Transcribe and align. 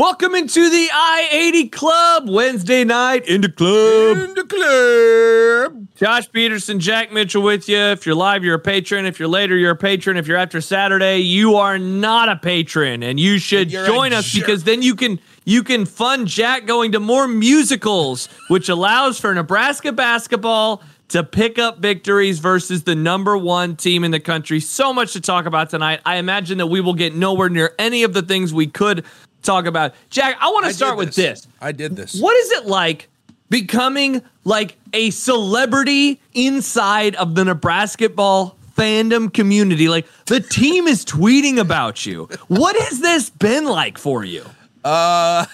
Welcome 0.00 0.34
into 0.34 0.70
the 0.70 0.88
I 0.90 1.28
80 1.30 1.68
Club 1.68 2.30
Wednesday 2.30 2.84
night 2.84 3.28
in 3.28 3.42
the 3.42 3.50
club. 3.50 4.16
In 4.16 4.32
the 4.32 4.44
club. 4.44 5.88
Josh 5.94 6.32
Peterson, 6.32 6.80
Jack 6.80 7.12
Mitchell 7.12 7.42
with 7.42 7.68
you. 7.68 7.76
If 7.76 8.06
you're 8.06 8.14
live, 8.14 8.42
you're 8.42 8.54
a 8.54 8.58
patron. 8.58 9.04
If 9.04 9.18
you're 9.18 9.28
later, 9.28 9.58
you're 9.58 9.72
a 9.72 9.76
patron. 9.76 10.16
If 10.16 10.26
you're 10.26 10.38
after 10.38 10.62
Saturday, 10.62 11.18
you 11.18 11.56
are 11.56 11.78
not 11.78 12.30
a 12.30 12.36
patron, 12.36 13.02
and 13.02 13.20
you 13.20 13.38
should 13.38 13.70
You're 13.70 13.84
join 13.84 14.14
us 14.14 14.24
jerk. 14.24 14.46
because 14.46 14.64
then 14.64 14.80
you 14.80 14.94
can 14.94 15.20
you 15.44 15.62
can 15.62 15.84
fund 15.84 16.28
Jack 16.28 16.64
going 16.64 16.92
to 16.92 17.00
more 17.00 17.28
musicals, 17.28 18.30
which 18.48 18.70
allows 18.70 19.20
for 19.20 19.34
Nebraska 19.34 19.92
basketball 19.92 20.82
to 21.08 21.22
pick 21.22 21.58
up 21.58 21.80
victories 21.80 22.38
versus 22.38 22.84
the 22.84 22.94
number 22.94 23.36
one 23.36 23.76
team 23.76 24.04
in 24.04 24.12
the 24.12 24.20
country. 24.20 24.60
So 24.60 24.94
much 24.94 25.12
to 25.12 25.20
talk 25.20 25.44
about 25.44 25.68
tonight. 25.68 26.00
I 26.06 26.16
imagine 26.16 26.56
that 26.58 26.68
we 26.68 26.80
will 26.80 26.94
get 26.94 27.14
nowhere 27.14 27.50
near 27.50 27.74
any 27.78 28.04
of 28.04 28.14
the 28.14 28.22
things 28.22 28.54
we 28.54 28.66
could 28.68 29.04
talk 29.42 29.66
about. 29.66 29.94
Jack, 30.10 30.36
I 30.40 30.48
want 30.50 30.66
to 30.66 30.74
start 30.74 30.96
with 30.96 31.14
this. 31.14 31.46
I 31.60 31.72
did 31.72 31.96
this. 31.96 32.20
What 32.20 32.36
is 32.36 32.50
it 32.52 32.66
like 32.66 33.08
becoming 33.48 34.22
like 34.44 34.76
a 34.92 35.10
celebrity 35.10 36.20
inside 36.34 37.14
of 37.16 37.34
the 37.34 37.44
Nebrasketball 37.44 38.54
fandom 38.76 39.32
community? 39.32 39.88
Like 39.88 40.06
the 40.26 40.40
team 40.40 40.86
is 40.86 41.04
tweeting 41.04 41.58
about 41.58 42.06
you. 42.06 42.28
What 42.48 42.76
has 42.76 43.00
this 43.00 43.30
been 43.30 43.64
like 43.64 43.98
for 43.98 44.24
you? 44.24 44.44
Uh 44.84 45.46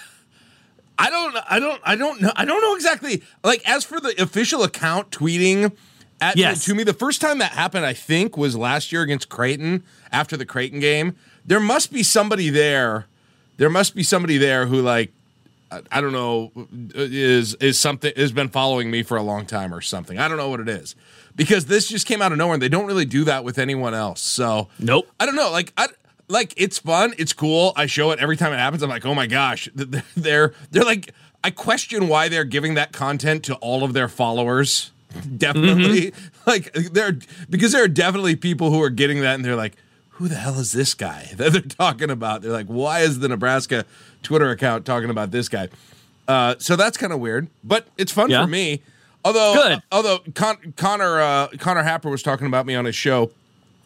I 0.99 1.11
don't. 1.11 1.37
I 1.47 1.59
don't. 1.59 1.81
I 1.85 1.95
don't 1.95 2.21
know. 2.21 2.31
I 2.35 2.43
don't 2.45 2.59
know 2.59 2.73
exactly. 2.75 3.21
Like 3.43 3.61
as 3.69 3.83
for 3.83 3.99
the 3.99 4.19
official 4.19 4.63
account 4.63 5.11
tweeting 5.11 5.71
at 6.19 6.37
Yes. 6.37 6.65
to 6.65 6.73
me, 6.73 6.83
the 6.83 6.93
first 6.93 7.21
time 7.21 7.37
that 7.37 7.51
happened, 7.51 7.85
I 7.85 7.93
think, 7.93 8.35
was 8.35 8.55
last 8.55 8.91
year 8.91 9.03
against 9.03 9.29
Creighton 9.29 9.83
after 10.11 10.35
the 10.35 10.45
Creighton 10.45 10.79
game. 10.79 11.15
There 11.45 11.59
must 11.59 11.93
be 11.93 12.01
somebody 12.01 12.49
there. 12.49 13.05
There 13.57 13.69
must 13.69 13.95
be 13.95 14.03
somebody 14.03 14.37
there 14.37 14.65
who 14.65 14.81
like. 14.81 15.11
I 15.69 15.81
I 15.91 15.99
don't 15.99 16.13
know 16.13 16.51
is 16.95 17.55
is 17.55 17.77
something 17.77 18.13
has 18.15 18.31
been 18.31 18.47
following 18.47 18.89
me 18.89 19.03
for 19.03 19.17
a 19.17 19.21
long 19.23 19.45
time 19.45 19.73
or 19.73 19.81
something. 19.81 20.17
I 20.17 20.29
don't 20.29 20.37
know 20.37 20.49
what 20.49 20.61
it 20.61 20.69
is 20.69 20.95
because 21.35 21.65
this 21.65 21.89
just 21.89 22.07
came 22.07 22.21
out 22.21 22.31
of 22.31 22.37
nowhere 22.37 22.53
and 22.53 22.61
they 22.61 22.69
don't 22.69 22.85
really 22.85 23.03
do 23.05 23.25
that 23.25 23.43
with 23.43 23.57
anyone 23.57 23.93
else. 23.93 24.21
So 24.21 24.69
Nope. 24.79 25.09
I 25.19 25.25
don't 25.25 25.35
know. 25.35 25.51
Like 25.51 25.73
I 25.75 25.87
like 26.29 26.53
it's 26.55 26.79
fun. 26.79 27.13
It's 27.17 27.33
cool. 27.33 27.73
I 27.75 27.85
show 27.85 28.11
it 28.11 28.19
every 28.19 28.37
time 28.37 28.53
it 28.53 28.57
happens. 28.59 28.81
I'm 28.81 28.89
like, 28.89 29.05
oh 29.05 29.13
my 29.13 29.27
gosh, 29.27 29.67
th- 29.77 29.91
th- 29.91 30.03
they're 30.15 30.53
they're 30.71 30.85
like. 30.85 31.13
I 31.43 31.51
question 31.51 32.07
why 32.07 32.27
they're 32.29 32.43
giving 32.43 32.73
that 32.73 32.91
content 32.91 33.43
to 33.45 33.55
all 33.55 33.83
of 33.83 33.93
their 33.93 34.09
followers. 34.09 34.91
Definitely, 35.37 36.11
mm-hmm. 36.11 36.39
like 36.49 36.73
they're 36.73 37.17
because 37.49 37.71
there 37.71 37.83
are 37.83 37.87
definitely 37.87 38.35
people 38.35 38.71
who 38.71 38.81
are 38.81 38.89
getting 38.89 39.21
that 39.21 39.35
and 39.35 39.45
they're 39.45 39.55
like, 39.55 39.75
who 40.17 40.27
the 40.27 40.35
hell 40.35 40.59
is 40.59 40.71
this 40.71 40.93
guy 40.93 41.31
that 41.35 41.51
they're 41.53 41.61
talking 41.61 42.09
about? 42.09 42.41
They're 42.41 42.51
like, 42.51 42.67
why 42.67 42.99
is 43.01 43.19
the 43.19 43.27
Nebraska 43.27 43.85
Twitter 44.23 44.49
account 44.51 44.85
talking 44.85 45.09
about 45.09 45.31
this 45.31 45.49
guy? 45.49 45.69
Uh, 46.27 46.55
so 46.59 46.75
that's 46.75 46.97
kind 46.97 47.13
of 47.13 47.19
weird, 47.19 47.47
but 47.63 47.87
it's 47.97 48.11
fun 48.11 48.29
Yeah. 48.29 48.41
for 48.43 48.47
me. 48.47 48.81
Although, 49.23 49.53
Good. 49.53 49.79
although 49.91 50.19
Con- 50.35 50.73
Connor 50.77 51.19
uh, 51.19 51.47
Connor 51.59 51.83
Happer 51.83 52.09
was 52.09 52.23
talking 52.23 52.47
about 52.47 52.65
me 52.65 52.75
on 52.75 52.85
his 52.85 52.95
show. 52.95 53.31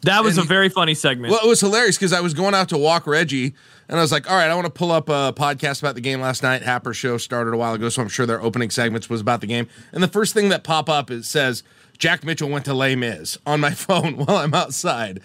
That 0.02 0.24
was 0.24 0.36
a 0.36 0.42
very 0.42 0.68
funny 0.68 0.94
segment. 0.94 1.30
Well, 1.30 1.40
it 1.44 1.48
was 1.48 1.60
hilarious 1.60 1.96
because 1.96 2.12
I 2.12 2.20
was 2.20 2.34
going 2.34 2.54
out 2.54 2.68
to 2.70 2.78
walk 2.78 3.06
Reggie, 3.06 3.54
and 3.88 3.98
I 3.98 4.00
was 4.02 4.10
like, 4.10 4.28
"All 4.28 4.36
right, 4.36 4.50
I 4.50 4.54
want 4.56 4.66
to 4.66 4.72
pull 4.72 4.90
up 4.90 5.08
a 5.08 5.32
podcast 5.36 5.80
about 5.80 5.94
the 5.94 6.00
game 6.00 6.20
last 6.20 6.42
night." 6.42 6.62
Happer 6.62 6.92
show 6.92 7.18
started 7.18 7.54
a 7.54 7.56
while 7.56 7.74
ago, 7.74 7.88
so 7.88 8.02
I'm 8.02 8.08
sure 8.08 8.26
their 8.26 8.42
opening 8.42 8.70
segments 8.70 9.08
was 9.08 9.20
about 9.20 9.40
the 9.40 9.46
game. 9.46 9.68
And 9.92 10.02
the 10.02 10.08
first 10.08 10.34
thing 10.34 10.48
that 10.48 10.64
pop 10.64 10.88
up 10.88 11.08
is 11.10 11.28
says 11.28 11.62
Jack 11.98 12.24
Mitchell 12.24 12.48
went 12.48 12.64
to 12.64 12.74
Les 12.74 12.96
Mis 12.96 13.38
on 13.46 13.60
my 13.60 13.70
phone 13.74 14.16
while 14.16 14.38
I'm 14.38 14.54
outside, 14.54 15.20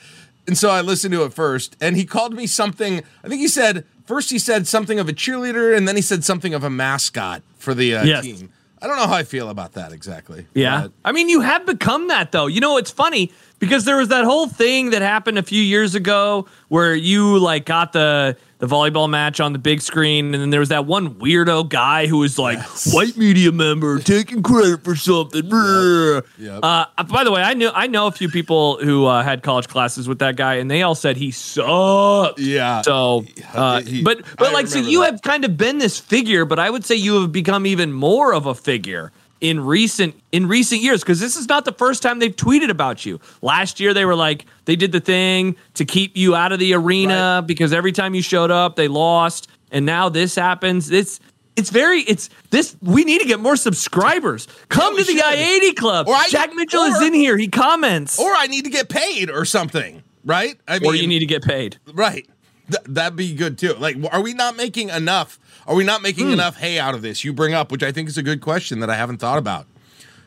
and 0.48 0.58
so 0.58 0.70
I 0.70 0.82
listened 0.82 1.14
to 1.14 1.24
it 1.24 1.34
first, 1.34 1.76
and 1.82 1.96
he 1.96 2.06
called 2.06 2.34
me 2.34 2.48
something. 2.48 3.02
I 3.24 3.28
think 3.28 3.42
he 3.42 3.48
said 3.48 3.86
first 4.06 4.30
he 4.32 4.40
said 4.40 4.68
something 4.68 5.00
of 5.00 5.08
a 5.10 5.14
cheerleader, 5.14 5.76
and 5.76 5.88
then 5.88 5.96
he 5.96 6.02
said 6.02 6.24
something 6.24 6.54
of 6.54 6.64
a 6.64 6.70
mascot 6.70 7.42
for 7.58 7.74
the 7.74 7.96
uh, 7.96 8.04
Yes. 8.06 8.24
team. 8.24 8.50
I 8.82 8.86
don't 8.88 8.96
know 8.98 9.08
how 9.08 9.16
I 9.16 9.24
feel 9.24 9.50
about 9.50 9.74
that 9.74 9.92
exactly. 9.92 10.46
Yeah. 10.54 10.84
but- 10.84 10.92
I 11.04 11.12
mean, 11.12 11.30
you 11.30 11.42
have 11.42 11.66
become 11.66 12.08
that 12.10 12.32
though. 12.32 12.46
You 12.48 12.62
know, 12.62 12.78
it's 12.78 12.92
funny 12.92 13.32
because 13.60 13.86
there 13.86 13.98
was 13.98 14.10
that 14.10 14.24
whole 14.26 14.48
thing 14.48 14.92
that 14.92 15.02
happened 15.02 15.38
a 15.38 15.44
few 15.44 15.62
years 15.62 15.96
ago 15.96 16.48
where 16.68 16.94
you 16.96 17.38
like 17.40 17.66
got 17.66 17.94
the 17.94 18.38
the 18.60 18.66
volleyball 18.66 19.08
match 19.08 19.40
on 19.40 19.54
the 19.54 19.60
big 19.60 19.82
screen 19.82 20.34
and 20.34 20.42
then 20.42 20.50
there 20.50 20.60
was 20.60 20.70
that 20.70 20.88
one 20.88 21.14
weirdo 21.16 21.70
guy 21.70 22.08
who 22.08 22.18
was 22.18 22.40
like 22.40 22.58
white 22.92 23.16
media 23.16 23.52
member 23.52 24.00
taking 24.00 24.42
credit 24.42 24.84
for 24.84 24.96
something. 24.96 25.48
Brr. 25.48 26.24
Yep. 26.40 26.60
Uh, 26.64 26.86
by 27.08 27.24
the 27.24 27.32
way, 27.32 27.44
I 27.44 27.54
knew 27.54 27.70
I 27.72 27.86
know 27.86 28.08
a 28.08 28.12
few 28.12 28.30
people 28.30 28.78
who 28.84 29.06
uh, 29.06 29.22
had 29.22 29.44
college 29.44 29.68
classes 29.68 30.08
with 30.08 30.18
that 30.20 30.38
guy 30.38 30.56
and 30.56 30.72
they 30.72 30.82
all 30.82 30.96
said 30.96 31.18
he 31.18 31.30
sucked. 31.30 32.40
yeah. 32.40 32.82
So, 32.82 33.26
uh, 33.54 33.82
he- 33.82 34.02
but 34.02 34.22
but 34.38 34.48
I 34.48 34.54
like, 34.54 34.68
so 34.68 34.80
you 34.80 35.02
that. 35.02 35.12
have 35.12 35.22
kind 35.22 35.46
of 35.46 35.56
been 35.56 35.78
this 35.78 36.00
figure, 36.00 36.44
but 36.46 36.58
I 36.58 36.70
would 36.70 36.84
say 36.86 36.96
you 36.96 37.22
have 37.22 37.32
become 37.32 37.66
even 37.68 37.94
more 37.94 38.34
of 38.34 38.48
a 38.48 38.56
figure 38.56 39.12
in 39.42 39.60
recent 39.60 40.16
in 40.32 40.48
recent 40.48 40.82
years 40.82 41.02
because 41.02 41.20
this 41.20 41.36
is 41.36 41.48
not 41.48 41.66
the 41.66 41.72
first 41.72 42.02
time 42.02 42.20
they've 42.20 42.36
tweeted 42.36 42.70
about 42.70 43.06
you. 43.06 43.20
Last 43.42 43.80
year 43.80 43.94
they 43.94 44.06
were 44.06 44.16
like 44.16 44.46
they 44.66 44.76
did 44.76 44.92
the 44.92 45.00
thing 45.00 45.56
to 45.76 45.86
keep 45.86 46.18
you 46.18 46.36
out 46.36 46.52
of 46.52 46.60
the 46.60 46.74
arena 46.74 47.44
because 47.46 47.74
every 47.74 47.92
time 47.92 48.16
you 48.16 48.22
showed 48.22 48.52
up 48.52 48.76
they 48.76 48.88
lost, 48.88 49.48
and 49.72 49.86
now 49.86 50.10
this 50.10 50.36
happens. 50.36 50.90
It's 50.92 51.20
it's 51.56 51.70
very 51.70 52.02
it's 52.02 52.30
this 52.52 52.76
we 52.82 53.04
need 53.04 53.20
to 53.22 53.28
get 53.28 53.40
more 53.40 53.56
subscribers. 53.56 54.48
Come 54.70 54.94
we 54.96 55.02
to 55.04 55.06
the 55.06 55.18
should. 55.18 55.26
I 55.26 55.34
eighty 55.36 55.74
club. 55.74 56.08
Or 56.08 56.16
I- 56.16 56.28
Jack 56.30 56.54
Mitchell 56.54 56.84
is 56.84 57.02
in 57.02 57.14
here. 57.14 57.38
He 57.38 57.48
comments. 57.48 58.20
or 58.20 58.34
I 58.36 58.48
need 58.48 58.64
to 58.66 58.70
get 58.72 58.90
paid 58.90 59.30
or 59.30 59.46
something, 59.46 60.04
right? 60.26 60.60
I 60.68 60.80
or 60.84 60.96
you 60.96 61.08
need 61.08 61.20
to 61.20 61.26
get 61.26 61.44
paid. 61.44 61.78
Right. 61.94 62.28
Th- 62.70 62.84
that'd 62.88 63.16
be 63.16 63.34
good 63.34 63.58
too. 63.58 63.74
Like, 63.76 63.96
are 64.12 64.22
we 64.22 64.34
not 64.34 64.58
making 64.58 64.90
enough? 64.90 65.40
Are 65.68 65.76
we 65.76 65.84
not 65.84 65.98
Hmm. 66.00 66.04
making 66.04 66.32
enough 66.32 66.58
hay 66.58 66.80
out 66.80 66.96
of 66.96 67.02
this? 67.02 67.24
You 67.24 67.34
bring 67.34 67.54
up, 67.54 67.72
which 67.72 67.84
I 67.84 67.92
think 67.92 68.08
is 68.10 68.18
a 68.18 68.24
good 68.24 68.42
question 68.42 68.80
that 68.80 68.90
I 68.90 68.96
haven't 68.96 69.18
thought 69.18 69.38
about. 69.38 69.66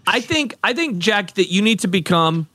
I 0.06 0.20
think 0.20 0.54
I 0.62 0.72
think 0.72 0.98
Jack 0.98 1.34
that 1.34 1.50
you 1.52 1.62
need 1.62 1.80
to 1.80 1.88
become. 1.88 2.48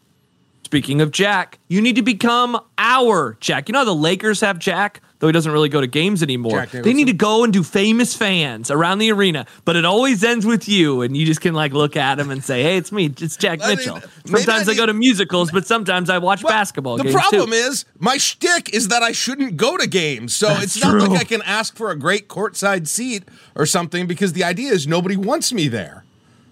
Speaking 0.63 1.00
of 1.00 1.12
Jack, 1.12 1.59
you 1.68 1.79
need 1.81 1.95
to 1.95 2.01
become 2.01 2.59
our 2.78 3.38
Jack. 3.40 3.69
You 3.69 3.74
know 3.74 3.79
how 3.79 3.85
the 3.85 3.94
Lakers 3.95 4.41
have 4.41 4.57
Jack, 4.59 5.00
though 5.19 5.27
he 5.27 5.33
doesn't 5.33 5.51
really 5.51 5.69
go 5.69 5.79
to 5.81 5.87
games 5.87 6.21
anymore. 6.21 6.65
They 6.65 6.93
need 6.93 7.07
to 7.07 7.13
go 7.13 7.43
and 7.43 7.53
do 7.53 7.63
famous 7.63 8.15
fans 8.15 8.69
around 8.69 8.99
the 8.99 9.11
arena, 9.11 9.45
but 9.63 9.75
it 9.75 9.85
always 9.85 10.23
ends 10.23 10.45
with 10.45 10.67
you, 10.67 11.01
and 11.01 11.15
you 11.15 11.25
just 11.25 11.39
can 11.41 11.53
like 11.53 11.71
look 11.73 11.95
at 11.95 12.19
him 12.19 12.29
and 12.31 12.43
say, 12.43 12.63
"Hey, 12.63 12.77
it's 12.77 12.91
me, 12.91 13.05
it's 13.19 13.37
Jack 13.37 13.59
I 13.63 13.75
Mitchell." 13.75 13.95
maybe 14.27 14.43
Sometimes 14.43 14.67
I 14.69 14.73
I, 14.73 14.75
go 14.75 14.85
to 14.85 14.93
musicals, 14.93 15.51
but 15.51 15.65
sometimes 15.65 16.09
I 16.09 16.17
watch 16.17 16.41
But 16.41 16.49
basketball 16.49 16.97
The 16.97 17.11
problem 17.11 17.49
too. 17.49 17.55
is 17.55 17.85
my 17.99 18.17
shtick 18.17 18.73
is 18.73 18.89
that 18.89 19.03
I 19.03 19.11
shouldn't 19.13 19.55
go 19.57 19.77
to 19.77 19.87
games, 19.87 20.35
so 20.35 20.47
That's 20.47 20.63
it's 20.75 20.83
not 20.83 20.91
true. 20.91 21.01
like 21.07 21.21
I 21.21 21.23
can 21.23 21.41
ask 21.43 21.75
for 21.75 21.91
a 21.91 21.95
great 21.97 22.27
courtside 22.27 22.87
seat 22.87 23.23
or 23.55 23.65
something 23.65 24.07
because 24.07 24.33
the 24.33 24.43
idea 24.43 24.71
is 24.71 24.85
nobody 24.87 25.15
wants 25.17 25.53
me 25.53 25.67
there. 25.67 26.03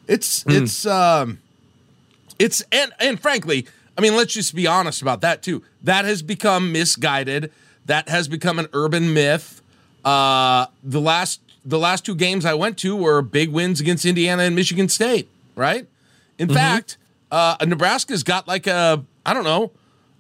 It's 0.07 0.44
Hmm. 0.44 0.51
it's 0.51 0.85
um, 0.85 1.40
it's 2.40 2.63
and 2.72 2.91
and 3.00 3.19
frankly, 3.19 3.68
I 3.97 4.01
mean, 4.01 4.16
let's 4.16 4.34
just 4.34 4.56
be 4.56 4.68
honest 4.68 5.01
about 5.01 5.22
that 5.22 5.44
too. 5.44 5.63
That 5.84 6.06
has 6.06 6.22
become 6.22 6.72
misguided. 6.72 7.51
That 7.86 8.10
has 8.10 8.28
become 8.28 8.60
an 8.60 8.68
urban 8.74 9.14
myth. 9.14 9.62
Uh, 10.06 10.68
the 10.84 11.02
last 11.02 11.42
the 11.66 11.80
last 11.80 12.06
two 12.06 12.16
games 12.16 12.46
I 12.46 12.54
went 12.54 12.78
to 12.80 12.96
were 12.96 13.22
big 13.22 13.50
wins 13.50 13.80
against 13.80 14.06
Indiana 14.06 14.44
and 14.44 14.56
Michigan 14.56 14.90
State. 14.90 15.30
Right. 15.56 15.88
In 16.38 16.48
Mm-hmm. 16.48 16.56
fact, 16.56 16.98
uh, 17.32 17.56
Nebraska's 17.66 18.24
got 18.24 18.48
like 18.48 18.68
a 18.68 19.04
I 19.26 19.34
don't 19.34 19.44
know 19.46 19.72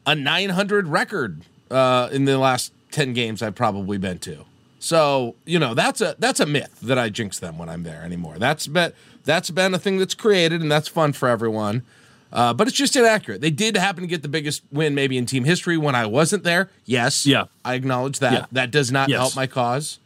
a 0.05 0.15
900 0.15 0.87
record 0.87 1.41
uh, 1.71 2.09
in 2.11 2.25
the 2.25 2.37
last 2.37 2.71
10 2.91 3.13
games 3.13 3.41
I've 3.41 3.55
probably 3.55 3.97
been 3.97 4.19
to. 4.19 4.45
So 4.79 5.35
you 5.45 5.59
know 5.59 5.73
that's 5.73 6.01
a 6.01 6.15
that's 6.19 6.39
a 6.41 6.45
myth 6.45 6.79
that 6.81 6.97
I 6.99 7.09
jinx 7.09 7.39
them 7.39 7.57
when 7.57 7.69
I'm 7.69 7.83
there 7.83 8.03
anymore. 8.03 8.37
That's 8.37 8.67
been 8.67 8.91
that's 9.23 9.49
been 9.49 9.73
a 9.73 9.79
thing 9.79 9.97
that's 9.97 10.13
created 10.13 10.61
and 10.61 10.69
that's 10.71 10.87
fun 10.89 11.13
for 11.13 11.29
everyone. 11.29 11.83
Uh, 12.33 12.51
but 12.53 12.67
it's 12.67 12.75
just 12.75 12.95
inaccurate. 12.95 13.39
They 13.41 13.51
did 13.51 13.77
happen 13.77 14.01
to 14.01 14.07
get 14.07 14.23
the 14.23 14.27
biggest 14.27 14.63
win 14.71 14.95
maybe 14.95 15.17
in 15.17 15.25
team 15.27 15.43
history 15.43 15.77
when 15.77 15.93
I 15.95 16.05
wasn't 16.07 16.43
there. 16.43 16.69
Yes, 16.83 17.25
Yeah. 17.27 17.43
I 17.63 17.75
acknowledge 17.75 18.19
that. 18.19 18.33
Yeah. 18.33 18.45
That 18.51 18.71
does 18.71 18.91
not 18.91 19.07
Yes. 19.07 19.19
help 19.19 19.35
my 19.35 19.45
cause, 19.47 19.99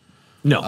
No. 0.43 0.61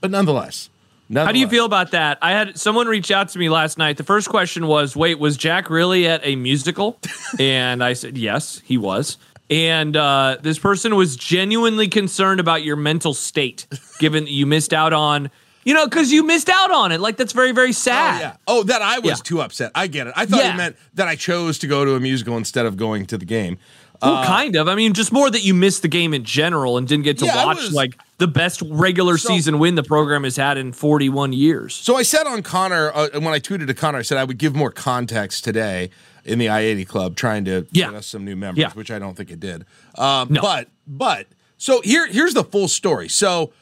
but 0.00 0.10
nonetheless. 0.10 0.70
How 1.12 1.32
do 1.32 1.40
you 1.40 1.48
feel 1.48 1.64
about 1.64 1.90
that? 1.90 2.18
I 2.22 2.30
had 2.30 2.56
someone 2.56 2.86
reach 2.86 3.10
out 3.10 3.30
to 3.30 3.38
me 3.40 3.48
last 3.48 3.78
night. 3.78 3.96
The 3.96 4.04
first 4.04 4.28
question 4.28 4.68
was, 4.68 4.94
"Wait, 4.94 5.18
was 5.18 5.36
Jack 5.36 5.68
really 5.68 6.06
at 6.06 6.20
a 6.24 6.36
musical?" 6.36 7.00
and 7.40 7.82
I 7.82 7.94
said, 7.94 8.16
"Yes, 8.16 8.62
he 8.64 8.78
was." 8.78 9.18
And 9.50 9.96
uh, 9.96 10.36
this 10.40 10.60
person 10.60 10.94
was 10.94 11.16
genuinely 11.16 11.88
concerned 11.88 12.38
about 12.38 12.62
your 12.62 12.76
mental 12.76 13.12
state, 13.12 13.66
given 13.98 14.22
that 14.26 14.30
you 14.30 14.46
missed 14.46 14.72
out 14.72 14.92
on, 14.92 15.32
you 15.64 15.74
know, 15.74 15.86
because 15.86 16.10
you 16.12 16.22
missed 16.24 16.48
out 16.48 16.70
on 16.70 16.92
it. 16.92 17.00
Like 17.00 17.16
that's 17.16 17.32
very, 17.32 17.52
very 17.52 17.68
Oh, 17.68 17.72
sad. 17.72 18.20
yeah. 18.20 18.36
Oh, 18.46 18.62
that 18.64 18.82
I 18.82 18.98
was 18.98 19.10
Yeah. 19.18 19.22
too 19.24 19.40
upset. 19.42 19.70
I 19.74 19.86
get 19.86 20.06
it. 20.06 20.14
I 20.16 20.26
thought 20.26 20.40
Yeah. 20.40 20.52
you 20.52 20.56
meant 20.56 20.76
that 20.94 21.08
I 21.08 21.16
chose 21.16 21.58
to 21.58 21.66
go 21.66 21.84
to 21.84 21.94
a 21.94 22.00
musical 22.00 22.36
instead 22.36 22.66
of 22.66 22.76
going 22.76 23.06
to 23.06 23.18
the 23.18 23.24
game. 23.24 23.58
Well, 24.02 24.24
kind 24.24 24.56
of. 24.56 24.66
I 24.66 24.76
mean, 24.76 24.94
just 24.94 25.12
more 25.12 25.30
that 25.30 25.42
you 25.44 25.52
missed 25.52 25.82
the 25.82 25.88
game 25.88 26.14
in 26.14 26.24
general 26.24 26.78
and 26.78 26.88
didn't 26.88 27.04
get 27.04 27.18
to 27.18 27.26
Yeah, 27.26 27.44
watch 27.44 27.58
was- 27.58 27.72
like 27.72 27.98
the 28.16 28.26
best 28.26 28.62
regular 28.70 29.18
So- 29.18 29.28
season 29.28 29.58
win 29.58 29.74
the 29.74 29.82
program 29.82 30.24
has 30.24 30.36
had 30.36 30.56
in 30.56 30.72
41 30.72 31.34
years. 31.34 31.74
So 31.74 31.96
I 31.96 32.02
said 32.02 32.26
on 32.26 32.42
Connor 32.42 32.90
uh, 32.94 33.08
when 33.20 33.34
I 33.34 33.38
tweeted 33.40 33.66
to 33.66 33.74
Connor, 33.74 33.98
I 33.98 34.02
said 34.02 34.16
I 34.16 34.24
would 34.24 34.38
give 34.38 34.54
more 34.56 34.70
context 34.70 35.44
today 35.44 35.90
in 36.24 36.38
the 36.38 36.48
I 36.48 36.60
eighty 36.60 36.86
club, 36.86 37.14
trying 37.14 37.44
to 37.44 37.66
Yeah. 37.72 37.86
get 37.90 37.94
us 37.96 38.06
some 38.06 38.24
new 38.24 38.36
members, 38.36 38.60
Yeah. 38.62 38.70
which 38.72 38.90
I 38.90 38.98
don't 38.98 39.18
think 39.18 39.30
it 39.30 39.40
did. 39.40 39.66
Um, 39.98 40.28
No. 40.30 40.40
But 40.40 40.68
but 40.86 41.26
so 41.58 41.82
here 41.82 42.06
here's 42.06 42.32
the 42.32 42.44
full 42.44 42.68
story. 42.68 43.08
So 43.10 43.52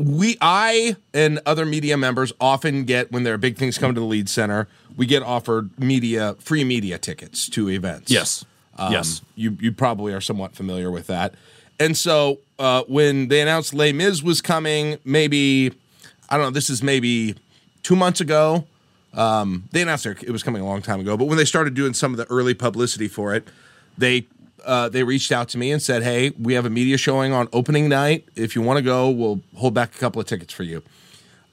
we 0.00 0.36
I 0.40 0.96
and 1.12 1.40
other 1.46 1.66
media 1.66 1.96
members 1.96 2.32
often 2.40 2.84
get 2.84 3.12
when 3.12 3.22
there 3.22 3.34
are 3.34 3.38
big 3.38 3.56
things 3.56 3.78
coming 3.78 3.94
to 3.94 4.00
the 4.00 4.06
Lied 4.06 4.28
Center, 4.28 4.66
we 4.96 5.06
get 5.06 5.22
offered 5.22 5.78
media 5.78 6.34
free 6.38 6.64
media 6.64 6.98
tickets 6.98 7.48
to 7.50 7.68
events. 7.68 8.10
Yes. 8.10 8.44
yes. 8.78 9.22
You 9.36 9.56
you 9.60 9.72
probably 9.72 10.12
are 10.12 10.20
somewhat 10.20 10.54
familiar 10.54 10.90
with 10.90 11.06
that. 11.08 11.34
And 11.78 11.96
so 11.96 12.38
uh, 12.58 12.84
when 12.88 13.28
they 13.28 13.40
announced 13.40 13.72
Les 13.72 13.92
Mis 13.92 14.22
was 14.22 14.40
coming, 14.42 14.98
maybe 15.04 15.72
I 16.28 16.36
don't 16.36 16.46
know, 16.46 16.50
this 16.50 16.70
is 16.70 16.82
maybe 16.82 17.36
two 17.82 17.96
months 17.96 18.20
ago. 18.20 18.66
Um, 19.12 19.68
they 19.72 19.82
announced 19.82 20.06
it 20.06 20.30
was 20.30 20.42
coming 20.42 20.62
a 20.62 20.66
long 20.66 20.82
time 20.82 21.00
ago, 21.00 21.16
but 21.16 21.24
when 21.24 21.36
they 21.36 21.44
started 21.44 21.74
doing 21.74 21.94
some 21.94 22.12
of 22.12 22.18
the 22.18 22.26
early 22.26 22.54
publicity 22.54 23.08
for 23.08 23.34
it, 23.34 23.48
they 23.98 24.26
uh, 24.64 24.88
they 24.88 25.02
reached 25.02 25.32
out 25.32 25.48
to 25.50 25.58
me 25.58 25.70
and 25.72 25.80
said, 25.82 26.02
"Hey, 26.02 26.30
we 26.38 26.54
have 26.54 26.66
a 26.66 26.70
media 26.70 26.96
showing 26.96 27.32
on 27.32 27.48
opening 27.52 27.88
night. 27.88 28.26
If 28.36 28.54
you 28.54 28.62
want 28.62 28.78
to 28.78 28.82
go, 28.82 29.10
we'll 29.10 29.40
hold 29.56 29.74
back 29.74 29.94
a 29.94 29.98
couple 29.98 30.20
of 30.20 30.26
tickets 30.26 30.52
for 30.52 30.62
you." 30.62 30.82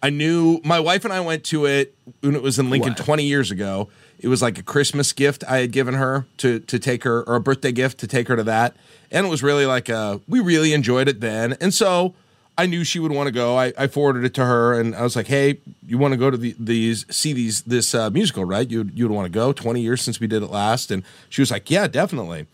I 0.01 0.11
knew 0.11 0.61
my 0.63 0.79
wife 0.79 1.05
and 1.05 1.13
I 1.13 1.19
went 1.21 1.43
to 1.45 1.65
it 1.65 1.95
when 2.21 2.35
it 2.35 2.43
was 2.43 2.59
in 2.59 2.69
Lincoln 2.69 2.93
Wow. 2.99 3.05
20 3.05 3.23
years 3.23 3.49
ago. 3.49 3.89
It 4.19 4.27
was 4.27 4.41
like 4.43 4.57
a 4.59 4.63
Christmas 4.63 5.11
gift 5.11 5.43
I 5.47 5.57
had 5.57 5.71
given 5.71 5.95
her 5.95 6.25
to 6.37 6.59
to 6.59 6.79
take 6.79 7.03
her 7.03 7.23
or 7.23 7.35
a 7.35 7.39
birthday 7.41 7.71
gift 7.71 7.99
to 7.99 8.07
take 8.07 8.27
her 8.27 8.35
to 8.35 8.43
that. 8.43 8.75
And 9.11 9.25
it 9.25 9.29
was 9.29 9.41
really 9.43 9.65
like 9.65 9.89
a 9.89 10.21
we 10.27 10.39
really 10.39 10.73
enjoyed 10.73 11.07
it 11.07 11.19
then. 11.19 11.53
And 11.61 11.73
so 11.73 12.13
I 12.59 12.65
knew 12.65 12.83
she 12.83 12.97
would 12.99 13.11
want 13.11 13.27
to 13.27 13.31
go. 13.31 13.55
I, 13.57 13.73
I 13.77 13.85
forwarded 13.87 14.23
it 14.23 14.33
to 14.35 14.45
her 14.45 14.79
and 14.79 14.95
I 14.95 15.03
was 15.03 15.15
like, 15.15 15.27
"Hey, 15.27 15.59
you 15.85 15.99
want 15.99 16.13
to 16.13 16.17
go 16.17 16.31
to 16.31 16.37
the, 16.37 16.55
these 16.59 17.05
see 17.09 17.31
these 17.33 17.61
this 17.63 17.93
uh, 17.93 18.09
musical, 18.09 18.45
right? 18.45 18.69
You 18.69 18.89
you 18.95 19.07
would 19.07 19.13
want 19.15 19.25
to 19.25 19.31
go? 19.31 19.51
20 19.53 19.81
years 19.81 20.01
since 20.01 20.19
we 20.19 20.25
did 20.27 20.41
it 20.43 20.49
last." 20.49 20.89
And 20.91 21.03
she 21.29 21.41
was 21.41 21.51
like, 21.51 21.69
"Yeah, 21.69 21.87
definitely." 21.87 22.47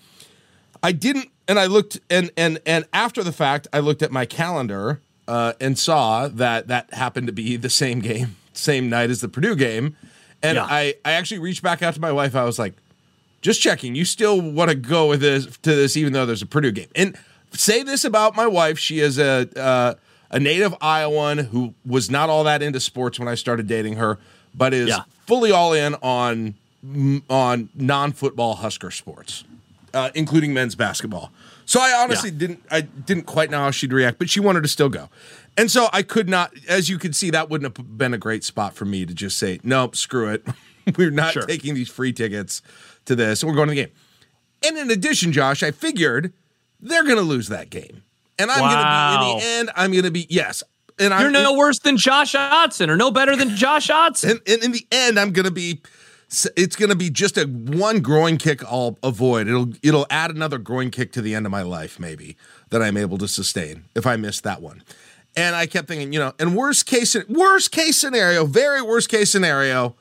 I 0.84 0.92
didn't, 0.92 1.30
and 1.48 1.58
I 1.58 1.66
looked, 1.66 2.00
and 2.10 2.30
and 2.38 2.60
and 2.66 2.86
after 2.94 3.24
the 3.24 3.32
fact, 3.32 3.68
I 3.74 3.80
looked 3.80 4.02
at 4.04 4.12
my 4.12 4.26
calendar 4.26 5.02
uh, 5.28 5.54
and 5.62 5.80
saw 5.80 6.28
that 6.28 6.68
that 6.68 6.94
happened 6.94 7.28
to 7.28 7.34
be 7.34 7.56
the 7.56 7.70
same 7.70 8.00
game, 8.00 8.36
same 8.54 8.90
night 8.90 9.10
as 9.10 9.22
the 9.22 9.30
Purdue 9.30 9.56
game, 9.56 9.96
and 10.42 10.58
Yeah. 10.58 10.66
I 10.70 10.96
I 11.06 11.14
actually 11.14 11.40
reached 11.40 11.64
back 11.64 11.82
out 11.82 11.94
to 11.96 12.02
my 12.02 12.12
wife. 12.12 12.36
I 12.36 12.44
was 12.44 12.60
like, 12.60 12.74
just 13.42 13.62
checking, 13.62 13.96
you 13.96 14.04
still 14.06 14.40
want 14.42 14.70
to 14.70 14.76
go 14.76 15.08
with 15.08 15.22
this 15.22 15.46
to 15.46 15.74
this, 15.76 15.96
even 15.96 16.12
though 16.14 16.26
there's 16.26 16.42
a 16.42 16.46
Purdue 16.48 16.72
game. 16.72 16.90
And 16.96 17.18
say 17.54 17.82
this 17.84 18.04
about 18.04 18.36
my 18.36 18.48
wife: 18.48 18.78
she 18.78 19.00
is 19.00 19.18
a 19.18 19.48
uh, 19.58 19.94
a 20.32 20.40
native 20.40 20.76
Iowan 20.82 21.38
who 21.38 21.74
was 21.86 22.12
not 22.12 22.30
all 22.30 22.44
that 22.44 22.62
into 22.62 22.80
sports 22.82 23.20
when 23.20 23.28
I 23.30 23.36
started 23.36 23.68
dating 23.68 23.96
her, 23.96 24.18
but 24.54 24.74
is 24.74 24.90
Yeah. 24.90 25.04
fully 25.28 25.52
all 25.52 25.72
in 25.72 25.96
on 26.02 26.56
on 27.30 27.70
non 27.74 28.12
football 28.12 28.56
Husker 28.56 28.92
sports 28.92 29.46
uh, 29.94 30.10
including 30.16 30.54
men's 30.54 30.76
basketball. 30.76 31.32
So 31.66 31.80
I 31.80 31.94
honestly 32.04 32.30
Yeah. 32.32 32.38
didn't 32.38 32.64
I 32.72 32.82
didn't 32.82 33.24
quite 33.26 33.50
know 33.52 33.60
how 33.60 33.72
she'd 33.72 33.94
react, 33.94 34.20
but 34.20 34.30
she 34.30 34.40
wanted 34.40 34.62
to 34.64 34.70
still 34.70 34.90
go. 34.90 35.10
And 35.58 35.70
so 35.70 35.88
I 35.94 36.02
could 36.02 36.28
not, 36.28 36.52
as 36.68 36.90
you 36.90 36.98
could 36.98 37.16
see, 37.16 37.30
that 37.30 37.50
wouldn't 37.50 37.78
have 37.78 37.98
been 37.98 38.14
a 38.14 38.18
great 38.18 38.44
spot 38.44 38.74
for 38.76 38.86
me 38.86 39.06
to 39.06 39.14
just 39.14 39.38
say, 39.38 39.60
nope, 39.64 39.96
screw 39.96 40.30
it. 40.30 40.46
We're 40.98 41.12
not 41.12 41.34
Sure. 41.34 41.44
taking 41.44 41.76
these 41.76 41.90
free 41.90 42.12
tickets 42.12 42.62
to 43.06 43.16
this. 43.16 43.44
We're 43.44 43.54
going 43.54 43.70
to 43.70 43.76
the 43.76 43.84
game. 43.84 43.92
And 44.66 44.78
in 44.78 44.90
addition, 44.92 45.32
Josh, 45.32 45.62
I 45.62 45.72
figured 45.72 46.34
they're 46.80 47.04
going 47.04 47.18
to 47.18 47.22
lose 47.22 47.50
that 47.50 47.70
game. 47.70 48.02
And 48.40 48.50
I'm 48.50 48.60
going 48.60 48.72
to 48.72 49.20
be, 49.20 49.32
in 49.32 49.38
the 49.38 49.46
end, 49.60 49.70
I'm 49.76 49.92
going 49.92 50.04
to 50.06 50.12
be, 50.12 50.26
yes. 50.30 50.64
And 51.00 51.14
I'm, 51.14 51.22
You're 51.22 51.32
no 51.32 51.54
worse 51.54 51.80
than 51.80 51.98
Josh 51.98 52.34
Otson 52.34 52.90
or 52.90 52.96
no 52.98 53.12
better 53.12 53.36
than 53.36 53.56
Josh 53.56 53.88
Otson. 53.90 54.32
and, 54.32 54.42
and 54.48 54.64
in 54.64 54.72
the 54.72 54.86
end, 54.92 55.20
I'm 55.20 55.32
gonna 55.32 55.50
be. 55.50 55.82
It's 56.56 56.76
gonna 56.76 56.96
be 56.96 57.10
just 57.10 57.38
a 57.38 57.46
one 57.46 58.02
groin 58.02 58.38
kick 58.38 58.64
I'll 58.66 58.98
avoid. 59.04 59.48
It'll 59.48 59.70
it'll 59.82 60.08
add 60.10 60.32
another 60.32 60.58
groin 60.58 60.90
kick 60.90 61.12
to 61.14 61.22
the 61.22 61.36
end 61.36 61.46
of 61.46 61.52
my 61.52 61.62
life, 61.62 62.00
maybe 62.00 62.38
that 62.70 62.82
I'm 62.82 62.98
able 62.98 63.18
to 63.20 63.28
sustain 63.28 63.86
if 63.96 64.08
I 64.08 64.16
miss 64.16 64.42
that 64.42 64.62
one. 64.62 64.84
And 65.36 65.56
I 65.56 65.66
kept 65.66 65.88
thinking, 65.88 66.14
you 66.14 66.20
know, 66.20 66.34
and 66.40 66.56
worst 66.56 66.86
case 66.86 67.16
worst 67.28 67.72
case 67.72 67.98
scenario, 67.98 68.46
very 68.46 68.82
worst 68.82 69.10
case 69.10 69.32
scenario, 69.32 69.96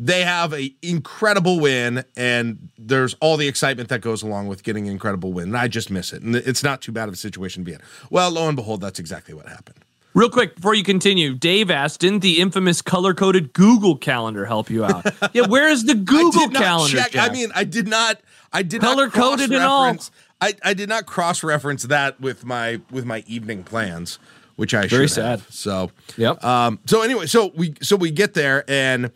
they 0.00 0.22
have 0.22 0.52
an 0.52 0.70
incredible 0.82 1.58
win, 1.58 2.04
and 2.16 2.68
there's 2.78 3.14
all 3.20 3.36
the 3.36 3.48
excitement 3.48 3.88
that 3.88 4.00
goes 4.00 4.22
along 4.22 4.46
with 4.46 4.62
getting 4.62 4.86
an 4.86 4.92
incredible 4.92 5.32
win. 5.32 5.48
And 5.48 5.56
I 5.56 5.68
just 5.68 5.90
miss 5.90 6.12
it, 6.12 6.22
and 6.22 6.36
it's 6.36 6.62
not 6.62 6.80
too 6.80 6.92
bad 6.92 7.08
of 7.08 7.14
a 7.14 7.16
situation 7.16 7.64
to 7.64 7.70
be 7.70 7.74
in. 7.74 7.80
Well, 8.10 8.30
lo 8.30 8.46
and 8.46 8.56
behold, 8.56 8.80
that's 8.80 8.98
exactly 8.98 9.34
what 9.34 9.48
happened. 9.48 9.84
Real 10.18 10.30
quick 10.30 10.56
before 10.56 10.74
you 10.74 10.82
continue, 10.82 11.32
Dave 11.32 11.70
asked, 11.70 12.00
didn't 12.00 12.22
the 12.22 12.40
infamous 12.40 12.82
color 12.82 13.14
coded 13.14 13.52
Google 13.52 13.96
Calendar 13.96 14.46
help 14.46 14.68
you 14.68 14.84
out? 14.84 15.06
yeah, 15.32 15.46
where 15.46 15.68
is 15.68 15.84
the 15.84 15.94
Google 15.94 16.40
I 16.42 16.46
did 16.46 16.52
not 16.54 16.62
Calendar? 16.62 16.96
check. 16.96 17.16
I 17.16 17.28
mean, 17.28 17.52
I 17.54 17.62
did 17.62 17.86
not. 17.86 18.20
I 18.52 18.64
did 18.64 18.80
Color 18.80 19.04
not 19.04 19.12
coded 19.14 19.52
and 19.52 19.62
all. 19.62 19.96
I, 20.40 20.54
I 20.64 20.74
did 20.74 20.88
not 20.88 21.06
cross 21.06 21.44
reference 21.44 21.84
that 21.84 22.20
with 22.20 22.44
my 22.44 22.80
with 22.90 23.04
my 23.04 23.22
evening 23.28 23.62
plans, 23.62 24.18
which 24.56 24.74
I 24.74 24.88
Very 24.88 25.06
should 25.06 25.22
have. 25.24 25.42
sad. 25.42 25.52
So 25.52 25.90
Yep. 26.16 26.42
Um. 26.42 26.80
So 26.86 27.02
anyway, 27.02 27.26
so 27.26 27.52
we 27.54 27.74
so 27.80 27.94
we 27.94 28.10
get 28.10 28.34
there 28.34 28.68
and 28.68 29.12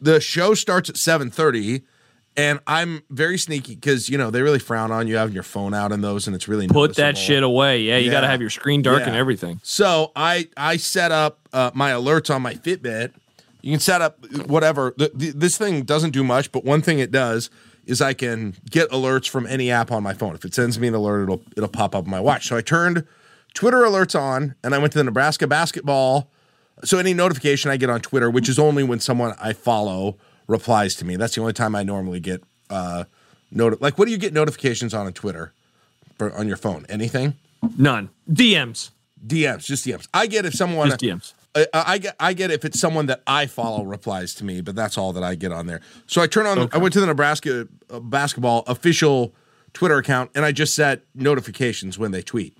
the 0.00 0.20
show 0.20 0.54
starts 0.54 0.88
at 0.88 0.96
seven 0.96 1.32
thirty. 1.32 1.82
And 2.36 2.58
I'm 2.66 3.02
very 3.10 3.38
sneaky 3.38 3.76
because 3.76 4.08
you 4.08 4.18
know 4.18 4.30
they 4.30 4.42
really 4.42 4.58
frown 4.58 4.90
on 4.90 5.06
you 5.06 5.16
having 5.16 5.34
your 5.34 5.44
phone 5.44 5.72
out 5.72 5.92
in 5.92 6.00
those, 6.00 6.26
and 6.26 6.34
it's 6.34 6.48
really 6.48 6.66
Put 6.66 6.96
that 6.96 7.16
shit 7.16 7.42
away. 7.44 7.82
Yeah, 7.82 7.98
you 7.98 8.10
got 8.10 8.22
to 8.22 8.26
have 8.26 8.40
your 8.40 8.50
screen 8.50 8.82
dark 8.82 9.00
Yeah. 9.00 9.08
and 9.08 9.16
everything. 9.16 9.60
So 9.62 10.10
I 10.16 10.48
I 10.56 10.76
set 10.76 11.12
up 11.12 11.48
uh, 11.52 11.70
my 11.74 11.92
alerts 11.92 12.34
on 12.34 12.42
my 12.42 12.54
Fitbit. 12.54 13.12
You 13.62 13.70
can 13.70 13.80
set 13.80 14.02
up 14.02 14.18
whatever. 14.46 14.94
The, 14.98 15.10
the, 15.14 15.30
this 15.30 15.56
thing 15.56 15.84
doesn't 15.84 16.10
do 16.10 16.22
much, 16.24 16.50
but 16.52 16.64
one 16.64 16.82
thing 16.82 16.98
it 16.98 17.10
does 17.10 17.50
is 17.86 18.02
I 18.02 18.12
can 18.14 18.54
get 18.68 18.90
alerts 18.90 19.28
from 19.28 19.46
any 19.46 19.70
app 19.70 19.92
on 19.92 20.02
my 20.02 20.12
phone. 20.12 20.34
If 20.34 20.44
it 20.44 20.54
sends 20.54 20.78
me 20.78 20.88
an 20.88 20.94
alert, 20.94 21.22
it'll 21.24 21.42
it'll 21.56 21.68
pop 21.68 21.94
up 21.94 22.04
on 22.04 22.10
my 22.10 22.20
watch. 22.20 22.48
So 22.48 22.56
I 22.56 22.62
turned 22.62 23.04
Twitter 23.54 23.78
alerts 23.82 24.18
on, 24.18 24.56
and 24.64 24.74
I 24.74 24.78
went 24.78 24.92
to 24.94 24.98
the 24.98 25.04
Nebraska 25.04 25.46
basketball. 25.46 26.30
So 26.82 26.98
any 26.98 27.14
notification 27.14 27.70
I 27.70 27.76
get 27.76 27.90
on 27.90 28.00
Twitter, 28.00 28.28
which 28.28 28.48
is 28.48 28.58
only 28.58 28.82
when 28.82 28.98
someone 28.98 29.34
I 29.40 29.52
follow 29.52 30.16
replies 30.46 30.94
to 30.96 31.04
me, 31.04 31.16
that's 31.16 31.34
the 31.34 31.40
only 31.40 31.52
time 31.52 31.74
I 31.74 31.82
normally 31.82 32.20
get 32.20 32.42
uh, 32.70 33.04
noti- 33.50 33.78
Like, 33.80 33.98
what 33.98 34.06
do 34.06 34.12
you 34.12 34.18
get 34.18 34.32
notifications 34.32 34.94
on 34.94 35.06
on 35.06 35.12
Twitter 35.12 35.52
for, 36.18 36.32
on 36.34 36.48
your 36.48 36.56
phone? 36.56 36.86
Anything? 36.88 37.34
None. 37.78 38.10
DMs. 38.30 38.90
DMs, 39.26 39.64
just 39.64 39.86
DMs. 39.86 40.06
I 40.12 40.26
get 40.26 40.44
if 40.44 40.54
someone 40.54 40.90
Just 40.90 41.00
DMs. 41.00 41.32
I, 41.54 41.66
I 41.72 41.98
get 41.98 42.16
I 42.18 42.32
get 42.32 42.50
if 42.50 42.64
it's 42.64 42.80
someone 42.80 43.06
that 43.06 43.22
I 43.26 43.46
follow 43.46 43.84
replies 43.84 44.34
to 44.36 44.44
me, 44.44 44.60
but 44.60 44.74
that's 44.74 44.98
all 44.98 45.12
that 45.12 45.22
I 45.22 45.34
get 45.34 45.52
on 45.52 45.66
there. 45.66 45.80
So 46.06 46.20
I 46.20 46.26
turn 46.26 46.46
on. 46.46 46.68
I 46.72 46.78
went 46.78 46.92
to 46.94 47.00
the 47.00 47.06
Nebraska 47.06 47.68
uh, 47.90 48.00
basketball 48.00 48.64
official 48.66 49.34
Twitter 49.72 49.96
account, 49.98 50.30
and 50.34 50.44
I 50.44 50.52
just 50.52 50.74
set 50.74 51.02
notifications 51.14 51.98
when 51.98 52.10
they 52.10 52.22
tweet. 52.22 52.56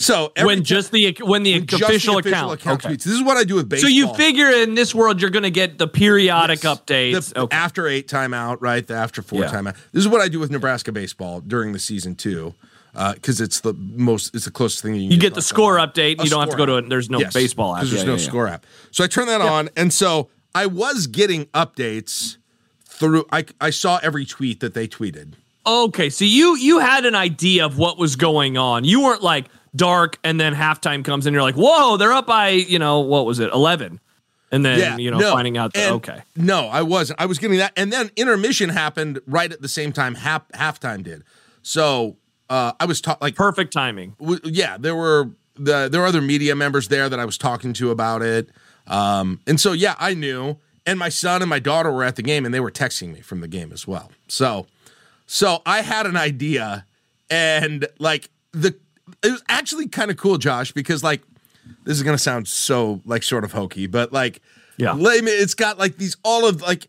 So 0.00 0.32
When 0.40 0.62
just 0.62 0.92
the 0.92 1.16
when 1.22 1.42
the 1.42 1.60
just 1.60 1.80
the 1.80 1.86
official, 1.88 2.18
account. 2.18 2.64
Okay. 2.66 2.88
tweets. 2.90 3.02
This 3.02 3.06
is 3.14 3.22
what 3.22 3.36
I 3.36 3.42
do 3.42 3.56
with 3.56 3.68
baseball. 3.68 3.90
So 3.90 3.94
you 3.94 4.14
figure 4.14 4.48
in 4.48 4.74
this 4.76 4.94
world 4.94 5.20
you're 5.20 5.30
going 5.30 5.42
to 5.42 5.50
get 5.50 5.76
the 5.78 5.88
periodic 5.88 6.60
updates. 6.60 7.32
the 7.34 7.40
okay. 7.42 7.56
after 7.56 7.88
eight 7.88 8.06
timeout, 8.06 8.58
right? 8.60 8.86
The 8.86 8.94
after 8.94 9.22
four 9.22 9.40
Yeah. 9.40 9.48
timeout. 9.50 9.74
This 9.92 10.02
is 10.02 10.08
what 10.08 10.20
I 10.20 10.28
do 10.28 10.38
with 10.38 10.52
Nebraska 10.52 10.92
baseball 10.92 11.40
during 11.40 11.72
the 11.72 11.80
season 11.80 12.14
too, 12.14 12.54
uh, 12.94 13.14
because 13.14 13.40
it's 13.40 13.58
the 13.60 13.74
most, 13.74 14.32
it's 14.36 14.44
the 14.44 14.52
closest 14.52 14.82
thing 14.84 14.94
you 14.94 15.00
can 15.02 15.10
you 15.10 15.16
get 15.16 15.30
get 15.30 15.34
the 15.34 15.42
score 15.42 15.78
phone. 15.78 15.88
update. 15.88 16.20
A 16.20 16.24
You 16.24 16.30
don't 16.30 16.40
have 16.42 16.50
to 16.50 16.56
go 16.56 16.66
to 16.66 16.76
it. 16.76 16.88
There's 16.88 17.10
no 17.10 17.18
Yes, 17.18 17.32
baseball 17.34 17.74
app. 17.74 17.82
there's 17.84 17.94
Yeah, 18.04 18.04
no 18.04 18.18
score 18.18 18.46
app. 18.46 18.66
So 18.92 19.02
I 19.02 19.08
turn 19.08 19.26
that 19.26 19.40
on, 19.40 19.68
and 19.76 19.92
so 19.92 20.28
I 20.54 20.66
was 20.66 21.08
getting 21.08 21.46
updates 21.46 22.36
through. 22.84 23.26
I 23.32 23.46
I 23.60 23.70
saw 23.70 23.98
every 24.02 24.24
tweet 24.24 24.60
that 24.60 24.74
they 24.74 24.86
tweeted. 24.86 25.32
Okay, 25.66 26.08
so 26.08 26.24
you 26.24 26.56
you 26.56 26.78
had 26.78 27.04
an 27.04 27.16
idea 27.16 27.64
of 27.66 27.76
what 27.78 27.98
was 27.98 28.14
going 28.16 28.56
on. 28.56 28.84
You 28.84 29.02
weren't 29.02 29.22
like 29.22 29.46
dark 29.74 30.18
and 30.24 30.40
then 30.40 30.54
halftime 30.54 31.04
comes 31.04 31.26
and 31.26 31.34
you're 31.34 31.42
like, 31.42 31.54
"Whoa, 31.56 31.96
they're 31.96 32.12
up 32.12 32.26
by, 32.26 32.50
you 32.50 32.78
know, 32.78 33.00
what 33.00 33.26
was 33.26 33.38
it? 33.38 33.50
11." 33.52 34.00
And 34.50 34.64
then, 34.64 34.78
Yeah, 34.78 34.96
you 34.96 35.10
know, 35.10 35.18
no, 35.18 35.32
finding 35.32 35.58
out 35.58 35.74
that 35.74 35.92
okay. 35.92 36.22
No, 36.34 36.68
I 36.68 36.80
wasn't. 36.82 37.20
I 37.20 37.26
was 37.26 37.38
getting 37.38 37.58
that, 37.58 37.72
and 37.76 37.92
then 37.92 38.10
intermission 38.16 38.70
happened 38.70 39.20
right 39.26 39.52
at 39.52 39.60
the 39.60 39.68
same 39.68 39.92
time. 39.92 40.14
Half 40.14 40.48
halftime 40.52 41.02
did. 41.02 41.22
So 41.62 42.16
uh, 42.48 42.72
I 42.80 42.86
was 42.86 43.00
taught 43.02 43.20
like 43.20 43.34
Perfect 43.34 43.72
timing. 43.74 44.16
w- 44.18 44.40
yeah, 44.44 44.78
there 44.78 44.96
were 44.96 45.30
the 45.54 45.88
there 45.90 46.00
were 46.00 46.06
other 46.06 46.22
media 46.22 46.54
members 46.56 46.88
there 46.88 47.08
that 47.10 47.20
I 47.20 47.26
was 47.26 47.36
talking 47.36 47.74
to 47.74 47.90
about 47.90 48.22
it. 48.22 48.48
Um, 48.86 49.40
and 49.46 49.60
so 49.60 49.72
yeah, 49.72 49.96
I 49.98 50.14
knew. 50.14 50.56
And 50.86 50.98
my 50.98 51.10
son 51.10 51.42
and 51.42 51.50
my 51.50 51.58
daughter 51.58 51.92
were 51.92 52.02
at 52.04 52.16
the 52.16 52.22
game 52.22 52.46
and 52.46 52.54
they 52.54 52.60
were 52.60 52.70
texting 52.70 53.12
me 53.12 53.20
from 53.20 53.42
the 53.42 53.48
game 53.48 53.70
as 53.74 53.86
well. 53.86 54.10
So 54.28 54.66
so 55.26 55.60
I 55.66 55.82
had 55.82 56.06
an 56.06 56.16
idea 56.16 56.86
and 57.28 57.86
like 57.98 58.30
the 58.52 58.74
it 59.22 59.30
was 59.32 59.42
actually 59.48 59.88
kind 59.88 60.10
of 60.10 60.16
cool, 60.16 60.38
Josh, 60.38 60.72
because 60.72 61.02
like 61.02 61.22
this 61.84 61.96
is 61.96 62.02
gonna 62.02 62.18
sound 62.18 62.48
so 62.48 63.00
like 63.04 63.22
sort 63.22 63.44
of 63.44 63.52
hokey, 63.52 63.86
but 63.86 64.12
like 64.12 64.40
Yeah. 64.76 64.92
let 64.92 65.22
me- 65.24 65.30
it's 65.32 65.54
got 65.54 65.78
like 65.78 65.96
these 65.98 66.16
all 66.24 66.46
of 66.46 66.62
like 66.62 66.88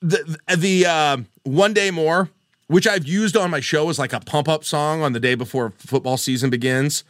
the 0.00 0.38
the 0.56 0.86
um, 0.86 1.26
one 1.44 1.72
day 1.72 1.90
more, 1.90 2.28
which 2.66 2.86
I've 2.86 3.06
used 3.06 3.36
on 3.36 3.50
my 3.50 3.60
show 3.60 3.88
as 3.90 3.98
like 3.98 4.12
a 4.12 4.20
pump 4.20 4.48
up 4.48 4.64
song 4.64 5.02
on 5.02 5.12
the 5.12 5.20
day 5.20 5.34
before 5.34 5.72
football 5.78 6.16
season 6.16 6.50
begins. 6.50 7.04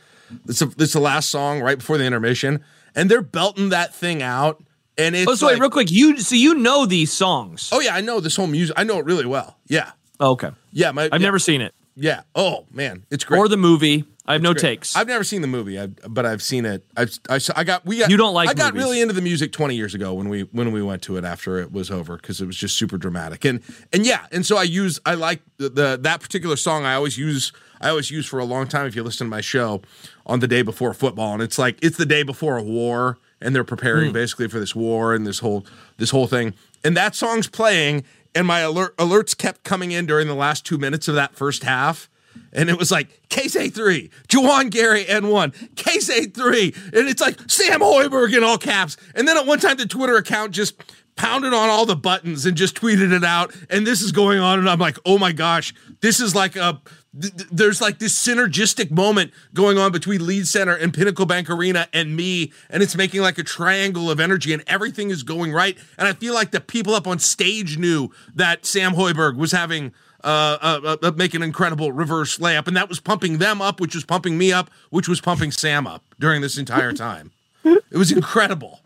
It's 0.49 0.62
a, 0.62 0.71
it's 0.78 0.92
the 0.94 1.00
last 1.00 1.28
song 1.30 1.61
right 1.61 1.78
before 1.78 1.99
the 1.99 2.04
intermission, 2.04 2.62
and 2.94 3.11
they're 3.11 3.21
belting 3.23 3.68
that 3.71 3.94
thing 3.94 4.23
out, 4.23 4.62
and 4.97 5.14
it's 5.14 5.30
Oh, 5.30 5.35
so 5.35 5.47
like, 5.47 5.54
wait, 5.54 5.61
real 5.61 5.71
quick. 5.71 5.90
You 5.90 6.18
so 6.18 6.35
you 6.35 6.54
know 6.54 6.87
these 6.87 7.12
songs. 7.12 7.68
oh 7.73 7.80
yeah, 7.80 7.94
I 7.94 8.00
know 8.00 8.21
this 8.21 8.37
whole 8.37 8.47
music. 8.47 8.75
I 8.78 8.85
know 8.85 8.99
it 8.99 9.04
really 9.04 9.26
well. 9.26 9.56
Yeah, 9.68 9.90
okay. 10.21 10.50
yeah. 10.73 10.90
My, 10.92 11.04
I've 11.04 11.12
yeah, 11.21 11.26
never 11.26 11.38
seen 11.38 11.61
it 11.61 11.75
Yeah. 11.97 12.23
Oh 12.35 12.64
man, 12.71 13.04
it's 13.11 13.25
great. 13.25 13.38
or 13.38 13.49
the 13.49 13.56
movie. 13.59 14.04
I 14.24 14.34
have 14.34 14.42
no 14.42 14.54
takes. 14.54 14.94
I've 14.94 15.08
never 15.08 15.24
seen 15.24 15.42
the 15.42 15.48
movie, 15.48 15.80
I, 15.80 15.86
but 15.86 16.24
I've 16.24 16.42
seen 16.42 16.64
it. 16.64 16.86
I've, 16.96 17.18
I, 17.28 17.40
I 17.56 17.64
got 17.64 17.84
we 17.84 17.98
got. 17.98 18.08
You 18.10 18.16
don't 18.16 18.34
like 18.34 18.48
I 18.50 18.54
got 18.54 18.72
movies. 18.72 18.84
really 18.86 19.00
into 19.00 19.14
the 19.14 19.20
music 19.20 19.50
20 19.50 19.74
years 19.74 19.94
ago 19.94 20.14
when 20.14 20.28
we 20.28 20.42
when 20.52 20.70
we 20.70 20.80
went 20.80 21.02
to 21.02 21.16
it 21.16 21.24
after 21.24 21.58
it 21.58 21.72
was 21.72 21.90
over 21.90 22.16
because 22.16 22.40
it 22.40 22.46
was 22.46 22.56
just 22.56 22.76
super 22.76 22.96
dramatic 22.98 23.44
and 23.44 23.60
and 23.92 24.06
yeah 24.06 24.26
and 24.30 24.46
so 24.46 24.56
I 24.56 24.62
use 24.62 25.00
I 25.04 25.14
like 25.14 25.42
the, 25.56 25.68
the 25.70 25.98
that 26.02 26.20
particular 26.20 26.54
song. 26.56 26.84
I 26.84 26.94
always 26.94 27.18
use 27.18 27.52
I 27.80 27.88
always 27.88 28.12
use 28.12 28.24
for 28.26 28.38
a 28.38 28.44
long 28.44 28.68
time 28.68 28.86
if 28.86 28.94
you 28.94 29.02
listen 29.02 29.26
to 29.26 29.30
my 29.30 29.40
show 29.40 29.82
on 30.24 30.38
the 30.38 30.46
day 30.48 30.62
before 30.62 30.94
football 30.94 31.32
and 31.34 31.42
it's 31.42 31.58
like 31.58 31.78
it's 31.82 31.96
the 31.96 32.06
day 32.06 32.22
before 32.22 32.56
a 32.58 32.62
war 32.62 33.18
and 33.40 33.56
they're 33.56 33.64
preparing 33.64 34.10
Hmm. 34.10 34.14
basically 34.14 34.46
for 34.46 34.60
this 34.60 34.72
war 34.76 35.14
and 35.14 35.26
this 35.26 35.40
whole 35.40 35.66
this 35.96 36.10
whole 36.10 36.28
thing 36.28 36.54
and 36.84 36.96
that 36.96 37.16
song's 37.16 37.48
playing 37.48 38.04
and 38.36 38.46
my 38.46 38.60
alert 38.60 38.96
alerts 38.98 39.36
kept 39.36 39.64
coming 39.64 39.90
in 39.90 40.06
during 40.06 40.28
the 40.28 40.34
last 40.36 40.64
two 40.64 40.78
minutes 40.78 41.08
of 41.08 41.16
that 41.16 41.34
first 41.34 41.64
half 41.64 42.08
and 42.52 42.68
it 42.68 42.78
was 42.78 42.90
like 42.90 43.28
Keisei 43.28 43.72
3, 43.72 44.10
Juwan 44.28 44.70
Gary 44.70 45.04
N1, 45.04 45.74
Keisei 45.74 46.32
3. 46.32 46.74
And 46.98 47.08
it's 47.08 47.20
like 47.22 47.38
Sam 47.50 47.80
Hoiberg 47.80 48.36
in 48.36 48.44
all 48.44 48.58
caps. 48.58 48.96
And 49.14 49.26
then 49.26 49.36
at 49.36 49.46
one 49.46 49.58
time, 49.58 49.76
the 49.76 49.86
Twitter 49.86 50.16
account 50.16 50.52
just 50.52 50.74
pounded 51.16 51.52
on 51.52 51.68
all 51.68 51.84
the 51.86 51.96
buttons 51.96 52.46
and 52.46 52.56
just 52.56 52.74
tweeted 52.74 53.12
it 53.12 53.24
out. 53.24 53.54
And 53.70 53.86
this 53.86 54.00
is 54.00 54.12
going 54.12 54.38
on. 54.38 54.58
And 54.58 54.68
I'm 54.68 54.78
like, 54.78 54.98
oh 55.04 55.18
my 55.18 55.32
gosh, 55.32 55.74
this 56.00 56.20
is 56.20 56.34
like 56.34 56.56
a. 56.56 56.80
th- 57.20 57.36
th- 57.36 57.48
There's 57.50 57.80
like 57.82 57.98
this 57.98 58.14
synergistic 58.18 58.90
moment 58.90 59.30
going 59.54 59.76
on 59.78 59.92
between 59.92 60.26
Lied 60.26 60.46
Center 60.46 60.74
and 60.74 60.92
Pinnacle 60.92 61.26
Bank 61.26 61.50
Arena 61.50 61.86
and 61.92 62.16
me, 62.16 62.50
and 62.70 62.82
it's 62.82 62.96
making 62.96 63.20
like 63.20 63.36
a 63.38 63.42
triangle 63.42 64.10
of 64.10 64.18
energy, 64.20 64.52
and 64.54 64.64
everything 64.66 65.10
is 65.10 65.22
going 65.22 65.52
right. 65.52 65.76
And 65.98 66.08
I 66.08 66.14
feel 66.14 66.32
like 66.34 66.50
the 66.50 66.60
people 66.60 66.94
up 66.94 67.06
on 67.06 67.18
stage 67.18 67.76
knew 67.78 68.10
that 68.34 68.64
Sam 68.64 68.92
Hoiberg 68.94 69.36
was 69.36 69.52
having 69.52 69.92
uh, 70.24 70.58
uh, 70.84 70.96
uh, 71.02 71.12
make 71.16 71.34
an 71.34 71.42
incredible 71.42 71.92
reverse 71.92 72.38
layup, 72.38 72.66
and 72.66 72.76
that 72.76 72.88
was 72.88 73.00
pumping 73.00 73.38
them 73.38 73.60
up, 73.60 73.80
which 73.80 73.94
was 73.94 74.04
pumping 74.04 74.38
me 74.38 74.52
up, 74.52 74.70
which 74.90 75.08
was 75.08 75.20
pumping 75.20 75.50
Sam 75.50 75.86
up 75.86 76.02
during 76.18 76.40
this 76.42 76.58
entire 76.58 76.92
time. 76.92 77.32
It 77.64 77.98
was 77.98 78.12
incredible. 78.12 78.80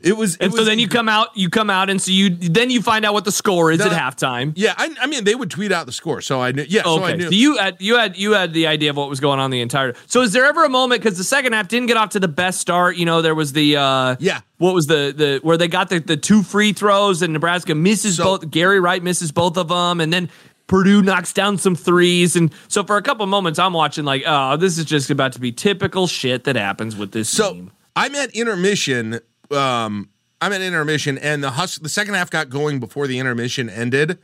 It 0.00 0.16
was, 0.16 0.36
it 0.36 0.42
and 0.42 0.54
so 0.54 0.62
then 0.64 0.78
you 0.78 0.86
come 0.88 1.08
out, 1.08 1.36
you 1.36 1.50
come 1.50 1.70
out, 1.70 1.90
and 1.90 2.00
so 2.00 2.10
you 2.12 2.30
then 2.30 2.70
you 2.70 2.82
find 2.82 3.04
out 3.04 3.14
what 3.14 3.24
the 3.24 3.32
score 3.32 3.72
is 3.72 3.80
at 3.80 3.90
halftime. 3.90 4.52
Yeah, 4.54 4.74
I, 4.76 4.94
I 5.00 5.06
mean, 5.06 5.24
they 5.24 5.34
would 5.34 5.50
tweet 5.50 5.72
out 5.72 5.86
the 5.86 5.92
score, 5.92 6.20
so 6.20 6.40
I 6.40 6.52
knew. 6.52 6.64
Yeah, 6.68 6.82
so 6.84 7.02
I 7.02 7.08
Okay, 7.10 7.16
knew. 7.16 7.24
so 7.24 7.30
you 7.30 7.56
had 7.56 7.76
you 7.80 7.96
had 7.96 8.16
you 8.16 8.32
had 8.32 8.52
the 8.52 8.66
idea 8.68 8.90
of 8.90 8.96
what 8.96 9.08
was 9.08 9.18
going 9.20 9.40
on 9.40 9.50
the 9.50 9.60
entire. 9.60 9.94
So 10.06 10.22
is 10.22 10.32
there 10.32 10.44
ever 10.44 10.64
a 10.64 10.68
moment 10.68 11.02
because 11.02 11.18
the 11.18 11.24
second 11.24 11.52
half 11.52 11.66
didn't 11.68 11.86
get 11.88 11.96
off 11.96 12.10
to 12.10 12.20
the 12.20 12.28
best 12.28 12.60
start? 12.60 12.96
You 12.96 13.06
know, 13.06 13.22
there 13.22 13.34
was 13.34 13.52
the 13.52 13.76
uh 13.76 14.16
Yeah. 14.20 14.40
What 14.58 14.74
was 14.74 14.86
the 14.86 15.12
the 15.16 15.40
where 15.42 15.56
they 15.56 15.68
got 15.68 15.88
the 15.88 15.98
the 15.98 16.16
two 16.16 16.42
free 16.42 16.72
throws 16.72 17.20
and 17.22 17.32
Nebraska 17.32 17.74
misses 17.74 18.16
So- 18.16 18.24
both. 18.24 18.50
Gary 18.50 18.78
Wright 18.80 19.02
misses 19.02 19.32
both 19.32 19.56
of 19.56 19.68
them, 19.68 20.00
and 20.00 20.12
then 20.12 20.30
Purdue 20.68 21.02
knocks 21.02 21.32
down 21.32 21.58
some 21.58 21.74
threes. 21.74 22.36
And 22.36 22.52
so 22.68 22.84
for 22.84 22.98
a 22.98 23.02
couple 23.02 23.24
moments, 23.26 23.58
I'm 23.58 23.72
watching 23.72 24.04
like, 24.04 24.22
oh, 24.26 24.56
this 24.58 24.76
is 24.78 24.84
just 24.84 25.10
about 25.10 25.32
to 25.32 25.40
be 25.40 25.50
typical 25.50 26.06
shit 26.06 26.44
that 26.44 26.56
happens 26.56 26.94
with 26.94 27.10
this 27.12 27.30
So 27.30 27.54
team. 27.54 27.70
I'm 27.96 28.14
at 28.14 28.30
intermission. 28.36 29.20
Um, 29.50 30.10
I'm 30.40 30.52
at 30.52 30.60
intermission, 30.60 31.18
and 31.18 31.42
the 31.42 31.50
hus- 31.52 31.78
the 31.78 31.88
second 31.88 32.14
half 32.14 32.30
got 32.30 32.48
going 32.48 32.78
before 32.80 33.06
the 33.06 33.18
intermission 33.18 33.68
ended, 33.68 34.18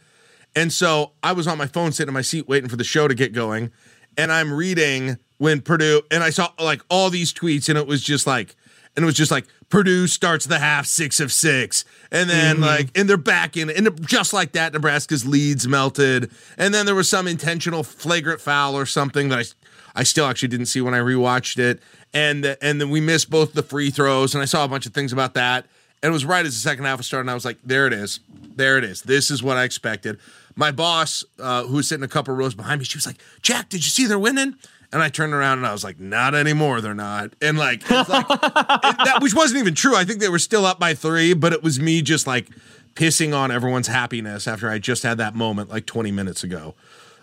and 0.55 0.73
so 0.73 1.13
I 1.23 1.33
was 1.33 1.47
on 1.47 1.59
my 1.59 1.67
phone, 1.67 1.93
sitting 1.93 2.09
in 2.09 2.15
my 2.15 2.23
seat, 2.23 2.49
waiting 2.49 2.69
for 2.69 2.77
the 2.77 2.85
show 2.85 3.09
to 3.09 3.15
get 3.15 3.33
going, 3.33 3.71
and 4.17 4.31
I'm 4.31 4.53
reading 4.53 5.19
when 5.39 5.61
Purdue, 5.61 6.03
and 6.11 6.23
I 6.23 6.31
saw 6.31 6.51
like 6.61 6.83
all 6.89 7.11
these 7.11 7.33
tweets, 7.33 7.69
and 7.69 7.77
it 7.77 7.87
was 7.87 8.03
just 8.03 8.27
like, 8.27 8.55
and 8.95 9.03
it 9.03 9.07
was 9.07 9.17
just 9.17 9.33
like 9.33 9.47
Purdue 9.71 10.07
starts 10.07 10.47
the 10.47 10.61
half 10.61 10.87
six 10.87 11.19
of 11.19 11.33
six, 11.33 11.85
and 12.13 12.31
then 12.31 12.61
like, 12.61 12.97
and 12.97 13.09
they're 13.09 13.17
back 13.17 13.57
in, 13.57 13.69
and 13.71 14.07
just 14.07 14.33
like 14.33 14.53
that, 14.53 14.73
Nebraska's 14.73 15.27
leads 15.27 15.67
melted, 15.67 16.31
and 16.57 16.73
then 16.73 16.87
there 16.87 16.95
was 16.95 17.09
some 17.09 17.27
intentional 17.27 17.83
flagrant 17.83 18.41
foul 18.41 18.77
or 18.77 18.87
something 18.87 19.31
that 19.31 19.39
I, 19.41 20.01
I 20.01 20.03
still 20.05 20.27
actually 20.27 20.49
didn't 20.49 20.67
see 20.67 20.81
when 20.81 20.95
I 20.95 20.99
rewatched 20.99 21.59
it, 21.59 21.81
and 22.15 22.57
and 22.63 22.81
then 22.81 22.89
we 22.89 23.01
missed 23.01 23.29
both 23.29 23.53
the 23.53 23.63
free 23.63 23.91
throws, 23.91 24.35
and 24.35 24.41
I 24.41 24.47
saw 24.47 24.65
a 24.65 24.69
bunch 24.69 24.87
of 24.87 24.95
things 24.95 25.13
about 25.13 25.35
that, 25.35 25.67
and 26.03 26.11
it 26.11 26.13
was 26.13 26.25
right 26.25 26.47
as 26.47 26.55
the 26.55 26.61
second 26.61 26.85
half 26.85 26.99
was 26.99 27.07
starting. 27.07 27.29
I 27.29 27.35
was 27.35 27.45
like, 27.45 27.59
there 27.65 27.87
it 27.87 27.93
is, 27.93 28.21
there 28.57 28.79
it 28.79 28.85
is. 28.85 29.03
This 29.03 29.31
is 29.31 29.43
what 29.43 29.57
I 29.57 29.65
expected. 29.65 30.19
My 30.57 30.71
boss, 30.71 31.25
uh, 31.41 31.65
who 31.65 31.77
was 31.77 31.89
sitting 31.89 32.05
a 32.05 32.09
couple 32.09 32.33
rows 32.35 32.55
behind 32.55 32.79
me, 32.79 32.85
she 32.85 32.97
was 32.97 33.07
like, 33.07 33.21
Jack, 33.43 33.69
did 33.69 33.85
you 33.85 33.91
see 33.91 34.07
they're 34.07 34.19
winning? 34.19 34.55
And 34.93 35.03
I 35.03 35.09
turned 35.09 35.33
around 35.33 35.59
and 35.59 35.67
I 35.67 35.73
was 35.73 35.83
like, 35.83 35.99
not 35.99 36.37
anymore, 36.37 36.81
they're 36.81 36.95
not. 36.95 37.33
And 37.43 37.59
like, 37.59 37.83
it's 37.91 38.09
like 38.09 38.29
that 38.29 39.19
which 39.21 39.35
wasn't 39.35 39.59
even 39.59 39.75
true. 39.75 39.97
I 39.97 40.05
think 40.05 40.21
they 40.21 40.29
were 40.29 40.39
still 40.39 40.65
up 40.65 40.79
by 40.79 40.95
three, 40.95 41.35
but 41.35 41.53
it 41.53 41.65
was 41.65 41.81
me 41.81 42.01
just 42.01 42.29
like 42.29 42.49
pissing 42.95 43.37
on 43.37 43.51
everyone's 43.51 43.89
happiness 43.89 44.47
after 44.47 44.71
I 44.71 44.79
just 44.79 45.03
had 45.03 45.19
that 45.19 45.35
moment 45.35 45.69
like 45.69 45.87
20 45.87 46.13
minutes 46.13 46.45
ago. 46.45 46.77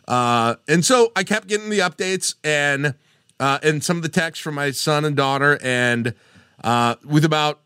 Uh, 0.05 0.55
and 0.67 0.83
so 0.83 1.13
I 1.15 1.24
kept 1.24 1.48
getting 1.48 1.69
the 1.69 1.79
updates 1.79 2.36
and 2.43 2.95
uh, 3.41 3.60
and 3.63 3.83
some 3.83 3.98
of 3.98 4.03
the 4.03 4.10
texts 4.10 4.41
from 4.41 4.55
my 4.55 4.71
son 4.71 5.03
and 5.03 5.15
daughter. 5.17 5.60
And 5.62 6.13
uh, 6.63 6.95
with 7.03 7.25
about, 7.25 7.60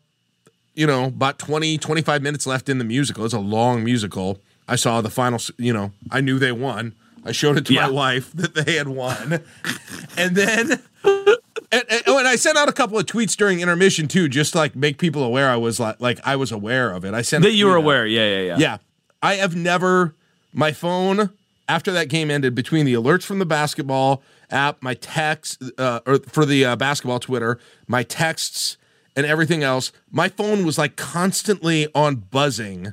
you 0.74 0.86
know, 0.86 1.04
about 1.04 1.38
20, 1.38 1.78
25 1.78 2.22
minutes 2.22 2.46
left 2.46 2.68
in 2.68 2.78
the 2.78 2.84
musical, 2.84 3.24
it's 3.24 3.34
a 3.34 3.38
long 3.38 3.84
musical. 3.84 4.38
I 4.66 4.74
saw 4.76 5.00
the 5.00 5.10
final, 5.10 5.38
you 5.58 5.72
know, 5.72 5.92
I 6.10 6.20
knew 6.20 6.38
they 6.40 6.50
won. 6.52 6.94
I 7.24 7.32
showed 7.32 7.56
it 7.58 7.66
to 7.66 7.74
Yeah. 7.74 7.86
my 7.86 7.92
wife 7.92 8.32
that 8.32 8.54
they 8.54 8.74
had 8.76 8.88
won. 8.88 9.40
and 10.16 10.34
then 10.36 10.82
and, 11.72 11.84
and, 11.90 12.02
oh, 12.06 12.18
and 12.18 12.26
I 12.28 12.36
sent 12.36 12.56
out 12.56 12.68
a 12.68 12.72
couple 12.72 12.98
of 12.98 13.06
tweets 13.06 13.36
during 13.36 13.60
intermission 13.60 14.06
too, 14.08 14.28
just 14.28 14.52
to, 14.52 14.58
like 14.58 14.74
make 14.76 14.98
people 14.98 15.22
aware 15.24 15.50
I 15.50 15.56
was 15.56 15.78
like 15.80 16.00
like 16.00 16.20
I 16.24 16.36
was 16.36 16.52
aware 16.52 16.92
of 16.92 17.04
it. 17.04 17.14
I 17.14 17.22
sent 17.22 17.42
That 17.44 17.52
you 17.52 17.66
were 17.66 17.72
out. 17.78 17.82
aware, 17.84 18.06
yeah, 18.06 18.26
yeah, 18.38 18.42
yeah. 18.42 18.56
Yeah. 18.58 18.76
I 19.22 19.34
have 19.34 19.56
never, 19.56 20.14
my 20.52 20.72
phone, 20.72 21.30
after 21.68 21.90
that 21.92 22.08
game 22.08 22.30
ended, 22.30 22.54
between 22.54 22.86
the 22.86 22.94
alerts 22.94 23.24
from 23.24 23.40
the 23.40 23.46
basketball 23.46 24.22
app, 24.50 24.82
my 24.82 24.94
texts, 24.94 25.58
uh, 25.78 26.00
or 26.06 26.18
for 26.20 26.44
the 26.46 26.64
uh, 26.64 26.76
basketball 26.76 27.18
Twitter, 27.18 27.58
my 27.86 28.02
texts, 28.02 28.76
and 29.14 29.24
everything 29.26 29.62
else, 29.62 29.92
my 30.10 30.28
phone 30.28 30.64
was 30.66 30.76
like 30.78 30.96
constantly 30.96 31.88
on 31.94 32.16
buzzing 32.16 32.92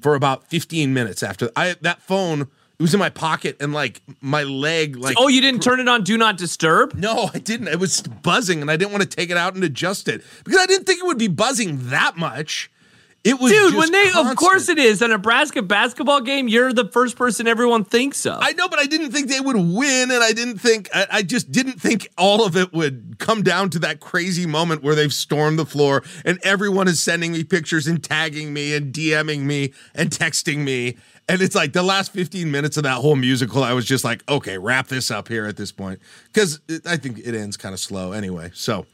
for 0.00 0.14
about 0.14 0.48
15 0.48 0.94
minutes 0.94 1.22
after 1.22 1.50
I 1.56 1.74
that 1.82 2.00
phone 2.00 2.42
it 2.42 2.82
was 2.82 2.94
in 2.94 3.00
my 3.00 3.10
pocket 3.10 3.56
and 3.58 3.72
like 3.72 4.00
my 4.20 4.44
leg 4.44 4.94
like 4.94 5.16
Oh, 5.18 5.26
you 5.26 5.40
didn't 5.40 5.64
turn 5.64 5.80
it 5.80 5.88
on 5.88 6.04
Do 6.04 6.16
Not 6.16 6.36
Disturb? 6.38 6.94
no, 6.94 7.28
I 7.34 7.40
didn't. 7.40 7.66
It 7.66 7.80
was 7.80 8.02
buzzing, 8.02 8.60
and 8.62 8.70
I 8.70 8.76
didn't 8.76 8.92
want 8.92 9.02
to 9.02 9.08
take 9.08 9.30
it 9.30 9.36
out 9.36 9.56
and 9.56 9.64
adjust 9.64 10.06
it 10.06 10.22
because 10.44 10.60
I 10.60 10.66
didn't 10.66 10.84
think 10.86 11.00
it 11.00 11.06
would 11.06 11.18
be 11.18 11.26
buzzing 11.28 11.90
that 11.90 12.16
much. 12.16 12.70
It 13.24 13.38
was, 13.40 13.50
Dude, 13.50 13.74
when 13.74 13.90
they, 13.90 14.10
of 14.16 14.36
course 14.36 14.68
it 14.68 14.78
is. 14.78 15.02
A 15.02 15.08
Nebraska 15.08 15.60
basketball 15.60 16.20
game, 16.20 16.46
you're 16.46 16.72
the 16.72 16.88
first 16.88 17.16
person 17.16 17.48
everyone 17.48 17.84
thinks 17.84 18.24
of. 18.24 18.38
I 18.40 18.52
know, 18.52 18.68
but 18.68 18.78
I 18.78 18.86
didn't 18.86 19.10
think 19.10 19.28
they 19.28 19.40
would 19.40 19.56
win, 19.56 20.10
and 20.10 20.22
I 20.22 20.32
didn't 20.32 20.58
think 20.58 20.88
I, 20.94 21.06
I 21.10 21.22
just 21.22 21.50
didn't 21.50 21.80
think 21.80 22.08
all 22.16 22.44
of 22.46 22.56
it 22.56 22.72
would 22.72 23.16
come 23.18 23.42
down 23.42 23.70
to 23.70 23.80
that 23.80 24.00
crazy 24.00 24.46
moment 24.46 24.82
where 24.82 24.94
they've 24.94 25.12
stormed 25.12 25.58
the 25.58 25.66
floor 25.66 26.04
and 26.24 26.38
everyone 26.44 26.86
is 26.88 27.00
sending 27.00 27.32
me 27.32 27.44
pictures 27.44 27.86
and 27.86 28.02
tagging 28.02 28.52
me 28.52 28.74
and 28.74 28.94
DMing 28.94 29.40
me 29.40 29.72
and 29.94 30.10
texting 30.10 30.58
me. 30.58 30.96
And 31.28 31.42
it's 31.42 31.54
like 31.54 31.72
the 31.74 31.82
last 31.82 32.12
15 32.12 32.50
minutes 32.50 32.76
of 32.76 32.84
that 32.84 32.96
whole 32.96 33.16
musical, 33.16 33.62
I 33.62 33.74
was 33.74 33.84
just 33.84 34.04
like, 34.04 34.22
okay, 34.30 34.56
wrap 34.56 34.86
this 34.86 35.10
up 35.10 35.28
here 35.28 35.44
at 35.44 35.56
this 35.56 35.72
point. 35.72 36.00
Because 36.32 36.60
I 36.86 36.96
think 36.96 37.18
it 37.18 37.34
ends 37.34 37.56
kind 37.56 37.74
of 37.74 37.80
slow 37.80 38.12
anyway. 38.12 38.50
So 38.54 38.86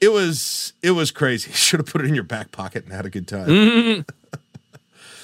it 0.00 0.10
was 0.12 0.72
it 0.82 0.92
was 0.92 1.10
crazy. 1.10 1.50
Should 1.54 1.80
have 1.80 1.86
put 1.86 2.02
it 2.02 2.08
in 2.08 2.14
your 2.14 2.24
back 2.24 2.52
pocket 2.52 2.84
and 2.84 2.92
had 2.92 3.06
a 3.06 3.10
good 3.10 3.28
time. 3.28 4.04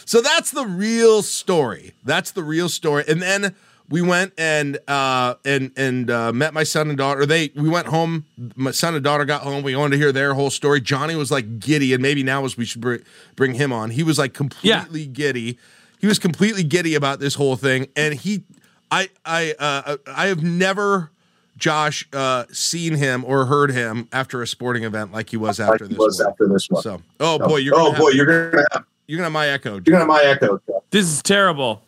So 0.09 0.21
that's 0.21 0.53
the 0.53 0.65
real 0.65 1.21
story. 1.25 1.93
That's 2.05 2.31
the 2.31 2.45
real 2.45 2.69
story. 2.69 3.03
And 3.09 3.21
then 3.21 3.57
we 3.89 4.03
went 4.03 4.35
and 4.39 4.79
uh, 4.87 5.35
and 5.45 5.73
and 5.77 6.09
uh, 6.09 6.33
met 6.33 6.55
my 6.55 6.63
son 6.63 6.89
and 6.91 6.97
daughter. 6.97 7.27
They 7.27 7.51
we 7.57 7.69
went 7.69 7.89
home. 7.89 8.25
My 8.55 8.71
son 8.71 8.95
and 8.95 9.03
daughter 9.03 9.25
got 9.25 9.43
home. 9.43 9.65
We 9.65 9.75
wanted 9.75 9.97
to 9.97 9.99
hear 9.99 10.13
their 10.13 10.35
whole 10.35 10.51
story. 10.51 10.81
Johnny 10.81 11.17
was 11.17 11.33
like 11.33 11.59
giddy, 11.59 11.93
and 11.93 12.01
maybe 12.01 12.23
now 12.23 12.45
is 12.45 12.57
we 12.57 12.65
should 12.65 12.81
br- 12.81 12.97
bring 13.35 13.55
him 13.55 13.73
on. 13.73 13.91
He 13.91 14.05
was 14.05 14.17
like 14.17 14.33
completely 14.33 15.07
giddy. 15.07 15.59
He 15.99 16.07
was 16.07 16.21
completely 16.21 16.63
giddy 16.63 16.95
about 16.95 17.19
this 17.19 17.35
whole 17.35 17.57
thing, 17.57 17.89
and 17.97 18.15
he, 18.15 18.45
I, 18.91 19.09
I, 19.25 19.55
uh, 19.59 19.97
I 20.07 20.27
have 20.27 20.43
never. 20.43 21.11
Josh 21.57 22.07
uh, 22.13 22.45
seen 22.53 22.95
him 22.95 23.25
or 23.25 23.47
heard 23.47 23.71
him 23.71 24.09
after 24.13 24.43
a 24.43 24.47
sporting 24.47 24.85
event 24.85 25.13
like 25.13 25.31
he 25.31 25.37
was 25.37 25.59
after 25.59 25.85
like 25.85 25.91
he 25.91 25.95
this 25.95 25.99
was 25.99 26.19
one. 26.21 26.31
after 26.31 26.49
this 26.49 26.69
one. 26.71 26.83
So, 26.83 27.03
oh 27.21 27.39
boy, 27.39 27.57
you're 27.59 27.75
oh 27.75 27.87
gonna 27.93 27.99
boy, 27.99 28.07
have, 28.09 28.15
you're 28.15 28.27
gonna 28.51 28.65
have, 28.73 28.85
you're 29.07 29.17
gonna 29.17 29.25
have 29.25 29.33
my 29.33 29.49
echo. 29.49 29.73
you're 29.75 29.81
gonna 29.81 29.99
have 30.01 30.07
my 30.09 30.23
echo. 30.23 30.61
This 30.91 31.07
is 31.07 31.23
terrible. 31.23 31.83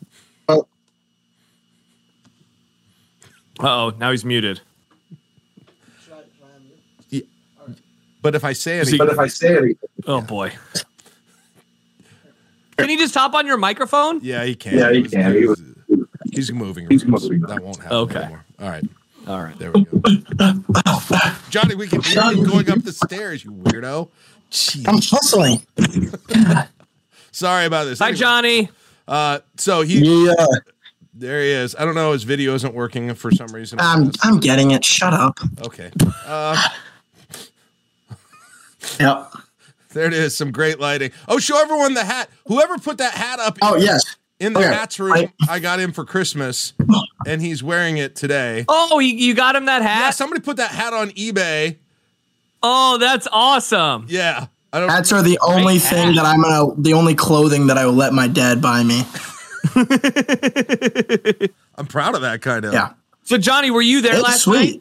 Oh. 0.49 0.67
Uh 3.61 3.67
oh, 3.87 3.93
now 3.99 4.11
he's 4.11 4.25
muted. 4.25 4.61
But 8.21 8.35
if 8.35 8.45
I 8.45 8.53
say 8.53 8.81
anything, 8.81 8.99
But 8.99 9.11
if 9.11 9.19
I 9.19 9.29
say 9.29 9.49
anything, 9.57 9.77
Oh 10.07 10.21
boy. 10.21 10.53
Can 12.77 12.91
you 12.91 12.99
just 12.99 13.15
hop 13.15 13.33
on 13.35 13.47
your 13.47 13.57
microphone? 13.57 14.21
Yeah, 14.23 14.45
he 14.45 14.55
can. 14.57 14.77
Yeah, 14.77 14.91
he 14.93 14.99
He's- 14.99 15.11
can. 15.13 15.35
He 15.35 15.47
was- 15.47 15.63
He's 16.33 16.53
moving. 16.53 16.89
He's 16.91 17.05
moving. 17.05 17.41
That 17.43 17.63
won't 17.63 17.79
happen 17.79 17.97
Okay. 17.97 18.19
anymore. 18.19 18.45
All 18.61 18.69
right, 18.69 18.85
All 19.28 19.42
right. 19.42 19.58
there 19.58 19.70
we 19.73 19.85
go. 19.85 20.00
Johnny, 21.50 21.75
we 21.75 21.87
can 21.87 22.00
hear 22.02 22.23
you 22.32 22.47
going 22.47 22.70
up 22.70 22.82
the 22.82 22.92
stairs, 22.92 23.44
you 23.44 23.52
weirdo. 23.52 24.08
Jeez. 24.50 24.88
I'm 24.88 24.94
hustling. 25.02 25.61
Sorry 27.32 27.66
about 27.66 27.85
this. 27.85 27.99
Hi, 27.99 28.06
Anyway, 28.06 28.18
Johnny. 28.18 28.70
Uh, 29.06 29.40
so 29.56 29.82
he 29.82 30.26
Yeah. 30.26 30.35
There 31.14 31.42
he 31.42 31.49
is. 31.50 31.75
I 31.78 31.85
don't 31.85 31.94
know. 31.97 32.12
His 32.12 32.23
video 32.23 32.54
isn't 32.54 32.75
working 32.75 33.12
for 33.14 33.30
some 33.32 33.49
reason. 33.49 33.78
I'm 33.80 34.12
I'm 34.23 34.38
getting 34.40 34.70
it. 34.70 34.85
Shut 34.85 35.12
up. 35.12 35.38
okay. 35.66 35.90
Uh, 36.26 36.56
Yep. 39.00 39.30
there 39.92 40.06
it 40.06 40.12
is. 40.14 40.37
Some 40.37 40.50
great 40.52 40.80
lighting. 40.80 41.11
Oh, 41.26 41.38
show 41.38 41.61
everyone 41.61 41.94
the 41.94 42.04
hat. 42.04 42.30
Whoever 42.47 42.78
put 42.78 42.99
that 42.99 43.12
hat 43.14 43.38
up 43.40 43.58
Oh 43.62 43.76
yes. 43.76 44.16
In 44.40 44.52
the 44.52 44.61
Okay. 44.61 44.68
hats 44.73 44.99
room, 45.00 45.12
I- 45.12 45.33
I 45.49 45.59
got 45.59 45.80
him 45.80 45.92
for 45.92 46.04
Christmas, 46.04 46.73
and 47.26 47.40
he's 47.42 47.62
wearing 47.62 47.97
it 47.99 48.14
today. 48.16 48.64
Oh, 48.68 48.99
you, 49.00 49.14
you 49.14 49.35
got 49.35 49.57
him 49.57 49.64
that 49.66 49.83
hat? 49.83 49.99
Yeah, 50.00 50.11
somebody 50.11 50.40
put 50.40 50.57
that 50.59 50.71
hat 50.71 50.92
on 50.92 51.11
eBay. 51.11 51.76
oh, 52.62 52.99
that's 52.99 53.26
awesome. 53.33 54.07
Yeah. 54.09 54.47
I 54.73 54.80
don't 54.80 54.90
Hats 54.90 55.12
are 55.12 55.23
the 55.23 55.38
only 55.42 55.78
hat. 55.78 55.90
thing 55.90 56.14
that 56.16 56.26
I'm 56.26 56.42
gonna, 56.42 56.75
the 56.80 56.92
only 56.92 57.14
clothing 57.14 57.68
that 57.68 57.78
I 57.78 57.87
will 57.87 57.95
let 57.95 58.12
my 58.12 58.28
dad 58.28 58.61
buy 58.61 58.83
me. 58.83 59.02
I'm 61.76 61.87
proud 61.87 62.14
of 62.14 62.21
that 62.23 62.40
kind 62.42 62.64
of. 62.64 62.73
Yeah, 62.73 62.90
So, 63.25 63.38
Johnny, 63.38 63.71
were 63.71 63.80
you 63.83 64.00
there 64.02 64.14
it's 64.14 64.23
last 64.23 64.42
sweet. 64.42 64.80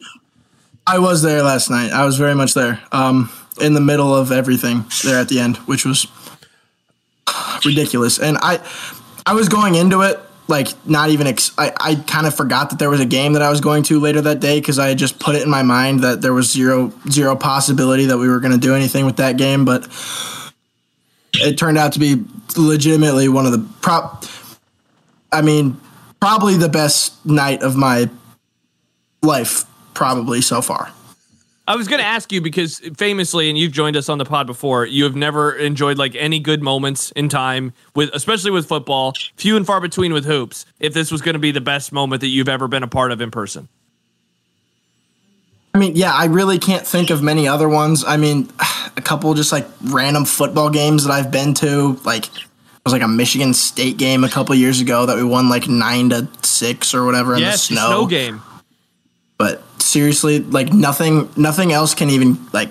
I 0.86 0.98
was 0.98 1.22
there 1.22 1.42
last 1.42 1.70
night. 1.70 1.90
I 1.92 2.04
was 2.04 2.16
very 2.16 2.34
much 2.34 2.54
there. 2.54 2.80
Um, 2.92 3.30
in 3.60 3.74
the 3.74 3.80
middle 3.80 4.14
of 4.14 4.30
everything 4.30 4.84
there 5.04 5.18
at 5.18 5.28
the 5.28 5.40
end, 5.40 5.56
which 5.58 5.84
was 5.84 6.06
ridiculous. 7.64 8.18
And 8.18 8.38
I, 8.40 8.60
I 9.28 9.34
was 9.34 9.50
going 9.50 9.74
into 9.74 10.00
it 10.00 10.18
like 10.46 10.68
not 10.86 11.10
even. 11.10 11.26
Ex- 11.26 11.52
I 11.58 11.70
I 11.78 11.94
kind 11.96 12.26
of 12.26 12.34
forgot 12.34 12.70
that 12.70 12.78
there 12.78 12.88
was 12.88 12.98
a 12.98 13.04
game 13.04 13.34
that 13.34 13.42
I 13.42 13.50
was 13.50 13.60
going 13.60 13.82
to 13.84 14.00
later 14.00 14.22
that 14.22 14.40
day 14.40 14.58
because 14.58 14.78
I 14.78 14.88
had 14.88 14.96
just 14.96 15.18
put 15.18 15.34
it 15.34 15.42
in 15.42 15.50
my 15.50 15.62
mind 15.62 16.00
that 16.00 16.22
there 16.22 16.32
was 16.32 16.50
zero 16.50 16.94
zero 17.10 17.36
possibility 17.36 18.06
that 18.06 18.16
we 18.16 18.26
were 18.26 18.40
going 18.40 18.52
to 18.52 18.58
do 18.58 18.74
anything 18.74 19.04
with 19.04 19.18
that 19.18 19.36
game, 19.36 19.66
but 19.66 19.86
it 21.34 21.58
turned 21.58 21.76
out 21.76 21.92
to 21.92 21.98
be 21.98 22.24
legitimately 22.56 23.28
one 23.28 23.44
of 23.44 23.52
the 23.52 23.68
prop. 23.82 24.24
I 25.30 25.42
mean, 25.42 25.78
probably 26.20 26.56
the 26.56 26.70
best 26.70 27.26
night 27.26 27.62
of 27.62 27.76
my 27.76 28.08
life, 29.22 29.66
probably 29.92 30.40
so 30.40 30.62
far. 30.62 30.90
I 31.68 31.76
was 31.76 31.86
going 31.86 32.00
to 32.00 32.06
ask 32.06 32.32
you 32.32 32.40
because 32.40 32.78
famously, 32.96 33.50
and 33.50 33.58
you've 33.58 33.72
joined 33.72 33.94
us 33.94 34.08
on 34.08 34.16
the 34.16 34.24
pod 34.24 34.46
before, 34.46 34.86
you 34.86 35.04
have 35.04 35.14
never 35.14 35.52
enjoyed 35.52 35.98
like 35.98 36.16
any 36.16 36.40
good 36.40 36.62
moments 36.62 37.10
in 37.10 37.28
time 37.28 37.74
with, 37.94 38.08
especially 38.14 38.50
with 38.50 38.66
football, 38.66 39.12
few 39.36 39.54
and 39.54 39.66
far 39.66 39.78
between 39.78 40.14
with 40.14 40.24
hoops. 40.24 40.64
If 40.80 40.94
this 40.94 41.12
was 41.12 41.20
going 41.20 41.34
to 41.34 41.38
be 41.38 41.50
the 41.50 41.60
best 41.60 41.92
moment 41.92 42.22
that 42.22 42.28
you've 42.28 42.48
ever 42.48 42.68
been 42.68 42.82
a 42.82 42.88
part 42.88 43.12
of 43.12 43.20
in 43.20 43.30
person, 43.30 43.68
I 45.74 45.78
mean, 45.78 45.94
yeah, 45.94 46.14
I 46.14 46.24
really 46.24 46.58
can't 46.58 46.86
think 46.86 47.10
of 47.10 47.22
many 47.22 47.46
other 47.46 47.68
ones. 47.68 48.02
I 48.02 48.16
mean, 48.16 48.48
a 48.96 49.02
couple 49.02 49.34
just 49.34 49.52
like 49.52 49.66
random 49.84 50.24
football 50.24 50.70
games 50.70 51.04
that 51.04 51.12
I've 51.12 51.30
been 51.30 51.52
to. 51.54 52.00
Like, 52.02 52.26
it 52.34 52.46
was 52.82 52.94
like 52.94 53.02
a 53.02 53.08
Michigan 53.08 53.52
State 53.52 53.98
game 53.98 54.24
a 54.24 54.30
couple 54.30 54.54
years 54.54 54.80
ago 54.80 55.04
that 55.04 55.16
we 55.16 55.22
won 55.22 55.50
like 55.50 55.68
nine 55.68 56.08
to 56.08 56.28
six 56.42 56.94
or 56.94 57.04
whatever 57.04 57.34
in 57.34 57.40
yes, 57.40 57.68
the 57.68 57.74
the 57.74 57.80
snow. 57.80 57.88
snow 57.90 58.06
game. 58.06 58.42
But 59.38 59.62
seriously, 59.80 60.40
like 60.40 60.72
nothing, 60.72 61.28
nothing 61.36 61.72
else 61.72 61.94
can 61.94 62.10
even 62.10 62.38
like 62.52 62.70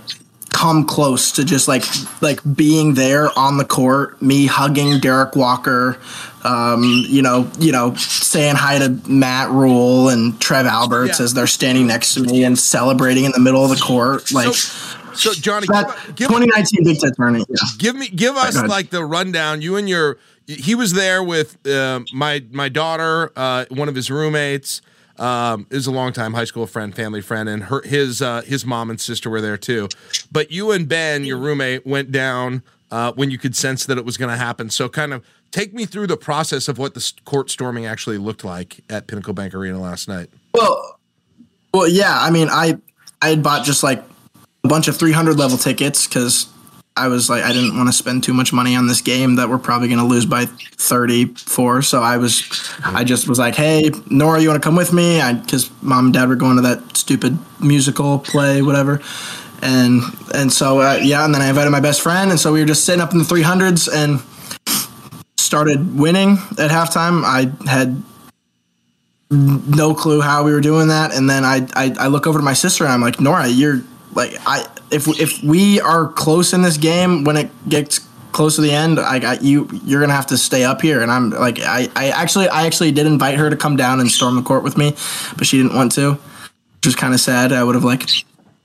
come 0.50 0.86
close 0.86 1.34
to 1.34 1.46
just 1.46 1.68
like 1.68 1.84
like 2.22 2.40
being 2.56 2.96
there 2.96 3.30
on 3.38 3.58
the 3.58 3.66
court, 3.66 4.22
me 4.22 4.48
hugging 4.48 5.00
Derrick 5.00 5.36
Walker, 5.36 5.98
um, 6.44 6.84
you 6.84 7.22
know, 7.22 7.50
you 7.60 7.72
know, 7.72 7.94
saying 7.96 8.56
hi 8.56 8.80
to 8.80 8.90
Matt 9.10 9.50
Rhule 9.52 10.10
and 10.10 10.40
Trev 10.42 10.66
Alberts 10.66 11.20
Yeah. 11.20 11.26
as 11.26 11.34
they're 11.34 11.48
standing 11.48 11.88
next 11.88 12.16
to 12.16 12.22
me 12.22 12.44
and 12.44 12.58
celebrating 12.58 13.26
in 13.26 13.32
the 13.32 13.40
middle 13.40 13.64
of 13.64 13.70
the 13.70 13.82
court, 13.84 14.32
like. 14.34 14.54
So, 15.14 15.34
Johnny, 15.34 15.66
that 15.72 15.88
give, 16.08 16.16
give, 16.16 16.28
2019 16.28 16.84
Big 16.84 17.00
Ten 17.00 17.12
tournament. 17.16 17.48
Yeah. 17.50 17.56
give 17.80 17.96
me 17.96 18.08
give 18.08 18.36
us 18.36 18.56
like 18.68 18.92
the 18.92 19.04
rundown. 19.04 19.64
You 19.64 19.76
and 19.76 19.90
your 19.90 20.18
he 20.46 20.76
was 20.76 20.94
there 20.94 21.24
with 21.24 21.66
uh, 21.68 22.02
my 22.14 22.44
my 22.52 22.70
daughter, 22.70 23.32
uh, 23.36 23.66
one 23.70 23.90
of 23.90 23.96
his 23.96 24.12
roommates. 24.12 24.82
Um, 25.20 25.66
is 25.72 25.88
a 25.88 25.92
longtime 25.92 26.36
high 26.36 26.46
school 26.46 26.68
friend, 26.68 26.96
family 26.96 27.22
friend, 27.22 27.50
and 27.50 27.64
her 27.64 27.82
his 27.82 28.22
uh, 28.22 28.44
his 28.44 28.66
mom 28.66 28.92
and 28.92 29.02
sister 29.02 29.30
were 29.32 29.42
there 29.42 29.58
too. 29.58 29.90
But 30.32 30.52
you 30.52 30.72
and 30.72 30.88
Ben, 30.88 31.26
your 31.26 31.38
roommate, 31.38 31.88
went 31.88 32.12
down 32.12 32.62
uh, 32.92 33.12
when 33.14 33.32
you 33.32 33.38
could 33.38 33.56
sense 33.56 33.86
that 33.86 33.98
it 33.98 34.06
was 34.06 34.18
going 34.18 34.30
to 34.30 34.38
happen. 34.38 34.70
So, 34.70 34.88
kind 34.90 35.14
of 35.14 35.26
take 35.52 35.74
me 35.74 35.86
through 35.86 36.08
the 36.08 36.18
process 36.18 36.68
of 36.68 36.78
what 36.78 36.94
the 36.94 37.14
court 37.26 37.50
storming 37.50 37.86
actually 37.86 38.18
looked 38.18 38.44
like 38.44 38.82
at 38.90 39.08
Pinnacle 39.08 39.34
Bank 39.34 39.54
Arena 39.54 39.80
last 39.80 40.08
night. 40.08 40.30
Well, 40.54 41.00
well, 41.74 41.88
yeah. 41.88 42.18
I 42.20 42.30
mean, 42.30 42.50
I 42.50 42.78
I 43.22 43.30
had 43.30 43.44
bought 43.44 43.66
just 43.66 43.84
like 43.84 44.04
a 44.64 44.68
bunch 44.68 44.88
of 44.88 44.98
300 44.98 45.38
level 45.38 45.58
tickets 45.58 46.08
because 46.08 46.48
I 46.98 47.08
was 47.08 47.30
like, 47.30 47.44
I 47.44 47.54
didn't 47.54 47.78
want 47.78 47.88
to 47.88 47.94
spend 47.94 48.24
too 48.24 48.34
much 48.34 48.52
money 48.52 48.76
on 48.76 48.88
this 48.88 49.02
game 49.02 49.36
that 49.36 49.50
we're 49.50 49.58
probably 49.58 49.88
going 49.88 50.00
to 50.00 50.06
lose 50.06 50.26
by 50.26 50.46
34. 50.46 51.82
So 51.84 52.02
I 52.02 52.18
was, 52.18 52.44
I 52.84 53.04
just 53.04 53.28
was 53.28 53.40
like, 53.40 53.56
hey, 53.56 53.92
Nora, 54.10 54.42
you 54.42 54.50
want 54.50 54.62
to 54.62 54.66
come 54.68 54.76
with 54.76 54.94
me? 54.94 55.22
Because 55.42 55.70
mom 55.82 56.06
and 56.06 56.14
dad 56.14 56.28
were 56.30 56.36
going 56.36 56.56
to 56.58 56.62
that 56.64 56.98
stupid 56.98 57.38
musical 57.62 58.20
play, 58.20 58.62
whatever. 58.62 59.02
And 59.62 60.02
and 60.36 60.54
so 60.54 60.82
uh, 60.82 61.00
yeah, 61.02 61.26
and 61.26 61.34
then 61.34 61.42
I 61.42 61.50
invited 61.50 61.72
my 61.72 61.80
best 61.80 62.02
friend, 62.02 62.30
and 62.30 62.40
so 62.40 62.54
we 62.54 62.60
were 62.60 62.68
just 62.68 62.86
sitting 62.86 63.02
up 63.02 63.12
in 63.12 63.18
the 63.18 63.24
300s 63.24 63.92
and 63.92 64.22
started 65.38 65.98
winning 65.98 66.34
at 66.60 66.70
halftime. 66.70 67.24
I 67.24 67.52
had 67.68 68.04
no 69.30 69.94
clue 69.94 70.22
how 70.22 70.44
we 70.44 70.52
were 70.52 70.62
doing 70.62 70.88
that. 70.88 71.14
And 71.14 71.30
then 71.30 71.44
I, 71.44 71.68
I, 71.74 71.96
I 72.00 72.08
look 72.08 72.28
over 72.28 72.40
to 72.40 72.46
my 72.46 72.54
sister 72.54 72.84
and 72.84 72.94
I'm 72.94 73.02
like, 73.02 73.20
Nora, 73.20 73.48
you're 73.48 73.82
like, 74.18 74.36
I, 74.46 74.68
if, 74.92 75.08
if 75.20 75.42
we 75.42 75.80
are 75.80 76.08
close 76.08 76.52
in 76.52 76.62
this 76.62 76.76
game, 76.78 77.24
when 77.24 77.38
it 77.38 77.50
gets 77.70 78.00
close 78.34 78.56
to 78.56 78.62
the 78.62 78.72
end, 78.72 79.00
I 79.00 79.20
got 79.20 79.44
you, 79.44 79.70
you're 79.86 80.06
to 80.06 80.12
have 80.12 80.28
to 80.28 80.38
stay 80.38 80.64
up 80.64 80.82
here. 80.82 81.02
And 81.02 81.10
I'm 81.10 81.30
like, 81.30 81.60
I, 81.60 81.90
I 81.96 82.10
actually, 82.10 82.50
I 82.50 82.66
actually 82.66 82.92
did 82.92 83.08
invite 83.08 83.36
her 83.36 83.50
to 83.50 83.56
come 83.56 83.78
down 83.78 84.00
and 84.00 84.12
storm 84.12 84.36
the 84.36 84.42
court 84.42 84.64
with 84.64 84.78
me, 84.78 84.92
but 85.38 85.48
she 85.48 85.58
didn't 85.58 85.76
want 85.76 85.94
to, 85.94 86.14
which 86.14 86.86
was 86.86 86.96
kind 86.96 87.14
of 87.14 87.20
sad. 87.20 87.54
I 87.54 87.64
would 87.64 87.76
have 87.76 87.86
like 87.86 88.10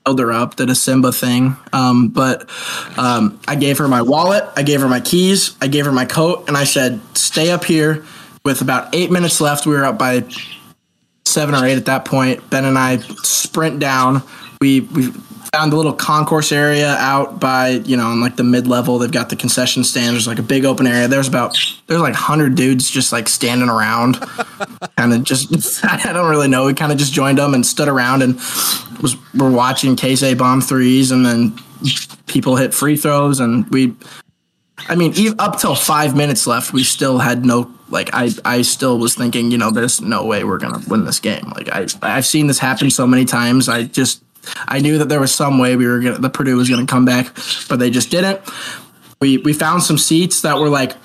held 0.04 0.18
her 0.18 0.32
up, 0.32 0.56
did 0.56 0.68
a 0.68 0.74
Simba 0.74 1.12
thing. 1.12 1.56
Um, 1.72 2.08
but 2.08 2.50
um, 2.96 3.40
I 3.46 3.54
gave 3.54 3.78
her 3.78 3.88
my 3.88 4.02
wallet, 4.02 4.44
I 4.56 4.62
gave 4.62 4.80
her 4.80 4.88
my 4.88 5.00
keys, 5.00 5.56
I 5.60 5.68
gave 5.68 5.84
her 5.84 5.92
my 5.92 6.04
coat, 6.04 6.48
and 6.48 6.56
I 6.56 6.64
said, 6.64 7.00
stay 7.16 7.50
up 7.50 7.64
here. 7.64 8.04
With 8.44 8.60
about 8.60 8.92
eight 8.92 9.12
minutes 9.12 9.40
left, 9.40 9.66
we 9.66 9.72
were 9.72 9.84
up 9.84 9.98
by 9.98 10.24
seven 11.24 11.54
or 11.54 11.64
eight 11.64 11.76
at 11.76 11.84
that 11.86 12.04
point. 12.04 12.50
Ben 12.50 12.64
and 12.64 12.76
I 12.76 12.98
sprint 13.22 13.78
down. 13.78 14.22
We 14.60 14.80
we 14.80 15.12
found 15.52 15.70
the 15.70 15.76
little 15.76 15.92
concourse 15.92 16.50
area 16.50 16.94
out 16.96 17.38
by 17.38 17.68
you 17.68 17.94
know 17.94 18.10
in 18.12 18.20
like 18.20 18.36
the 18.36 18.44
mid 18.44 18.66
level. 18.66 18.98
They've 18.98 19.12
got 19.12 19.28
the 19.28 19.36
concession 19.36 19.84
stand. 19.84 20.14
There's 20.14 20.26
like 20.26 20.38
a 20.38 20.42
big 20.42 20.64
open 20.64 20.86
area. 20.86 21.08
There's 21.08 21.28
about 21.28 21.58
there's 21.86 22.00
like 22.00 22.14
hundred 22.14 22.54
dudes 22.54 22.90
just 22.90 23.12
like 23.12 23.28
standing 23.28 23.68
around, 23.68 24.14
kind 24.96 25.12
of 25.12 25.24
just 25.24 25.84
I 25.84 26.12
don't 26.12 26.30
really 26.30 26.48
know. 26.48 26.66
We 26.66 26.74
kind 26.74 26.90
of 26.90 26.98
just 26.98 27.12
joined 27.12 27.38
them 27.38 27.52
and 27.52 27.66
stood 27.66 27.88
around 27.88 28.22
and 28.22 28.36
was 29.02 29.16
we're 29.34 29.50
watching 29.50 29.94
Keisei 29.94 30.36
bomb 30.36 30.62
threes 30.62 31.10
and 31.10 31.26
then 31.26 31.54
people 32.26 32.56
hit 32.56 32.72
free 32.72 32.96
throws 32.96 33.40
and 33.40 33.68
we 33.68 33.94
I 34.88 34.96
mean, 34.96 35.14
up 35.38 35.58
till 35.58 35.74
five 35.74 36.16
minutes 36.16 36.46
left, 36.46 36.72
we 36.72 36.82
still 36.82 37.18
had 37.18 37.44
no 37.44 37.70
like. 37.90 38.10
I 38.12 38.30
I 38.44 38.62
still 38.62 38.98
was 38.98 39.14
thinking, 39.14 39.50
you 39.50 39.58
know, 39.58 39.70
there's 39.70 40.00
no 40.00 40.24
way 40.24 40.44
we're 40.44 40.58
gonna 40.58 40.82
win 40.88 41.04
this 41.04 41.20
game. 41.20 41.52
Like 41.54 41.68
I 41.68 41.86
I've 42.00 42.26
seen 42.26 42.46
this 42.46 42.58
happen 42.58 42.90
so 42.90 43.06
many 43.06 43.24
times. 43.24 43.68
I 43.68 43.84
just 43.84 44.24
I 44.68 44.80
knew 44.80 44.98
that 44.98 45.08
there 45.08 45.20
was 45.20 45.34
some 45.34 45.58
way 45.58 45.76
we 45.76 45.86
were 45.86 46.00
gonna 46.00 46.18
the 46.18 46.30
Purdue 46.30 46.56
was 46.56 46.68
gonna 46.68 46.86
come 46.86 47.04
back, 47.04 47.34
but 47.68 47.78
they 47.78 47.90
just 47.90 48.10
didn't. 48.10 48.40
We 49.20 49.38
we 49.38 49.52
found 49.52 49.82
some 49.82 49.98
seats 49.98 50.40
that 50.42 50.58
were 50.58 50.68
like 50.68 50.96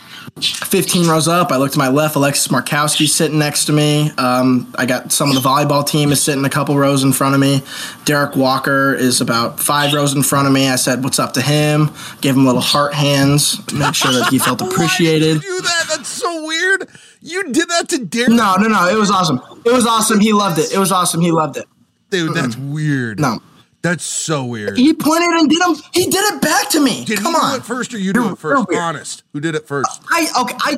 15 0.41 1.08
rows 1.08 1.28
up. 1.28 1.52
I 1.52 1.58
looked 1.58 1.73
to 1.73 1.80
my 1.80 1.88
left. 1.88 2.15
Alexis 2.15 2.47
Markowski 2.50 3.08
sitting 3.08 3.39
next 3.39 3.65
to 3.65 3.73
me. 3.73 4.12
Um, 4.17 4.71
I 4.78 4.86
got 4.86 5.12
some 5.12 5.30
of 5.30 5.36
the 5.36 5.41
volleyball 5.41 5.88
team 5.88 6.12
is 6.12 6.21
sitting 6.21 6.45
a 6.45 6.50
couple 6.50 6.78
rows 6.78 7.04
in 7.04 7.12
front 7.13 7.34
of 7.34 7.41
me. 7.41 7.62
Derrick 8.06 8.36
Walker 8.36 8.93
is 8.93 9.21
about 9.21 9.60
five 9.60 9.93
rows 9.93 10.13
in 10.13 10.23
front 10.23 10.47
of 10.47 10.54
me. 10.54 10.67
I 10.69 10.76
said, 10.76 11.04
"What's 11.04 11.19
up?" 11.19 11.34
to 11.34 11.41
him. 11.41 11.91
Gave 12.21 12.36
him 12.36 12.45
little 12.45 12.62
heart 12.62 12.93
hands. 12.93 13.60
Make 13.73 13.95
sure 13.95 14.12
that 14.12 14.30
he 14.30 14.38
felt 14.38 14.62
appreciated. 14.67 15.38
Why 15.38 15.41
did 15.41 15.43
you 15.43 15.58
do 15.58 15.62
that? 15.62 15.86
That's 15.89 16.10
so 16.10 16.45
weird. 16.45 16.88
You 17.21 17.43
did 17.52 17.67
that 17.69 17.89
to 17.89 18.06
Derrick. 18.06 18.30
No, 18.30 18.56
no, 18.58 18.67
no. 18.67 18.88
It 18.88 18.97
was 18.97 19.10
awesome. 19.10 19.41
It 19.65 19.73
was 19.73 19.88
awesome. 19.88 20.19
He 20.19 20.34
loved 20.34 20.60
it. 20.60 20.71
It 20.71 20.78
was 20.78 20.91
awesome. 20.91 21.21
He 21.21 21.32
loved 21.32 21.58
it. 21.58 21.65
Dude, 22.10 22.34
that's 22.34 22.56
weird. 22.58 23.20
No. 23.20 23.41
That's 23.82 24.04
so 24.04 24.43
weird. 24.46 24.78
He 24.78 24.93
pointed 24.93 25.30
and 25.30 25.50
did 25.50 25.62
him. 25.62 25.76
He 25.93 26.06
did 26.06 26.34
it 26.34 26.41
back 26.41 26.70
to 26.72 26.80
me. 26.80 27.06
Did 27.06 27.20
Come 27.20 27.34
he 27.34 27.39
on. 27.39 27.52
do 27.52 27.58
it 27.58 27.63
first 27.65 27.93
or 27.93 27.98
you 28.00 28.12
do 28.12 28.22
You're- 28.22 28.34
it 28.34 28.38
first? 28.39 28.67
weird. 28.67 28.82
Honest. 28.82 29.24
Who 29.34 29.39
did 29.39 29.56
it 29.56 29.67
first? 29.67 30.02
I 30.12 30.28
okay. 30.41 30.56
I. 30.60 30.78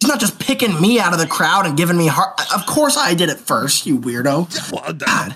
He's 0.00 0.08
not 0.08 0.20
just 0.20 0.38
picking 0.38 0.80
me 0.80 0.98
out 0.98 1.12
of 1.12 1.18
the 1.18 1.26
crowd 1.26 1.66
and 1.66 1.76
giving 1.76 1.98
me 1.98 2.06
heart. 2.06 2.40
Of 2.54 2.64
course, 2.64 2.96
I 2.96 3.12
did 3.14 3.28
it 3.28 3.38
first. 3.38 3.84
You 3.86 3.98
weirdo. 3.98 4.72
Well, 4.72 4.92
God. 4.94 5.34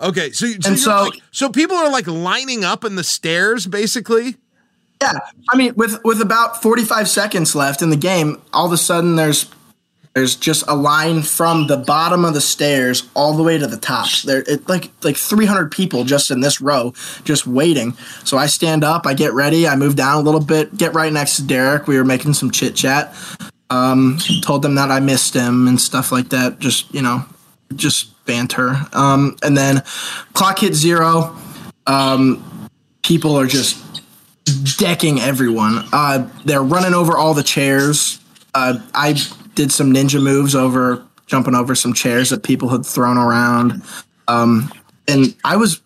Okay, 0.00 0.30
so 0.30 0.46
so, 0.46 0.68
And 0.68 0.78
so- 0.78 1.02
like, 1.04 1.20
so 1.32 1.48
people 1.48 1.76
are 1.76 1.90
like 1.90 2.06
lining 2.06 2.64
up 2.64 2.84
in 2.84 2.94
the 2.94 3.02
stairs, 3.02 3.66
basically. 3.66 4.36
Yeah, 5.02 5.18
I 5.50 5.56
mean, 5.56 5.74
with 5.76 5.98
with 6.04 6.20
about 6.20 6.62
forty 6.62 6.84
five 6.84 7.08
seconds 7.08 7.54
left 7.56 7.82
in 7.82 7.90
the 7.90 7.96
game, 7.96 8.40
all 8.52 8.66
of 8.66 8.72
a 8.72 8.76
sudden 8.76 9.16
there's 9.16 9.44
there's 10.18 10.34
just 10.34 10.64
a 10.66 10.74
line 10.74 11.22
from 11.22 11.68
the 11.68 11.76
bottom 11.76 12.24
of 12.24 12.34
the 12.34 12.40
stairs 12.40 13.08
all 13.14 13.36
the 13.36 13.42
way 13.44 13.56
to 13.56 13.68
the 13.68 13.76
top. 13.76 14.08
There, 14.24 14.42
it, 14.48 14.68
like 14.68 14.90
like 15.04 15.16
three 15.16 15.46
hundred 15.46 15.70
people 15.70 16.02
just 16.02 16.32
in 16.32 16.40
this 16.40 16.60
row, 16.60 16.92
just 17.22 17.46
waiting. 17.46 17.92
So 18.24 18.36
I 18.36 18.46
stand 18.46 18.82
up, 18.82 19.06
I 19.06 19.14
get 19.14 19.32
ready, 19.32 19.68
I 19.68 19.76
move 19.76 19.94
down 19.94 20.16
a 20.16 20.20
little 20.20 20.40
bit, 20.40 20.76
get 20.76 20.92
right 20.92 21.12
next 21.12 21.36
to 21.36 21.46
Derrick. 21.46 21.86
We 21.86 21.96
were 21.96 22.04
making 22.04 22.34
some 22.34 22.50
chit 22.50 22.74
chat, 22.74 23.14
Um, 23.70 24.18
told 24.42 24.62
them 24.62 24.74
that 24.74 24.90
I 24.90 24.98
missed 24.98 25.34
him 25.34 25.68
and 25.68 25.80
stuff 25.80 26.10
like 26.10 26.30
that. 26.30 26.58
Just 26.58 26.92
you 26.92 27.02
know, 27.02 27.24
just 27.76 28.24
banter. 28.24 28.76
Um, 28.92 29.36
and 29.44 29.56
then 29.56 29.84
clock 30.32 30.58
hit 30.58 30.74
zero. 30.74 31.36
Um, 31.86 32.68
people 33.02 33.38
are 33.38 33.46
just 33.46 34.02
decking 34.78 35.20
everyone. 35.20 35.84
Uh, 35.92 36.28
they're 36.44 36.62
running 36.62 36.94
over 36.94 37.16
all 37.16 37.34
the 37.34 37.44
chairs. 37.44 38.18
Uh, 38.52 38.80
I 38.94 39.14
did 39.58 39.72
some 39.72 39.92
ninja 39.92 40.22
moves 40.22 40.54
over 40.54 41.04
jumping 41.26 41.56
over 41.56 41.74
some 41.74 41.92
chairs 41.92 42.30
that 42.30 42.44
people 42.44 42.68
had 42.68 42.86
thrown 42.86 43.18
around. 43.18 43.82
Um, 44.28 44.72
and 45.08 45.34
I 45.44 45.56
was 45.56 45.80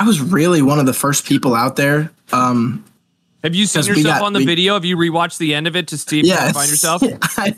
I 0.00 0.04
was 0.04 0.20
really 0.20 0.62
one 0.62 0.80
of 0.80 0.86
the 0.86 0.92
first 0.92 1.24
people 1.24 1.54
out 1.54 1.76
there. 1.76 2.10
Um, 2.32 2.84
Have 3.44 3.54
you 3.54 3.66
seen 3.66 3.84
yourself 3.84 4.18
got- 4.18 4.22
on 4.22 4.32
the 4.32 4.40
we- 4.40 4.46
video? 4.46 4.74
Have 4.74 4.84
you 4.84 4.96
rewatched 4.96 5.38
the 5.38 5.54
end 5.54 5.68
of 5.68 5.76
it 5.76 5.86
to 5.88 5.96
see 5.96 6.18
if 6.18 6.26
you 6.26 6.32
yeah, 6.32 6.46
can 6.46 6.54
find 6.54 6.68
yourself? 6.70 7.02
I, 7.38 7.54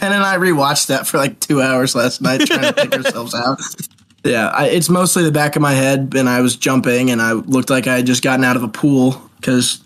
Ben 0.00 0.12
and 0.12 0.24
I 0.24 0.38
rewatched 0.38 0.86
that 0.86 1.06
for 1.06 1.18
like 1.18 1.38
two 1.40 1.60
hours 1.60 1.94
last 1.94 2.22
night, 2.22 2.40
trying 2.46 2.62
to 2.62 2.72
pick 2.72 2.94
ourselves 3.04 3.34
out. 3.34 3.60
Yeah, 4.24 4.48
I, 4.48 4.68
it's 4.68 4.88
mostly 4.88 5.24
the 5.24 5.32
back 5.32 5.56
of 5.56 5.62
my 5.62 5.72
head, 5.74 6.14
and 6.16 6.26
I 6.26 6.40
was 6.40 6.56
jumping, 6.56 7.10
and 7.10 7.20
I 7.20 7.32
looked 7.32 7.68
like 7.68 7.86
I 7.86 7.96
had 7.96 8.06
just 8.06 8.22
gotten 8.22 8.44
out 8.46 8.56
of 8.56 8.62
a 8.62 8.68
pool 8.68 9.20
because, 9.36 9.82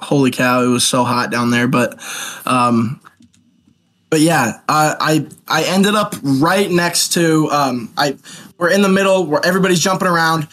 holy 0.00 0.32
cow, 0.32 0.62
it 0.64 0.68
was 0.68 0.84
so 0.84 1.04
hot 1.04 1.30
down 1.30 1.50
there. 1.50 1.68
But, 1.68 2.00
um, 2.44 2.98
but 4.10 4.20
yeah, 4.20 4.60
I 4.68 5.26
I, 5.48 5.60
I 5.60 5.64
ended 5.64 5.94
up 5.94 6.14
right 6.22 6.70
next 6.70 7.12
to 7.14 7.50
um, 7.50 7.92
I. 7.96 8.16
We're 8.58 8.70
in 8.70 8.82
the 8.82 8.88
middle 8.88 9.24
where 9.24 9.44
everybody's 9.46 9.78
jumping 9.78 10.08
around. 10.08 10.48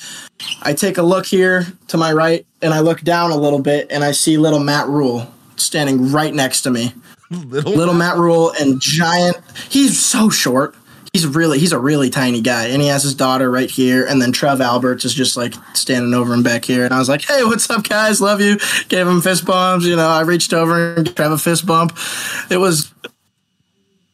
I 0.62 0.74
take 0.74 1.00
a 1.00 1.02
look 1.02 1.26
here 1.26 1.66
to 1.88 1.98
my 1.98 2.14
right, 2.14 2.46
and 2.62 2.72
I 2.72 2.82
look 2.82 3.02
down 3.02 3.32
a 3.32 3.38
little 3.38 3.58
bit, 3.60 3.88
and 3.90 4.04
I 4.04 4.12
see 4.12 4.38
little 4.38 4.60
Matt 4.60 4.88
Rhule 4.88 5.34
standing 5.56 6.12
right 6.12 6.34
next 6.34 6.62
to 6.64 6.70
me 6.70 6.94
Little, 7.32 7.74
little 7.74 7.94
Matt 7.94 8.18
Rhule 8.18 8.52
and 8.60 8.80
giant. 8.80 9.38
He's 9.70 10.00
so 10.00 10.30
short. 10.30 10.76
He's 11.12 11.26
really 11.26 11.60
he's 11.60 11.72
a 11.72 11.80
really 11.80 12.10
tiny 12.10 12.42
guy, 12.42 12.68
and 12.68 12.82
he 12.82 12.90
has 12.90 13.02
his 13.02 13.16
daughter 13.16 13.50
right 13.50 13.70
here, 13.70 14.06
and 14.06 14.22
then 14.22 14.34
Trev 14.34 14.60
Alberts 14.60 15.06
is 15.06 15.14
just 15.14 15.38
like 15.38 15.54
standing 15.74 16.14
over 16.14 16.34
him 16.34 16.44
back 16.44 16.66
here, 16.66 16.84
and 16.84 16.94
I 16.94 17.00
was 17.00 17.08
like, 17.08 17.24
"Hey, 17.24 17.44
what's 17.46 17.70
up, 17.70 17.88
guys? 17.88 18.20
Love 18.20 18.42
you." 18.42 18.58
Gave 18.90 19.08
him 19.08 19.22
fist 19.22 19.46
bumps. 19.46 19.86
You 19.86 19.96
know, 19.96 20.10
I 20.10 20.22
reached 20.22 20.54
over 20.54 20.96
and 20.96 21.06
gave 21.06 21.16
Trev 21.16 21.32
a 21.32 21.38
fist 21.38 21.66
bump. 21.66 21.98
It 22.50 22.58
was. 22.58 22.94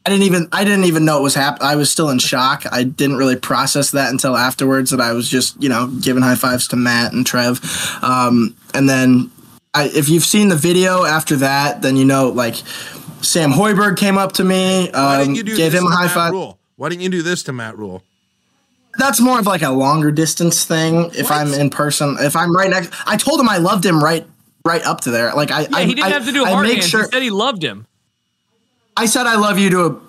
I 0.05 0.09
didn't 0.09 0.23
even 0.23 0.47
I 0.51 0.63
didn't 0.63 0.85
even 0.85 1.05
know 1.05 1.19
it 1.19 1.23
was 1.23 1.35
happening. 1.35 1.67
I 1.67 1.75
was 1.75 1.91
still 1.91 2.09
in 2.09 2.17
shock. 2.19 2.63
I 2.71 2.83
didn't 2.83 3.17
really 3.17 3.35
process 3.35 3.91
that 3.91 4.09
until 4.11 4.35
afterwards. 4.35 4.89
That 4.91 4.99
I 5.01 5.13
was 5.13 5.29
just 5.29 5.61
you 5.61 5.69
know 5.69 5.87
giving 6.01 6.23
high 6.23 6.35
fives 6.35 6.67
to 6.69 6.75
Matt 6.75 7.13
and 7.13 7.25
Trev, 7.25 7.59
um, 8.01 8.55
and 8.73 8.89
then 8.89 9.29
I, 9.73 9.85
if 9.93 10.09
you've 10.09 10.23
seen 10.25 10.47
the 10.47 10.55
video 10.55 11.03
after 11.05 11.35
that, 11.37 11.81
then 11.83 11.97
you 11.97 12.05
know 12.05 12.29
like 12.29 12.55
Sam 13.21 13.51
Hoiberg 13.51 13.97
came 13.97 14.17
up 14.17 14.31
to 14.33 14.43
me, 14.43 14.89
um, 14.91 15.19
didn't 15.19 15.35
you 15.35 15.43
do 15.43 15.55
gave 15.55 15.73
him 15.73 15.85
a 15.85 15.91
high 15.91 16.05
Matt 16.05 16.13
five. 16.15 16.31
Rule? 16.31 16.57
Why 16.77 16.89
didn't 16.89 17.01
you 17.03 17.09
do 17.09 17.21
this 17.21 17.43
to 17.43 17.53
Matt 17.53 17.77
Rhule? 17.77 18.01
That's 18.97 19.21
more 19.21 19.39
of 19.39 19.45
like 19.45 19.61
a 19.61 19.69
longer 19.69 20.11
distance 20.11 20.65
thing. 20.65 21.11
If 21.13 21.29
What? 21.29 21.33
I'm 21.33 21.53
in 21.53 21.69
person, 21.69 22.17
if 22.19 22.35
I'm 22.35 22.53
right 22.55 22.69
next, 22.71 22.91
I 23.05 23.17
told 23.17 23.39
him 23.39 23.47
I 23.47 23.57
loved 23.57 23.85
him 23.85 24.03
right, 24.03 24.25
right 24.65 24.83
up 24.83 25.01
to 25.01 25.11
there. 25.11 25.31
Like 25.33 25.51
I, 25.51 25.61
Yeah, 25.61 25.67
I 25.73 25.83
he 25.85 25.93
didn't 25.93 26.07
I, 26.07 26.09
have 26.09 26.25
to 26.25 26.31
do 26.31 26.43
a 26.43 26.47
hard 26.47 26.65
make 26.65 26.79
hands. 26.79 26.89
sure. 26.89 27.03
He 27.03 27.11
said 27.11 27.21
he 27.21 27.29
loved 27.29 27.63
him. 27.63 27.85
I 29.01 29.05
said 29.05 29.25
I 29.25 29.35
love 29.35 29.57
you 29.57 29.69
to 29.71 29.85
a, 29.87 29.99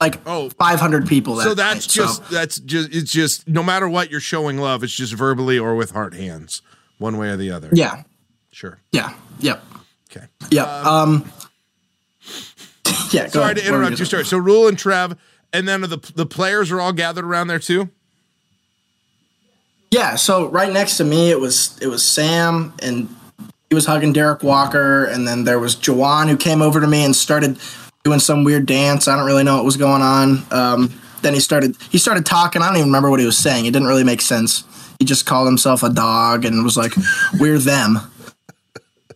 like 0.00 0.20
Oh. 0.26 0.50
500 0.50 1.06
people. 1.08 1.36
That 1.36 1.44
So 1.44 1.54
that's 1.54 1.86
night, 1.86 2.04
just 2.04 2.30
that's 2.30 2.58
just 2.60 2.94
it's 2.94 3.10
just 3.10 3.48
no 3.48 3.62
matter 3.62 3.88
what 3.88 4.10
you're 4.10 4.20
showing 4.20 4.58
love, 4.58 4.82
it's 4.84 4.92
just 4.94 5.12
verbally 5.14 5.58
or 5.58 5.74
with 5.74 5.92
heart 5.92 6.14
hands, 6.14 6.60
one 6.98 7.16
way 7.16 7.28
or 7.30 7.36
the 7.36 7.50
other. 7.50 7.70
yeah, 7.72 8.02
Sure. 8.52 8.78
yeah, 8.92 9.14
yep, 9.38 9.62
Okay. 10.10 10.26
yep. 10.50 10.66
Um, 10.68 11.30
yeah. 13.10 13.26
Sorry 13.28 13.54
to 13.54 13.66
interrupt 13.66 13.92
you 13.92 13.96
you. 13.98 14.04
Sorry. 14.04 14.24
So 14.24 14.36
Rhule 14.38 14.68
and 14.68 14.78
Trev, 14.78 15.16
and 15.52 15.66
then 15.66 15.80
the 15.80 16.12
the 16.14 16.26
players 16.26 16.70
are 16.70 16.80
all 16.80 16.92
gathered 16.92 17.24
around 17.24 17.46
there 17.48 17.58
too. 17.58 17.88
Yeah, 19.90 20.14
so 20.16 20.48
right 20.48 20.72
next 20.72 20.98
to 20.98 21.04
me 21.04 21.30
it 21.30 21.40
was 21.40 21.76
it 21.82 21.88
was 21.88 22.04
Sam 22.04 22.72
and 22.82 23.08
he 23.70 23.74
was 23.74 23.86
hugging 23.86 24.12
Derrick 24.12 24.42
Walker 24.42 25.04
and 25.04 25.26
then 25.26 25.44
there 25.44 25.58
was 25.58 25.74
Juwan 25.76 26.28
who 26.28 26.36
came 26.36 26.62
over 26.62 26.80
to 26.80 26.86
me 26.86 27.04
and 27.04 27.14
started 27.14 27.58
doing 28.04 28.18
some 28.20 28.44
weird 28.44 28.66
dance. 28.66 29.08
I 29.08 29.16
don't 29.16 29.26
really 29.26 29.44
know 29.44 29.56
what 29.56 29.64
was 29.64 29.76
going 29.76 30.02
on. 30.02 30.42
Um, 30.50 31.00
then 31.22 31.34
he 31.34 31.40
started 31.40 31.76
he 31.90 31.98
started 31.98 32.24
talking. 32.24 32.62
I 32.62 32.66
don't 32.68 32.76
even 32.76 32.88
remember 32.88 33.10
what 33.10 33.20
he 33.20 33.26
was 33.26 33.36
saying. 33.38 33.66
It 33.66 33.72
didn't 33.72 33.88
really 33.88 34.04
make 34.04 34.20
sense. 34.20 34.64
He 34.98 35.04
just 35.04 35.26
called 35.26 35.46
himself 35.46 35.82
a 35.82 35.90
dog 35.90 36.44
and 36.44 36.62
was 36.64 36.76
like, 36.76 36.92
"We're 37.38 37.58
them." 37.58 37.98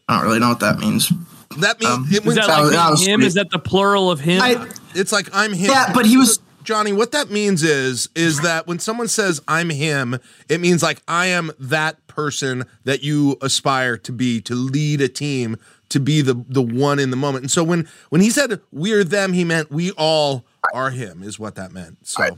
I 0.08 0.16
don't 0.18 0.24
really 0.26 0.38
know 0.40 0.50
what 0.50 0.60
that 0.60 0.78
means. 0.78 1.10
That 1.58 1.80
means 1.80 2.10
it 2.12 2.16
Is 2.18 2.24
means 2.24 2.34
that 2.36 2.46
that 2.48 2.54
like 2.54 2.62
was- 2.62 2.72
that 2.72 2.90
him? 3.10 3.20
sweet. 3.20 3.26
Is 3.26 3.34
that 3.34 3.50
the 3.50 3.58
plural 3.58 4.10
of 4.10 4.20
him? 4.20 4.42
I, 4.42 4.68
it's 4.94 5.12
like 5.12 5.28
I'm 5.32 5.52
him. 5.52 5.70
yeah, 5.70 5.92
but 5.94 6.04
he 6.04 6.16
was 6.16 6.40
Johnny, 6.64 6.92
what 6.92 7.12
that 7.12 7.30
means 7.30 7.62
is 7.62 8.08
is 8.14 8.40
that 8.40 8.66
when 8.66 8.78
someone 8.78 9.08
says 9.08 9.40
I'm 9.46 9.70
him, 9.70 10.18
it 10.48 10.60
means 10.60 10.82
like 10.82 11.00
I 11.06 11.26
am 11.26 11.52
that 11.58 12.04
person 12.06 12.64
that 12.84 13.02
you 13.02 13.36
aspire 13.42 13.96
to 13.98 14.12
be, 14.12 14.40
to 14.42 14.54
lead 14.54 15.00
a 15.02 15.08
team, 15.08 15.56
to 15.94 16.00
be 16.00 16.20
the 16.20 16.34
the 16.48 16.60
one 16.62 16.98
in 16.98 17.10
the 17.10 17.16
moment. 17.16 17.44
And 17.44 17.50
so 17.50 17.64
when 17.64 17.88
when 18.10 18.20
he 18.20 18.28
said 18.30 18.60
we're 18.70 19.02
them, 19.02 19.32
he 19.32 19.42
meant 19.44 19.70
we 19.70 19.90
all 19.92 20.44
are 20.74 20.90
him, 20.90 21.22
is 21.22 21.38
what 21.38 21.54
that 21.54 21.72
meant. 21.72 22.06
So 22.06 22.36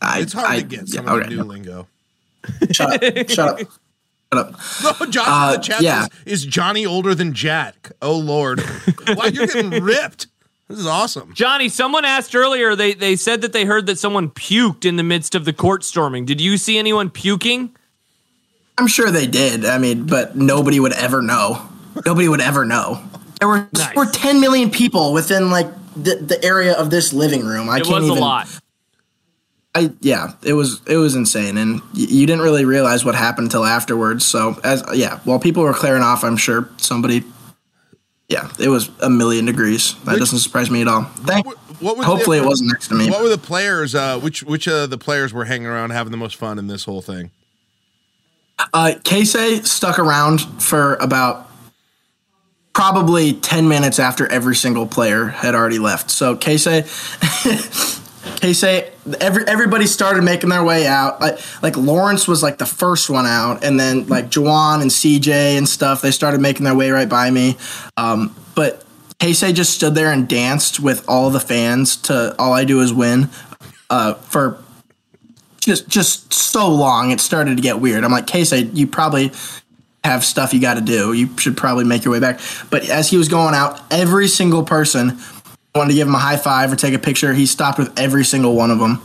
I, 0.00 0.20
it's 0.20 0.32
hard 0.32 0.46
I- 0.48 0.60
to 0.60 0.62
get 0.66 0.88
some 0.88 1.06
yeah, 1.06 1.12
of 1.14 1.20
okay. 1.20 1.28
the 1.30 1.36
new 1.36 1.42
lingo. 1.42 1.88
Shut 2.70 3.02
up! 3.02 3.28
Shut 3.30 3.38
up! 3.48 3.58
Shut 3.58 3.68
up! 4.38 4.60
No, 5.00 5.06
Josh 5.06 5.26
Uh, 5.28 5.52
in 5.54 5.60
the 5.60 5.66
chat 5.66 5.80
yeah. 5.80 6.00
says, 6.02 6.10
is 6.26 6.44
Johnny 6.44 6.84
older 6.84 7.14
than 7.14 7.32
Jack? 7.34 7.92
Oh 8.02 8.16
Lord. 8.18 8.60
wow, 9.08 9.26
you're 9.26 9.46
getting 9.46 9.70
ripped. 9.82 10.26
This 10.68 10.78
is 10.78 10.86
awesome. 10.86 11.32
Johnny, 11.34 11.68
someone 11.68 12.04
asked 12.04 12.34
earlier. 12.34 12.74
They 12.76 12.94
they 12.94 13.16
said 13.16 13.40
that 13.42 13.52
they 13.52 13.64
heard 13.64 13.86
that 13.86 13.98
someone 13.98 14.28
puked 14.30 14.84
in 14.84 14.96
the 14.96 15.02
midst 15.02 15.34
of 15.34 15.44
the 15.44 15.52
court 15.52 15.84
storming. 15.84 16.24
Did 16.26 16.40
you 16.40 16.58
see 16.58 16.78
anyone 16.78 17.10
puking? 17.10 17.74
I'm 18.76 18.88
sure 18.88 19.10
they 19.10 19.26
did. 19.28 19.64
I 19.64 19.78
mean, 19.78 20.06
but 20.06 20.36
nobody 20.36 20.80
would 20.80 20.92
ever 20.94 21.22
know. 21.22 21.68
Nobody 22.06 22.28
would 22.28 22.40
ever 22.40 22.64
know. 22.64 23.02
There 23.40 23.48
were 23.48 23.68
Nice. 23.72 23.86
there 23.94 24.04
were 24.04 24.10
10 24.10 24.40
million 24.40 24.70
people 24.70 25.12
within 25.12 25.50
like 25.50 25.66
the, 25.96 26.16
the 26.16 26.42
area 26.44 26.74
of 26.74 26.90
this 26.90 27.12
living 27.12 27.44
room. 27.44 27.68
I 27.68 27.78
It 27.78 27.84
can't 27.84 27.94
was 28.02 28.04
even. 28.06 28.18
a 28.18 28.20
lot. 28.20 28.48
I 29.76 29.90
yeah, 30.00 30.32
it 30.44 30.52
was 30.52 30.80
it 30.86 30.96
was 30.98 31.16
insane, 31.16 31.58
and 31.58 31.80
y- 31.80 31.86
you 31.94 32.26
didn't 32.26 32.42
really 32.42 32.64
realize 32.64 33.04
what 33.04 33.16
happened 33.16 33.46
until 33.46 33.64
afterwards. 33.64 34.24
So 34.24 34.58
as 34.62 34.84
yeah, 34.94 35.18
while 35.24 35.40
people 35.40 35.64
were 35.64 35.74
clearing 35.74 36.02
off, 36.02 36.22
I'm 36.22 36.36
sure 36.36 36.68
somebody. 36.76 37.24
Yeah, 38.28 38.48
it 38.58 38.68
was 38.68 38.88
a 39.00 39.10
million 39.10 39.44
degrees. 39.46 39.94
That 40.04 40.12
Which- 40.12 40.20
doesn't 40.20 40.38
surprise 40.38 40.70
me 40.70 40.80
at 40.82 40.88
all. 40.88 41.02
Thank. 41.02 41.44
What, 41.46 41.56
what 41.80 41.96
was 41.96 42.06
Hopefully, 42.06 42.38
the, 42.38 42.44
it 42.44 42.48
wasn't 42.48 42.70
next 42.70 42.88
to 42.88 42.94
me. 42.94 43.10
What 43.10 43.20
were 43.22 43.28
the 43.28 43.36
players? 43.36 43.96
Uh, 43.96 44.18
which 44.20 44.44
which 44.44 44.68
of 44.68 44.90
the 44.90 44.98
players 44.98 45.32
were 45.32 45.44
hanging 45.44 45.66
around 45.66 45.90
having 45.90 46.12
the 46.12 46.16
most 46.18 46.36
fun 46.36 46.58
in 46.60 46.68
this 46.68 46.84
whole 46.84 47.02
thing? 47.02 47.32
Uh, 48.72 48.92
Keisei 49.02 49.66
stuck 49.66 49.98
around 49.98 50.40
for 50.62 50.94
about 50.96 51.50
probably 52.74 53.32
10 53.32 53.68
minutes 53.68 53.98
after 53.98 54.26
every 54.30 54.56
single 54.56 54.86
player 54.86 55.26
had 55.26 55.54
already 55.54 55.78
left. 55.78 56.10
So 56.10 56.36
Keisei, 56.36 56.82
Keisei, 58.40 58.90
every, 59.20 59.46
everybody 59.46 59.86
started 59.86 60.24
making 60.24 60.50
their 60.50 60.64
way 60.64 60.86
out. 60.86 61.20
Like, 61.20 61.38
like 61.62 61.76
Lawrence 61.76 62.26
was 62.28 62.42
like 62.42 62.58
the 62.58 62.66
first 62.66 63.08
one 63.08 63.26
out, 63.26 63.64
and 63.64 63.78
then 63.78 64.06
like 64.08 64.26
Juwan 64.26 64.82
and 64.82 64.90
CJ 64.90 65.56
and 65.56 65.68
stuff, 65.68 66.02
they 66.02 66.10
started 66.10 66.40
making 66.40 66.64
their 66.64 66.74
way 66.74 66.90
right 66.90 67.08
by 67.08 67.30
me. 67.30 67.56
Um, 67.96 68.34
but 68.54 68.84
Keisei 69.20 69.54
just 69.54 69.74
stood 69.74 69.94
there 69.94 70.10
and 70.10 70.28
danced 70.28 70.80
with 70.80 71.08
all 71.08 71.30
the 71.30 71.40
fans 71.40 71.96
to 71.96 72.34
All 72.38 72.52
I 72.52 72.64
Do 72.64 72.80
Is 72.80 72.92
Win 72.92 73.30
uh, 73.88 74.14
for 74.14 74.58
just 75.60 75.88
just 75.88 76.32
so 76.32 76.68
long 76.68 77.10
it 77.10 77.20
started 77.20 77.56
to 77.56 77.62
get 77.62 77.80
weird. 77.80 78.04
I'm 78.04 78.10
like, 78.10 78.26
Keisei, 78.26 78.74
you 78.76 78.86
probably 78.86 79.32
have 80.04 80.24
stuff 80.24 80.52
you 80.52 80.60
got 80.60 80.74
to 80.74 80.80
do. 80.80 81.12
You 81.12 81.36
should 81.38 81.56
probably 81.56 81.84
make 81.84 82.04
your 82.04 82.12
way 82.12 82.20
back. 82.20 82.40
But 82.70 82.88
as 82.88 83.08
he 83.10 83.16
was 83.16 83.28
going 83.28 83.54
out, 83.54 83.80
every 83.90 84.28
single 84.28 84.62
person 84.62 85.18
wanted 85.74 85.90
to 85.90 85.94
give 85.94 86.06
him 86.06 86.14
a 86.14 86.18
high 86.18 86.36
five 86.36 86.72
or 86.72 86.76
take 86.76 86.94
a 86.94 86.98
picture. 86.98 87.32
He 87.32 87.46
stopped 87.46 87.78
with 87.78 87.98
every 87.98 88.24
single 88.24 88.54
one 88.54 88.70
of 88.70 88.78
them. 88.78 89.00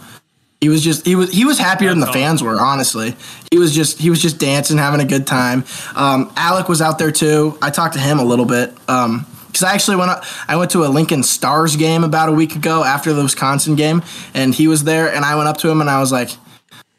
He 0.62 0.68
was 0.68 0.84
just 0.84 1.06
he 1.06 1.16
was 1.16 1.32
he 1.32 1.46
was 1.46 1.58
happier 1.58 1.90
than 1.90 2.02
the 2.02 2.12
fans 2.12 2.44
were. 2.44 2.60
Honestly, 2.60 3.16
he 3.50 3.58
was 3.58 3.74
just 3.74 3.98
he 3.98 4.10
was 4.10 4.22
just 4.22 4.40
dancing, 4.40 4.78
having 4.78 5.00
a 5.00 5.06
good 5.06 5.26
time. 5.26 5.64
Um, 5.96 6.32
Allick 6.32 6.68
was 6.68 6.82
out 6.82 7.00
there 7.00 7.12
too. 7.12 7.58
I 7.62 7.70
talked 7.70 7.94
to 7.94 8.00
him 8.00 8.20
a 8.20 8.26
little 8.26 8.46
bit. 8.46 8.74
Um, 8.90 9.26
because 9.48 9.64
I 9.64 9.74
actually 9.74 9.98
went 9.98 10.12
up, 10.12 10.26
I 10.48 10.58
went 10.58 10.70
to 10.72 10.86
a 10.86 10.90
Lincoln 10.90 11.24
Stars 11.24 11.76
game 11.76 12.04
about 12.04 12.30
a 12.30 12.32
week 12.32 12.56
ago 12.56 12.84
after 12.84 13.14
the 13.14 13.24
Wisconsin 13.24 13.76
game, 13.76 14.04
and 14.36 14.54
he 14.54 14.68
was 14.68 14.84
there, 14.84 15.12
and 15.12 15.26
I 15.26 15.36
went 15.38 15.48
up 15.48 15.58
to 15.58 15.70
him 15.70 15.82
and 15.82 15.90
I 15.90 16.00
was 16.00 16.12
like, 16.12 16.30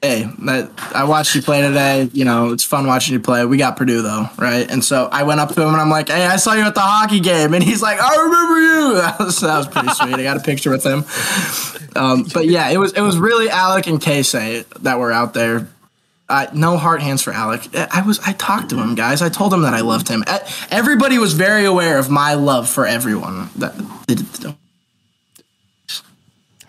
hey, 0.02 0.26
I 0.94 1.04
watched 1.04 1.34
you 1.34 1.42
play 1.42 1.60
today. 1.60 2.08
You 2.12 2.24
know, 2.24 2.52
it's 2.52 2.64
fun 2.64 2.86
watching 2.86 3.12
you 3.12 3.20
play. 3.20 3.44
We 3.44 3.58
got 3.58 3.76
Purdue 3.76 4.02
though, 4.02 4.28
right? 4.38 4.70
And 4.70 4.82
so 4.82 5.08
I 5.12 5.24
went 5.24 5.40
up 5.40 5.54
to 5.54 5.62
him 5.62 5.68
and 5.68 5.76
I'm 5.76 5.90
like, 5.90 6.08
hey, 6.08 6.26
I 6.26 6.36
saw 6.36 6.54
you 6.54 6.62
at 6.62 6.74
the 6.74 6.80
hockey 6.80 7.20
game, 7.20 7.54
and 7.54 7.62
he's 7.62 7.82
like, 7.82 7.98
I 8.00 8.16
remember 8.16 8.60
you. 8.60 8.70
That 9.00 9.18
was, 9.18 9.40
that 9.40 9.56
was 9.56 9.68
pretty 9.68 9.88
sweet. 9.90 10.14
I 10.14 10.22
got 10.22 10.36
a 10.36 10.40
picture 10.40 10.70
with 10.70 10.84
him. 10.84 11.04
Um, 11.96 12.24
but 12.34 12.46
yeah, 12.46 12.70
it 12.70 12.78
was 12.78 12.92
it 12.92 13.00
was 13.00 13.18
really 13.18 13.48
Allick 13.48 13.86
and 13.86 14.00
Keisei 14.00 14.66
that 14.82 14.98
were 14.98 15.12
out 15.12 15.34
there. 15.34 15.68
No 16.54 16.76
heart 16.76 17.02
hands 17.02 17.22
for 17.22 17.32
Allick. 17.32 17.74
I 17.92 18.02
was 18.02 18.18
I 18.20 18.32
talked 18.32 18.70
to 18.70 18.76
him, 18.76 18.94
guys. 18.94 19.22
I 19.22 19.28
told 19.28 19.52
him 19.52 19.62
that 19.62 19.74
I 19.74 19.80
loved 19.80 20.08
him. 20.08 20.24
Everybody 20.70 21.18
was 21.18 21.34
very 21.34 21.64
aware 21.64 21.98
of 21.98 22.10
my 22.10 22.34
love 22.34 22.68
for 22.68 22.86
everyone. 22.86 23.48
That 23.56 23.74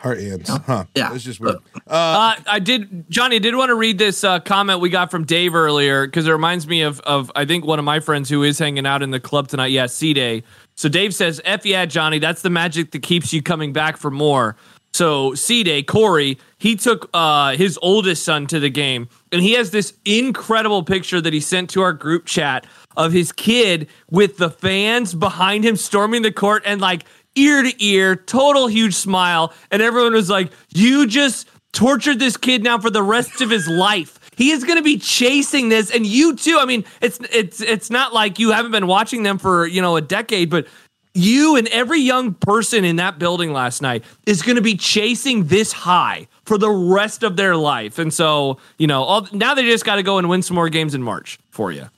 Heart 0.01 0.19
hands, 0.19 0.49
huh? 0.49 0.85
Yeah, 0.95 1.13
it's 1.13 1.23
just 1.23 1.39
weird. 1.39 1.57
Uh, 1.87 2.35
I 2.47 2.57
did, 2.57 3.07
Johnny. 3.11 3.35
I 3.35 3.39
did 3.39 3.55
want 3.55 3.69
to 3.69 3.75
read 3.75 3.99
this 3.99 4.23
uh, 4.23 4.39
comment 4.39 4.79
we 4.79 4.89
got 4.89 5.11
from 5.11 5.25
Dave 5.25 5.53
earlier 5.53 6.07
because 6.07 6.27
it 6.27 6.31
reminds 6.31 6.65
me 6.65 6.81
of 6.81 6.99
of 7.01 7.31
I 7.35 7.45
think 7.45 7.65
one 7.67 7.77
of 7.77 7.85
my 7.85 7.99
friends 7.99 8.27
who 8.27 8.41
is 8.41 8.57
hanging 8.57 8.87
out 8.87 9.03
in 9.03 9.11
the 9.11 9.19
club 9.19 9.47
tonight. 9.47 9.67
Yeah, 9.67 9.85
C 9.85 10.15
Day. 10.15 10.41
So 10.73 10.89
Dave 10.89 11.13
says, 11.13 11.39
"F 11.45 11.67
yeah, 11.67 11.85
Johnny. 11.85 12.17
That's 12.17 12.41
the 12.41 12.49
magic 12.49 12.89
that 12.91 13.03
keeps 13.03 13.31
you 13.31 13.43
coming 13.43 13.73
back 13.73 13.95
for 13.95 14.09
more." 14.09 14.55
So 14.93 15.35
C 15.35 15.63
Day, 15.63 15.83
Corey, 15.83 16.39
he 16.57 16.75
took 16.75 17.09
uh, 17.13 17.55
his 17.55 17.77
oldest 17.81 18.23
son 18.23 18.47
to 18.47 18.59
the 18.59 18.69
game, 18.69 19.07
and 19.31 19.41
he 19.41 19.53
has 19.53 19.69
this 19.69 19.93
incredible 20.03 20.83
picture 20.83 21.21
that 21.21 21.31
he 21.31 21.39
sent 21.39 21.69
to 21.71 21.81
our 21.81 21.93
group 21.93 22.25
chat 22.25 22.65
of 22.97 23.13
his 23.13 23.31
kid 23.31 23.87
with 24.09 24.37
the 24.37 24.49
fans 24.49 25.13
behind 25.13 25.63
him 25.63 25.75
storming 25.75 26.23
the 26.23 26.31
court 26.31 26.63
and 26.65 26.81
like 26.81 27.05
ear 27.35 27.63
to 27.63 27.83
ear, 27.83 28.15
total 28.15 28.67
huge 28.67 28.95
smile. 28.95 29.53
And 29.71 29.81
everyone 29.81 30.13
was 30.13 30.29
like, 30.29 30.51
You 30.69 31.07
just 31.07 31.47
tortured 31.73 32.19
this 32.19 32.37
kid 32.37 32.63
now 32.63 32.77
for 32.79 32.89
the 32.89 33.03
rest 33.03 33.41
of 33.41 33.49
his 33.49 33.67
life. 33.67 34.19
He 34.35 34.51
is 34.51 34.63
going 34.63 34.77
to 34.77 34.83
be 34.83 34.97
chasing 34.97 35.69
this, 35.69 35.91
and 35.91 36.05
you 36.05 36.35
too. 36.35 36.57
I 36.59 36.65
mean, 36.65 36.85
it's 37.01 37.19
it's 37.31 37.61
it's 37.61 37.89
not 37.89 38.13
like 38.13 38.39
you 38.39 38.51
haven't 38.51 38.71
been 38.71 38.87
watching 38.87 39.23
them 39.23 39.37
for 39.37 39.67
you 39.67 39.81
know 39.81 39.97
a 39.97 40.01
decade, 40.01 40.49
but 40.49 40.67
you 41.13 41.57
and 41.57 41.67
every 41.67 41.99
young 41.99 42.33
person 42.33 42.85
in 42.85 42.95
that 42.95 43.19
building 43.19 43.51
last 43.51 43.81
night 43.81 44.03
is 44.25 44.41
going 44.41 44.55
to 44.55 44.61
be 44.61 44.75
chasing 44.75 45.45
this 45.45 45.71
high 45.73 46.27
for 46.45 46.57
the 46.57 46.69
rest 46.69 47.23
of 47.23 47.35
their 47.35 47.55
life. 47.55 47.99
And 47.99 48.13
so, 48.13 48.59
you 48.77 48.87
know, 48.87 49.03
all, 49.03 49.27
now 49.33 49.53
they 49.53 49.63
just 49.63 49.83
got 49.83 49.97
to 49.97 50.03
go 50.03 50.17
and 50.17 50.29
win 50.29 50.41
some 50.41 50.55
more 50.55 50.69
games 50.69 50.95
in 50.95 51.03
March 51.03 51.37
for 51.49 51.71
you. 51.71 51.89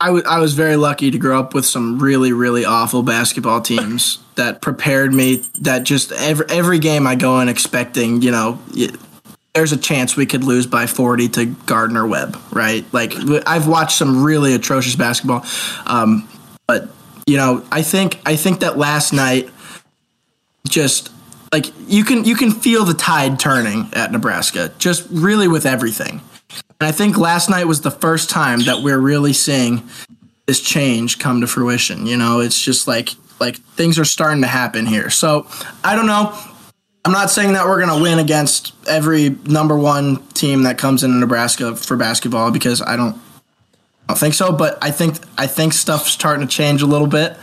I, 0.00 0.06
w- 0.06 0.24
I 0.26 0.38
was 0.38 0.54
very 0.54 0.76
lucky 0.76 1.10
to 1.10 1.18
grow 1.18 1.38
up 1.38 1.52
with 1.52 1.66
some 1.66 1.98
really 1.98 2.32
really 2.32 2.64
awful 2.64 3.02
basketball 3.02 3.60
teams 3.60 4.18
that 4.36 4.62
prepared 4.62 5.12
me 5.12 5.36
that 5.60 5.84
just 5.84 6.12
every 6.12 6.46
every 6.48 6.78
game 6.78 7.06
I 7.06 7.14
go 7.14 7.40
in 7.40 7.48
expecting 7.48 8.22
you 8.22 8.30
know 8.30 8.58
there's 9.54 9.72
a 9.72 9.76
chance 9.76 10.16
we 10.16 10.26
could 10.26 10.44
lose 10.44 10.66
by 10.66 10.86
40 10.86 11.28
to 11.30 11.46
Gardner 11.46 12.06
Webb 12.06 12.40
right? 12.50 12.84
Like 12.92 13.14
I've 13.46 13.66
watched 13.66 13.96
some 13.96 14.24
really 14.24 14.54
atrocious 14.54 14.96
basketball 14.96 15.44
um, 15.86 16.28
but 16.66 16.88
you 17.26 17.36
know 17.36 17.64
I 17.70 17.82
think 17.82 18.20
I 18.24 18.36
think 18.36 18.60
that 18.60 18.78
last 18.78 19.12
night 19.12 19.50
just 20.68 21.10
like 21.52 21.66
you 21.88 22.04
can 22.04 22.24
you 22.24 22.36
can 22.36 22.52
feel 22.52 22.84
the 22.84 22.94
tide 22.94 23.38
turning 23.38 23.88
at 23.92 24.12
Nebraska 24.12 24.72
just 24.78 25.06
really 25.10 25.48
with 25.48 25.66
everything 25.66 26.22
and 26.80 26.88
I 26.88 26.92
think 26.92 27.18
last 27.18 27.50
night 27.50 27.66
was 27.66 27.82
the 27.82 27.90
first 27.90 28.30
time 28.30 28.60
that 28.60 28.82
we're 28.82 28.98
really 28.98 29.34
seeing 29.34 29.86
this 30.46 30.60
change 30.60 31.18
come 31.18 31.42
to 31.42 31.46
fruition. 31.46 32.06
You 32.06 32.16
know, 32.16 32.40
it's 32.40 32.60
just 32.60 32.88
like 32.88 33.10
like 33.38 33.56
things 33.56 33.98
are 33.98 34.04
starting 34.04 34.40
to 34.40 34.48
happen 34.48 34.86
here. 34.86 35.10
So 35.10 35.46
I 35.84 35.94
don't 35.94 36.06
know. 36.06 36.34
I'm 37.04 37.12
not 37.12 37.30
saying 37.30 37.52
that 37.52 37.66
we're 37.66 37.80
going 37.80 37.96
to 37.96 38.02
win 38.02 38.18
against 38.18 38.74
every 38.86 39.30
number 39.46 39.76
one 39.76 40.26
team 40.28 40.64
that 40.64 40.76
comes 40.76 41.02
into 41.02 41.16
Nebraska 41.16 41.74
for 41.74 41.96
basketball 41.96 42.50
because 42.50 42.82
I 42.82 42.96
don't, 42.96 43.14
I 43.14 44.08
don't 44.08 44.18
think 44.18 44.34
so. 44.34 44.52
But 44.52 44.78
I 44.82 44.90
think 44.90 45.16
I 45.38 45.46
think 45.46 45.72
stuff's 45.72 46.10
starting 46.10 46.46
to 46.46 46.52
change 46.52 46.82
a 46.82 46.86
little 46.86 47.06
bit 47.06 47.36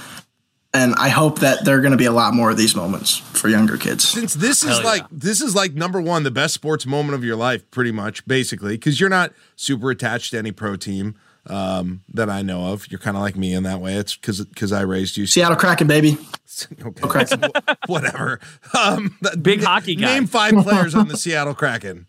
and 0.73 0.93
I 0.95 1.09
hope 1.09 1.39
that 1.39 1.65
there 1.65 1.77
are 1.77 1.81
going 1.81 1.91
to 1.91 1.97
be 1.97 2.05
a 2.05 2.11
lot 2.11 2.33
more 2.33 2.51
of 2.51 2.57
these 2.57 2.75
moments 2.75 3.17
for 3.17 3.47
younger 3.47 3.77
kids. 3.77 4.07
Since 4.07 4.35
this 4.35 4.63
is 4.63 4.83
like 4.83 5.03
this 5.09 5.41
is 5.41 5.55
like 5.55 5.73
number 5.73 6.01
one, 6.01 6.23
the 6.23 6.31
best 6.31 6.53
sports 6.53 6.85
moment 6.85 7.15
of 7.15 7.23
your 7.23 7.35
life, 7.35 7.69
pretty 7.71 7.91
much, 7.91 8.25
basically, 8.27 8.73
because 8.73 8.99
you're 8.99 9.09
not 9.09 9.31
super 9.55 9.89
attached 9.89 10.31
to 10.31 10.37
any 10.37 10.51
pro 10.51 10.75
team 10.75 11.15
um, 11.49 12.01
that 12.13 12.29
I 12.29 12.41
know 12.41 12.73
of. 12.73 12.89
You're 12.91 12.99
kind 12.99 13.15
of 13.17 13.23
like 13.23 13.35
me 13.35 13.53
in 13.53 13.63
that 13.63 13.81
way. 13.81 13.95
It's 13.95 14.15
because 14.15 14.43
because 14.45 14.71
I 14.71 14.81
raised 14.81 15.17
you. 15.17 15.25
Seattle 15.25 15.57
Kraken, 15.57 15.87
baby. 15.87 16.17
okay, 16.85 17.07
Kraken. 17.07 17.43
whatever. 17.87 18.39
Um, 18.77 19.17
Big 19.41 19.63
hockey 19.63 19.95
guy. 19.95 20.13
Name 20.13 20.27
five 20.27 20.53
players 20.63 20.95
on 20.95 21.07
the 21.07 21.17
Seattle 21.17 21.55
Kraken. 21.55 22.07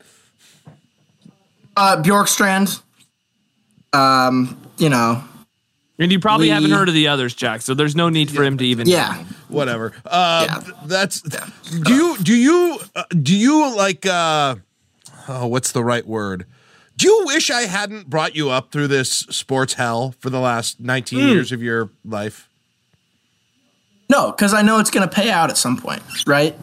Uh, 1.77 2.03
Bjorkstrand. 2.03 2.83
Um, 3.92 4.61
you 4.77 4.88
know, 4.90 5.23
and 5.99 6.13
you 6.13 6.21
probably 6.21 6.49
haven't 6.51 6.71
heard 6.71 6.89
of 6.89 6.95
the 6.95 7.09
others, 7.09 7.35
Jack. 7.35 7.63
So 7.63 7.75
there's 7.75 7.97
no 7.97 8.09
need 8.09 8.31
for 8.31 8.45
him 8.45 8.57
to 8.59 8.65
even. 8.65 8.87
Yeah. 8.87 9.25
Whatever. 9.49 9.93
Uh, 10.05 10.47
yeah. 10.49 10.73
That's. 10.85 11.21
Do 11.21 11.95
you 11.95 12.17
do 12.19 12.35
you 12.35 12.79
uh, 12.95 13.05
do 13.11 13.37
you 13.37 13.75
like? 13.75 14.07
Uh, 14.07 14.57
oh, 15.29 15.47
what's 15.47 15.73
the 15.73 15.83
right 15.83 16.07
word? 16.07 16.47
Do 16.97 17.07
you 17.07 17.23
wish 17.27 17.51
I 17.51 17.63
hadn't 17.63 18.11
brought 18.11 18.35
you 18.35 18.51
up 18.51 18.73
through 18.73 18.89
this 18.89 19.11
sports 19.11 19.75
hell 19.75 20.17
for 20.19 20.31
the 20.31 20.41
last 20.41 20.81
19 20.81 21.19
mm. 21.19 21.33
years 21.33 21.53
of 21.53 21.63
your 21.63 21.91
life? 22.05 22.49
No, 24.11 24.33
because 24.33 24.53
I 24.53 24.63
know 24.63 24.81
it's 24.81 24.91
going 24.91 25.09
to 25.09 25.15
pay 25.15 25.31
out 25.31 25.49
at 25.49 25.57
some 25.57 25.77
point, 25.77 26.03
right? 26.27 26.57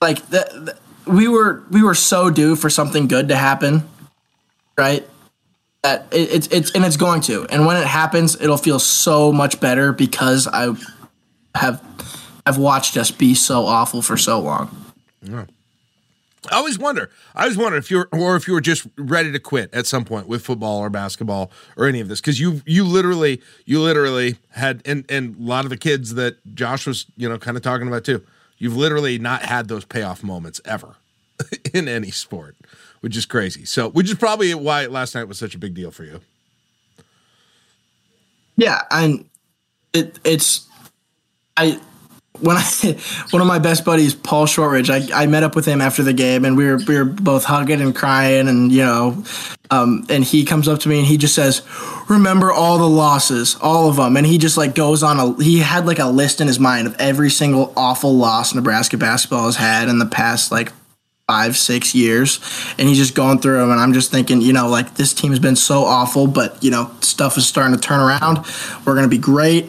Like 0.00 0.26
the, 0.28 0.74
the, 1.06 1.10
we 1.10 1.28
were 1.28 1.64
we 1.70 1.82
were 1.82 1.94
so 1.94 2.30
due 2.30 2.56
for 2.56 2.70
something 2.70 3.06
good 3.06 3.28
to 3.28 3.36
happen, 3.36 3.88
right? 4.76 5.08
That 5.82 6.06
it, 6.12 6.30
it's 6.30 6.46
it's 6.48 6.70
and 6.72 6.84
it's 6.84 6.96
going 6.96 7.20
to 7.20 7.46
and 7.46 7.66
when 7.66 7.76
it 7.76 7.86
happens 7.86 8.40
it'll 8.40 8.56
feel 8.56 8.78
so 8.78 9.32
much 9.32 9.60
better 9.60 9.92
because 9.92 10.46
i 10.48 10.74
have 11.54 11.82
i've 12.46 12.58
watched 12.58 12.96
us 12.96 13.10
be 13.10 13.34
so 13.34 13.64
awful 13.66 14.02
for 14.02 14.16
so 14.16 14.40
long 14.40 14.76
yeah. 15.22 15.44
I 16.50 16.56
always 16.56 16.78
wonder. 16.78 17.10
I 17.34 17.42
always 17.42 17.58
wonder 17.58 17.76
if 17.76 17.90
you're, 17.90 18.08
or 18.12 18.34
if 18.36 18.48
you 18.48 18.54
were 18.54 18.62
just 18.62 18.86
ready 18.96 19.30
to 19.30 19.38
quit 19.38 19.72
at 19.74 19.86
some 19.86 20.04
point 20.04 20.26
with 20.26 20.42
football 20.42 20.78
or 20.78 20.88
basketball 20.88 21.50
or 21.76 21.86
any 21.86 22.00
of 22.00 22.08
this, 22.08 22.20
because 22.20 22.40
you, 22.40 22.62
you 22.64 22.84
literally, 22.84 23.42
you 23.66 23.80
literally 23.80 24.36
had, 24.52 24.80
and 24.86 25.04
and 25.10 25.36
a 25.38 25.42
lot 25.42 25.64
of 25.64 25.70
the 25.70 25.76
kids 25.76 26.14
that 26.14 26.38
Josh 26.54 26.86
was, 26.86 27.06
you 27.16 27.28
know, 27.28 27.38
kind 27.38 27.58
of 27.58 27.62
talking 27.62 27.88
about 27.88 28.04
too. 28.04 28.24
You've 28.56 28.76
literally 28.76 29.18
not 29.18 29.42
had 29.42 29.68
those 29.68 29.84
payoff 29.84 30.22
moments 30.22 30.60
ever 30.64 30.96
in 31.74 31.88
any 31.88 32.10
sport 32.10 32.56
which 33.00 33.16
is 33.16 33.26
crazy. 33.26 33.64
So, 33.64 33.90
which 33.90 34.08
is 34.08 34.16
probably 34.16 34.54
why 34.54 34.86
last 34.86 35.14
night 35.14 35.24
was 35.24 35.38
such 35.38 35.54
a 35.54 35.58
big 35.58 35.74
deal 35.74 35.90
for 35.90 36.04
you. 36.04 36.20
Yeah, 38.56 38.82
and 38.90 39.28
it 39.92 40.18
it's 40.24 40.68
I 41.56 41.80
when 42.40 42.56
I 42.56 42.62
one 43.30 43.42
of 43.42 43.48
my 43.48 43.58
best 43.58 43.84
buddies, 43.84 44.14
Paul 44.14 44.46
Shortridge, 44.46 44.90
I, 44.90 45.22
I 45.22 45.26
met 45.26 45.42
up 45.42 45.54
with 45.54 45.66
him 45.66 45.80
after 45.80 46.02
the 46.02 46.12
game, 46.12 46.44
and 46.44 46.56
we 46.56 46.66
were 46.66 46.76
we 46.76 46.96
were 46.96 47.04
both 47.04 47.44
hugging 47.44 47.80
and 47.80 47.94
crying, 47.94 48.48
and 48.48 48.70
you 48.70 48.82
know, 48.84 49.24
um, 49.70 50.06
and 50.08 50.24
he 50.24 50.44
comes 50.44 50.68
up 50.68 50.80
to 50.80 50.88
me 50.88 50.98
and 50.98 51.06
he 51.06 51.16
just 51.16 51.34
says, 51.34 51.62
"Remember 52.08 52.52
all 52.52 52.78
the 52.78 52.88
losses, 52.88 53.56
all 53.60 53.88
of 53.88 53.96
them," 53.96 54.16
and 54.16 54.26
he 54.26 54.38
just 54.38 54.56
like 54.56 54.74
goes 54.74 55.02
on 55.02 55.18
a 55.18 55.42
he 55.42 55.60
had 55.60 55.86
like 55.86 55.98
a 55.98 56.06
list 56.06 56.40
in 56.40 56.46
his 56.46 56.58
mind 56.58 56.86
of 56.86 56.96
every 56.98 57.30
single 57.30 57.72
awful 57.76 58.16
loss 58.16 58.54
Nebraska 58.54 58.96
basketball 58.96 59.46
has 59.46 59.56
had 59.56 59.88
in 59.88 59.98
the 59.98 60.06
past 60.06 60.52
like 60.52 60.72
five, 61.30 61.56
six 61.56 61.94
years, 61.94 62.40
and 62.76 62.88
he's 62.88 62.98
just 62.98 63.14
going 63.14 63.38
through 63.38 63.58
them. 63.58 63.70
And 63.70 63.78
I'm 63.78 63.92
just 63.92 64.10
thinking, 64.10 64.40
you 64.40 64.52
know, 64.52 64.68
like 64.68 64.96
this 64.96 65.14
team 65.14 65.30
has 65.30 65.38
been 65.38 65.54
so 65.54 65.84
awful, 65.84 66.26
but 66.26 66.62
you 66.62 66.72
know, 66.72 66.90
stuff 67.02 67.38
is 67.38 67.46
starting 67.46 67.72
to 67.72 67.80
turn 67.80 68.00
around. 68.00 68.44
We're 68.84 68.94
going 68.94 69.04
to 69.04 69.08
be 69.08 69.18
great. 69.18 69.66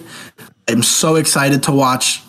I'm 0.68 0.82
so 0.82 1.18
excited 1.18 1.62
to 1.64 1.72
watch 1.72 2.24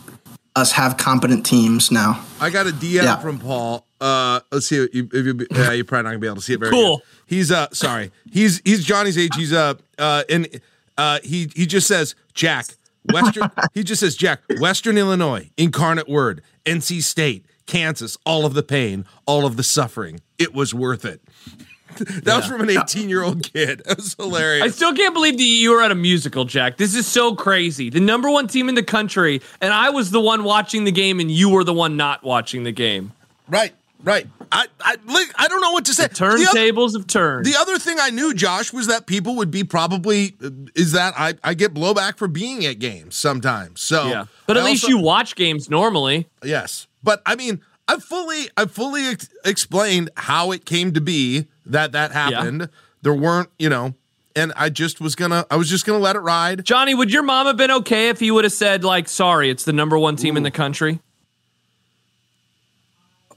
us 0.55 0.73
have 0.73 0.99
competent 0.99 1.47
teams 1.47 1.91
now. 1.91 2.23
I 2.41 2.51
got 2.51 2.67
a 2.67 2.73
DM 2.73 3.05
yeah. 3.05 3.17
from 3.17 3.39
Paul. 3.39 3.87
Uh, 4.03 4.41
let's 4.51 4.67
see 4.67 4.77
if 4.77 4.95
you, 4.95 5.09
if 5.11 5.25
you 5.25 5.47
yeah, 5.51 5.73
you're 5.73 5.87
probably 5.87 6.03
not 6.03 6.11
gonna 6.11 6.19
be 6.19 6.27
able 6.27 6.37
to 6.37 6.43
see 6.43 6.53
it 6.53 6.61
very 6.61 6.73
cool. 6.73 6.99
Good. 6.99 7.07
He's 7.27 7.51
uh 7.51 7.69
sorry. 7.73 8.11
He's 8.31 8.61
he's 8.65 8.85
Johnny's 8.85 9.17
age. 9.17 9.35
He's 9.35 9.53
uh 9.53 9.75
uh 9.97 10.25
and 10.29 10.61
uh 10.99 11.21
he 11.23 11.49
he 11.55 11.65
just 11.65 11.87
says 11.87 12.15
Jack 12.35 12.67
Western. 13.11 13.51
he 13.75 13.83
just 13.83 14.01
says 14.01 14.15
Jack 14.15 14.41
Western 14.59 14.99
Illinois 14.99 15.49
incarnate 15.57 16.09
word 16.09 16.43
NC 16.67 17.03
State 17.03 17.47
Kansas, 17.73 18.19
all 18.27 18.45
of 18.45 18.53
the 18.53 18.63
pain, 18.63 19.07
all 19.25 19.47
of 19.47 19.57
the 19.57 19.63
suffering. 19.63 20.21
It 20.39 20.53
was 20.53 20.75
worth 20.75 21.07
it. 21.07 21.23
that 21.97 22.23
yeah. 22.27 22.37
was 22.37 22.47
from 22.47 22.61
an 22.61 22.69
18 22.69 23.09
year 23.09 23.23
old 23.23 23.51
kid. 23.51 23.81
It 23.87 23.97
was 23.97 24.15
hilarious. 24.15 24.63
I 24.63 24.69
still 24.69 24.95
can't 24.95 25.15
believe 25.15 25.39
that 25.39 25.43
you 25.43 25.71
were 25.71 25.83
at 25.83 25.91
a 25.91 25.95
musical, 25.95 26.45
Jack. 26.45 26.77
This 26.77 26.95
is 26.95 27.07
so 27.07 27.35
crazy. 27.35 27.89
The 27.89 28.01
number 28.01 28.31
one 28.31 28.47
team 28.47 28.69
in 28.69 28.75
the 28.75 28.83
country, 28.83 29.41
and 29.63 29.73
I 29.73 29.89
was 29.89 30.11
the 30.11 30.21
one 30.21 30.45
watching 30.45 30.85
the 30.85 30.93
game, 30.93 31.19
and 31.19 31.31
you 31.31 31.49
were 31.49 31.65
the 31.65 31.73
one 31.73 31.97
not 31.97 32.23
watching 32.23 32.65
the 32.65 32.73
game. 32.73 33.13
Right, 33.49 33.73
right. 34.05 34.27
I, 34.51 34.67
I, 34.81 34.97
I 35.39 35.49
don't 35.49 35.63
know 35.63 35.73
what 35.73 35.87
to 35.87 35.95
say. 35.95 36.09
The 36.09 36.15
turntables 36.15 36.93
have 36.95 37.07
turned. 37.07 37.47
The 37.47 37.57
other 37.59 37.79
thing 37.79 37.97
I 37.99 38.11
knew, 38.11 38.35
Josh, 38.35 38.71
was 38.71 38.87
that 38.89 39.07
people 39.07 39.37
would 39.37 39.51
be 39.51 39.65
probably 39.65 40.35
is 40.75 40.93
that 40.93 41.15
I, 41.17 41.35
I 41.43 41.55
get 41.55 41.73
blowback 41.73 42.19
for 42.19 42.29
being 42.29 42.67
at 42.67 42.79
games 42.79 43.17
sometimes. 43.17 43.81
So 43.81 44.09
yeah, 44.09 44.27
but 44.47 44.59
at 44.59 44.65
I 44.65 44.67
least 44.67 44.85
also, 44.85 44.97
you 44.97 45.03
watch 45.03 45.37
games 45.37 45.71
normally. 45.71 46.29
Yes, 46.45 46.87
but 47.03 47.23
I 47.27 47.37
mean, 47.37 47.61
I 47.89 47.99
fully 47.99 48.49
I 48.57 48.67
fully 48.67 49.07
ex- 49.07 49.29
explained 49.45 50.11
how 50.17 50.53
it 50.53 50.65
came 50.65 50.93
to 50.93 51.01
be 51.01 51.47
that 51.67 51.93
that 51.93 52.13
happened. 52.13 52.61
Yeah. 52.63 52.67
There 53.03 53.15
weren't, 53.15 53.51
you 53.59 53.69
know, 53.69 53.95
and 54.37 54.53
I 54.57 54.69
just 54.69 55.01
was 55.01 55.15
gonna 55.15 55.45
I 55.51 55.57
was 55.57 55.69
just 55.69 55.85
gonna 55.85 55.99
let 55.99 56.17
it 56.17 56.21
ride. 56.21 56.65
Johnny, 56.65 56.95
would 56.95 57.13
your 57.13 57.23
mom 57.23 57.47
have 57.47 57.57
been 57.57 57.71
okay 57.71 58.09
if 58.09 58.23
you 58.23 58.35
would 58.35 58.45
have 58.45 58.53
said 58.53 58.85
like, 58.85 59.09
"Sorry, 59.09 59.51
it's 59.51 59.65
the 59.65 59.73
number 59.73 59.99
one 59.99 60.17
team 60.17 60.35
Ooh. 60.35 60.39
in 60.39 60.43
the 60.43 60.51
country"? 60.51 61.01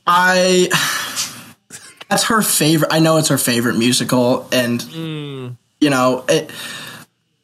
I 0.06 0.70
that's 2.10 2.26
her 2.26 2.42
favorite. 2.42 2.92
I 2.92 3.00
know 3.00 3.18
it's 3.18 3.30
her 3.30 3.38
favorite 3.38 3.78
musical, 3.78 4.48
and 4.52 4.80
mm. 4.80 5.58
you 5.80 5.90
know 5.90 6.26
it. 6.30 6.52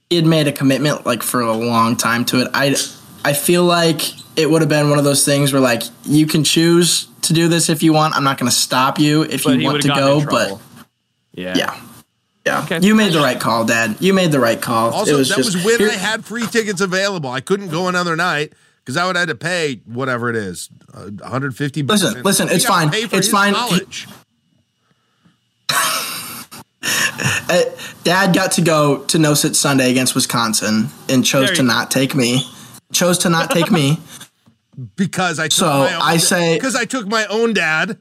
It 0.09 0.25
made 0.25 0.45
a 0.45 0.51
commitment 0.51 1.05
like 1.05 1.23
for 1.23 1.39
a 1.39 1.53
long 1.53 1.95
time 1.95 2.25
to 2.25 2.41
it. 2.41 2.49
I 2.53 2.75
I 3.23 3.33
feel 3.33 3.63
like 3.63 4.01
it 4.37 4.49
would 4.49 4.61
have 4.61 4.69
been 4.69 4.89
one 4.89 4.97
of 4.97 5.03
those 5.05 5.23
things 5.25 5.53
where 5.53 5.61
like 5.61 5.83
you 6.05 6.25
can 6.25 6.43
choose 6.43 7.05
to 7.23 7.33
do 7.33 7.47
this 7.47 7.69
if 7.69 7.83
you 7.83 7.93
want. 7.93 8.15
I'm 8.15 8.23
not 8.23 8.37
going 8.37 8.49
to 8.49 8.55
stop 8.55 8.99
you 8.99 9.23
if 9.23 9.43
But 9.43 9.59
you 9.59 9.65
want 9.65 9.81
to 9.83 9.87
go, 9.89 10.25
but 10.25 10.59
yeah. 11.33 11.53
yeah. 11.55 11.81
Yeah, 12.45 12.63
Okay. 12.63 12.79
you 12.81 12.95
made 12.95 13.13
the 13.13 13.19
right 13.19 13.39
call, 13.39 13.65
Dad. 13.65 13.97
You 13.99 14.13
made 14.15 14.31
the 14.31 14.39
right 14.39 14.59
call. 14.59 14.89
Also, 14.89 15.13
it 15.13 15.17
was 15.17 15.29
that 15.29 15.37
just, 15.37 15.53
was 15.55 15.63
when 15.63 15.77
here- 15.77 15.89
I 15.91 15.93
had 15.93 16.25
free 16.25 16.47
tickets 16.47 16.81
available. 16.81 17.29
I 17.29 17.39
couldn't 17.39 17.67
go 17.69 17.87
another 17.87 18.15
night 18.15 18.53
because 18.83 18.97
I 18.97 19.05
would 19.05 19.15
have 19.15 19.29
had 19.29 19.39
to 19.39 19.45
pay 19.45 19.75
whatever 19.85 20.27
it 20.31 20.35
is, 20.35 20.67
uh, 20.91 21.01
150 21.21 21.83
bucks. 21.83 22.01
Listen, 22.01 22.23
listen, 22.23 22.47
He 22.47 22.55
it's 22.55 22.65
got 22.65 22.91
to 22.91 22.97
fine. 22.97 23.09
It's 23.19 23.27
fine. 23.29 23.53
College. 23.53 24.07
Uh, 26.83 27.63
Dad 28.03 28.33
got 28.33 28.53
to 28.53 28.61
go 28.61 29.03
to 29.05 29.19
No 29.19 29.33
Sit 29.33 29.55
Sunday 29.55 29.91
against 29.91 30.15
Wisconsin 30.15 30.87
and 31.09 31.23
chose 31.25 31.51
to 31.51 31.63
not 31.63 31.91
take 31.91 32.15
me. 32.15 32.41
Chose 32.91 33.17
to 33.19 33.29
not 33.29 33.49
take 33.51 33.71
me. 33.71 33.99
because 34.95 35.39
I 35.39 35.43
took 35.45 35.53
So, 35.53 35.65
my 35.67 35.93
own 35.95 36.01
I 36.01 36.17
say- 36.17 36.55
because 36.55 36.75
I 36.75 36.85
took 36.85 37.07
my 37.07 37.25
own 37.27 37.53
dad, 37.53 37.97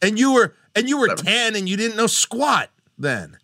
and 0.00 0.18
you 0.18 0.32
were 0.34 0.54
and 0.74 0.88
you 0.88 0.98
were 0.98 1.14
ten 1.14 1.54
and 1.56 1.68
you 1.68 1.76
didn't 1.76 1.96
know 1.96 2.06
squat 2.06 2.70
then. 2.98 3.36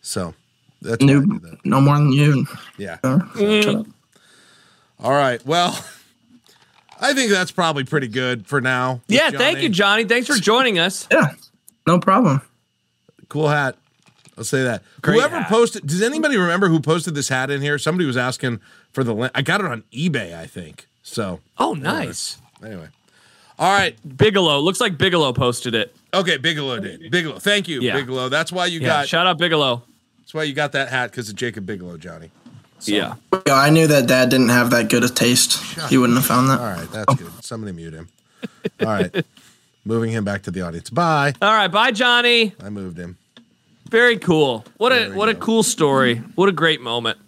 So 0.00 0.34
that's 0.80 1.02
why 1.04 1.10
I 1.10 1.14
Knew 1.14 1.26
did 1.26 1.42
that. 1.42 1.58
no 1.64 1.80
more 1.80 1.96
than 1.96 2.12
you. 2.12 2.46
Yeah. 2.78 2.98
Mm. 3.02 3.62
Shut 3.62 3.74
up. 3.76 3.86
All 4.98 5.12
right. 5.12 5.44
Well, 5.46 5.78
I 7.00 7.12
think 7.14 7.30
that's 7.30 7.50
probably 7.50 7.84
pretty 7.84 8.08
good 8.08 8.46
for 8.46 8.60
now. 8.60 8.94
with 8.94 9.02
Yeah, 9.08 9.30
thank 9.30 9.60
you, 9.60 9.68
Johnny. 9.68 10.04
Thanks 10.04 10.26
for 10.28 10.34
joining 10.36 10.78
us. 10.78 11.06
Yeah, 11.10 11.32
no 11.86 11.98
problem. 11.98 12.40
Cool 13.28 13.48
hat. 13.48 13.76
I'll 14.38 14.44
say 14.44 14.62
that. 14.62 14.82
Great 15.02 15.16
Whoever 15.16 15.40
hat. 15.40 15.48
posted, 15.48 15.86
does 15.86 16.00
anybody 16.02 16.36
remember 16.36 16.68
who 16.68 16.80
posted 16.80 17.14
this 17.14 17.28
hat 17.28 17.50
in 17.50 17.60
here? 17.60 17.78
Somebody 17.78 18.06
was 18.06 18.16
asking 18.16 18.60
for 18.92 19.04
the 19.04 19.14
link. 19.14 19.30
I 19.34 19.42
got 19.42 19.60
it 19.60 19.66
on 19.66 19.84
eBay, 19.92 20.34
I 20.34 20.46
think. 20.46 20.86
So 21.02 21.40
Oh, 21.58 21.74
nice. 21.74 22.38
anyway. 22.64 22.88
All 23.58 23.70
right. 23.72 23.96
Bigelow. 24.16 24.60
Looks 24.60 24.80
like 24.80 24.96
Bigelow 24.96 25.32
posted 25.34 25.74
it. 25.74 25.94
Okay, 26.14 26.36
Bigelow 26.38 26.80
did. 26.80 27.10
Bigelow. 27.10 27.38
Thank 27.38 27.68
you, 27.68 27.80
Yeah. 27.80 27.94
Bigelow. 27.96 28.28
That's 28.28 28.50
why 28.50 28.66
you 28.66 28.80
Yeah. 28.80 28.86
got 28.88 29.08
Shout 29.08 29.26
out 29.26 29.38
Bigelow. 29.38 29.82
that's 30.20 30.32
why 30.34 30.44
you 30.44 30.54
got 30.54 30.72
that 30.72 30.88
hat 30.88 31.10
because 31.10 31.28
of 31.28 31.36
Jacob 31.36 31.66
Bigelow, 31.66 31.96
Johnny. 31.98 32.30
So, 32.78 32.92
Yeah. 32.92 33.14
Yo, 33.46 33.54
I 33.54 33.70
knew 33.70 33.86
that 33.86 34.06
Dad 34.06 34.30
didn't 34.30 34.48
have 34.48 34.70
that 34.70 34.88
good 34.88 35.04
a 35.04 35.08
taste. 35.08 35.62
He 35.90 35.98
wouldn't 35.98 36.18
have 36.18 36.26
found 36.26 36.48
that. 36.48 36.58
All 36.58 36.66
right, 36.66 36.90
that's 36.90 37.14
good. 37.14 37.30
Somebody 37.44 37.72
mute 37.72 37.92
him. 37.94 38.08
All 38.80 38.86
right. 38.86 39.24
Moving 39.84 40.10
him 40.12 40.24
back 40.24 40.42
to 40.42 40.50
the 40.50 40.62
audience. 40.62 40.90
Bye. 40.90 41.34
All 41.42 41.52
right. 41.52 41.68
Bye, 41.68 41.90
Johnny. 41.90 42.54
I 42.62 42.70
moved 42.70 42.98
him. 42.98 43.18
Very 43.92 44.16
cool. 44.16 44.64
What 44.78 44.90
a 44.90 45.10
what 45.10 45.28
a 45.28 45.34
cool 45.34 45.62
story. 45.62 46.16
What 46.34 46.48
a 46.48 46.52
great 46.52 46.80
moment. 46.80 47.18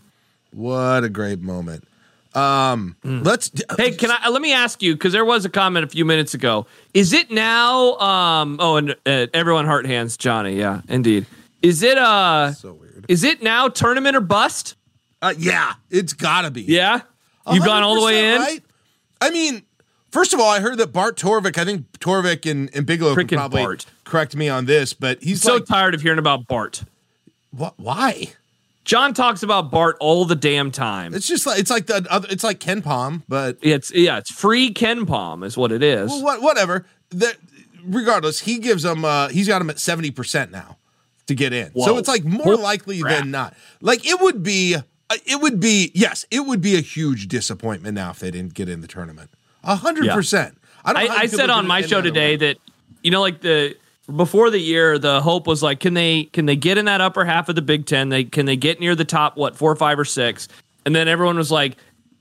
What 0.50 1.04
a 1.04 1.10
great 1.10 1.42
moment. 1.42 1.86
Um, 2.34 2.96
let's 3.04 3.52
Hey, 3.76 3.90
can 3.90 4.10
I 4.10 4.30
let 4.30 4.40
me 4.40 4.54
ask 4.54 4.82
you 4.82 4.94
because 4.94 5.12
there 5.12 5.26
was 5.26 5.44
a 5.44 5.50
comment 5.50 5.84
a 5.84 5.88
few 5.88 6.06
minutes 6.06 6.32
ago. 6.32 6.66
Is 6.94 7.12
it 7.12 7.30
now? 7.30 7.98
Um. 7.98 8.56
Oh, 8.60 8.76
and 8.76 8.96
uh, 9.04 9.26
everyone 9.34 9.66
heart 9.66 9.84
hands, 9.84 10.16
Johnny. 10.16 10.56
Yeah, 10.56 10.80
indeed. 10.88 11.26
Is 11.60 11.82
it 11.82 11.98
uh? 11.98 12.52
so 12.52 12.72
weird. 12.72 13.04
Is 13.08 13.24
it 13.24 13.42
now 13.42 13.68
tournament 13.68 14.16
or 14.16 14.20
bust? 14.20 14.76
Uh, 15.20 15.34
yeah, 15.36 15.74
it's 15.90 16.14
gotta 16.14 16.50
be. 16.50 16.62
Yeah. 16.62 17.02
You've 17.52 17.66
gone 17.66 17.82
all 17.82 17.94
the 17.94 18.06
way 18.06 18.34
in. 18.34 18.40
Right? 18.40 18.64
I 19.20 19.28
mean, 19.28 19.64
first 20.14 20.32
of 20.32 20.40
all, 20.40 20.48
I 20.48 20.60
heard 20.60 20.78
that 20.78 20.92
Bart 20.92 21.16
Torvik, 21.18 21.58
I 21.58 21.64
think 21.64 21.90
Torvik 21.98 22.48
and, 22.50 22.70
and 22.74 22.86
Bigelow 22.86 23.14
Frickin' 23.14 23.36
probably 23.36 23.62
Bart. 23.64 23.86
correct 24.04 24.36
me 24.36 24.48
on 24.48 24.64
this, 24.66 24.94
but 24.94 25.22
he's 25.22 25.42
So 25.42 25.54
like, 25.56 25.66
tired 25.66 25.94
of 25.94 26.00
hearing 26.02 26.18
about 26.20 26.46
Bart. 26.46 26.84
"Wh- 27.58 27.76
why? 27.78 28.32
John 28.84 29.12
talks 29.14 29.42
about 29.42 29.70
Bart 29.70 29.96
all 30.00 30.24
the 30.24 30.34
damn 30.36 30.70
time. 30.70 31.14
It's 31.14 31.26
just 31.26 31.46
like 31.46 31.58
it's 31.58 31.70
like 31.70 31.86
the 31.86 32.06
other, 32.10 32.28
it's 32.30 32.44
like 32.44 32.60
KenPom, 32.60 33.22
but 33.28 33.58
It's 33.62 33.90
yeah, 33.94 34.18
it's 34.18 34.30
free 34.30 34.72
KenPom 34.72 35.44
is 35.44 35.56
what 35.56 35.72
it 35.72 35.82
is. 35.82 36.10
well, 36.10 36.22
what, 36.22 36.42
whatever. 36.42 36.84
That 37.10 37.36
regardless, 37.84 38.40
he 38.40 38.58
gives 38.58 38.82
them. 38.82 39.04
Uh, 39.04 39.28
he's 39.28 39.48
got 39.48 39.58
them 39.60 39.70
at 39.70 39.78
seventy 39.78 40.10
percent 40.10 40.50
now 40.52 40.76
to 41.26 41.34
get 41.34 41.52
in. 41.54 41.72
So 41.80 41.96
it's 41.96 42.08
like 42.08 42.24
more 42.24 42.42
Holy 42.44 42.56
likely 42.58 43.00
crap. 43.00 43.20
than 43.20 43.30
not. 43.30 43.54
Like 43.80 44.06
it 44.06 44.20
would 44.20 44.42
be. 44.42 44.74
uh, 44.76 45.16
It 45.24 45.40
would 45.40 45.60
be 45.60 45.90
yes. 45.94 46.26
It 46.30 46.40
would 46.40 46.60
be 46.60 46.76
a 46.76 46.80
huge 46.82 47.28
disappointment 47.28 47.94
now 47.94 48.10
if 48.10 48.18
they 48.18 48.30
didn't 48.30 48.52
get 48.52 48.68
in 48.68 48.82
the 48.82 48.86
tournament. 48.86 49.30
A 49.64 49.76
hundred 49.76 50.06
Yeah. 50.06 50.14
percent. 50.14 50.56
I 50.84 50.92
don't. 50.92 51.10
I, 51.10 51.14
I 51.22 51.26
said 51.26 51.50
on 51.50 51.66
my 51.66 51.80
show 51.82 52.00
today 52.00 52.36
that 52.36 52.58
you 53.02 53.10
know, 53.10 53.20
like 53.20 53.40
the 53.40 53.76
before 54.14 54.50
the 54.50 54.58
year, 54.58 54.98
the 54.98 55.20
hope 55.22 55.46
was 55.46 55.62
like, 55.62 55.80
can 55.80 55.94
they 55.94 56.24
can 56.24 56.46
they 56.46 56.56
get 56.56 56.76
in 56.78 56.84
that 56.86 57.00
upper 57.00 57.24
half 57.24 57.48
of 57.48 57.54
the 57.54 57.62
Big 57.62 57.86
Ten? 57.86 58.08
They 58.10 58.24
can 58.24 58.46
they 58.46 58.56
get 58.56 58.80
near 58.80 58.94
the 58.94 59.04
top 59.04 59.36
what 59.36 59.56
four, 59.56 59.74
five, 59.76 59.98
or 59.98 60.04
six? 60.04 60.48
And 60.84 60.94
then 60.94 61.08
everyone 61.08 61.36
was 61.38 61.50
like, 61.50 61.76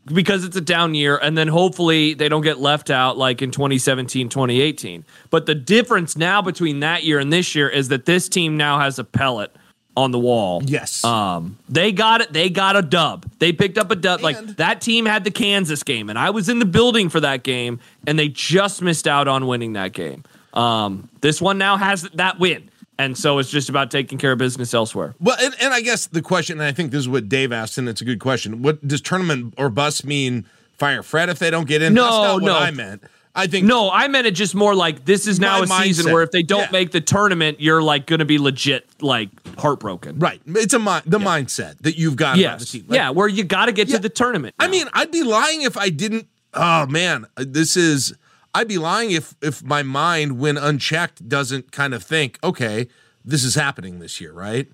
because 0.06 0.46
it's 0.46 0.56
a 0.56 0.62
down 0.62 0.96
year, 0.96 1.18
and 1.18 1.38
then 1.38 1.50
hopefully 1.50 2.14
they 2.14 2.30
don't 2.30 2.42
get 2.42 2.60
left 2.60 2.90
out 2.90 3.18
like 3.18 3.42
in 3.42 3.52
2017, 3.52 4.30
2018. 4.30 5.04
But 5.30 5.46
the 5.46 5.56
difference 5.56 6.16
now 6.16 6.42
between 6.42 6.80
that 6.80 7.04
year 7.04 7.20
and 7.20 7.32
this 7.34 7.56
year 7.56 7.68
is 7.68 7.90
that 7.90 8.06
this 8.06 8.30
team 8.30 8.56
now 8.56 8.80
has 8.80 8.98
a 9.00 9.04
pellet 9.04 9.54
on 9.96 10.12
the 10.12 10.20
wall. 10.20 10.62
Yes. 10.66 11.04
Um, 11.04 11.58
they 11.70 11.92
got 11.92 12.22
it. 12.22 12.34
They 12.34 12.50
got 12.50 12.76
a 12.76 12.82
dub. 12.82 13.30
They 13.40 13.54
picked 13.54 13.78
up 13.78 13.92
a 13.92 13.96
dub. 13.96 14.22
like 14.22 14.38
that 14.58 14.82
team 14.82 15.06
had 15.06 15.24
the 15.24 15.32
Kansas 15.32 15.84
game, 15.84 16.10
and 16.10 16.18
I 16.18 16.32
was 16.32 16.50
in 16.50 16.60
the 16.60 16.66
building 16.66 17.10
for 17.10 17.20
that 17.20 17.44
game, 17.44 17.80
and 18.08 18.18
they 18.18 18.30
just 18.30 18.82
missed 18.82 19.08
out 19.08 19.28
on 19.28 19.48
winning 19.48 19.74
that 19.74 19.94
game. 19.94 20.24
Um, 20.54 21.10
this 21.22 21.42
one 21.42 21.58
now 21.58 21.78
has 21.78 22.04
that 22.16 22.40
win, 22.40 22.70
and 22.98 23.18
so 23.18 23.40
it's 23.40 23.50
just 23.50 23.70
about 23.70 23.92
taking 23.92 24.18
care 24.18 24.32
of 24.32 24.38
business 24.38 24.74
elsewhere. 24.74 25.16
Well, 25.20 25.38
and, 25.40 25.54
and 25.62 25.74
I 25.74 25.82
guess 25.82 26.08
the 26.08 26.22
question, 26.22 26.60
and 26.60 26.68
I 26.68 26.72
think 26.72 26.92
this 26.92 27.00
is 27.00 27.10
what 27.10 27.30
Dave 27.30 27.52
asked, 27.52 27.78
and 27.78 27.88
it's 27.90 28.02
a 28.02 28.06
good 28.06 28.20
question. 28.20 28.62
What 28.62 28.88
does 28.88 29.02
tournament 29.02 29.54
or 29.58 29.70
bus 29.70 30.04
mean? 30.04 30.46
Fire 30.78 31.04
Fred 31.04 31.30
if 31.30 31.38
they 31.40 31.52
don't 31.52 31.68
get 31.68 31.82
in? 31.84 31.94
No, 31.94 32.04
That's 32.04 32.16
not 32.16 32.34
what 32.42 32.48
no. 32.48 32.58
I 32.58 32.72
meant. 32.72 33.04
I 33.36 33.48
think 33.48 33.66
No, 33.66 33.90
I 33.90 34.08
meant 34.10 34.28
it 34.28 34.32
just 34.36 34.54
more 34.54 34.76
like 34.76 35.06
this 35.06 35.26
is 35.28 35.40
now 35.40 35.64
a 35.64 35.68
season 35.68 36.12
where 36.14 36.22
if 36.22 36.30
they 36.32 36.44
don't 36.44 36.62
Yeah. 36.62 36.70
make 36.72 36.92
the 36.92 37.02
tournament, 37.02 37.60
you're 37.60 37.82
like 37.82 38.06
going 38.06 38.20
to 38.20 38.26
be 38.26 38.38
legit 38.38 38.88
like 39.02 39.30
heartbroken. 39.58 40.20
right. 40.20 40.40
It's 40.46 40.74
a 40.74 40.80
mi- 40.80 41.02
the 41.06 41.18
mindset 41.20 41.80
that 41.82 41.98
you've 41.98 42.16
got 42.16 42.36
about 42.40 42.58
the 42.60 42.64
Yes. 42.64 42.70
team. 42.72 42.86
Like, 42.88 42.96
yeah, 42.98 43.10
where 43.10 43.28
you 43.28 43.44
got 43.44 43.66
to 43.66 43.72
get 43.72 43.88
Yeah. 43.88 43.96
to 43.96 44.02
the 44.04 44.10
tournament. 44.10 44.54
I 44.60 44.68
mean, 44.68 44.88
I'd 44.94 45.12
be 45.12 45.24
lying 45.24 45.64
if 45.64 45.76
I 45.78 45.90
didn't. 45.90 46.28
Oh 46.54 46.86
man, 46.86 47.26
this 47.38 47.76
is. 47.76 48.14
I'd 48.54 48.68
be 48.68 48.78
lying 48.78 49.10
if 49.12 49.34
if 49.42 49.64
my 49.64 49.82
mind, 49.82 50.38
when 50.38 50.56
unchecked, 50.58 51.28
doesn't 51.28 51.72
kind 51.72 51.96
of 51.96 52.04
think, 52.04 52.38
okay, 52.44 52.88
this 53.26 53.44
is 53.44 53.56
happening 53.56 53.98
this 54.00 54.22
year, 54.22 54.32
right? 54.32 54.68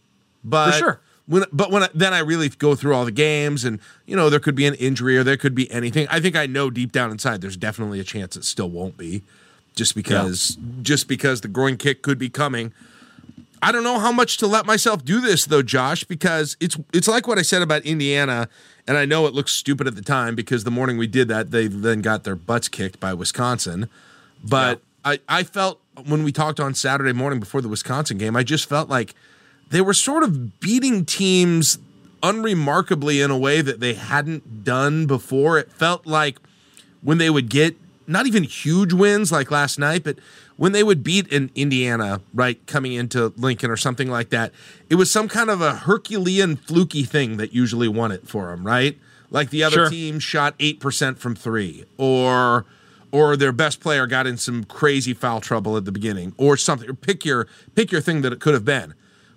But 0.43 0.71
For 0.73 0.77
sure. 0.77 1.01
When, 1.29 1.43
but 1.53 1.69
when 1.69 1.83
I, 1.83 1.89
then 1.93 2.11
I 2.11 2.19
really 2.19 2.49
go 2.49 2.73
through 2.73 2.95
all 2.95 3.05
the 3.05 3.11
games, 3.11 3.63
and 3.63 3.79
you 4.07 4.15
know 4.15 4.31
there 4.31 4.39
could 4.39 4.55
be 4.55 4.65
an 4.65 4.73
injury 4.73 5.15
or 5.15 5.23
there 5.23 5.37
could 5.37 5.53
be 5.53 5.69
anything. 5.69 6.07
I 6.09 6.19
think 6.19 6.35
I 6.35 6.47
know 6.47 6.71
deep 6.71 6.91
down 6.91 7.11
inside 7.11 7.41
there's 7.41 7.55
definitely 7.55 7.99
a 7.99 8.03
chance 8.03 8.35
it 8.35 8.43
still 8.45 8.69
won't 8.69 8.97
be, 8.97 9.21
just 9.75 9.93
because 9.93 10.57
just 10.81 11.07
because 11.07 11.41
the 11.41 11.47
groin 11.47 11.77
kick 11.77 12.01
could 12.01 12.17
be 12.17 12.29
coming. 12.29 12.73
I 13.61 13.71
don't 13.71 13.83
know 13.83 13.99
how 13.99 14.11
much 14.11 14.37
to 14.37 14.47
let 14.47 14.65
myself 14.65 15.05
do 15.05 15.21
this 15.21 15.45
though, 15.45 15.61
Josh, 15.61 16.03
because 16.03 16.57
it's 16.59 16.77
it's 16.93 17.07
like 17.07 17.27
what 17.27 17.37
I 17.37 17.43
said 17.43 17.61
about 17.61 17.83
Indiana, 17.83 18.49
and 18.87 18.97
I 18.97 19.05
know 19.05 19.27
it 19.27 19.35
looks 19.35 19.51
stupid 19.51 19.85
at 19.85 19.95
the 19.95 20.01
time 20.01 20.33
because 20.33 20.63
the 20.63 20.71
morning 20.71 20.97
we 20.97 21.05
did 21.05 21.27
that, 21.27 21.51
they 21.51 21.67
then 21.67 22.01
got 22.01 22.23
their 22.23 22.35
butts 22.35 22.67
kicked 22.67 22.99
by 22.99 23.13
Wisconsin. 23.13 23.87
But 24.43 24.81
I, 25.05 25.19
I 25.29 25.43
felt 25.43 25.79
when 26.07 26.23
we 26.23 26.31
talked 26.31 26.59
on 26.59 26.73
Saturday 26.73 27.13
morning 27.13 27.39
before 27.39 27.61
the 27.61 27.69
Wisconsin 27.69 28.17
game, 28.17 28.35
I 28.35 28.41
just 28.41 28.67
felt 28.67 28.89
like 28.89 29.13
they 29.69 29.81
were 29.81 29.93
sort 29.93 30.23
of 30.23 30.59
beating 30.59 31.05
teams 31.05 31.77
unremarkably 32.23 33.21
in 33.21 33.31
a 33.31 33.37
way 33.37 33.61
that 33.61 33.79
they 33.79 33.93
hadn't 33.93 34.63
done 34.63 35.05
before. 35.05 35.57
It 35.57 35.71
felt 35.71 36.05
like 36.05 36.37
when 37.01 37.17
they 37.17 37.29
would 37.29 37.49
get 37.49 37.75
not 38.07 38.25
even 38.27 38.43
huge 38.43 38.93
wins 38.93 39.31
like 39.31 39.51
last 39.51 39.77
night, 39.79 40.03
but 40.03 40.17
when 40.57 40.71
they 40.73 40.83
would 40.83 41.03
beat 41.03 41.31
an 41.31 41.51
Indiana, 41.55 42.21
right, 42.33 42.63
coming 42.67 42.93
into 42.93 43.31
Lincoln 43.37 43.69
or 43.71 43.77
something 43.77 44.09
like 44.09 44.29
that, 44.29 44.51
it 44.89 44.95
was 44.95 45.09
some 45.09 45.27
kind 45.29 45.49
of 45.49 45.61
a 45.61 45.75
Herculean 45.75 46.57
fluky 46.57 47.03
thing 47.03 47.37
that 47.37 47.53
usually 47.53 47.87
won 47.87 48.11
it 48.11 48.27
for 48.27 48.47
them, 48.47 48.65
right? 48.65 48.97
Like 49.31 49.51
the 49.51 49.63
other 49.63 49.75
Sure. 49.75 49.89
team 49.89 50.19
shot 50.19 50.55
8% 50.59 51.17
from 51.19 51.35
3 51.35 51.85
or 51.97 52.65
or 53.11 53.35
their 53.35 53.51
best 53.51 53.79
player 53.79 54.05
got 54.05 54.27
in 54.27 54.37
some 54.37 54.63
crazy 54.63 55.15
foul 55.15 55.41
trouble 55.41 55.75
at 55.75 55.83
the 55.85 55.91
beginning 55.91 56.31
or 56.37 56.55
something 56.55 56.87
or 56.87 56.93
pick 56.93 57.25
your 57.25 57.47
pick 57.73 57.91
your 57.91 58.01
thing 58.01 58.21
that 58.21 58.31
it 58.33 58.39
could 58.39 58.53
have 58.53 58.65
been. 58.65 58.93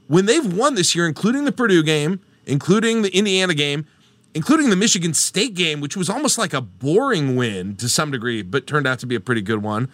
When 0.08 0.26
they've 0.26 0.52
won 0.52 0.74
this 0.74 0.94
year 0.94 1.06
including 1.06 1.44
the 1.44 1.52
Purdue 1.52 1.82
game, 1.82 2.20
including 2.46 3.02
the 3.02 3.16
Indiana 3.16 3.54
game, 3.54 3.86
including 4.34 4.70
the 4.70 4.76
Michigan 4.76 5.14
State 5.14 5.54
game, 5.54 5.80
which 5.80 5.96
was 5.96 6.08
almost 6.08 6.38
like 6.38 6.52
a 6.52 6.60
boring 6.60 7.36
win 7.36 7.76
to 7.76 7.88
some 7.88 8.10
degree, 8.10 8.42
but 8.42 8.66
turned 8.66 8.86
out 8.86 8.98
to 9.00 9.06
be 9.06 9.14
a 9.14 9.20
pretty 9.20 9.42
good 9.42 9.62
one. 9.62 9.88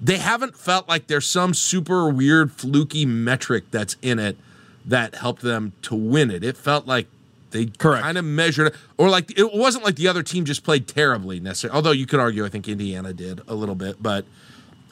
They 0.00 0.18
haven't 0.18 0.56
felt 0.56 0.88
like 0.88 1.06
there's 1.06 1.26
some 1.26 1.54
super 1.54 2.10
weird, 2.10 2.52
fluky 2.52 3.06
metric 3.06 3.64
that's 3.70 3.96
in 4.02 4.18
it 4.18 4.36
that 4.84 5.14
helped 5.14 5.42
them 5.42 5.72
to 5.82 5.94
win 5.94 6.30
it. 6.30 6.44
It 6.44 6.56
felt 6.56 6.86
like 6.86 7.06
they 7.50 7.66
kind 7.66 8.18
of 8.18 8.24
measured 8.24 8.68
it, 8.68 8.74
or 8.98 9.08
like 9.08 9.36
it 9.38 9.54
wasn't 9.54 9.84
like 9.84 9.96
the 9.96 10.08
other 10.08 10.22
team 10.22 10.44
just 10.44 10.64
played 10.64 10.86
terribly 10.86 11.40
necessarily. 11.40 11.76
Although 11.76 11.92
you 11.92 12.06
could 12.06 12.20
argue, 12.20 12.44
I 12.44 12.48
think 12.48 12.68
Indiana 12.68 13.12
did 13.12 13.40
a 13.48 13.54
little 13.54 13.74
bit, 13.74 14.02
but 14.02 14.26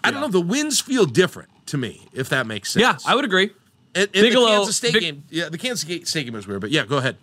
I 0.03 0.11
don't 0.11 0.21
know. 0.21 0.29
The 0.29 0.41
wins 0.41 0.81
feel 0.81 1.05
different 1.05 1.51
to 1.67 1.77
me, 1.77 2.09
if 2.13 2.29
that 2.31 2.47
makes 2.47 2.73
sense. 2.73 2.81
Yeah, 2.81 2.97
I 3.11 3.15
would 3.15 3.25
agree. 3.25 3.51
And, 3.95 4.05
and 4.05 4.13
the 4.13 4.21
Bigelow- 4.23 4.49
Kansas 4.49 4.77
State 4.77 4.93
Big- 4.93 5.03
game, 5.03 5.25
yeah, 5.31 5.49
the 5.49 5.59
Kansas 5.59 5.81
State 6.09 6.25
game 6.25 6.35
was 6.35 6.47
weird, 6.47 6.61
but 6.61 6.71
yeah, 6.71 6.85
go 6.85 6.99
ahead. 6.99 7.17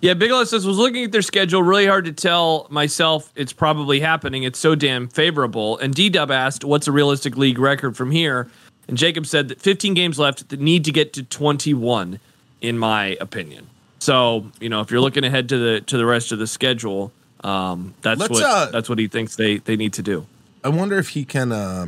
Yeah, 0.00 0.14
Bigelow 0.14 0.44
says 0.44 0.66
was 0.66 0.76
looking 0.76 1.04
at 1.04 1.12
their 1.12 1.22
schedule, 1.22 1.62
really 1.62 1.86
hard 1.86 2.04
to 2.04 2.12
tell 2.12 2.66
myself 2.68 3.32
it's 3.34 3.52
probably 3.52 3.98
happening. 3.98 4.42
It's 4.42 4.58
so 4.58 4.74
damn 4.74 5.08
favorable. 5.08 5.78
And 5.78 5.94
D 5.94 6.10
Dub 6.10 6.30
asked, 6.30 6.64
"What's 6.64 6.86
a 6.86 6.92
realistic 6.92 7.36
league 7.36 7.58
record 7.58 7.96
from 7.96 8.10
here?" 8.10 8.48
And 8.88 8.96
Jacob 8.98 9.26
said 9.26 9.48
that 9.48 9.60
15 9.60 9.94
games 9.94 10.18
left 10.18 10.50
that 10.50 10.60
need 10.60 10.84
to 10.84 10.92
get 10.92 11.12
to 11.14 11.22
21, 11.22 12.20
in 12.60 12.78
my 12.78 13.16
opinion. 13.20 13.66
So 13.98 14.46
you 14.60 14.68
know, 14.68 14.80
if 14.82 14.90
you're 14.90 15.00
looking 15.00 15.24
ahead 15.24 15.48
to 15.48 15.58
the 15.58 15.80
to 15.80 15.96
the 15.96 16.06
rest 16.06 16.30
of 16.30 16.38
the 16.38 16.46
schedule, 16.46 17.10
um, 17.42 17.94
that's 18.02 18.20
Let's, 18.20 18.30
what 18.32 18.42
uh, 18.42 18.66
that's 18.66 18.88
what 18.90 18.98
he 18.98 19.08
thinks 19.08 19.36
they 19.36 19.58
they 19.58 19.76
need 19.76 19.94
to 19.94 20.02
do. 20.02 20.26
I 20.62 20.68
wonder 20.68 20.98
if 20.98 21.10
he 21.10 21.24
can, 21.24 21.52
uh, 21.52 21.86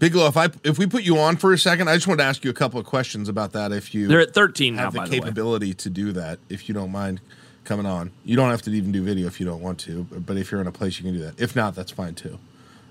Bigelow. 0.00 0.26
If 0.26 0.36
I 0.36 0.48
if 0.64 0.78
we 0.78 0.86
put 0.86 1.04
you 1.04 1.18
on 1.18 1.36
for 1.36 1.52
a 1.52 1.58
second, 1.58 1.88
I 1.88 1.94
just 1.94 2.08
want 2.08 2.18
to 2.20 2.24
ask 2.24 2.42
you 2.42 2.50
a 2.50 2.54
couple 2.54 2.80
of 2.80 2.86
questions 2.86 3.28
about 3.28 3.52
that. 3.52 3.70
If 3.70 3.94
you 3.94 4.08
They're 4.08 4.20
at 4.20 4.34
13 4.34 4.74
now, 4.74 4.84
have 4.84 4.92
the 4.94 4.98
by 4.98 5.08
the 5.08 5.20
capability 5.20 5.74
to 5.74 5.90
do 5.90 6.10
that, 6.12 6.40
if 6.48 6.68
you 6.68 6.74
don't 6.74 6.90
mind 6.90 7.20
coming 7.64 7.84
on, 7.86 8.10
you 8.24 8.34
don't 8.34 8.50
have 8.50 8.62
to 8.62 8.70
even 8.70 8.90
do 8.90 9.02
video 9.04 9.26
if 9.26 9.38
you 9.38 9.46
don't 9.46 9.60
want 9.60 9.78
to. 9.80 10.04
But 10.04 10.38
if 10.38 10.50
you're 10.50 10.60
in 10.60 10.66
a 10.66 10.72
place, 10.72 10.98
you 10.98 11.04
can 11.04 11.12
do 11.12 11.20
that. 11.20 11.38
If 11.38 11.54
not, 11.54 11.74
that's 11.74 11.92
fine 11.92 12.14
too. 12.14 12.38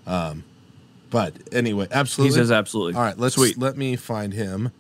Um, 0.06 0.44
but 1.10 1.34
anyway, 1.52 1.88
absolutely. 1.92 2.36
He 2.36 2.40
says 2.40 2.52
absolutely. 2.52 2.94
All 2.94 3.02
right, 3.02 3.18
let's 3.18 3.36
Sweet. 3.36 3.58
let 3.58 3.76
me 3.76 3.96
find 3.96 4.34
him. 4.34 4.72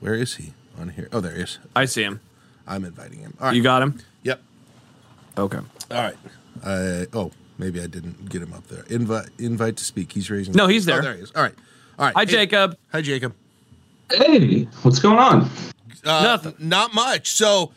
Where 0.00 0.14
is 0.14 0.36
he 0.36 0.54
on 0.80 0.88
here? 0.88 1.08
Oh, 1.12 1.20
there 1.20 1.34
he 1.34 1.42
is. 1.42 1.58
I 1.76 1.84
see 1.84 2.02
him. 2.02 2.20
I'm 2.66 2.84
inviting 2.84 3.20
him. 3.20 3.36
All 3.40 3.48
right. 3.48 3.56
You 3.56 3.62
got 3.62 3.82
him. 3.82 3.98
Yep. 4.22 4.42
Okay. 5.36 5.58
All 5.58 5.64
right. 5.90 6.16
Uh, 6.62 7.04
oh, 7.12 7.30
maybe 7.58 7.80
I 7.80 7.86
didn't 7.86 8.28
get 8.28 8.42
him 8.42 8.52
up 8.52 8.66
there. 8.68 8.84
Invite 8.88 9.28
invite 9.38 9.76
to 9.76 9.84
speak. 9.84 10.12
He's 10.12 10.30
raising. 10.30 10.54
No, 10.54 10.66
he's 10.66 10.88
Oh, 10.88 10.92
there. 10.92 11.02
there 11.02 11.14
he 11.16 11.22
is. 11.22 11.32
All 11.34 11.42
right. 11.42 11.54
All 11.98 12.06
right. 12.06 12.14
Hi, 12.14 12.20
Hey- 12.24 12.26
Jacob. 12.32 12.76
Hi, 12.92 13.00
Jacob. 13.02 13.34
Hey, 14.10 14.64
what's 14.82 14.98
going 15.00 15.18
on? 15.18 15.50
Uh, 16.04 16.22
Nothing. 16.22 16.54
Not 16.58 16.94
much. 16.94 17.30
So, 17.32 17.72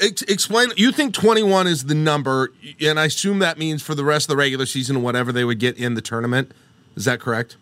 ex- 0.00 0.22
explain. 0.22 0.68
You 0.76 0.92
think 0.92 1.12
21 1.12 1.66
is 1.66 1.84
the 1.84 1.94
number, 1.94 2.52
and 2.80 2.98
I 2.98 3.06
assume 3.06 3.40
that 3.40 3.58
means 3.58 3.82
for 3.82 3.94
the 3.94 4.04
rest 4.04 4.24
of 4.24 4.28
the 4.28 4.36
regular 4.36 4.64
season, 4.64 5.02
whatever 5.02 5.30
they 5.32 5.44
would 5.44 5.58
get 5.58 5.76
in 5.76 5.94
the 5.94 6.00
tournament. 6.00 6.52
Is 6.96 7.04
that 7.04 7.20
correct? 7.20 7.56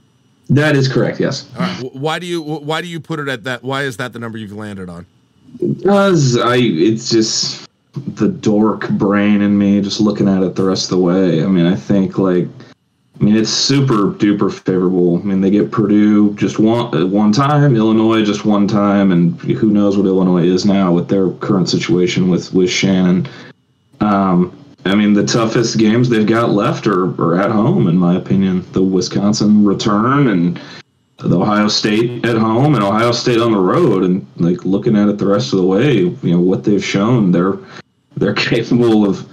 That 0.51 0.77
is 0.77 0.87
correct. 0.87 1.19
Yes, 1.19 1.49
All 1.55 1.63
right. 1.63 1.95
Why 1.95 2.19
do 2.19 2.27
you 2.27 2.43
Why 2.43 2.83
do 2.83 2.87
you 2.89 3.01
put 3.01 3.19
it 3.19 3.29
at 3.29 3.45
that? 3.45 3.63
Why 3.65 3.83
is 3.85 3.97
that 3.97 4.13
the 4.13 4.19
number 4.19 4.37
you've 4.39 4.53
landed 4.53 4.89
on? 4.91 5.07
because 5.59 6.37
I 6.39 6.57
it's 6.57 7.11
just 7.11 7.69
the 7.93 8.29
dork 8.29 8.89
brain 8.91 9.43
in 9.43 9.57
me 9.57 9.81
just 9.81 10.01
looking 10.01 10.29
at 10.29 10.43
it 10.43 10.55
the 10.55 10.65
rest 10.65 10.85
of 10.85 10.91
the 10.91 10.99
way. 10.99 11.43
I 11.43 11.47
mean, 11.47 11.67
I 11.67 11.77
think 11.77 12.19
like. 12.19 12.49
I 13.21 13.25
mean, 13.25 13.37
it's 13.37 13.51
super 13.51 14.11
duper 14.11 14.53
favorable. 14.53 15.19
I 15.19 15.23
mean, 15.23 15.41
they 15.43 15.51
get 15.51 15.71
Purdue 15.71 16.35
just 16.35 16.59
one 16.59 16.93
uh, 16.93 17.07
one 17.07 17.31
time, 17.31 17.77
Illinois 17.77 18.25
just 18.25 18.45
one 18.45 18.67
time, 18.67 19.13
and 19.13 19.39
who 19.43 19.71
knows 19.71 19.97
what 19.97 20.07
Illinois 20.07 20.45
is 20.45 20.65
now 20.65 20.93
with 20.93 21.09
their 21.09 21.31
current 21.31 21.69
situation 21.69 22.31
with 22.31 22.53
with 22.53 22.69
Shannon. 22.69 23.29
Um, 24.01 24.59
I 24.85 24.97
mean, 24.97 25.13
the 25.13 25.25
toughest 25.25 25.79
games 25.79 26.09
they've 26.09 26.27
got 26.27 26.51
left 26.51 26.89
are, 26.89 27.11
are 27.23 27.41
at 27.41 27.53
home, 27.53 27.87
in 27.87 27.97
my 27.97 28.17
opinion. 28.17 28.65
The 28.73 28.83
Wisconsin 28.83 29.65
return 29.65 30.29
and 30.29 30.61
the 31.19 31.39
Ohio 31.39 31.69
State 31.69 32.25
at 32.25 32.37
home 32.37 32.75
and 32.75 32.83
Ohio 32.83 33.13
State 33.13 33.41
on 33.41 33.53
the 33.53 33.59
road, 33.59 34.03
and 34.03 34.27
like 34.39 34.65
looking 34.65 34.97
at 34.97 35.09
it 35.09 35.19
the 35.19 35.27
rest 35.27 35.53
of 35.53 35.61
the 35.61 35.67
way, 35.67 35.99
you 35.99 36.19
know 36.23 36.41
what 36.41 36.65
they've 36.65 36.85
shown, 36.85 37.31
they're 37.31 37.59
they're 38.23 38.35
capable 38.35 39.09
of, 39.09 39.29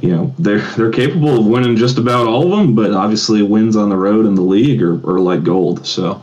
you 0.00 0.10
know, 0.10 0.34
they're 0.38 0.60
they're 0.76 0.90
capable 0.90 1.38
of 1.40 1.46
winning 1.46 1.76
just 1.76 1.98
about 1.98 2.26
all 2.26 2.52
of 2.52 2.58
them. 2.58 2.74
But 2.74 2.92
obviously, 2.92 3.42
wins 3.42 3.76
on 3.76 3.88
the 3.88 3.96
road 3.96 4.26
in 4.26 4.34
the 4.34 4.42
league 4.42 4.82
are, 4.82 4.94
are 5.08 5.20
like 5.20 5.42
gold. 5.42 5.86
So 5.86 6.22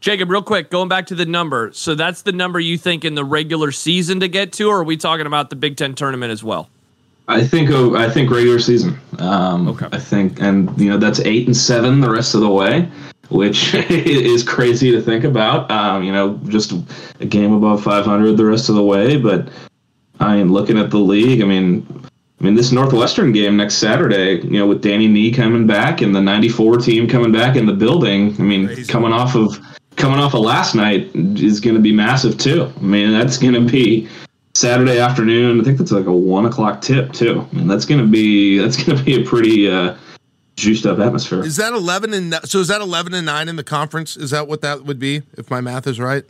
Jacob, 0.00 0.30
real 0.30 0.42
quick, 0.42 0.70
going 0.70 0.88
back 0.88 1.06
to 1.06 1.14
the 1.14 1.26
number. 1.26 1.70
So 1.72 1.94
that's 1.94 2.22
the 2.22 2.32
number 2.32 2.58
you 2.58 2.76
think 2.76 3.04
in 3.04 3.14
the 3.14 3.24
regular 3.24 3.70
season 3.70 4.20
to 4.20 4.28
get 4.28 4.52
to, 4.54 4.68
or 4.68 4.80
are 4.80 4.84
we 4.84 4.96
talking 4.96 5.26
about 5.26 5.50
the 5.50 5.56
Big 5.56 5.76
Ten 5.76 5.94
tournament 5.94 6.32
as 6.32 6.42
well? 6.42 6.68
I 7.28 7.44
think 7.44 7.70
oh, 7.70 7.94
I 7.94 8.10
think 8.10 8.30
regular 8.30 8.58
season. 8.58 8.98
Um, 9.18 9.68
Okay. 9.68 9.86
I 9.92 9.98
think, 9.98 10.40
and 10.40 10.76
you 10.78 10.90
know 10.90 10.98
that's 10.98 11.20
eight 11.20 11.46
and 11.46 11.56
seven 11.56 12.00
the 12.00 12.10
rest 12.10 12.34
of 12.34 12.40
the 12.40 12.50
way, 12.50 12.90
which 13.28 13.74
is 13.90 14.42
crazy 14.42 14.90
to 14.90 15.00
think 15.00 15.24
about. 15.24 15.70
Um, 15.70 16.02
you 16.02 16.12
know, 16.12 16.38
just 16.48 16.72
a 17.20 17.24
game 17.24 17.52
above 17.52 17.82
500 17.82 18.36
the 18.36 18.44
rest 18.44 18.68
of 18.68 18.74
the 18.74 18.82
way. 18.82 19.16
But 19.16 19.48
I 20.22 20.36
mean, 20.36 20.52
looking 20.52 20.78
at 20.78 20.90
the 20.90 20.98
league, 20.98 21.42
I 21.42 21.44
mean, 21.44 21.86
I 22.40 22.44
mean 22.44 22.54
this 22.54 22.72
Northwestern 22.72 23.32
game 23.32 23.56
next 23.56 23.76
Saturday. 23.76 24.40
You 24.44 24.58
know, 24.58 24.66
with 24.66 24.82
Danny 24.82 25.08
Nee 25.08 25.30
coming 25.32 25.66
back 25.66 26.00
and 26.00 26.14
the 26.14 26.20
'94 26.20 26.78
team 26.78 27.08
coming 27.08 27.32
back 27.32 27.56
in 27.56 27.66
the 27.66 27.72
building. 27.72 28.34
I 28.38 28.42
mean, 28.42 28.66
Crazy. 28.66 28.84
coming 28.84 29.12
off 29.12 29.34
of 29.34 29.60
coming 29.96 30.18
off 30.18 30.34
of 30.34 30.40
last 30.40 30.74
night 30.74 31.10
is 31.14 31.60
going 31.60 31.76
to 31.76 31.82
be 31.82 31.92
massive 31.92 32.38
too. 32.38 32.72
I 32.76 32.80
mean, 32.80 33.12
that's 33.12 33.36
going 33.36 33.54
to 33.54 33.60
be 33.60 34.08
Saturday 34.54 34.98
afternoon. 34.98 35.60
I 35.60 35.64
think 35.64 35.78
that's 35.78 35.92
like 35.92 36.06
a 36.06 36.12
one 36.12 36.44
o'clock 36.46 36.80
tip 36.80 37.12
too. 37.12 37.46
And 37.52 37.70
that's 37.70 37.84
gonna 37.84 38.06
be 38.06 38.58
that's 38.58 38.82
gonna 38.82 39.02
be 39.02 39.22
a 39.22 39.24
pretty 39.24 39.70
uh, 39.70 39.96
juiced 40.56 40.86
up 40.86 40.98
atmosphere. 40.98 41.44
Is 41.44 41.56
that 41.56 41.72
11 41.72 42.12
and 42.14 42.34
so? 42.44 42.58
Is 42.58 42.68
that 42.68 42.80
11 42.80 43.14
and 43.14 43.26
nine 43.26 43.48
in 43.48 43.56
the 43.56 43.64
conference? 43.64 44.16
Is 44.16 44.30
that 44.30 44.48
what 44.48 44.60
that 44.62 44.84
would 44.84 44.98
be 44.98 45.22
if 45.36 45.50
my 45.50 45.60
math 45.60 45.86
is 45.86 45.98
right? 45.98 46.24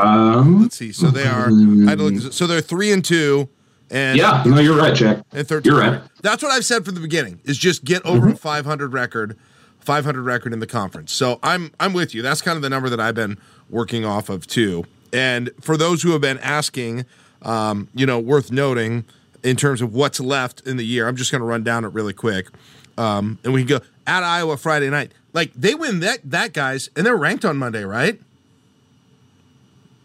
Um, 0.00 0.62
Let's 0.62 0.76
see. 0.76 0.92
So 0.92 1.08
they 1.10 1.26
are. 1.26 1.46
I 1.46 1.90
had 1.90 1.98
to 1.98 2.04
look, 2.04 2.32
so 2.32 2.46
they're 2.46 2.60
three 2.60 2.92
and 2.92 3.04
two, 3.04 3.48
and 3.90 4.18
yeah, 4.18 4.42
no, 4.46 4.58
you're 4.60 4.76
right, 4.76 4.94
Jack. 4.94 5.18
and 5.32 5.46
13. 5.46 5.70
You're 5.72 5.80
right. 5.80 6.00
That's 6.22 6.42
what 6.42 6.52
I've 6.52 6.64
said 6.64 6.84
from 6.84 6.94
the 6.94 7.00
beginning. 7.00 7.40
Is 7.44 7.58
just 7.58 7.84
get 7.84 8.04
over 8.04 8.28
a 8.30 8.36
500 8.36 8.92
record, 8.92 9.36
500 9.80 10.22
record 10.22 10.52
in 10.52 10.58
the 10.60 10.66
conference. 10.66 11.12
So 11.12 11.38
I'm 11.42 11.70
I'm 11.80 11.92
with 11.92 12.14
you. 12.14 12.22
That's 12.22 12.42
kind 12.42 12.56
of 12.56 12.62
the 12.62 12.70
number 12.70 12.88
that 12.88 13.00
I've 13.00 13.14
been 13.14 13.38
working 13.70 14.04
off 14.04 14.28
of 14.28 14.46
too. 14.46 14.84
And 15.12 15.50
for 15.60 15.76
those 15.76 16.02
who 16.02 16.10
have 16.12 16.20
been 16.20 16.38
asking, 16.38 17.04
um, 17.42 17.88
you 17.94 18.06
know, 18.06 18.18
worth 18.18 18.50
noting 18.50 19.04
in 19.42 19.56
terms 19.56 19.80
of 19.80 19.94
what's 19.94 20.18
left 20.20 20.60
in 20.66 20.76
the 20.76 20.84
year, 20.84 21.06
I'm 21.06 21.16
just 21.16 21.30
going 21.30 21.40
to 21.40 21.46
run 21.46 21.62
down 21.62 21.84
it 21.84 21.92
really 21.92 22.12
quick. 22.12 22.48
Um, 22.98 23.38
and 23.44 23.52
we 23.52 23.64
can 23.64 23.78
go 23.78 23.84
at 24.06 24.22
Iowa 24.22 24.56
Friday 24.56 24.90
night. 24.90 25.12
Like 25.32 25.52
they 25.54 25.74
win 25.74 26.00
that 26.00 26.18
that 26.24 26.52
guys, 26.52 26.90
and 26.96 27.06
they're 27.06 27.16
ranked 27.16 27.44
on 27.44 27.56
Monday, 27.56 27.84
right? 27.84 28.20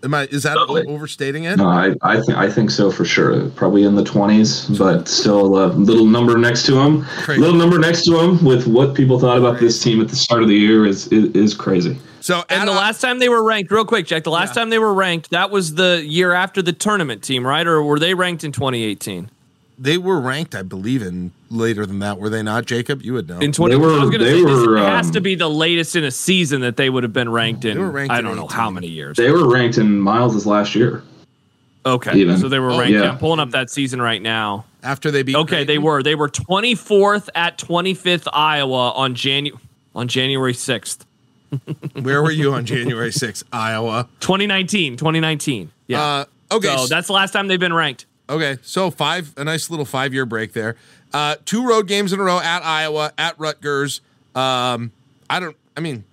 Am 0.04 0.14
I 0.14 0.24
is 0.32 0.44
that 0.44 0.56
Totally. 0.56 0.86
overstating 0.88 1.44
it? 1.44 1.58
No, 1.58 1.68
I 1.68 1.94
I 2.02 2.20
think 2.22 2.38
I 2.38 2.50
think 2.50 2.72
so 2.72 2.92
for 2.92 3.06
sure. 3.06 3.50
Probably 3.52 3.84
in 3.84 3.96
the 3.96 4.04
twenties, 4.04 4.66
but 4.78 5.08
still 5.08 5.64
a 5.64 5.68
little 5.68 6.06
number 6.06 6.38
next 6.38 6.66
to 6.68 6.80
him. 6.80 7.04
Crazy. 7.24 7.42
Little 7.42 7.58
number 7.58 7.78
next 7.78 8.04
to 8.06 8.20
him 8.20 8.44
with 8.44 8.68
what 8.68 8.96
people 8.96 9.20
thought 9.20 9.38
about 9.38 9.60
this 9.60 9.82
team 9.82 10.02
at 10.02 10.08
the 10.08 10.16
start 10.16 10.42
of 10.42 10.48
the 10.50 10.56
year 10.56 10.86
is 10.86 11.08
is, 11.10 11.26
is 11.36 11.54
crazy. 11.54 11.98
So 12.20 12.44
And 12.50 12.68
the 12.68 12.74
I- 12.74 12.78
last 12.78 13.02
time 13.02 13.18
they 13.20 13.30
were 13.30 13.44
ranked, 13.44 13.72
real 13.72 13.84
quick, 13.86 14.06
Jack, 14.06 14.24
the 14.24 14.30
last 14.32 14.50
Yeah. 14.56 14.62
time 14.62 14.70
they 14.70 14.78
were 14.80 14.94
ranked, 14.94 15.32
that 15.32 15.50
was 15.50 15.74
the 15.76 16.04
year 16.06 16.34
after 16.34 16.62
the 16.62 16.72
tournament 16.74 17.24
team, 17.24 17.46
right? 17.46 17.66
Or 17.66 17.82
were 17.82 17.98
they 17.98 18.14
ranked 18.14 18.44
in 18.44 18.52
2018? 18.52 19.30
They 19.82 19.98
were 19.98 20.20
ranked, 20.22 20.54
I 20.54 20.62
believe, 20.62 21.02
in 21.02 21.32
later 21.50 21.86
than 21.86 22.00
that. 22.00 22.20
Were 22.20 22.30
they 22.30 22.44
not, 22.44 22.66
Jacob? 22.66 23.02
You 23.02 23.14
would 23.14 23.28
know. 23.28 23.40
In 23.40 23.52
20, 23.52 23.74
They 23.74 23.80
were- 23.82 23.90
I 23.94 24.00
was 24.02 24.10
going 24.12 24.20
to 24.20 24.26
they 24.26 24.32
say 24.40 24.46
this 24.46 24.68
were, 24.68 24.78
has 24.78 25.08
um, 25.08 25.12
to 25.14 25.22
be 25.22 25.36
the 25.36 25.50
latest 25.50 25.96
in 25.96 26.04
a 26.04 26.12
season 26.12 26.62
that 26.62 26.78
they 26.78 26.90
would 26.90 27.04
have 27.04 27.14
been 27.14 27.30
ranked 27.30 27.66
in. 27.66 27.80
were 27.80 27.90
ranked 27.90 28.14
I 28.14 28.22
don't 28.22 28.36
know 28.36 28.46
18. 28.46 28.56
how 28.58 28.70
many 28.70 28.88
years. 28.88 29.18
They 29.18 29.32
were 29.32 29.50
ranked 29.52 29.78
in 29.80 30.00
Miles's 30.00 30.46
last 30.46 30.76
year. 30.76 31.02
okay, 31.86 32.16
even. 32.18 32.38
so 32.38 32.48
they 32.48 32.60
were 32.60 32.72
Oh, 32.72 32.80
ranked. 32.80 32.94
yeah. 32.94 33.10
I'm 33.12 33.18
pulling 33.18 33.40
up 33.40 33.50
that 33.52 33.70
season 33.72 34.02
right 34.02 34.22
now. 34.22 34.66
After 34.84 35.10
they 35.12 35.24
beat. 35.24 35.36
Okay, 35.36 35.64
they 35.64 35.78
were. 35.78 36.02
They 36.04 36.16
were 36.16 36.30
24th 36.30 37.30
at 37.36 37.58
25th 37.58 38.28
Iowa 38.34 38.92
on 38.92 39.16
Janu- 39.16 39.58
on 39.96 40.08
January 40.08 40.54
6th, 40.54 41.00
Where 42.02 42.22
were 42.24 42.32
you 42.32 42.54
on 42.54 42.66
January 42.66 43.10
6th? 43.12 43.44
Iowa. 43.52 44.08
2019. 44.22 44.96
2019. 44.98 45.70
Yeah. 45.88 46.02
Uh, 46.02 46.26
okay. 46.52 46.68
so 46.68 46.84
s- 46.84 46.90
that's 46.90 47.08
the 47.08 47.14
last 47.14 47.32
time 47.32 47.48
they've 47.48 47.60
been 47.60 47.74
ranked. 47.74 48.06
Okay. 48.32 48.58
So 48.64 48.90
five, 48.90 49.34
a 49.38 49.44
nice 49.44 49.70
little 49.70 49.86
five 49.86 50.14
year 50.14 50.26
break 50.26 50.54
there. 50.54 50.76
Uh, 51.14 51.36
two 51.46 51.68
road 51.68 51.88
games 51.88 52.14
in 52.14 52.20
a 52.20 52.24
row 52.24 52.40
at 52.40 52.64
Iowa, 52.64 53.12
at 53.18 53.38
Rutgers. 53.40 54.02
Um, 54.34 54.92
I 55.30 55.40
don't, 55.40 55.56
I 55.76 55.82
mean, 55.82 56.04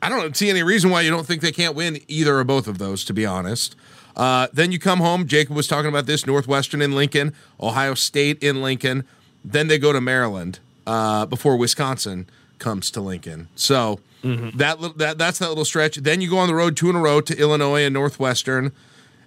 I 0.00 0.08
don't 0.08 0.36
see 0.36 0.48
any 0.50 0.62
reason 0.62 0.90
why 0.90 1.00
you 1.02 1.10
don't 1.10 1.26
think 1.26 1.42
they 1.42 1.52
can't 1.52 1.74
win 1.74 1.98
either 2.08 2.36
or 2.38 2.44
both 2.44 2.68
of 2.68 2.78
those, 2.78 3.04
to 3.06 3.12
be 3.12 3.26
honest. 3.26 3.74
Uh, 4.16 4.46
then 4.52 4.72
you 4.72 4.78
come 4.78 5.00
home. 5.00 5.26
Jacob 5.26 5.56
was 5.56 5.66
talking 5.66 5.88
about 5.88 6.06
this 6.06 6.26
Northwestern 6.26 6.80
in 6.82 6.92
Lincoln, 6.92 7.34
Ohio 7.60 7.94
State 7.94 8.42
in 8.42 8.62
Lincoln. 8.62 9.04
Then 9.44 9.68
they 9.68 9.78
go 9.78 9.92
to 9.92 10.00
Maryland 10.00 10.58
uh, 10.86 11.26
before 11.26 11.56
Wisconsin 11.56 12.28
comes 12.58 12.90
to 12.92 13.00
Lincoln. 13.00 13.48
So 13.56 14.00
that, 14.22 14.80
li- 14.80 14.92
that 14.96 15.16
that's 15.16 15.38
that 15.38 15.48
little 15.48 15.64
stretch. 15.64 15.96
Then 15.96 16.20
you 16.20 16.28
go 16.28 16.38
on 16.38 16.46
the 16.48 16.54
road 16.54 16.76
two 16.76 16.90
in 16.90 16.96
a 16.96 17.00
row 17.00 17.20
to 17.22 17.36
Illinois 17.38 17.84
and 17.84 17.94
Northwestern. 17.94 18.72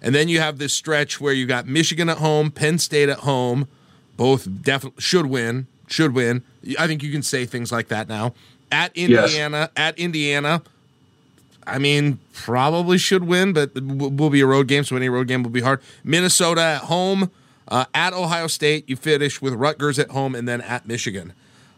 And 0.04 0.14
then 0.14 0.28
you 0.28 0.40
have 0.42 0.58
this 0.58 0.74
stretch 0.74 1.22
where 1.22 1.34
you 1.34 1.46
got 1.46 1.66
Michigan 1.66 2.10
at 2.10 2.18
home, 2.18 2.52
Penn 2.52 2.78
State 2.78 3.08
at 3.08 3.20
home. 3.20 3.68
Both 4.18 4.48
definitely 4.62 5.02
should 5.02 5.28
win. 5.28 5.68
Should 5.88 6.14
win. 6.14 6.44
I 6.78 6.88
think 6.88 7.02
you 7.02 7.12
can 7.12 7.24
say 7.24 7.46
things 7.46 7.72
like 7.72 7.88
that 7.88 8.10
now. 8.10 8.34
At 8.72 8.96
Indiana, 8.98 9.72
at 9.78 9.98
Indiana. 9.98 10.62
I 11.66 11.80
mean, 11.80 12.20
probably 12.34 12.98
should 12.98 13.24
win, 13.24 13.54
but 13.54 13.72
it 13.76 13.84
will 13.86 14.30
be 14.30 14.42
a 14.42 14.46
road 14.46 14.68
game, 14.68 14.84
so 14.84 14.98
any 14.98 15.08
road 15.08 15.28
game 15.28 15.44
will 15.44 15.50
be 15.50 15.62
hard. 15.62 15.82
Minnesota 16.04 16.62
at 16.62 16.82
home, 16.84 17.32
uh, 17.70 17.86
at 17.94 18.14
Ohio 18.14 18.48
State. 18.48 18.90
You 18.90 18.98
finish 18.98 19.42
with 19.42 19.54
Rutgers 19.54 19.98
at 19.98 20.10
home, 20.10 20.36
and 20.36 20.48
then 20.48 20.60
at 20.62 20.86
Michigan. 20.86 21.34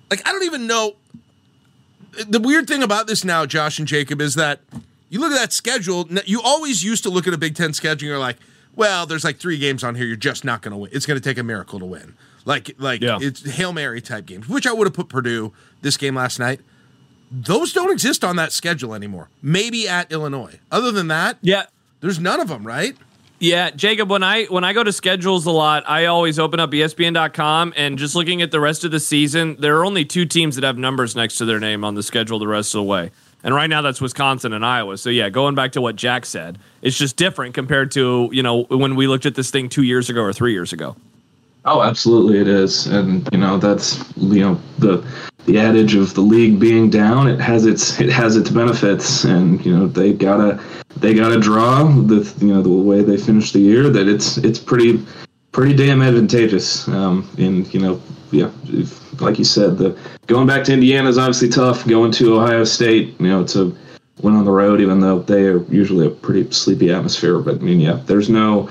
Like 0.10 0.28
I 0.28 0.32
don't 0.32 0.44
even 0.44 0.66
know. 0.66 0.96
the 2.28 2.40
weird 2.40 2.68
thing 2.68 2.82
about 2.82 3.08
this 3.08 3.24
now, 3.24 3.46
Josh 3.46 3.78
and 3.78 3.88
Jacob, 3.88 4.22
is 4.22 4.36
that 4.36 4.62
you 5.10 5.20
look 5.20 5.32
at 5.32 5.38
that 5.40 5.54
schedule. 5.54 6.08
You 6.26 6.42
always 6.42 6.84
used 6.84 7.04
to 7.04 7.10
look 7.10 7.28
at 7.28 7.34
a 7.34 7.38
Big 7.38 7.56
Ten 7.56 7.74
schedule. 7.74 8.06
and 8.08 8.10
You're 8.10 8.20
like, 8.20 8.38
well, 8.76 9.06
there's 9.06 9.24
like 9.24 9.38
three 9.38 9.58
games 9.58 9.84
on 9.84 9.96
here. 9.96 10.06
You're 10.06 10.16
just 10.16 10.44
not 10.44 10.62
going 10.62 10.72
to 10.72 10.78
win. 10.78 10.90
It's 10.94 11.06
going 11.06 11.20
to 11.20 11.24
take 11.24 11.38
a 11.38 11.44
miracle 11.44 11.80
to 11.80 11.86
win. 11.86 12.16
Like, 12.46 12.76
like 12.78 13.02
Yeah. 13.02 13.18
it's 13.22 13.44
hail 13.56 13.72
mary 13.74 14.02
type 14.02 14.26
games, 14.26 14.48
which 14.50 14.68
I 14.68 14.74
would 14.74 14.86
have 14.88 14.94
put 14.94 15.10
Purdue 15.10 15.54
this 15.82 15.98
game 15.98 16.16
last 16.16 16.40
night. 16.40 16.60
Those 17.32 17.74
don't 17.74 17.92
exist 17.92 18.24
on 18.24 18.36
that 18.36 18.52
schedule 18.52 18.94
anymore. 18.94 19.30
Maybe 19.42 19.88
at 19.88 20.12
Illinois. 20.12 20.60
Other 20.72 20.92
than 20.92 21.08
that, 21.08 21.38
Yeah. 21.42 21.64
there's 22.02 22.20
none 22.20 22.40
of 22.40 22.48
them, 22.50 22.66
right? 22.66 22.96
Yeah, 23.40 23.72
Jacob, 23.72 24.10
when 24.10 24.24
I 24.24 24.46
when 24.46 24.64
I 24.64 24.72
go 24.74 24.82
to 24.84 24.94
schedules 24.94 25.46
a 25.46 25.52
lot, 25.52 25.84
I 25.90 26.06
always 26.06 26.40
open 26.40 26.60
up 26.60 26.72
ESPN.com 26.72 27.74
and 27.76 27.98
just 28.00 28.16
looking 28.16 28.42
at 28.42 28.52
the 28.52 28.60
rest 28.62 28.86
of 28.86 28.92
the 28.92 29.00
season, 29.00 29.58
there 29.60 29.76
are 29.78 29.86
only 29.86 30.06
two 30.06 30.26
teams 30.26 30.56
that 30.56 30.64
have 30.64 30.78
numbers 30.78 31.16
next 31.16 31.36
to 31.38 31.46
their 31.46 31.60
name 31.60 31.84
on 31.84 31.96
the 31.96 32.04
schedule 32.04 32.40
the 32.40 32.48
rest 32.48 32.74
of 32.74 32.80
the 32.80 32.84
way. 32.84 33.12
And 33.46 33.54
right 33.54 33.70
now 33.70 33.84
that's 33.84 34.02
Wisconsin 34.02 34.54
and 34.54 34.66
Iowa. 34.66 34.98
So 34.98 35.12
yeah, 35.12 35.30
going 35.30 35.54
back 35.54 35.72
to 35.74 35.82
what 35.82 35.96
Jack 35.96 36.26
said, 36.26 36.58
it's 36.82 36.98
just 36.98 37.16
different 37.16 37.54
compared 37.54 37.92
to, 37.92 38.28
you 38.34 38.42
know, 38.42 38.64
when 38.64 38.96
we 38.96 39.08
looked 39.08 39.28
at 39.28 39.36
this 39.36 39.52
thing 39.52 39.70
2 39.70 39.84
years 39.84 40.10
ago 40.10 40.22
or 40.22 40.34
3 40.34 40.52
years 40.52 40.74
ago. 40.74 40.96
Oh, 41.64 41.82
absolutely, 41.82 42.40
it 42.40 42.48
is, 42.48 42.86
and 42.86 43.28
you 43.32 43.40
know 43.40 43.58
that's 43.58 43.98
you 44.18 44.40
know 44.42 44.62
the 44.78 45.04
the 45.48 45.58
adage 45.58 45.96
of 45.96 46.14
the 46.14 46.22
league 46.22 46.60
being 46.60 46.92
down. 46.92 47.28
It 47.28 47.40
has 47.40 47.66
its 47.66 48.00
it 48.00 48.10
has 48.10 48.36
its 48.36 48.52
benefits, 48.52 49.24
and 49.24 49.66
you 49.66 49.76
know 49.76 49.88
they 49.88 50.14
gotta 50.14 50.60
they 50.98 51.16
gotta 51.16 51.40
draw 51.40 51.84
the 51.86 52.32
you 52.40 52.54
know 52.54 52.62
the 52.62 52.70
way 52.70 53.02
they 53.02 53.18
finish 53.18 53.52
the 53.52 53.60
year. 53.60 53.90
That 53.90 54.08
it's 54.08 54.38
it's 54.38 54.60
pretty 54.60 55.04
pretty 55.54 55.76
damn 55.76 56.04
advantageous. 56.04 56.88
Um, 56.88 57.28
and 57.40 57.74
you 57.74 57.80
know 57.80 58.00
yeah, 58.40 58.52
if, 58.66 59.22
like 59.22 59.38
you 59.38 59.46
said, 59.46 59.78
the 59.78 59.98
going 60.28 60.48
back 60.48 60.64
to 60.66 60.74
Indiana 60.74 61.10
is 61.10 61.18
obviously 61.18 61.50
tough. 61.50 61.86
Going 61.88 62.12
to 62.14 62.36
Ohio 62.40 62.64
State, 62.64 63.20
you 63.20 63.28
know, 63.28 63.42
it's 63.42 63.56
a 63.56 63.72
win 64.22 64.36
on 64.36 64.46
the 64.46 64.52
road, 64.52 64.82
even 64.82 65.00
though 65.00 65.20
they 65.20 65.46
are 65.46 65.64
usually 65.66 66.08
a 66.08 66.10
pretty 66.10 66.50
sleepy 66.52 66.92
atmosphere. 66.92 67.40
But 67.40 67.56
I 67.56 67.60
mean, 67.60 67.80
yeah, 67.80 68.00
there's 68.06 68.30
no 68.30 68.70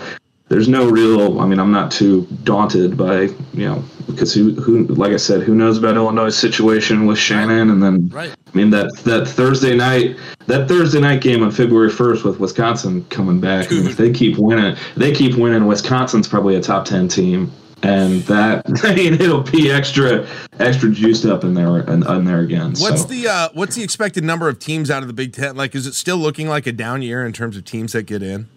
there's 0.49 0.69
no 0.69 0.89
real 0.89 1.41
i 1.41 1.47
mean 1.47 1.59
i'm 1.59 1.73
not 1.73 1.91
too 1.91 2.27
daunted 2.45 2.97
by 2.97 3.23
you 3.55 3.67
know 3.67 3.83
because 4.07 4.35
who 4.35 4.53
who 4.57 4.85
like 4.89 5.13
i 5.13 5.17
said 5.17 5.43
who 5.43 5.55
knows 5.55 5.79
about 5.79 5.97
illinois 5.97 6.29
situation 6.29 7.07
with 7.07 7.19
shannon 7.19 7.71
and 7.71 7.83
then 7.83 8.09
Right. 8.11 8.31
i 8.31 8.57
mean 8.57 8.71
that 8.71 8.95
that 9.05 9.27
thursday 9.27 9.75
night 9.75 10.17
that 10.47 10.69
thursday 10.69 11.01
night 11.01 11.23
game 11.23 11.43
on 11.43 11.51
february 11.51 11.91
1st 11.91 12.25
with 12.25 12.41
wisconsin 12.41 13.05
coming 13.07 13.41
back 13.41 13.73
I 13.73 13.77
mean, 13.77 13.87
if 13.87 13.97
they 13.97 14.13
keep 14.13 14.37
winning 14.37 14.77
they 14.97 15.13
keep 15.13 15.37
winning 15.37 15.67
wisconsin's 15.67 16.29
probably 16.29 16.57
a 16.57 16.61
top 16.61 16.85
10 16.85 17.09
team 17.09 17.51
and 17.85 18.23
that 18.23 18.65
i 18.85 18.95
mean 18.95 19.15
it'll 19.15 19.43
be 19.43 19.71
extra 19.71 20.27
extra 20.59 20.91
juiced 20.91 21.27
up 21.27 21.45
in 21.45 21.55
there 21.55 21.81
in, 21.81 22.07
in 22.07 22.25
there 22.25 22.41
again 22.41 22.75
What's 22.79 23.03
so. 23.03 23.09
the 23.09 23.29
uh, 23.29 23.49
what's 23.53 23.77
the 23.77 23.83
expected 23.83 24.25
number 24.25 24.49
of 24.49 24.59
teams 24.59 24.91
out 24.91 25.03
of 25.03 25.09
the 25.09 25.13
Big 25.13 25.33
Ten? 25.33 25.57
Like, 25.57 25.75
is 25.75 25.87
it 25.87 25.95
still 25.95 26.17
looking 26.17 26.49
like 26.49 26.67
a 26.67 26.73
down 26.73 27.03
year 27.03 27.25
in 27.25 27.33
terms 27.33 27.57
of 27.57 27.65
teams 27.65 27.93
that 27.93 28.05
get 28.05 28.23
in? 28.23 28.49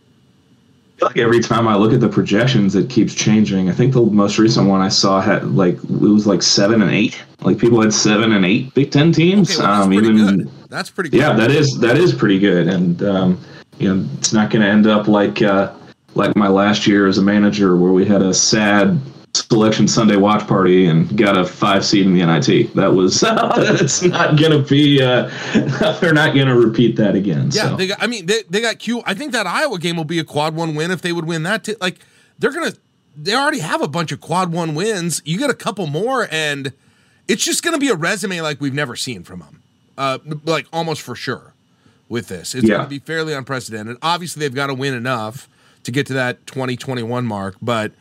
like 1.01 1.17
every 1.17 1.39
time 1.39 1.67
I 1.67 1.75
look 1.75 1.93
at 1.93 1.99
the 1.99 2.09
projections, 2.09 2.75
it 2.75 2.89
keeps 2.89 3.13
changing. 3.13 3.69
I 3.69 3.73
think 3.73 3.93
the 3.93 4.01
most 4.01 4.39
recent 4.39 4.67
one 4.67 4.81
I 4.81 4.89
saw 4.89 5.21
had 5.21 5.43
like 5.51 5.75
it 5.75 5.89
was 5.89 6.25
like 6.25 6.41
seven 6.41 6.81
and 6.81 6.91
eight. 6.91 7.23
Like 7.41 7.59
people 7.59 7.81
had 7.81 7.93
seven 7.93 8.31
and 8.31 8.45
eight 8.45 8.73
Big 8.73 8.91
Ten 8.91 9.11
teams. 9.11 9.51
Okay, 9.51 9.61
well, 9.61 9.71
that's 9.71 9.85
um, 9.85 9.93
pretty 9.93 10.07
even 10.07 10.37
good. 10.37 10.69
That's 10.69 10.89
pretty 10.89 11.09
good. 11.09 11.19
yeah, 11.19 11.33
that 11.33 11.51
is 11.51 11.79
that 11.79 11.97
is 11.97 12.13
pretty 12.13 12.39
good. 12.39 12.67
And 12.67 13.03
um, 13.03 13.39
you 13.77 13.93
know, 13.93 14.09
it's 14.17 14.33
not 14.33 14.49
going 14.49 14.63
to 14.63 14.67
end 14.67 14.87
up 14.87 15.07
like 15.07 15.41
uh, 15.41 15.73
like 16.15 16.35
my 16.35 16.47
last 16.47 16.87
year 16.87 17.07
as 17.07 17.19
a 17.19 17.23
manager, 17.23 17.77
where 17.77 17.91
we 17.91 18.05
had 18.05 18.21
a 18.21 18.33
sad 18.33 18.99
selection 19.37 19.87
Sunday 19.87 20.15
watch 20.15 20.47
party 20.47 20.85
and 20.87 21.15
got 21.17 21.37
a 21.37 21.45
five 21.45 21.85
seed 21.85 22.05
in 22.05 22.13
the 22.13 22.25
NIT. 22.25 22.73
That 22.75 22.93
was 22.93 23.23
it's 23.23 24.01
not 24.03 24.37
going 24.37 24.51
to 24.51 24.59
be. 24.67 25.01
Uh, 25.01 25.29
they're 25.99 26.13
not 26.13 26.33
going 26.35 26.47
to 26.47 26.55
repeat 26.55 26.95
that 26.97 27.15
again. 27.15 27.49
Yeah, 27.51 27.69
so. 27.69 27.75
they 27.75 27.87
got. 27.87 28.01
I 28.01 28.07
mean, 28.07 28.25
they, 28.25 28.43
they 28.49 28.61
got 28.61 28.79
Q. 28.79 29.01
I 29.05 29.13
think 29.13 29.31
that 29.31 29.47
Iowa 29.47 29.79
game 29.79 29.97
will 29.97 30.03
be 30.05 30.19
a 30.19 30.23
quad 30.23 30.55
one 30.55 30.75
win 30.75 30.91
if 30.91 31.01
they 31.01 31.11
would 31.11 31.25
win 31.25 31.43
that. 31.43 31.63
T- 31.63 31.75
like 31.81 31.99
they're 32.39 32.51
gonna. 32.51 32.73
They 33.15 33.33
already 33.33 33.59
have 33.59 33.81
a 33.81 33.87
bunch 33.87 34.11
of 34.11 34.21
quad 34.21 34.51
one 34.51 34.75
wins. 34.75 35.21
You 35.25 35.39
get 35.39 35.49
a 35.49 35.55
couple 35.55 35.87
more, 35.87 36.27
and 36.31 36.71
it's 37.27 37.43
just 37.43 37.63
gonna 37.63 37.79
be 37.79 37.89
a 37.89 37.95
resume 37.95 38.41
like 38.41 38.61
we've 38.61 38.73
never 38.73 38.95
seen 38.95 39.23
from 39.23 39.39
them. 39.39 39.63
Uh, 39.97 40.19
like 40.45 40.67
almost 40.71 41.01
for 41.01 41.15
sure. 41.15 41.53
With 42.09 42.27
this, 42.29 42.55
it's 42.55 42.65
Yeah. 42.65 42.77
gonna 42.77 42.87
be 42.89 42.99
fairly 42.99 43.33
unprecedented. 43.33 43.97
Obviously, 44.01 44.39
they've 44.39 44.55
got 44.55 44.67
to 44.67 44.73
win 44.73 44.93
enough 44.93 45.49
to 45.83 45.91
get 45.91 46.05
to 46.07 46.13
that 46.13 46.45
2021 46.47 47.25
mark, 47.25 47.55
but 47.61 47.91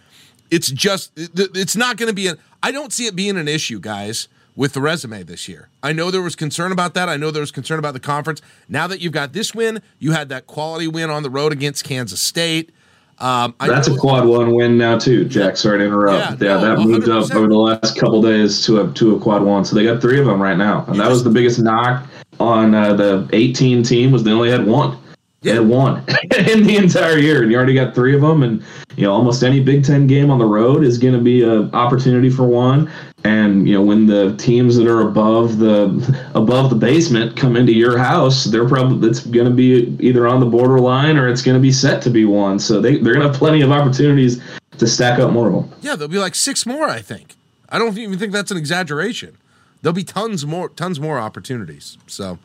it's 0.51 0.71
just 0.71 1.13
it's 1.17 1.77
not 1.77 1.97
going 1.97 2.09
to 2.09 2.15
be 2.15 2.29
an 2.29 2.39
I 2.63 2.73
don't 2.73 2.93
see 2.93 3.07
it 3.07 3.15
being 3.15 3.37
an 3.37 3.49
issue, 3.49 3.79
guys, 3.79 4.29
with 4.57 4.73
the 4.73 4.81
resume 4.81 5.23
this 5.23 5.49
year. 5.49 5.69
I 5.83 5.93
know 5.93 6.11
there 6.11 6.23
was 6.23 6.35
concern 6.35 6.73
about 6.73 6.95
that. 6.95 7.09
I 7.09 7.17
know 7.17 7.31
there 7.31 7.41
was 7.43 7.53
concern 7.53 7.79
about 7.79 7.95
the 7.95 8.01
conference. 8.01 8.43
Now 8.69 8.87
that 8.87 9.01
you've 9.01 9.13
got 9.13 9.33
this 9.33 9.55
win, 9.55 9.83
you 9.99 10.13
had 10.13 10.29
that 10.31 10.47
quality 10.47 10.89
win 10.89 11.11
on 11.11 11.23
the 11.23 11.31
road 11.31 11.53
against 11.53 11.85
Kansas 11.85 12.21
State. 12.21 12.73
Um, 13.19 13.55
I 13.61 13.69
That's 13.69 13.89
a 13.89 13.97
quad 13.97 14.27
one 14.27 14.55
win 14.55 14.77
now 14.77 14.99
too, 14.99 15.25
Jack. 15.25 15.57
Sorry 15.57 15.79
to 15.79 15.85
interrupt. 15.87 16.43
Yeah, 16.43 16.55
Yeah, 16.55 16.61
no, 16.61 16.77
that 16.77 16.87
moved 16.87 17.09
up 17.09 17.25
100%. 17.25 17.35
over 17.35 17.49
the 17.49 17.57
last 17.57 17.97
couple 17.97 18.21
days 18.21 18.63
to 18.67 18.83
a 18.83 18.93
to 18.93 19.17
a 19.17 19.21
quad 19.21 19.43
one. 19.43 19.65
So 19.65 19.75
they 19.75 19.85
got 19.85 20.03
three 20.03 20.21
of 20.21 20.27
them 20.27 20.43
right 20.43 20.59
now, 20.59 20.85
and 20.87 21.01
that 21.01 21.09
was 21.09 21.25
the 21.25 21.31
biggest 21.31 21.59
knock 21.59 22.07
on 22.41 22.75
uh, 22.75 22.93
the 22.93 23.27
18 23.33 23.83
team 23.83 24.11
was 24.11 24.23
they 24.23 24.33
only 24.33 24.51
had 24.51 24.67
one. 24.67 24.99
Had 25.45 25.69
one 25.69 25.99
in 26.49 26.65
the 26.65 26.77
entire 26.77 27.19
year, 27.19 27.43
and 27.43 27.53
you 27.53 27.57
already 27.57 27.75
got 27.75 27.95
three 27.95 28.15
of 28.15 28.21
them. 28.21 28.43
And 28.43 28.65
you 28.97 29.05
know, 29.05 29.13
almost 29.13 29.45
any 29.45 29.61
Big 29.61 29.85
Ten 29.85 30.07
game 30.07 30.31
on 30.31 30.39
the 30.39 30.47
road 30.47 30.83
is 30.83 30.99
going 30.99 31.15
to 31.15 31.21
be 31.21 31.43
an 31.43 31.73
opportunity 31.73 32.31
for 32.31 32.45
one. 32.45 32.91
And 33.23 33.69
you 33.69 33.75
know, 33.75 33.83
when 33.83 34.07
the 34.07 34.35
teams 34.37 34.77
that 34.77 34.89
are 34.89 35.03
above 35.03 35.59
the 35.59 36.31
above 36.35 36.71
the 36.71 36.77
basement 36.77 37.37
come 37.37 37.57
into 37.57 37.73
your 37.73 37.97
house, 37.97 38.45
they're 38.45 38.69
probably 38.69 39.09
it's 39.09 39.21
going 39.21 39.47
to 39.47 39.53
be 39.53 39.97
either 40.01 40.27
on 40.27 40.41
the 40.41 40.47
borderline 40.47 41.17
or 41.17 41.29
it's 41.29 41.43
going 41.43 41.57
to 41.57 41.63
be 41.63 41.73
set 41.73 42.03
to 42.03 42.11
be 42.11 42.25
one. 42.25 42.59
So 42.59 42.81
they 42.81 42.99
they're 42.99 43.15
going 43.15 43.27
to 43.27 43.29
have 43.29 43.37
plenty 43.37 43.63
of 43.63 43.71
opportunities 43.71 44.43
to 44.79 44.87
stack 44.87 45.19
up 45.21 45.33
more 45.33 45.49
of 45.49 45.53
them. 45.53 45.79
Yeah, 45.81 45.97
there'll 45.97 46.09
be 46.09 46.19
like 46.19 46.35
six 46.35 46.67
more. 46.67 46.89
I 46.89 47.01
think. 47.03 47.35
I 47.69 47.79
don't 47.79 47.97
even 47.99 48.19
think 48.19 48.33
that's 48.33 48.51
an 48.51 48.57
exaggeration. 48.57 49.37
There'll 49.83 49.95
be 49.95 50.05
tons 50.05 50.47
more, 50.47 50.69
tons 50.71 50.99
more 50.99 51.19
opportunities. 51.19 51.99
So 52.07 52.39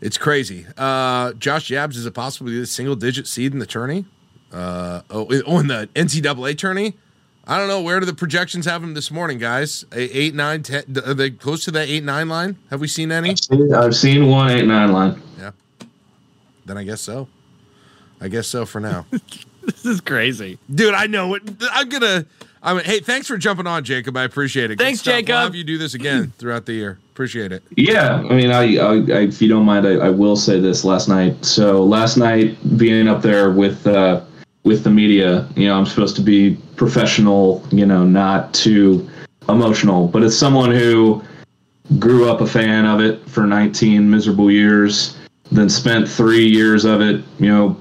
it's 0.00 0.18
crazy. 0.18 0.66
Uh, 0.76 1.32
Josh 1.34 1.66
Jabs 1.66 1.96
is 1.96 2.06
it 2.06 2.12
possible 2.14 2.46
to 2.46 2.52
be 2.52 2.60
a 2.62 2.66
single 2.66 2.96
digit 2.96 3.26
seed 3.26 3.52
in 3.52 3.58
the 3.58 3.66
tourney? 3.66 4.04
Uh, 4.52 5.02
oh, 5.10 5.26
in- 5.28 5.42
oh, 5.46 5.58
in 5.60 5.66
the 5.68 5.88
NCAA 5.94 6.56
tourney. 6.58 6.94
I 7.46 7.58
don't 7.58 7.68
know. 7.68 7.80
Where 7.80 7.98
do 8.00 8.06
the 8.06 8.14
projections 8.14 8.64
have 8.66 8.82
him 8.82 8.94
this 8.94 9.10
morning, 9.10 9.38
guys? 9.38 9.84
A- 9.92 10.18
Eight, 10.18 10.34
nine, 10.34 10.62
ten. 10.62 10.84
Are 11.04 11.14
they 11.14 11.30
close 11.30 11.64
to 11.64 11.70
that 11.72 11.88
eight, 11.88 12.04
nine 12.04 12.28
line? 12.28 12.56
Have 12.70 12.80
we 12.80 12.86
seen 12.88 13.10
any? 13.12 13.34
I've 13.74 13.94
seen 13.96 14.26
one 14.28 14.50
eight 14.50 14.66
nine 14.66 14.92
line. 14.92 15.20
Yeah. 15.38 15.50
Then 16.66 16.76
I 16.78 16.84
guess 16.84 17.00
so. 17.00 17.28
I 18.20 18.28
guess 18.28 18.46
so 18.46 18.66
for 18.66 18.80
now. 18.80 19.06
This 19.62 19.84
is 19.84 20.00
crazy. 20.00 20.58
Dude, 20.74 20.94
I 20.94 21.06
know 21.06 21.34
it. 21.34 21.42
I'm 21.70 21.88
gonna. 21.90 22.24
I 22.62 22.74
mean, 22.74 22.84
hey, 22.84 23.00
thanks 23.00 23.26
for 23.26 23.38
jumping 23.38 23.66
on, 23.66 23.84
Jacob. 23.84 24.16
I 24.16 24.24
appreciate 24.24 24.70
it. 24.70 24.76
Good 24.76 24.84
Thanks, 24.84 25.00
stuff. 25.00 25.12
We'll 25.12 25.20
Jacob. 25.22 25.42
have 25.44 25.54
you 25.54 25.64
do 25.64 25.78
this 25.78 25.94
again 25.94 26.32
throughout 26.38 26.66
the 26.66 26.74
year. 26.74 26.98
Appreciate 27.12 27.52
it. 27.52 27.62
Yeah, 27.76 28.16
I 28.16 28.34
mean, 28.34 28.50
I, 28.50 28.76
I, 28.76 28.92
I 28.92 29.20
if 29.22 29.40
you 29.40 29.48
don't 29.48 29.64
mind, 29.64 29.86
I, 29.86 29.92
I 29.94 30.10
will 30.10 30.36
say 30.36 30.60
this. 30.60 30.84
Last 30.84 31.08
night, 31.08 31.42
so 31.44 31.82
last 31.82 32.16
night 32.16 32.56
being 32.76 33.08
up 33.08 33.22
there 33.22 33.50
with 33.50 33.86
uh, 33.86 34.22
with 34.64 34.84
the 34.84 34.90
media, 34.90 35.48
you 35.56 35.68
know, 35.68 35.78
I'm 35.78 35.86
supposed 35.86 36.16
to 36.16 36.22
be 36.22 36.56
professional, 36.76 37.64
you 37.70 37.86
know, 37.86 38.04
not 38.04 38.52
too 38.52 39.08
emotional. 39.48 40.08
But 40.08 40.22
as 40.22 40.38
someone 40.38 40.70
who 40.70 41.22
grew 41.98 42.28
up 42.30 42.40
a 42.40 42.46
fan 42.46 42.84
of 42.84 43.00
it 43.00 43.26
for 43.28 43.46
19 43.46 44.08
miserable 44.08 44.50
years, 44.50 45.16
then 45.50 45.68
spent 45.68 46.08
three 46.08 46.46
years 46.46 46.84
of 46.84 47.00
it, 47.00 47.24
you 47.38 47.48
know, 47.48 47.80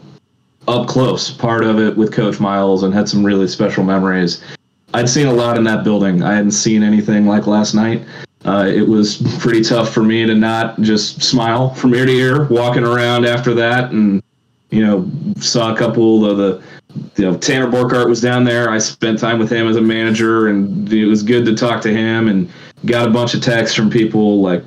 up 0.68 0.88
close, 0.88 1.32
part 1.32 1.64
of 1.64 1.80
it 1.80 1.98
with 1.98 2.14
Coach 2.14 2.40
Miles, 2.40 2.84
and 2.84 2.94
had 2.94 3.10
some 3.10 3.26
really 3.26 3.48
special 3.48 3.84
memories. 3.84 4.42
I'd 4.94 5.10
seen 5.10 5.28
a 5.28 5.34
lot 5.34 5.58
in 5.58 5.64
that 5.66 5.84
building. 5.84 6.24
I 6.24 6.34
hadn't 6.34 6.52
seen 6.52 6.84
anything 6.84 7.28
like 7.28 7.48
last 7.48 7.74
night. 7.74 8.04
Uh, 8.46 8.66
it 8.68 8.88
was 8.88 9.18
pretty 9.40 9.62
tough 9.62 9.94
for 9.94 10.04
me 10.04 10.26
to 10.26 10.36
not 10.36 10.80
just 10.82 11.22
smile 11.22 11.74
from 11.74 11.94
ear 11.94 12.06
to 12.06 12.12
ear 12.12 12.44
walking 12.46 12.84
around 12.84 13.26
after 13.26 13.54
that, 13.54 13.92
and 13.92 14.24
you 14.72 14.86
know, 14.86 15.10
saw 15.40 15.74
a 15.74 15.78
couple 15.78 16.26
of 16.26 16.38
the, 16.38 16.62
you 17.16 17.30
know, 17.30 17.38
Tanner 17.38 17.68
Borchardt 17.68 18.08
was 18.08 18.22
down 18.22 18.44
there. 18.44 18.70
I 18.70 18.78
spent 18.78 19.20
time 19.20 19.40
with 19.40 19.52
him 19.52 19.68
as 19.68 19.76
a 19.76 19.82
manager, 19.82 20.48
and 20.48 20.92
it 20.92 21.06
was 21.06 21.24
good 21.24 21.46
to 21.46 21.56
talk 21.56 21.82
to 21.82 21.94
him, 21.94 22.28
and 22.28 22.50
got 22.86 23.08
a 23.08 23.12
bunch 23.12 23.34
of 23.34 23.42
texts 23.42 23.76
from 23.76 23.90
people 23.90 24.42
like, 24.42 24.64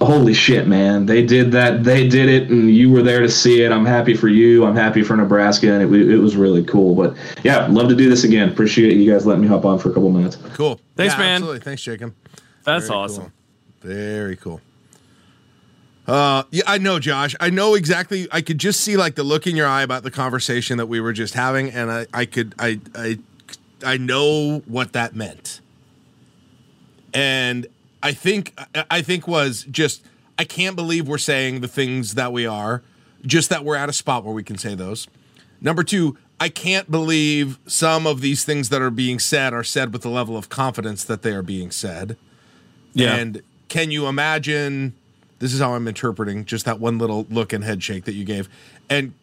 "Holy 0.00 0.34
shit, 0.34 0.66
man! 0.66 1.06
They 1.06 1.24
did 1.24 1.52
that. 1.52 1.84
They 1.84 2.08
did 2.08 2.28
it, 2.28 2.50
and 2.50 2.70
you 2.74 2.90
were 2.90 3.02
there 3.02 3.20
to 3.20 3.28
see 3.28 3.62
it. 3.62 3.70
I'm 3.72 3.84
happy 3.84 4.14
for 4.14 4.28
you. 4.28 4.64
I'm 4.64 4.76
happy 4.76 5.02
for 5.02 5.16
Nebraska, 5.16 5.70
and 5.72 5.82
it, 5.82 6.10
it 6.10 6.18
was 6.18 6.36
really 6.36 6.64
cool. 6.64 6.94
But 6.94 7.16
yeah, 7.42 7.66
love 7.66 7.88
to 7.88 7.94
do 7.96 8.08
this 8.08 8.24
again. 8.24 8.48
Appreciate 8.48 8.96
you 8.96 9.10
guys 9.10 9.26
letting 9.26 9.42
me 9.42 9.48
hop 9.48 9.64
on 9.64 9.78
for 9.78 9.90
a 9.90 9.92
couple 9.92 10.10
minutes. 10.10 10.36
Cool. 10.54 10.80
Thanks, 10.96 11.14
Yeah, 11.14 11.18
man. 11.18 11.34
Absolutely. 11.36 11.60
Thanks, 11.60 11.82
Jacob. 11.82 12.14
That's 12.64 12.88
Very 12.88 12.98
awesome. 12.98 13.22
cool. 13.82 13.90
Very 13.90 14.36
cool. 14.36 14.60
Uh, 16.06 16.42
yeah, 16.50 16.62
I 16.66 16.78
know, 16.78 16.98
Josh. 16.98 17.36
I 17.38 17.50
know 17.50 17.74
exactly. 17.74 18.26
I 18.32 18.40
could 18.40 18.58
just 18.58 18.80
see 18.80 18.96
like 18.96 19.14
the 19.14 19.22
look 19.22 19.46
in 19.46 19.54
your 19.54 19.66
eye 19.68 19.82
about 19.82 20.02
the 20.02 20.10
conversation 20.10 20.78
that 20.78 20.86
we 20.86 21.00
were 21.00 21.12
just 21.12 21.34
having, 21.34 21.70
and 21.70 21.90
I, 21.90 22.06
I 22.12 22.24
could, 22.24 22.54
I, 22.58 22.80
I, 22.94 23.18
I 23.84 23.96
know 23.96 24.62
what 24.66 24.92
that 24.94 25.14
meant. 25.14 25.60
And 27.14 27.66
I 28.02 28.12
think 28.12 28.58
I 28.90 29.02
think 29.02 29.28
was 29.28 29.64
just 29.70 30.02
I 30.38 30.44
can't 30.44 30.76
believe 30.76 31.06
we're 31.06 31.18
saying 31.18 31.60
the 31.60 31.68
things 31.68 32.14
that 32.14 32.32
we 32.32 32.46
are, 32.46 32.82
just 33.26 33.50
that 33.50 33.64
we're 33.64 33.76
at 33.76 33.88
a 33.88 33.92
spot 33.92 34.24
where 34.24 34.34
we 34.34 34.42
can 34.42 34.56
say 34.56 34.74
those. 34.74 35.06
Number 35.60 35.82
two, 35.82 36.16
I 36.38 36.48
can't 36.48 36.90
believe 36.90 37.58
some 37.66 38.06
of 38.06 38.22
these 38.22 38.44
things 38.44 38.70
that 38.70 38.80
are 38.80 38.90
being 38.90 39.18
said 39.18 39.52
are 39.52 39.62
said 39.62 39.92
with 39.92 40.02
the 40.02 40.08
level 40.08 40.36
of 40.36 40.48
confidence 40.48 41.04
that 41.04 41.20
they 41.20 41.32
are 41.32 41.42
being 41.42 41.70
said. 41.70 42.16
Yeah. 42.94 43.14
And 43.14 43.42
can 43.68 43.90
you 43.90 44.06
imagine? 44.06 44.94
This 45.38 45.54
is 45.54 45.60
how 45.60 45.74
I'm 45.74 45.88
interpreting 45.88 46.44
just 46.44 46.66
that 46.66 46.80
one 46.80 46.98
little 46.98 47.26
look 47.30 47.52
and 47.52 47.64
head 47.64 47.82
shake 47.82 48.04
that 48.04 48.12
you 48.12 48.24
gave, 48.24 48.48
and 48.88 49.14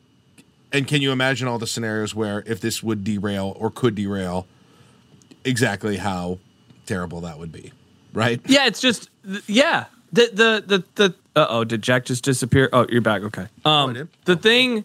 and 0.71 0.87
can 0.87 1.01
you 1.01 1.11
imagine 1.11 1.47
all 1.47 1.59
the 1.59 1.67
scenarios 1.67 2.13
where 2.13 2.43
if 2.45 2.59
this 2.59 2.83
would 2.83 3.03
derail 3.03 3.55
or 3.59 3.69
could 3.71 3.95
derail, 3.95 4.47
exactly 5.43 5.97
how 5.97 6.39
terrible 6.85 7.21
that 7.21 7.37
would 7.39 7.51
be, 7.51 7.71
right? 8.17 8.41
Yeah, 8.47 8.65
it's 8.65 8.81
just 8.81 9.09
yeah. 9.47 9.85
The 10.11 10.29
the 10.33 10.63
the 10.65 10.83
the 10.95 11.15
uh 11.35 11.45
oh, 11.49 11.63
did 11.63 11.81
Jack 11.81 12.05
just 12.05 12.23
disappear? 12.23 12.69
Oh, 12.73 12.85
you're 12.89 13.01
back. 13.01 13.21
Okay. 13.21 13.47
Um, 13.63 13.93
did. 13.93 14.07
the 14.25 14.35
thing, 14.35 14.83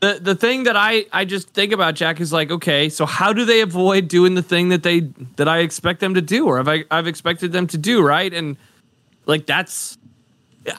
the 0.00 0.18
the 0.20 0.34
thing 0.34 0.64
that 0.64 0.76
I 0.76 1.06
I 1.12 1.24
just 1.24 1.48
think 1.50 1.72
about 1.72 1.94
Jack 1.94 2.20
is 2.20 2.32
like, 2.32 2.50
okay, 2.50 2.88
so 2.88 3.06
how 3.06 3.32
do 3.32 3.44
they 3.44 3.60
avoid 3.60 4.08
doing 4.08 4.34
the 4.34 4.42
thing 4.42 4.70
that 4.70 4.82
they 4.82 5.00
that 5.36 5.48
I 5.48 5.58
expect 5.58 6.00
them 6.00 6.14
to 6.14 6.20
do, 6.20 6.46
or 6.46 6.56
have 6.56 6.68
I 6.68 6.84
I've 6.90 7.06
expected 7.06 7.52
them 7.52 7.66
to 7.68 7.78
do, 7.78 8.02
right? 8.02 8.32
And 8.32 8.56
like 9.26 9.46
that's, 9.46 9.96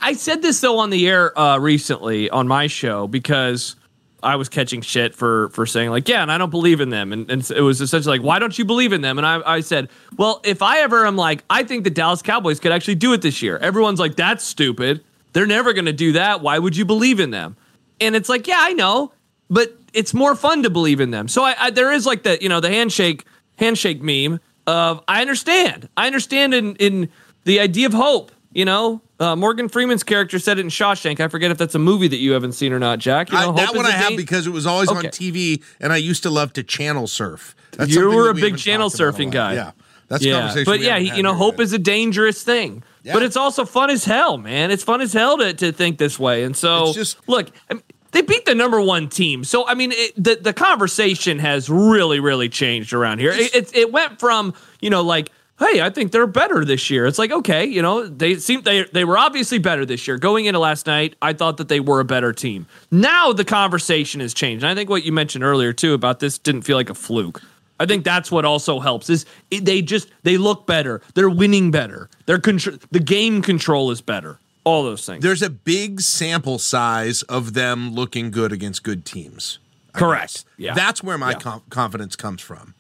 I 0.02 0.14
said 0.14 0.42
this 0.42 0.60
though 0.60 0.80
on 0.80 0.90
the 0.90 1.08
air 1.08 1.38
uh, 1.40 1.58
recently 1.58 2.30
on 2.30 2.48
my 2.48 2.68
show 2.68 3.08
because. 3.08 3.76
I 4.24 4.36
was 4.38 4.50
catching 4.50 4.82
shit 4.82 5.14
for 5.14 5.50
for 5.50 5.66
saying 5.66 5.90
like 5.90 6.08
yeah, 6.08 6.22
and 6.22 6.32
I 6.32 6.38
don't 6.38 6.50
believe 6.50 6.82
in 6.82 6.90
them, 6.90 7.14
and, 7.14 7.30
and 7.30 7.52
it 7.52 7.62
was 7.62 7.82
essentially 7.82 8.18
like 8.18 8.26
why 8.26 8.40
don't 8.40 8.58
you 8.58 8.66
believe 8.66 8.94
in 8.94 9.02
them? 9.02 9.18
And 9.18 9.28
I 9.28 9.42
I 9.46 9.60
said 9.60 9.90
well 10.18 10.42
if 10.44 10.62
I 10.62 10.80
ever 10.80 11.06
am 11.06 11.16
like 11.16 11.44
I 11.50 11.64
think 11.64 11.84
the 11.84 11.90
Dallas 11.90 12.22
Cowboys 12.22 12.60
could 12.60 12.72
actually 12.72 12.96
do 12.96 13.14
it 13.14 13.22
this 13.22 13.42
year. 13.42 13.58
Everyone's 13.58 14.00
like 14.00 14.16
that's 14.16 14.44
stupid. 14.44 15.04
They're 15.34 15.48
never 15.48 15.74
going 15.74 15.86
to 15.86 15.94
do 15.94 16.14
that. 16.14 16.42
Why 16.42 16.60
would 16.60 16.78
you 16.78 16.86
believe 16.86 17.20
in 17.20 17.32
them? 17.32 17.58
And 18.00 18.16
it's 18.16 18.30
like 18.30 18.48
yeah 18.48 18.60
I 18.60 18.74
know, 18.74 19.12
but 19.50 19.76
it's 19.94 20.14
more 20.14 20.36
fun 20.36 20.64
to 20.64 20.70
believe 20.70 21.00
in 21.00 21.12
them. 21.12 21.28
So 21.28 21.44
I, 21.44 21.56
I 21.60 21.70
there 21.70 21.92
is 21.92 22.06
like 22.06 22.24
the 22.24 22.38
you 22.42 22.50
know 22.50 22.60
the 22.60 22.70
handshake 22.70 23.26
handshake 23.58 24.02
meme 24.02 24.40
of 24.66 25.04
I 25.08 25.22
understand 25.22 25.90
I 25.98 26.08
understand 26.08 26.54
in 26.54 26.76
in 26.78 27.10
the 27.44 27.60
idea 27.60 27.88
of 27.88 27.94
hope. 27.94 28.32
You 28.54 28.66
know, 28.66 29.02
uh, 29.20 29.36
Morgan 29.36 29.68
Freeman's 29.68 30.04
character 30.04 30.38
said 30.38 30.60
it 30.60 30.62
in 30.62 30.68
Shawshank. 30.68 31.20
I 31.20 31.28
forget 31.28 31.50
if 31.50 31.58
that's 31.58 31.74
a 31.74 31.80
movie 31.80 32.08
that 32.08 32.18
you 32.18 32.34
haven't 32.34 32.52
seen 32.52 32.72
or 32.72 32.80
not, 32.80 33.00
Jack. 33.00 33.32
You 33.32 33.40
know, 33.40 33.52
I, 33.54 33.66
that 33.66 33.76
one 33.76 33.86
I 33.86 33.92
have 33.92 34.16
because 34.16 34.46
it 34.46 34.52
was 34.52 34.68
always 34.68 34.90
on 34.90 35.04
TV, 35.06 35.64
and 35.80 35.92
I 35.92 35.98
used 35.98 36.24
to 36.24 36.30
love 36.30 36.54
to 36.54 36.64
channel 36.64 37.08
surf. 37.08 37.56
That's 37.72 37.92
You 37.92 38.10
were 38.10 38.30
a 38.30 38.34
we 38.34 38.42
big 38.42 38.58
channel 38.58 38.90
talked 38.92 39.00
about 39.00 39.10
a 39.10 39.24
surfing 39.24 39.32
guy. 39.32 39.54
Yeah, 39.56 39.72
that's 40.08 40.24
a 40.24 40.28
yeah, 40.28 40.40
conversation. 40.40 40.66
but 40.66 40.80
yeah, 40.82 40.98
you 40.98 41.24
know, 41.24 41.34
hope 41.34 41.56
yet. 41.56 41.64
is 41.64 41.74
a 41.74 41.80
dangerous 41.80 42.44
thing. 42.44 42.84
Yeah. 43.02 43.14
But 43.14 43.24
it's 43.24 43.36
also 43.36 43.66
fun 43.66 43.90
as 43.90 44.06
hell, 44.06 44.38
man. 44.38 44.72
It's 44.72 44.84
fun 44.84 45.02
as 45.02 45.12
hell 45.14 45.38
to, 45.40 45.54
to 45.56 45.72
think 45.72 45.98
this 45.98 46.18
way. 46.18 46.44
And 46.44 46.56
so, 46.56 46.86
It's 46.86 46.96
just- 46.96 47.28
look, 47.28 47.50
I 47.70 47.74
mean, 47.74 47.84
they 48.12 48.22
beat 48.22 48.46
the 48.46 48.56
number 48.56 48.80
one 48.80 49.10
team. 49.10 49.44
So, 49.44 49.68
I 49.68 49.74
mean, 49.74 49.92
it, 49.92 50.14
the 50.16 50.36
the 50.36 50.54
conversation 50.54 51.40
has 51.40 51.70
really, 51.70 52.20
really 52.20 52.48
changed 52.48 52.94
around 52.94 53.20
here. 53.20 53.32
It, 53.32 53.56
it 53.56 53.76
it 53.76 53.92
went 53.92 54.20
from 54.20 54.54
you 54.80 54.90
know 54.92 55.02
like. 55.02 55.32
Hey, 55.60 55.82
I 55.82 55.90
think 55.92 56.12
they're 56.12 56.28
better 56.28 56.66
this 56.66 56.90
year. 56.90 57.06
It's 57.06 57.20
like 57.20 57.32
okay, 57.32 57.66
you 57.66 57.82
know, 57.82 58.08
they 58.08 58.36
seem 58.38 58.62
they 58.64 58.84
they 58.86 59.04
were 59.06 59.18
obviously 59.18 59.60
better 59.60 59.86
this 59.86 60.08
year. 60.08 60.18
Going 60.18 60.46
into 60.46 60.60
last 60.60 60.88
night, 60.88 61.16
I 61.22 61.34
thought 61.34 61.58
that 61.58 61.70
they 61.70 61.80
were 61.80 62.00
a 62.00 62.06
better 62.06 62.34
team. 62.34 62.66
Now 62.92 63.34
the 63.34 63.46
conversation 63.46 64.20
has 64.22 64.34
changed. 64.34 64.64
And 64.64 64.72
I 64.72 64.76
think 64.76 64.90
what 64.90 65.04
you 65.04 65.12
mentioned 65.12 65.44
earlier 65.44 65.72
too 65.72 65.94
about 65.94 66.20
this 66.20 66.38
didn't 66.38 66.64
feel 66.64 66.76
like 66.76 66.90
a 66.90 66.96
fluke. 66.96 67.42
I 67.80 67.86
think 67.86 68.04
that's 68.04 68.32
what 68.32 68.46
also 68.46 68.80
helps 68.80 69.10
is 69.10 69.26
it, 69.52 69.66
they 69.66 69.82
just 69.82 70.10
they 70.24 70.38
look 70.38 70.66
better. 70.66 71.02
They're 71.14 71.30
winning 71.30 71.70
better. 71.72 72.10
Their 72.26 72.40
control, 72.40 72.78
the 72.92 73.00
game 73.00 73.42
control 73.42 73.92
is 73.92 74.02
better. 74.02 74.40
All 74.64 74.84
those 74.84 75.06
things. 75.06 75.22
There's 75.22 75.42
a 75.42 75.50
big 75.50 76.02
sample 76.02 76.58
size 76.58 77.22
of 77.24 77.54
them 77.54 77.94
looking 77.94 78.32
good 78.32 78.52
against 78.54 78.84
good 78.84 79.06
teams. 79.06 79.60
I 79.94 80.00
Correct. 80.00 80.34
guess. 80.34 80.46
Yeah. 80.58 80.74
That's 80.74 81.04
where 81.04 81.18
my 81.18 81.32
Yeah. 81.32 81.40
com- 81.40 81.62
confidence 81.70 82.16
comes 82.16 82.42
from. 82.42 82.74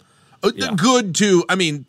Uh, 0.43 0.51
Yeah. 0.55 0.71
Good 0.75 1.15
too. 1.15 1.43
I 1.49 1.55
mean, 1.55 1.85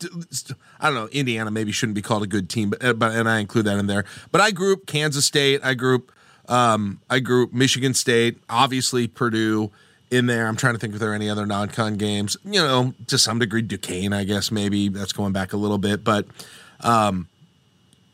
I 0.79 0.85
don't 0.87 0.95
know. 0.95 1.07
Indiana 1.11 1.51
maybe 1.51 1.71
shouldn't 1.71 1.95
be 1.95 2.01
called 2.01 2.23
a 2.23 2.27
good 2.27 2.49
team, 2.49 2.69
but, 2.71 2.83
uh, 2.83 2.93
but 2.93 3.13
and 3.13 3.29
I 3.29 3.39
include 3.39 3.65
that 3.65 3.77
in 3.77 3.87
there. 3.87 4.05
But 4.31 4.41
I 4.41 4.51
group 4.51 4.87
Kansas 4.87 5.25
State. 5.25 5.61
I 5.63 5.73
group 5.73 6.11
um, 6.47 7.01
I 7.09 7.19
group 7.19 7.53
Michigan 7.53 7.93
State. 7.93 8.37
Obviously 8.49 9.07
Purdue 9.07 9.71
in 10.11 10.27
there. 10.27 10.47
I'm 10.47 10.55
trying 10.55 10.73
to 10.75 10.79
think 10.79 10.93
if 10.93 10.99
there 10.99 11.11
are 11.11 11.15
any 11.15 11.29
other 11.29 11.45
non-con 11.45 11.95
games. 11.95 12.37
You 12.45 12.61
know, 12.61 12.93
to 13.07 13.17
some 13.17 13.39
degree 13.39 13.61
Duquesne. 13.61 14.13
I 14.13 14.23
guess 14.23 14.51
maybe 14.51 14.87
that's 14.89 15.11
going 15.11 15.33
back 15.33 15.53
a 15.53 15.57
little 15.57 15.77
bit, 15.79 16.03
but 16.03 16.25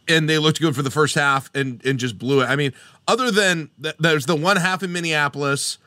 and 0.08 0.30
they 0.30 0.38
looked 0.38 0.60
good 0.60 0.76
for 0.76 0.82
the 0.82 0.92
first 0.92 1.16
half 1.16 1.50
and 1.56 1.84
and 1.86 2.00
just 2.00 2.18
blew 2.18 2.42
it. 2.42 2.46
I 2.46 2.56
mean, 2.56 2.74
other 3.08 3.32
than 3.32 3.70
th- 3.82 3.96
there's 4.00 4.26
the 4.26 4.36
one 4.36 4.58
half 4.58 4.84
in 4.84 4.92
Minneapolis, 4.92 5.78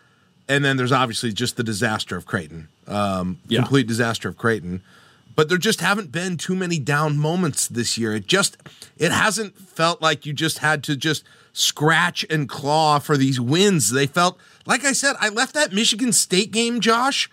and 0.49 0.65
then 0.65 0.77
there's 0.77 0.93
obviously 0.93 1.33
just 1.33 1.57
the 1.57 1.63
disaster 1.65 2.17
of 2.17 2.27
Creighton, 2.27 2.69
um, 2.87 3.39
Yeah. 3.49 3.61
complete 3.61 3.87
disaster 3.87 4.29
of 4.29 4.37
Creighton. 4.37 4.83
But 5.37 5.49
there 5.49 5.59
just 5.59 5.81
haven't 5.81 6.13
been 6.13 6.37
too 6.37 6.55
many 6.55 6.79
down 6.79 7.17
moments 7.19 7.67
this 7.67 7.99
year. 7.99 8.15
It 8.15 8.27
just 8.27 8.57
it 8.97 9.11
hasn't 9.11 9.59
felt 9.59 10.01
like 10.01 10.25
you 10.27 10.33
just 10.33 10.59
had 10.59 10.85
to 10.85 10.95
just 10.97 11.25
scratch 11.53 12.25
and 12.31 12.49
claw 12.49 12.99
for 13.01 13.17
these 13.17 13.41
wins. 13.41 13.91
They 13.91 14.07
felt 14.07 14.39
like 14.67 14.85
I 14.85 14.93
said. 14.93 15.17
I 15.21 15.31
left 15.31 15.55
that 15.55 15.73
Michigan 15.73 16.13
State 16.13 16.53
game, 16.53 16.81
Josh, 16.81 17.29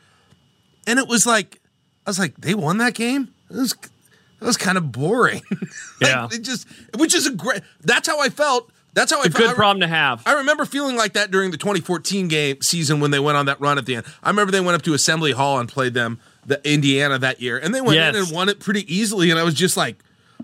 and 0.88 0.98
it 0.98 1.08
was 1.08 1.26
like 1.28 1.60
I 2.08 2.10
was 2.10 2.18
like 2.20 2.36
they 2.38 2.56
won 2.56 2.78
that 2.80 2.96
game. 2.96 3.32
It 3.52 3.56
was 3.58 3.74
it 3.74 4.46
was 4.46 4.58
kind 4.58 4.78
of 4.80 4.92
boring. 4.92 5.44
Like, 5.52 6.10
Yeah. 6.10 6.28
it 6.32 6.42
just 6.42 6.68
which 6.98 7.14
is 7.14 7.28
a 7.28 7.32
great. 7.32 7.62
That's 7.82 8.08
how 8.08 8.20
I 8.20 8.30
felt. 8.30 8.72
That's 8.94 9.12
how 9.12 9.22
I 9.22 9.26
a 9.26 9.30
good 9.30 9.50
I- 9.52 9.54
problem 9.54 9.82
to 9.82 9.88
have. 9.88 10.22
I 10.26 10.34
remember 10.34 10.66
feeling 10.66 10.96
like 10.98 11.14
that 11.14 11.32
during 11.32 11.52
the 11.52 11.58
2014 11.58 12.28
game 12.28 12.62
season 12.62 13.00
when 13.00 13.12
they 13.12 13.20
went 13.20 13.38
on 13.38 13.46
that 13.46 13.60
run 13.62 13.78
at 13.78 13.86
the 13.86 13.96
end. 13.96 14.06
I 14.22 14.30
remember 14.30 14.52
they 14.52 14.60
went 14.62 14.76
up 14.76 14.82
to 14.84 14.94
Assembly 14.94 15.32
Hall 15.32 15.60
and 15.60 15.70
played 15.70 15.94
them, 15.94 16.20
the 16.46 16.60
Indiana 16.70 17.18
that 17.20 17.40
year, 17.42 17.58
and 17.58 17.74
they 17.74 17.82
went 17.82 17.98
in 18.00 18.16
and 18.16 18.32
won 18.32 18.50
it 18.50 18.60
pretty 18.60 18.94
easily. 18.94 19.30
And 19.32 19.40
I 19.40 19.44
was 19.44 19.54
just 19.54 19.78
like, 19.78 19.98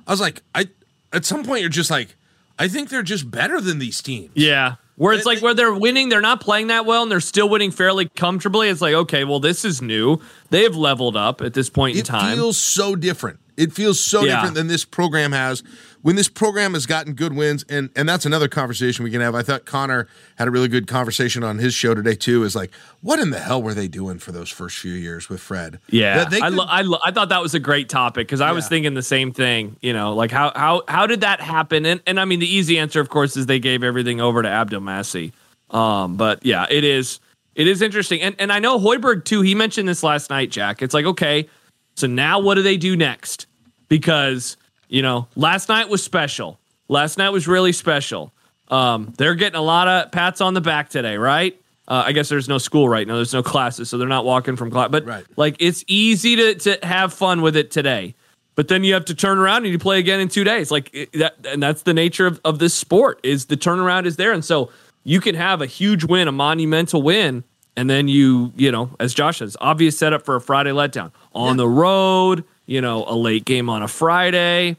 I 0.06 0.12
was 0.12 0.22
like, 0.22 0.42
I 0.56 0.70
at 1.12 1.26
some 1.26 1.44
point 1.44 1.62
you're 1.62 1.70
just 1.70 1.92
like, 1.92 2.16
I 2.60 2.68
think 2.68 2.90
they're 2.90 3.04
just 3.04 3.30
better 3.30 3.60
than 3.60 3.80
these 3.80 4.02
teams. 4.02 4.32
Yeah. 4.36 4.76
Where 4.96 5.14
it's 5.14 5.26
like 5.28 5.42
where 5.44 5.54
they're 5.54 5.74
winning, 5.76 6.10
they're 6.10 6.22
not 6.22 6.42
playing 6.42 6.68
that 6.68 6.86
well, 6.88 7.04
and 7.04 7.12
they're 7.12 7.20
still 7.20 7.48
winning 7.50 7.70
fairly 7.70 8.10
comfortably. 8.10 8.68
It's 8.70 8.82
like, 8.82 8.96
okay, 8.96 9.24
well, 9.26 9.40
this 9.40 9.64
is 9.64 9.80
new. 9.80 10.18
They 10.50 10.64
have 10.64 10.76
leveled 10.76 11.16
up 11.16 11.42
at 11.42 11.54
this 11.54 11.70
point 11.70 11.98
in 11.98 12.04
time. 12.04 12.34
It 12.34 12.36
feels 12.38 12.58
so 12.58 12.96
different. 12.96 13.40
It 13.58 13.74
feels 13.74 14.00
so 14.04 14.24
Yeah. 14.24 14.36
different 14.38 14.56
than 14.56 14.68
this 14.68 14.86
program 14.86 15.34
has. 15.34 15.62
When 16.04 16.16
this 16.16 16.30
program 16.30 16.74
has 16.74 16.86
gotten 16.86 17.14
good 17.14 17.34
wins, 17.36 17.66
and 17.70 17.90
and 17.96 18.08
that's 18.08 18.26
another 18.26 18.48
conversation 18.48 19.04
we 19.04 19.12
can 19.12 19.20
have. 19.22 19.36
I 19.36 19.42
thought 19.42 19.66
Connor 19.66 20.08
had 20.38 20.48
a 20.48 20.52
really 20.52 20.68
good 20.68 20.88
conversation 20.88 21.44
on 21.44 21.58
his 21.58 21.74
show 21.74 21.94
today 21.96 22.16
too. 22.16 22.44
Is 22.44 22.56
like, 22.56 22.72
what 23.02 23.20
in 23.20 23.32
the 23.32 23.40
hell 23.40 23.62
were 23.62 23.74
they 23.74 23.88
doing 23.88 24.20
for 24.20 24.32
those 24.32 24.50
first 24.50 24.78
few 24.78 24.94
years 24.94 25.28
with 25.28 25.42
Fred? 25.42 25.80
Yeah, 25.90 26.18
That 26.20 26.30
they 26.30 26.38
I, 26.40 26.50
could- 26.50 26.58
lo- 26.58 26.66
I, 26.68 26.82
lo- 26.84 27.00
I 27.04 27.12
thought 27.12 27.30
that 27.30 27.42
was 27.42 27.54
a 27.56 27.60
great 27.60 27.90
topic 27.90 28.28
because 28.28 28.42
I 28.42 28.52
was 28.52 28.68
thinking 28.68 28.94
the 28.94 29.02
same 29.02 29.34
thing. 29.34 29.76
You 29.82 29.92
know, 29.94 30.14
like 30.14 30.32
how 30.32 30.52
how 30.56 30.84
how 30.88 31.08
did 31.08 31.22
that 31.22 31.42
happen? 31.42 31.86
And 31.86 32.02
and 32.08 32.20
I 32.20 32.26
mean, 32.26 32.40
the 32.40 32.48
easy 32.54 32.78
answer, 32.80 33.02
of 33.02 33.10
course, 33.10 33.36
is 33.36 33.46
they 33.48 33.60
gave 33.60 33.84
everything 33.84 34.22
over 34.22 34.42
to 34.42 34.48
Abdelmassih. 34.48 35.32
Um, 35.72 36.16
but 36.16 36.46
yeah, 36.46 36.66
it 36.70 36.84
is 36.84 37.20
it 37.56 37.68
is 37.68 37.82
interesting, 37.82 38.22
and 38.22 38.36
and 38.40 38.54
I 38.54 38.60
know 38.60 38.80
Hoiberg 38.80 39.26
too. 39.26 39.42
He 39.42 39.56
mentioned 39.56 39.90
this 39.90 40.04
last 40.04 40.30
night, 40.30 40.52
Jack. 40.52 40.82
It's 40.82 40.94
like 40.94 41.06
okay, 41.06 41.50
so 41.96 42.08
now 42.08 42.40
what 42.40 42.54
do 42.56 42.62
they 42.62 42.78
do 42.78 42.96
next? 42.96 43.48
Because 43.90 44.58
you 44.90 45.02
know, 45.02 45.28
last 45.36 45.70
night 45.70 45.90
was 45.90 46.04
special. 46.04 46.60
Last 46.88 47.18
night 47.18 47.30
was 47.30 47.48
really 47.48 47.72
special. 47.74 48.32
Um, 48.70 49.14
they're 49.18 49.36
getting 49.36 49.58
a 49.58 49.62
lot 49.64 49.88
of 49.88 50.12
pats 50.12 50.42
on 50.42 50.54
the 50.54 50.62
back 50.62 50.90
today, 50.90 51.18
right? 51.18 51.60
Uh, 51.88 52.04
I 52.06 52.12
guess 52.12 52.28
there's 52.30 52.50
no 52.50 52.58
school 52.58 52.90
right 52.90 53.08
now. 53.08 53.16
There's 53.16 53.34
no 53.34 53.44
classes, 53.44 53.90
so 53.90 53.98
they're 53.98 54.08
not 54.10 54.26
walking 54.26 54.56
from 54.58 54.72
class. 54.72 54.90
But 54.90 55.06
Right. 55.06 55.24
like, 55.38 55.56
it's 55.60 55.84
easy 55.88 56.36
to 56.36 56.56
to 56.56 56.80
have 56.84 57.14
fun 57.14 57.42
with 57.42 57.56
it 57.56 57.72
today. 57.72 58.14
But 58.56 58.68
then 58.70 58.84
you 58.84 58.94
have 58.96 59.06
to 59.06 59.16
turn 59.16 59.38
around 59.38 59.64
and 59.64 59.68
you 59.68 59.78
play 59.80 60.00
again 60.00 60.20
in 60.20 60.28
two 60.30 60.44
days. 60.44 60.72
Like 60.72 60.90
it, 60.94 61.12
that, 61.14 61.36
and 61.48 61.62
that's 61.62 61.84
the 61.84 61.94
nature 61.94 62.26
of, 62.26 62.42
of 62.44 62.60
this 62.60 62.74
sport. 62.74 63.20
Is 63.24 63.46
the 63.46 63.56
turnaround 63.56 64.06
is 64.06 64.16
there, 64.18 64.32
and 64.34 64.44
so 64.44 64.70
you 65.04 65.22
can 65.22 65.36
have 65.36 65.62
a 65.62 65.66
huge 65.66 66.04
win, 66.04 66.28
a 66.28 66.32
monumental 66.34 67.02
win, 67.02 67.44
and 67.78 67.90
then 67.90 68.08
you, 68.10 68.52
you 68.58 68.72
know, 68.72 68.90
as 69.00 69.14
Josh 69.14 69.38
says, 69.38 69.56
obvious 69.62 69.98
setup 69.98 70.26
for 70.26 70.36
a 70.36 70.42
Friday 70.42 70.72
letdown 70.72 71.12
on 71.34 71.56
the 71.58 71.68
road. 71.70 72.44
You 72.68 72.82
know, 72.82 73.06
a 73.08 73.16
late 73.16 73.46
game 73.46 73.70
on 73.70 73.82
a 73.82 73.88
Friday. 73.88 74.78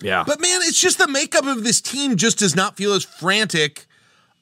Yeah, 0.00 0.24
But 0.26 0.40
man, 0.40 0.60
it's 0.62 0.80
just 0.80 0.98
the 0.98 1.08
makeup 1.08 1.46
of 1.46 1.64
this 1.64 1.80
team 1.80 2.16
just 2.16 2.38
does 2.38 2.56
not 2.56 2.76
feel 2.76 2.92
as 2.92 3.04
frantic 3.04 3.86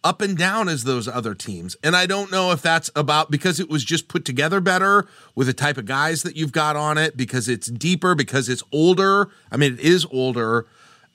up 0.03 0.23
and 0.23 0.37
down 0.37 0.69
as 0.69 0.85
those 0.85 1.07
other 1.07 1.35
teams. 1.35 1.77
And 1.85 1.95
I 1.95 2.07
don't 2.07 2.33
know 2.33 2.51
if 2.53 2.63
that's 2.63 2.91
about 2.97 3.31
because 3.31 3.61
it 3.61 3.69
was 3.69 3.85
just 3.85 4.09
put 4.09 4.25
together 4.25 4.61
better 4.61 5.07
with 5.35 5.47
the 5.47 5.53
type 5.53 5.77
of 5.77 5.85
guys 5.85 6.23
that 6.23 6.35
you've 6.35 6.53
got 6.53 6.77
on 6.77 6.97
it, 6.97 7.17
because 7.17 7.49
it's 7.49 7.67
deeper, 7.67 8.15
because 8.15 8.49
it's 8.49 8.63
older. 8.73 9.29
I 9.53 9.59
mean, 9.59 9.75
it 9.75 9.81
is 9.81 10.07
older. 10.11 10.67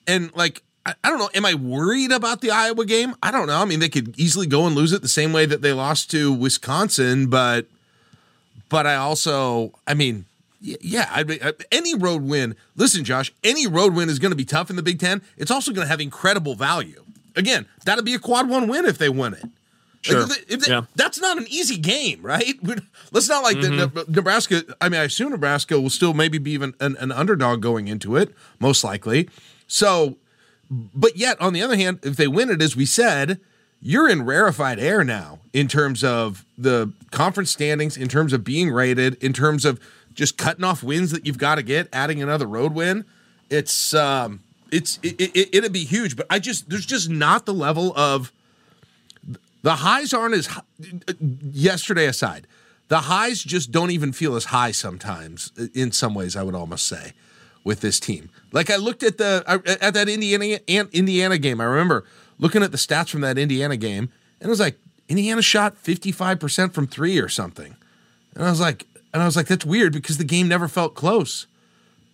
And 0.05 0.31
like, 0.35 0.61
I, 0.85 0.93
don't 1.03 1.17
know, 1.17 1.31
am 1.33 1.45
I 1.47 1.55
worried 1.55 2.11
about 2.11 2.41
the 2.41 2.51
Iowa 2.51 2.85
game? 2.85 3.15
I 3.23 3.31
don't 3.31 3.47
know. 3.47 3.59
I 3.59 3.65
mean, 3.65 3.79
they 3.79 3.89
could 3.89 4.17
easily 4.19 4.45
go 4.45 4.67
and 4.67 4.75
lose 4.75 4.93
it 4.93 5.01
the 5.01 5.07
same 5.07 5.33
way 5.33 5.47
that 5.47 5.63
they 5.63 5.73
lost 5.73 6.11
to 6.11 6.31
Wisconsin, 6.31 7.27
but 7.27 7.65
but 8.69 8.85
I 8.85 8.95
also, 8.95 9.73
I 9.87 9.95
mean, 9.95 10.25
Yeah, 10.61 11.09
I 11.11 11.23
mean, 11.23 11.39
uh, 11.41 11.51
any 11.71 11.93
road 11.95 12.23
win. 12.23 12.55
Listen, 12.75 13.03
Josh, 13.03 13.31
any 13.43 13.67
road 13.67 13.93
win 13.93 14.09
is 14.09 14.19
going 14.19 14.31
to 14.31 14.35
be 14.35 14.45
tough 14.45 14.69
in 14.69 14.75
the 14.75 14.83
Big 14.83 14.99
Ten. 14.99 15.21
It's 15.37 15.51
also 15.51 15.71
going 15.71 15.85
to 15.85 15.89
have 15.89 16.01
incredible 16.01 16.55
value. 16.55 17.03
Again, 17.35 17.65
that'll 17.85 18.03
be 18.03 18.13
a 18.13 18.19
quad 18.19 18.49
one 18.49 18.67
win 18.67 18.85
if 18.85 18.97
they 18.97 19.09
win 19.09 19.33
it. 19.33 19.43
Like, 19.43 19.51
Sure. 20.01 20.21
if 20.21 20.29
they- 20.47 20.53
if 20.53 20.59
they- 20.61 20.71
Yeah. 20.71 20.81
That's 20.95 21.19
not 21.19 21.37
an 21.37 21.45
easy 21.49 21.77
game, 21.77 22.21
right? 22.21 22.55
We're- 22.63 22.81
Let's 23.11 23.27
not 23.29 23.43
like 23.43 23.57
Mm-hmm. 23.57 23.77
the 23.77 24.05
Ne- 24.07 24.13
Nebraska. 24.15 24.63
I 24.79 24.89
mean, 24.89 25.01
I 25.01 25.03
assume 25.05 25.31
Nebraska 25.31 25.79
will 25.79 25.89
still 25.89 26.13
maybe 26.13 26.37
be 26.37 26.51
even 26.51 26.73
an, 26.79 26.95
an 26.99 27.11
underdog 27.11 27.61
going 27.61 27.87
into 27.87 28.15
it, 28.15 28.33
most 28.59 28.83
likely. 28.83 29.29
So, 29.67 30.17
but 30.71 31.17
yet, 31.17 31.39
on 31.41 31.53
the 31.53 31.61
other 31.61 31.75
hand, 31.75 31.99
if 32.03 32.15
they 32.15 32.27
win 32.27 32.49
it, 32.49 32.61
as 32.61 32.75
we 32.75 32.85
said, 32.85 33.39
you're 33.81 34.09
in 34.09 34.23
rarefied 34.25 34.79
air 34.79 35.03
now 35.03 35.39
in 35.53 35.67
terms 35.67 36.03
of 36.03 36.45
the 36.57 36.91
conference 37.11 37.51
standings, 37.51 37.97
in 37.97 38.07
terms 38.07 38.31
of 38.33 38.43
being 38.43 38.71
rated, 38.71 39.15
in 39.23 39.33
terms 39.33 39.65
of 39.65 39.79
just 40.15 40.37
cutting 40.37 40.63
off 40.63 40.81
wins 40.81 41.11
that 41.11 41.25
you've 41.25 41.37
got 41.37 41.55
to 41.55 41.63
get, 41.63 41.87
adding 41.93 42.21
another 42.21 42.47
road 42.47 42.73
win. 42.73 43.05
It's 43.49 43.93
um, 43.93 44.41
it's 44.71 44.99
it, 45.03 45.19
it, 45.19 45.49
it'd 45.53 45.73
be 45.73 45.83
huge, 45.83 46.15
but 46.15 46.25
I 46.29 46.39
just 46.39 46.69
there's 46.69 46.85
just 46.85 47.09
not 47.09 47.45
the 47.45 47.53
level 47.53 47.95
of 47.95 48.31
the 49.61 49.75
highs 49.75 50.13
aren't 50.13 50.35
as 50.35 50.49
yesterday 51.19 52.05
aside. 52.05 52.47
The 52.87 53.01
highs 53.01 53.43
just 53.43 53.71
don't 53.71 53.91
even 53.91 54.11
feel 54.11 54.35
as 54.35 54.45
high 54.45 54.71
sometimes. 54.71 55.51
In 55.73 55.91
some 55.91 56.13
ways, 56.13 56.35
I 56.35 56.43
would 56.43 56.55
almost 56.55 56.87
say 56.87 57.13
with 57.63 57.81
this 57.81 57.99
team. 57.99 58.29
Like 58.51 58.69
I 58.69 58.77
looked 58.77 59.03
at 59.03 59.17
the 59.17 59.43
at 59.81 59.93
that 59.93 60.07
Indiana 60.07 60.59
Indiana 60.67 61.37
game. 61.37 61.59
I 61.59 61.65
remember 61.65 62.05
looking 62.39 62.63
at 62.63 62.71
the 62.71 62.77
stats 62.77 63.09
from 63.09 63.21
that 63.21 63.37
Indiana 63.37 63.75
game, 63.75 64.09
and 64.39 64.47
it 64.47 64.49
was 64.49 64.59
like 64.59 64.77
Indiana 65.09 65.41
shot 65.41 65.77
fifty 65.77 66.11
five 66.11 66.39
percent 66.39 66.73
from 66.73 66.87
three 66.87 67.19
or 67.19 67.27
something, 67.27 67.75
and 68.35 68.45
I 68.45 68.49
was 68.49 68.61
like, 68.61 68.85
and 69.15 69.23
I 69.23 69.25
was 69.25 69.37
like, 69.37 69.47
that's 69.47 69.65
weird 69.65 69.93
because 69.93 70.17
the 70.17 70.25
game 70.25 70.49
never 70.49 70.67
felt 70.67 70.93
close. 70.93 71.47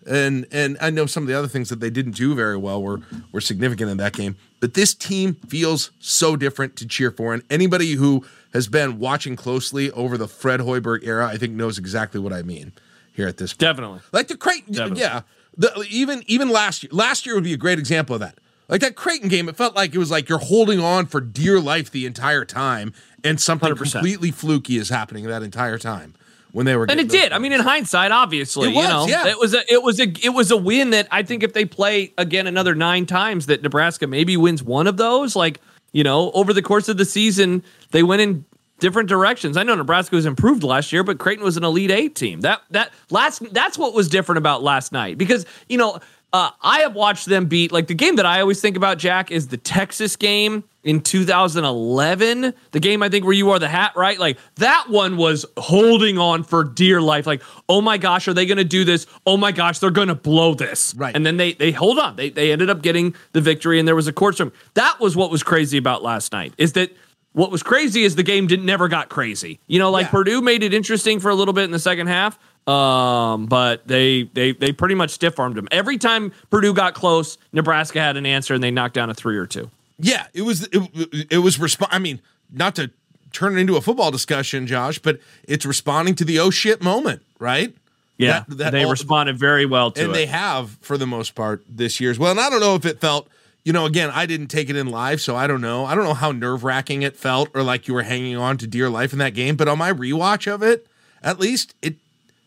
And 0.06 0.45
and 0.52 0.78
I 0.80 0.91
know 0.91 1.08
some 1.08 1.24
of 1.24 1.28
the 1.28 1.34
other 1.34 1.47
things 1.47 1.70
that 1.70 1.80
they 1.80 1.89
didn't 1.89 2.12
do 2.12 2.36
very 2.36 2.58
well 2.58 2.82
were 2.82 3.02
were 3.32 3.41
significant 3.41 3.89
in 3.89 3.97
that 3.97 4.14
game. 4.14 4.36
But 4.60 4.76
this 4.76 4.93
team 4.93 5.34
feels 5.47 5.89
so 5.99 6.36
different 6.36 6.76
to 6.76 6.88
cheer 6.88 7.10
for, 7.10 7.34
and 7.34 7.41
anybody 7.49 7.93
who 7.93 8.24
has 8.54 8.68
been 8.68 8.99
watching 8.99 9.36
closely 9.36 9.89
over 9.91 10.16
the 10.16 10.28
Fred 10.28 10.60
Hoiberg 10.60 11.04
era, 11.04 11.26
I 11.26 11.38
think 11.38 11.54
knows 11.54 11.80
exactly 11.80 12.20
what 12.20 12.34
I 12.34 12.43
mean 12.43 12.72
here 13.14 13.28
at 13.28 13.38
this 13.38 13.54
point. 13.54 13.60
Definitely. 13.62 13.99
Like 14.12 14.28
the 14.28 14.38
Creighton, 14.38 14.95
yeah. 14.95 15.22
The, 15.58 15.86
even 15.89 16.24
even 16.28 16.49
last 16.49 16.84
year, 16.84 16.91
last 16.93 17.26
year 17.26 17.34
would 17.34 17.43
be 17.43 17.54
a 17.54 17.58
great 17.58 17.80
example 17.80 18.14
of 18.14 18.22
that. 18.22 18.38
Like 18.70 18.82
that 18.82 18.95
Creighton 18.95 19.28
game, 19.28 19.49
it 19.49 19.56
felt 19.56 19.76
like 19.76 19.95
it 19.95 19.97
was 19.97 20.12
like 20.12 20.30
you're 20.30 20.38
holding 20.38 20.80
on 20.80 21.08
for 21.08 21.20
dear 21.20 21.60
life 21.60 21.89
the 21.89 22.06
entire 22.06 22.45
time, 22.45 22.93
and 23.24 23.41
something 23.41 23.74
100%. 23.74 23.91
completely 23.91 24.30
fluky 24.30 24.78
is 24.78 24.89
happening 24.89 25.26
that 25.26 25.41
entire 25.41 25.80
time 25.80 26.14
when 26.52 26.66
they 26.66 26.76
were. 26.76 26.86
And 26.89 26.99
it 26.99 27.10
did. 27.10 27.32
I 27.32 27.39
mean, 27.39 27.52
in 27.52 27.62
hindsight, 27.62 28.12
obviously, 28.12 28.68
was, 28.70 28.76
you 28.78 28.89
know, 28.89 29.08
yeah. 29.08 29.28
it 29.28 29.39
was 29.39 29.54
a 29.54 29.74
it 29.74 29.82
was 29.82 29.99
a 29.99 30.08
it 30.24 30.34
was 30.34 30.52
a 30.52 30.58
win 30.58 30.91
that 30.91 31.08
I 31.12 31.24
think 31.24 31.43
if 31.43 31.54
they 31.54 31.66
play 31.66 32.14
again 32.18 32.47
another 32.47 32.76
nine 32.76 33.06
times, 33.06 33.47
that 33.47 33.62
Nebraska 33.62 34.08
maybe 34.08 34.38
wins 34.38 34.64
one 34.64 34.88
of 34.88 34.97
those. 34.97 35.36
Like 35.36 35.60
you 35.91 36.04
know, 36.04 36.32
over 36.32 36.54
the 36.54 36.62
course 36.62 36.89
of 36.89 36.97
the 36.97 37.06
season, 37.06 37.64
they 37.91 38.04
went 38.04 38.22
in 38.22 38.45
different 38.80 39.10
directions. 39.10 39.58
I 39.58 39.64
know 39.64 39.76
Nebraska 39.76 40.16
was 40.16 40.26
improved 40.26 40.64
last 40.64 40.91
year, 40.91 41.04
but 41.04 41.20
Creighton 41.20 41.43
was 41.43 41.58
an 41.58 41.64
Elite 41.64 41.91
Eight 41.91 42.16
team. 42.16 42.41
That 42.41 42.62
that 42.72 42.91
last 43.10 43.41
that's 43.54 43.78
what 43.78 43.93
was 43.93 44.10
different 44.10 44.38
about 44.38 44.64
last 44.64 44.91
night 44.91 45.18
because 45.18 45.45
you 45.68 45.78
know. 45.78 45.99
Uh, 46.34 46.50
I 46.62 46.80
have 46.80 46.96
watched 46.96 47.26
them 47.26 47.48
beat 47.48 47.72
like 47.72 47.88
the 47.88 47.94
game 47.94 48.16
that 48.16 48.26
I 48.26 48.40
always 48.40 48.62
think 48.62 48.78
about. 48.78 48.98
Jack 48.98 49.32
is 49.32 49.50
the 49.50 49.58
Texas 49.58 50.16
game 50.16 50.64
in 50.84 51.02
2011, 51.02 52.54
the 52.72 52.80
game 52.80 53.04
I 53.04 53.10
think 53.10 53.26
where 53.26 53.34
you 53.34 53.52
are 53.52 53.60
the 53.60 53.68
hat, 53.68 53.94
right? 53.96 54.18
Like 54.18 54.38
that 54.56 54.86
one 54.90 55.18
was 55.18 55.46
holding 55.58 56.18
on 56.18 56.44
for 56.44 56.64
dear 56.64 57.02
life. 57.02 57.28
Like, 57.28 57.44
oh 57.70 57.82
my 57.82 57.98
gosh, 57.98 58.28
are 58.28 58.34
they 58.34 58.46
going 58.46 58.58
to 58.58 58.64
do 58.64 58.84
this? 58.84 59.06
Oh 59.26 59.38
my 59.38 59.52
gosh, 59.52 59.80
they're 59.80 59.92
going 59.92 60.08
to 60.08 60.16
blow 60.16 60.54
this. 60.54 60.96
Right. 60.96 61.16
And 61.16 61.26
then 61.26 61.38
they 61.38 61.54
they 61.54 61.72
hold 61.72 62.00
on. 62.00 62.16
They 62.16 62.30
they 62.30 62.52
ended 62.52 62.70
up 62.70 62.82
getting 62.82 63.16
the 63.34 63.42
victory, 63.42 63.78
and 63.80 63.88
there 63.88 63.96
was 63.96 64.08
a 64.08 64.14
court 64.14 64.36
storm. 64.36 64.52
That 64.76 65.00
was 65.00 65.16
what 65.16 65.32
was 65.32 65.44
crazy 65.44 65.78
about 65.78 66.02
last 66.02 66.32
night. 66.32 66.54
Is 66.58 66.74
that 66.74 66.96
what 67.34 67.52
was 67.52 67.64
crazy 67.64 68.04
is 68.04 68.16
the 68.16 68.24
game 68.24 68.48
didn't 68.48 68.66
never 68.66 68.88
got 68.88 69.10
crazy. 69.10 69.60
You 69.68 69.80
know, 69.80 69.92
like 69.92 70.08
Yeah. 70.08 70.12
Purdue 70.12 70.42
made 70.42 70.64
it 70.64 70.74
interesting 70.74 71.20
for 71.20 71.30
a 71.30 71.36
little 71.36 71.54
bit 71.54 71.64
in 71.66 71.72
the 71.72 71.80
second 71.80 72.08
half. 72.08 72.38
Um, 72.68 73.47
but 73.47 73.88
they 73.88 74.24
they 74.34 74.51
they 74.53 74.72
pretty 74.72 74.95
much 74.95 75.09
stiff 75.09 75.39
armed 75.39 75.55
them. 75.55 75.68
Every 75.72 75.97
time 75.97 76.32
Purdue 76.49 76.74
got 76.74 76.93
close, 76.93 77.38
Nebraska 77.51 77.99
had 77.99 78.18
an 78.18 78.26
answer 78.26 78.53
and 78.53 78.64
they 78.64 78.72
knocked 78.72 78.93
down 78.93 79.09
a 79.09 79.14
three 79.14 79.38
or 79.38 79.47
two. 79.47 79.70
Yeah, 79.97 80.28
it 80.34 80.43
was 80.43 80.68
it, 80.72 81.28
it 81.32 81.38
was 81.39 81.57
resp- 81.57 81.88
I 81.91 81.99
mean, 81.99 82.22
not 82.51 82.76
to 82.76 82.91
turn 83.32 83.57
it 83.57 83.62
into 83.62 83.78
a 83.78 83.82
football 83.82 84.12
discussion, 84.12 84.68
Josh, 84.68 84.99
but 84.99 85.20
it's 85.47 85.66
responding 85.66 86.16
to 86.16 86.26
the 86.26 86.39
oh 86.39 86.49
shit 86.49 86.82
moment, 86.82 87.24
right? 87.39 87.74
Yeah, 88.18 88.43
That- 88.47 88.57
that 88.57 88.72
they 88.72 88.84
all- 88.84 88.91
responded 88.91 89.38
very 89.38 89.66
well 89.66 89.91
to 89.91 90.01
and 90.01 90.12
it. 90.12 90.14
they 90.14 90.26
have 90.28 90.78
for 90.82 90.97
the 90.97 91.07
most 91.07 91.34
part 91.34 91.64
this 91.68 91.99
year 91.99 92.12
as 92.12 92.20
well. 92.20 92.32
And 92.32 92.39
I 92.39 92.49
don't 92.51 92.59
know 92.59 92.76
if 92.76 92.86
it 92.86 92.99
felt, 93.01 93.28
you 93.64 93.74
know, 93.74 93.86
again, 93.86 94.12
I 94.14 94.26
didn't 94.28 94.47
take 94.47 94.70
it 94.70 94.76
in 94.76 94.88
live, 94.88 95.20
so 95.22 95.36
I 95.36 95.47
don't 95.47 95.62
know. 95.62 95.86
I 95.86 95.95
don't 95.95 96.03
know 96.03 96.14
how 96.14 96.32
nerve 96.32 96.64
wracking 96.64 97.01
it 97.01 97.16
felt 97.16 97.49
or 97.55 97.64
like 97.64 97.88
you 97.88 97.93
were 97.95 98.03
hanging 98.03 98.38
on 98.38 98.57
to 98.59 98.68
dear 98.68 98.89
life 98.89 99.14
in 99.14 99.20
that 99.20 99.34
game. 99.34 99.55
But 99.55 99.68
on 99.68 99.78
my 99.80 99.91
rewatch 99.91 100.51
of 100.51 100.62
it, 100.62 100.86
at 101.24 101.39
least 101.39 101.74
it 101.82 101.95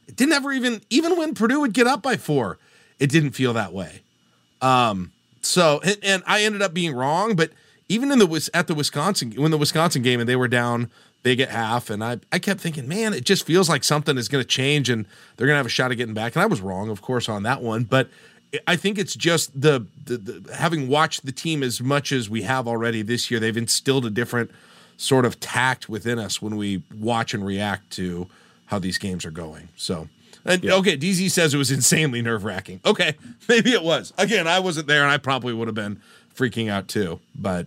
it 0.06 0.16
didn't 0.16 0.34
ever 0.34 0.52
even 0.52 0.82
even 0.90 1.16
when 1.16 1.34
Purdue 1.34 1.60
would 1.60 1.72
get 1.72 1.86
up 1.86 2.02
by 2.02 2.16
four, 2.16 2.58
it 2.98 3.10
didn't 3.10 3.32
feel 3.32 3.52
that 3.54 3.72
way. 3.72 4.02
Um, 4.60 5.12
so 5.42 5.80
and, 5.84 5.98
and 6.02 6.22
I 6.26 6.42
ended 6.42 6.62
up 6.62 6.74
being 6.74 6.94
wrong, 6.94 7.36
but 7.36 7.50
even 7.88 8.10
in 8.10 8.18
the 8.18 8.50
at 8.54 8.66
the 8.66 8.74
Wisconsin 8.74 9.32
when 9.32 9.50
the 9.50 9.58
Wisconsin 9.58 10.02
game 10.02 10.20
and 10.20 10.28
they 10.28 10.36
were 10.36 10.48
down 10.48 10.90
big 11.22 11.40
at 11.40 11.50
half, 11.50 11.90
and 11.90 12.02
I 12.02 12.18
I 12.32 12.38
kept 12.38 12.60
thinking, 12.60 12.88
man, 12.88 13.12
it 13.12 13.24
just 13.24 13.46
feels 13.46 13.68
like 13.68 13.84
something 13.84 14.16
is 14.16 14.28
going 14.28 14.42
to 14.42 14.48
change 14.48 14.88
and 14.90 15.06
they're 15.36 15.46
going 15.46 15.54
to 15.54 15.58
have 15.58 15.66
a 15.66 15.70
shot 15.70 15.90
at 15.90 15.96
getting 15.96 16.14
back. 16.14 16.34
And 16.34 16.42
I 16.42 16.46
was 16.46 16.60
wrong, 16.60 16.88
of 16.90 17.02
course, 17.02 17.28
on 17.28 17.42
that 17.44 17.62
one, 17.62 17.84
but 17.84 18.08
I 18.66 18.76
think 18.76 18.98
it's 18.98 19.14
just 19.14 19.58
the, 19.60 19.86
the 20.04 20.16
the 20.16 20.54
having 20.54 20.88
watched 20.88 21.26
the 21.26 21.32
team 21.32 21.62
as 21.62 21.80
much 21.80 22.12
as 22.12 22.30
we 22.30 22.42
have 22.42 22.68
already 22.68 23.02
this 23.02 23.30
year, 23.30 23.40
they've 23.40 23.56
instilled 23.56 24.06
a 24.06 24.10
different 24.10 24.50
sort 24.96 25.24
of 25.24 25.40
tact 25.40 25.88
within 25.88 26.18
us 26.18 26.40
when 26.40 26.56
we 26.56 26.82
watch 26.94 27.34
and 27.34 27.44
react 27.44 27.90
to 27.90 28.28
how 28.74 28.78
these 28.80 28.98
games 28.98 29.24
are 29.24 29.30
going. 29.30 29.68
So. 29.76 30.08
And, 30.44 30.62
Okay, 30.64 30.98
DZ 30.98 31.30
says 31.30 31.54
it 31.54 31.56
was 31.58 31.70
insanely 31.70 32.20
nerve 32.20 32.44
wracking. 32.44 32.80
Okay, 32.84 33.14
maybe 33.48 33.72
it 33.72 33.82
was. 33.82 34.12
Again, 34.18 34.46
I 34.46 34.58
wasn't 34.60 34.88
there, 34.88 35.02
and 35.02 35.10
I 35.10 35.16
probably 35.16 35.54
would 35.54 35.68
have 35.68 35.74
been 35.74 36.00
freaking 36.36 36.68
out 36.68 36.86
too. 36.88 37.20
But 37.34 37.66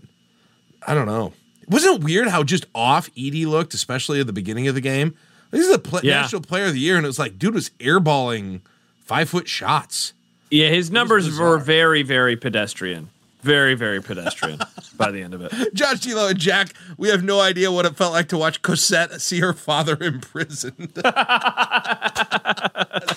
I 0.85 0.93
don't 0.93 1.07
know. 1.07 1.33
Wasn't 1.67 1.95
it 1.95 2.03
weird 2.03 2.27
how 2.27 2.43
just 2.43 2.65
off 2.75 3.09
Edey 3.15 3.45
looked, 3.47 3.73
especially 3.73 4.19
at 4.19 4.27
the 4.27 4.33
beginning 4.33 4.67
of 4.67 4.75
the 4.75 4.81
game? 4.81 5.15
This 5.49 5.65
is 5.65 5.71
the 5.71 5.79
pla 5.79 6.01
Yeah. 6.03 6.21
national 6.21 6.41
player 6.43 6.65
of 6.65 6.73
the 6.73 6.79
year, 6.79 6.97
and 6.97 7.05
it 7.05 7.07
was 7.09 7.17
like, 7.19 7.39
dude 7.39 7.55
was 7.55 7.71
airballing 7.79 8.61
five 9.05 9.29
foot 9.29 9.47
shots. 9.47 10.13
yeah, 10.51 10.67
his 10.69 10.91
numbers 10.91 11.37
were 11.39 11.57
very, 11.57 12.03
very 12.03 12.35
pedestrian. 12.37 13.09
Very, 13.47 13.75
very 13.75 14.01
pedestrian 14.01 14.59
by 14.97 15.09
the 15.09 15.21
end 15.21 15.33
of 15.33 15.41
it. 15.41 15.53
Josh 15.73 15.99
Tilo 16.01 16.29
and 16.29 16.37
Jack, 16.37 16.73
we 16.97 17.07
have 17.07 17.23
no 17.23 17.39
idea 17.39 17.71
what 17.71 17.85
it 17.85 17.95
felt 17.95 18.11
like 18.11 18.27
to 18.27 18.37
watch 18.37 18.61
Cosette 18.61 19.21
see 19.21 19.39
her 19.39 19.53
father 19.53 19.95
imprisoned. 20.01 20.89
That's 20.95 21.09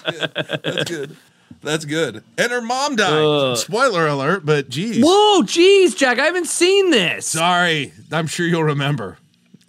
good. 0.05 0.31
That's 0.63 0.85
good. 0.91 1.17
That's 1.63 1.85
good. 1.85 2.23
And 2.39 2.53
her 2.53 2.63
mom 2.63 2.95
died. 2.95 3.59
Spoiler 3.59 4.07
alert, 4.07 4.47
but 4.47 4.69
geez. 4.69 5.05
Whoa, 5.05 5.43
geez, 5.43 5.97
Jack, 5.97 6.21
I 6.21 6.27
haven't 6.27 6.47
seen 6.47 6.91
this. 6.91 7.27
Sorry. 7.27 7.93
I'm 8.13 8.29
sure 8.29 8.47
you'll 8.47 8.63
remember. 8.63 9.19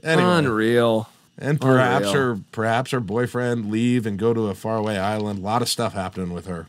Anyway. 0.03 0.29
Unreal. 0.29 1.09
And 1.39 1.59
perhaps 1.59 2.09
Unreal. 2.09 2.35
her 2.35 2.39
perhaps 2.51 2.91
her 2.91 2.99
boyfriend 2.99 3.71
leave 3.71 4.05
and 4.05 4.19
go 4.19 4.31
to 4.31 4.49
a 4.49 4.53
faraway 4.53 4.99
island. 4.99 5.39
A 5.39 5.41
lot 5.41 5.63
of 5.63 5.69
stuff 5.69 5.93
happening 5.93 6.33
with 6.33 6.45
her. 6.45 6.67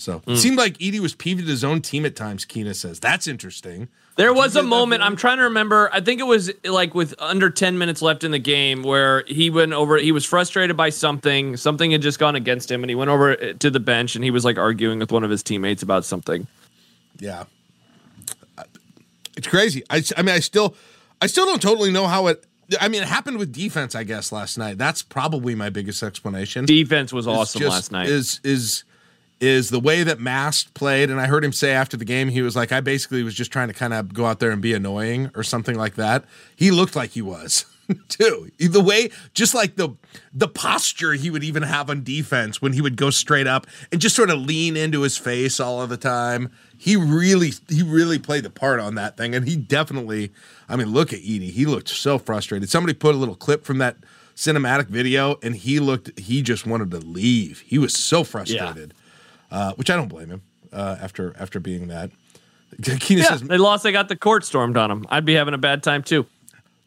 So 0.00 0.18
Hmm. 0.24 0.32
it 0.32 0.36
seemed 0.38 0.56
like 0.56 0.78
Edey 0.78 0.98
was 0.98 1.14
peeved 1.14 1.42
at 1.42 1.46
his 1.46 1.62
own 1.62 1.82
team 1.82 2.06
at 2.06 2.16
times, 2.16 2.44
Keena 2.46 2.72
says. 2.74 2.98
That's 3.00 3.26
interesting. 3.26 3.88
There 4.16 4.32
was 4.32 4.56
a 4.56 4.62
moment. 4.62 5.02
I'm 5.02 5.14
trying 5.14 5.36
to 5.38 5.44
remember, 5.44 5.90
I 5.92 6.00
think 6.00 6.20
it 6.20 6.24
was 6.26 6.50
like 6.64 6.94
with 6.94 7.14
under 7.18 7.48
10 7.50 7.76
minutes 7.78 8.00
left 8.02 8.24
in 8.24 8.30
the 8.32 8.38
game 8.38 8.82
where 8.82 9.24
he 9.26 9.50
went 9.50 9.72
over, 9.72 9.96
he 9.98 10.12
was 10.12 10.24
frustrated 10.24 10.76
by 10.76 10.88
something. 10.90 11.56
Something 11.56 11.90
had 11.90 12.02
just 12.02 12.18
gone 12.18 12.34
against 12.34 12.70
him, 12.70 12.82
and 12.82 12.90
he 12.90 12.94
went 12.94 13.10
over 13.10 13.36
to 13.54 13.70
the 13.70 13.80
bench 13.80 14.14
and 14.14 14.24
he 14.24 14.30
was 14.30 14.44
like 14.44 14.58
arguing 14.58 14.98
with 14.98 15.12
one 15.12 15.22
of 15.24 15.30
his 15.30 15.42
teammates 15.42 15.82
about 15.82 16.04
something. 16.04 16.46
Yeah. 17.18 17.44
It's 19.36 19.46
crazy. 19.46 19.82
I, 19.90 20.02
I 20.16 20.22
mean, 20.22 20.34
I 20.34 20.40
still, 20.40 20.74
I 21.20 21.26
still 21.26 21.46
don't 21.46 21.62
totally 21.62 21.90
know 21.90 22.06
how 22.06 22.26
it. 22.26 22.44
I 22.80 22.88
mean, 22.88 23.02
it 23.02 23.08
happened 23.08 23.38
with 23.38 23.52
defense, 23.52 23.94
I 23.94 24.04
guess, 24.04 24.32
last 24.32 24.56
night. 24.58 24.78
That's 24.78 25.02
probably 25.02 25.54
my 25.54 25.70
biggest 25.70 26.02
explanation. 26.02 26.64
Defense 26.66 27.12
was 27.12 27.26
awesome 27.26 27.60
just- 27.60 27.70
last 27.70 27.92
night. 27.92 28.08
Is 28.08 28.40
is 28.44 28.84
is 29.40 29.70
the 29.70 29.80
way 29.80 30.02
that 30.02 30.20
Mast 30.20 30.74
played, 30.74 31.10
and 31.10 31.20
I 31.20 31.26
heard 31.26 31.44
him 31.44 31.52
say 31.52 31.72
after 31.72 31.96
the 31.96 32.04
game, 32.04 32.28
he 32.28 32.42
was 32.42 32.54
like, 32.54 32.72
I 32.72 32.80
basically 32.80 33.22
was 33.22 33.34
just 33.34 33.50
trying 33.50 33.68
to 33.68 33.74
kind 33.74 33.94
of 33.94 34.12
go 34.12 34.26
out 34.26 34.38
there 34.38 34.50
and 34.50 34.60
be 34.60 34.74
annoying 34.74 35.30
or 35.34 35.42
something 35.42 35.76
like 35.76 35.94
that. 35.94 36.24
He 36.54 36.70
looked 36.70 36.94
like 36.94 37.10
he 37.10 37.22
was 37.22 37.64
too. 38.08 38.50
The 38.58 38.80
way, 38.80 39.10
just 39.34 39.54
like 39.54 39.76
the 39.76 39.90
the 40.32 40.48
posture 40.48 41.12
he 41.14 41.30
would 41.30 41.44
even 41.44 41.62
have 41.62 41.90
on 41.90 42.02
defense 42.04 42.60
when 42.60 42.72
he 42.72 42.80
would 42.80 42.96
go 42.96 43.10
straight 43.10 43.46
up 43.46 43.66
and 43.90 44.00
just 44.00 44.16
sort 44.16 44.30
of 44.30 44.38
lean 44.38 44.76
into 44.76 45.02
his 45.02 45.16
face 45.16 45.58
all 45.58 45.80
of 45.80 45.88
the 45.88 45.96
time. 45.96 46.50
He 46.76 46.96
really, 46.96 47.52
he 47.68 47.82
really 47.82 48.18
played 48.18 48.44
the 48.44 48.50
part 48.50 48.80
on 48.80 48.94
that 48.94 49.16
thing, 49.16 49.34
and 49.34 49.46
he 49.46 49.56
definitely. 49.56 50.32
I 50.68 50.76
mean, 50.76 50.88
look 50.92 51.12
at 51.12 51.20
Edey. 51.20 51.50
He 51.50 51.66
looked 51.66 51.88
so 51.88 52.18
frustrated. 52.18 52.70
Somebody 52.70 52.94
put 52.94 53.14
a 53.14 53.18
little 53.18 53.34
clip 53.34 53.64
from 53.64 53.78
that 53.78 53.96
cinematic 54.36 54.86
video, 54.86 55.38
and 55.42 55.56
he 55.56 55.80
looked. 55.80 56.18
He 56.18 56.42
just 56.42 56.66
wanted 56.66 56.90
to 56.92 56.98
leave. 56.98 57.60
He 57.60 57.78
was 57.78 57.92
so 57.94 58.24
frustrated, 58.24 58.94
uh, 59.50 59.72
which 59.74 59.90
I 59.90 59.96
don't 59.96 60.08
blame 60.08 60.28
him 60.28 60.42
uh, 60.72 60.96
after 61.00 61.34
after 61.38 61.60
being 61.60 61.88
that. 61.88 62.10
Keenan 62.82 63.24
Yeah, 63.24 63.30
says, 63.30 63.42
they 63.42 63.58
lost. 63.58 63.82
They 63.82 63.92
got 63.92 64.08
the 64.08 64.16
court 64.16 64.44
stormed 64.44 64.76
on 64.76 64.88
them. 64.90 65.06
I'd 65.10 65.24
be 65.24 65.34
having 65.34 65.54
a 65.54 65.58
bad 65.58 65.82
time 65.82 66.02
too. 66.02 66.26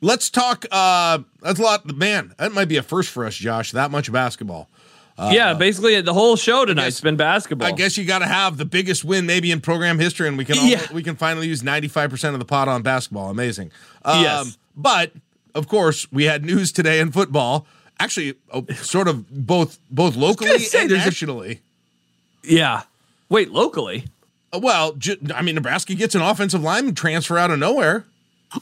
"Let's 0.02 0.30
talk." 0.30 0.66
Uh, 0.72 1.20
that's 1.42 1.60
a 1.60 1.64
lot. 1.64 1.86
Man, 1.96 2.34
that 2.38 2.52
might 2.54 2.68
be 2.70 2.78
a 2.78 2.84
first 2.84 3.10
for 3.10 3.26
us, 3.26 3.36
Josh. 3.36 3.72
That 3.72 3.92
much 3.92 4.12
basketball. 4.12 4.70
yeah, 5.32 5.54
basically 5.54 6.00
the 6.02 6.14
whole 6.14 6.36
show 6.36 6.66
tonight's 6.66 6.96
guess- 6.98 7.02
been 7.02 7.18
basketball. 7.18 7.68
I 7.68 7.72
guess 7.72 7.98
you 7.98 8.06
got 8.06 8.20
to 8.20 8.26
have 8.26 8.58
the 8.58 8.66
biggest 8.66 9.04
win 9.06 9.26
maybe 9.28 9.52
in 9.52 9.62
program 9.62 10.00
history, 10.00 10.28
and 10.28 10.38
we 10.38 10.46
can 10.46 10.56
Yeah. 10.62 10.82
we 10.92 11.04
can 11.04 11.16
finally 11.16 11.48
use 11.48 11.62
ninety 11.62 11.88
five 11.88 12.10
percent 12.10 12.34
of 12.34 12.40
the 12.40 12.46
pot 12.46 12.68
on 12.68 12.82
basketball. 12.82 13.30
Amazing. 13.30 13.72
Um, 14.04 14.22
Yes. 14.24 14.58
But 14.76 15.12
of 15.54 15.68
course, 15.68 16.12
we 16.12 16.24
had 16.24 16.44
news 16.44 16.72
today 16.72 17.00
in 17.00 17.12
football. 17.12 17.68
Actually, 18.00 18.34
uh, 18.52 18.62
sort 18.74 19.08
of 19.08 19.30
both 19.30 19.80
both 19.92 20.16
locally 20.16 20.50
and 20.76 20.90
nationally. 20.90 21.62
Yeah. 22.44 22.84
Wait, 23.30 23.52
locally. 23.52 24.06
Uh, 24.54 24.60
Well, 24.62 24.96
I 25.34 25.42
mean, 25.42 25.56
Nebraska 25.56 25.96
gets 25.96 26.16
an 26.16 26.22
offensive 26.22 26.62
lineman 26.62 26.96
transfer 26.96 27.38
out 27.38 27.52
of 27.52 27.60
nowhere. 27.60 28.06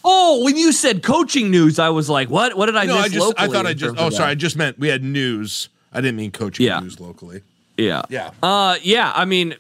Oh, 0.06 0.44
when 0.46 0.56
you 0.56 0.72
said 0.72 1.04
coaching 1.04 1.52
news, 1.52 1.78
I 1.78 1.90
was 1.90 2.10
like, 2.10 2.30
what? 2.30 2.56
What 2.56 2.68
did 2.68 2.78
I 2.78 2.86
No, 2.86 2.96
miss 2.96 3.06
I 3.06 3.10
just 3.10 3.34
I 3.38 3.48
thought 3.48 3.66
I 3.66 3.74
just 3.74 3.96
oh 3.98 4.10
sorry, 4.10 4.32
I 4.32 4.36
just 4.36 4.56
meant 4.56 4.80
we 4.80 4.88
had 4.88 5.04
news. 5.04 5.68
I 5.92 6.00
didn't 6.00 6.16
mean 6.16 6.32
coaching 6.32 6.66
Yeah. 6.66 6.80
news 6.80 7.00
locally. 7.02 7.42
Yeah. 7.78 8.04
Yeah. 8.10 8.32
Uh, 8.42 8.78
yeah. 8.84 9.12
I 9.14 9.26
mean, 9.26 9.56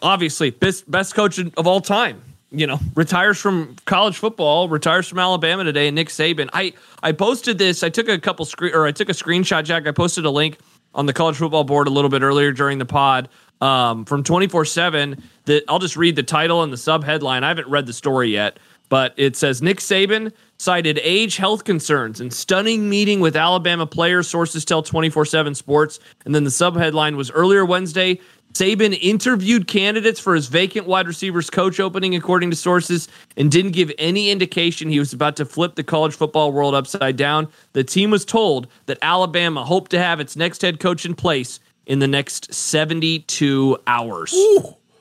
obviously, 0.00 0.50
best 0.50 0.88
best 0.88 1.14
coach 1.16 1.38
of 1.38 1.66
all 1.66 1.80
time. 1.80 2.22
You 2.52 2.66
know, 2.66 2.78
retires 2.94 3.38
from 3.40 3.74
college 3.86 4.18
football, 4.18 4.68
retires 4.68 5.08
from 5.08 5.18
Alabama 5.18 5.64
today. 5.64 5.90
Nick 5.90 6.10
Saban. 6.10 6.48
I 6.52 6.74
I 7.02 7.10
posted 7.12 7.58
this. 7.58 7.82
I 7.82 7.88
took 7.88 8.08
a 8.08 8.18
couple 8.20 8.44
screen 8.44 8.74
or 8.74 8.86
I 8.86 8.92
took 8.92 9.08
a 9.08 9.12
screenshot. 9.14 9.64
Jack. 9.64 9.88
I 9.88 9.90
posted 9.90 10.24
a 10.26 10.30
link 10.30 10.58
on 10.94 11.06
the 11.06 11.12
college 11.12 11.36
football 11.36 11.64
board 11.64 11.86
a 11.86 11.90
little 11.90 12.10
bit 12.10 12.22
earlier 12.22 12.52
during 12.52 12.78
the 12.78 12.86
pod 12.86 13.28
um, 13.60 14.04
from 14.04 14.22
twenty 14.22 14.48
four 14.48 14.64
seven. 14.64 15.22
That 15.44 15.64
I'll 15.68 15.78
just 15.78 15.96
read 15.96 16.16
the 16.16 16.22
title 16.22 16.62
and 16.62 16.72
the 16.72 16.76
sub 16.76 17.04
headline. 17.04 17.44
I 17.44 17.48
haven't 17.48 17.68
read 17.68 17.86
the 17.86 17.92
story 17.92 18.30
yet, 18.30 18.58
but 18.88 19.14
it 19.16 19.36
says 19.36 19.62
Nick 19.62 19.78
Saban 19.78 20.32
cited 20.58 21.00
age 21.02 21.36
health 21.36 21.64
concerns 21.64 22.20
in 22.20 22.30
stunning 22.30 22.88
meeting 22.88 23.18
with 23.18 23.34
Alabama 23.34 23.84
players, 23.86 24.28
sources 24.28 24.64
tell 24.64 24.82
24 24.82 25.24
7 25.24 25.54
Sports. 25.54 25.98
And 26.24 26.34
then 26.34 26.44
the 26.44 26.50
subheadline 26.50 27.16
was 27.16 27.30
earlier 27.30 27.64
Wednesday. 27.64 28.20
Saban 28.52 28.96
interviewed 29.00 29.66
candidates 29.66 30.20
for 30.20 30.34
his 30.34 30.46
vacant 30.48 30.86
wide 30.86 31.06
receivers 31.06 31.48
coach 31.50 31.80
opening, 31.80 32.14
according 32.14 32.50
to 32.50 32.56
sources, 32.56 33.08
and 33.36 33.50
didn't 33.50 33.72
give 33.72 33.90
any 33.98 34.30
indication 34.30 34.90
he 34.90 34.98
was 34.98 35.12
about 35.12 35.36
to 35.36 35.44
flip 35.44 35.74
the 35.74 35.82
college 35.84 36.14
football 36.14 36.52
world 36.52 36.74
upside 36.74 37.16
down. 37.16 37.48
The 37.72 37.84
team 37.84 38.10
was 38.10 38.24
told 38.24 38.66
that 38.86 38.98
Alabama 39.02 39.64
hoped 39.64 39.90
to 39.92 39.98
have 39.98 40.20
its 40.20 40.36
next 40.36 40.60
head 40.62 40.80
coach 40.80 41.06
in 41.06 41.14
place 41.14 41.60
in 41.86 41.98
the 41.98 42.08
next 42.08 42.52
72 42.52 43.78
hours. 43.86 44.34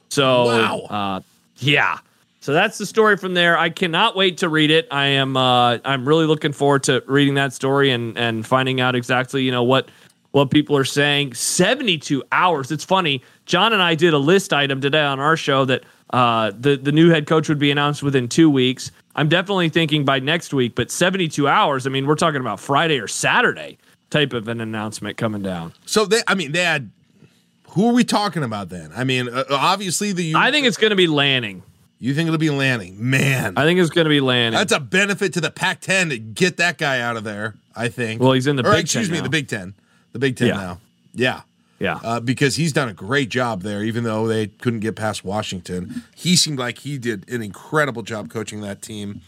So, 0.10 0.45
Wow. 0.45 0.78
uh, 0.89 1.22
yeah. 1.58 1.99
So 2.39 2.54
that's 2.54 2.80
the 2.80 2.88
story 2.88 3.18
from 3.18 3.36
there. 3.36 3.56
I 3.56 3.70
cannot 3.70 4.16
wait 4.16 4.39
to 4.39 4.49
read 4.49 4.72
it. 4.72 4.88
I 4.89 5.06
am 5.06 5.38
uh, 5.38 5.78
I'm 5.86 6.08
really 6.08 6.26
looking 6.26 6.54
forward 6.54 6.82
to 6.84 7.04
reading 7.06 7.36
that 7.36 7.54
story 7.54 7.91
and 7.91 8.18
and 8.18 8.47
finding 8.47 8.82
out 8.82 8.95
exactly 8.95 9.43
you 9.43 9.52
know 9.52 9.62
what 9.62 9.89
what 10.32 10.49
people 10.49 10.75
are 10.77 10.86
saying. 10.86 11.34
72 11.34 12.23
hours. 12.32 12.71
It's 12.71 12.84
funny. 12.86 13.21
John 13.45 13.73
and 13.73 13.82
I 13.82 13.95
did 13.95 14.13
a 14.13 14.17
list 14.17 14.53
item 14.53 14.82
today 14.82 15.03
on 15.03 15.19
our 15.19 15.38
show 15.38 15.65
that 15.65 15.84
uh, 16.11 16.51
the 16.57 16.75
the 16.75 16.91
new 16.91 17.09
head 17.09 17.27
coach 17.27 17.47
would 17.49 17.59
be 17.59 17.71
announced 17.71 18.03
within 18.03 18.27
two 18.27 18.49
weeks. 18.49 18.91
I'm 19.15 19.29
definitely 19.29 19.69
thinking 19.69 20.05
by 20.05 20.19
next 20.19 20.53
week, 20.53 20.75
but 20.75 20.89
72 20.91 21.47
hours. 21.47 21.86
I 21.86 21.89
mean, 21.89 22.05
we're 22.05 22.15
talking 22.15 22.41
about 22.41 22.59
Friday 22.59 22.99
or 22.99 23.07
Saturday 23.07 23.77
type 24.09 24.34
of 24.34 24.47
an 24.47 24.61
announcement 24.61 25.17
coming 25.17 25.41
down. 25.41 25.73
So 25.86 26.05
they, 26.05 26.21
I 26.27 26.36
mean, 26.36 26.51
they 26.51 26.63
had. 26.63 26.91
Who 27.69 27.89
are 27.89 27.93
we 27.93 28.03
talking 28.03 28.43
about 28.43 28.67
then? 28.67 28.91
I 28.93 29.05
mean, 29.05 29.29
uh, 29.29 29.45
obviously 29.49 30.11
the. 30.11 30.36
I 30.36 30.51
think 30.51 30.67
it's 30.67 30.77
going 30.77 30.89
to 30.89 30.97
be 30.97 31.07
Lanning. 31.07 31.63
you 31.99 32.13
think 32.13 32.27
it'll 32.27 32.38
be 32.38 32.49
Lanning. 32.49 32.97
Man, 32.99 33.57
I 33.57 33.63
think 33.63 33.79
it's 33.79 33.89
going 33.89 34.03
to 34.05 34.09
be 34.09 34.19
Lanning. 34.19 34.57
that's 34.57 34.73
a 34.73 34.79
benefit 34.82 35.34
to 35.34 35.41
the 35.41 35.51
Pac-10 35.51 36.09
to 36.09 36.19
get 36.19 36.57
that 36.57 36.77
guy 36.77 36.99
out 36.99 37.15
of 37.15 37.23
there. 37.23 37.55
I 37.73 37.88
think. 37.88 38.21
Well, 38.21 38.34
he's 38.34 38.47
in 38.47 38.57
the 38.57 38.67
or, 38.67 38.71
Big 38.73 38.82
excuse 38.82 39.07
Ten 39.07 39.13
me, 39.13 39.19
now. 39.19 39.23
the 39.23 39.29
Big 39.29 39.47
Ten. 39.47 39.73
The 40.14 40.20
Big 40.20 40.36
Ten 40.36 40.49
Yeah. 40.49 40.55
now. 40.55 40.80
Yeah. 41.14 41.41
yeah. 41.80 41.99
Uh, 42.03 42.20
because 42.20 42.55
he's 42.55 42.74
done 42.74 42.89
a 42.89 42.93
great 42.93 43.30
job 43.30 43.62
there, 43.64 43.84
even 43.84 44.03
though 44.03 44.28
they 44.28 44.47
couldn't 44.47 44.80
get 44.82 44.95
past 44.95 45.24
Washington. 45.26 46.03
He 46.16 46.36
seemed 46.36 46.59
like 46.59 46.80
he 46.80 46.97
did 46.97 47.30
an 47.30 47.41
incredible 47.41 48.01
job 48.03 48.30
coaching 48.30 48.62
that 48.62 48.82
team. 48.82 49.22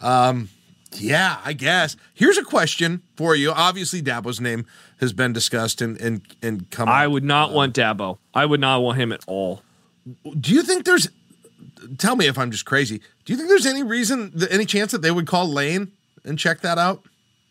Um, 0.00 0.48
yeah, 0.94 1.38
I 1.44 1.52
guess. 1.52 1.96
Here's 2.14 2.38
a 2.38 2.44
question 2.44 3.02
for 3.16 3.36
you. 3.36 3.50
Obviously, 3.52 4.00
Dabo's 4.00 4.40
name 4.40 4.64
has 5.00 5.12
been 5.12 5.32
discussed 5.34 5.82
and 5.82 6.00
and 6.00 6.22
and 6.42 6.70
come. 6.70 6.88
I 6.88 7.06
would 7.06 7.24
not 7.24 7.52
want 7.52 7.74
Dabo. 7.74 8.16
I 8.32 8.46
would 8.46 8.60
not 8.60 8.80
want 8.80 8.98
him 8.98 9.12
at 9.12 9.20
all. 9.26 9.62
Do 10.40 10.54
you 10.54 10.62
think 10.62 10.86
there's? 10.86 11.10
Tell 11.98 12.16
me 12.16 12.26
if 12.26 12.38
I'm 12.38 12.50
just 12.50 12.64
crazy. 12.64 13.02
Do 13.24 13.32
you 13.32 13.36
think 13.36 13.48
there's 13.50 13.66
any 13.66 13.82
reason, 13.82 14.32
any 14.50 14.64
chance 14.64 14.90
that 14.92 15.02
they 15.02 15.10
would 15.10 15.26
call 15.26 15.46
Lane 15.48 15.92
and 16.24 16.38
check 16.38 16.60
that 16.62 16.78
out? 16.78 17.04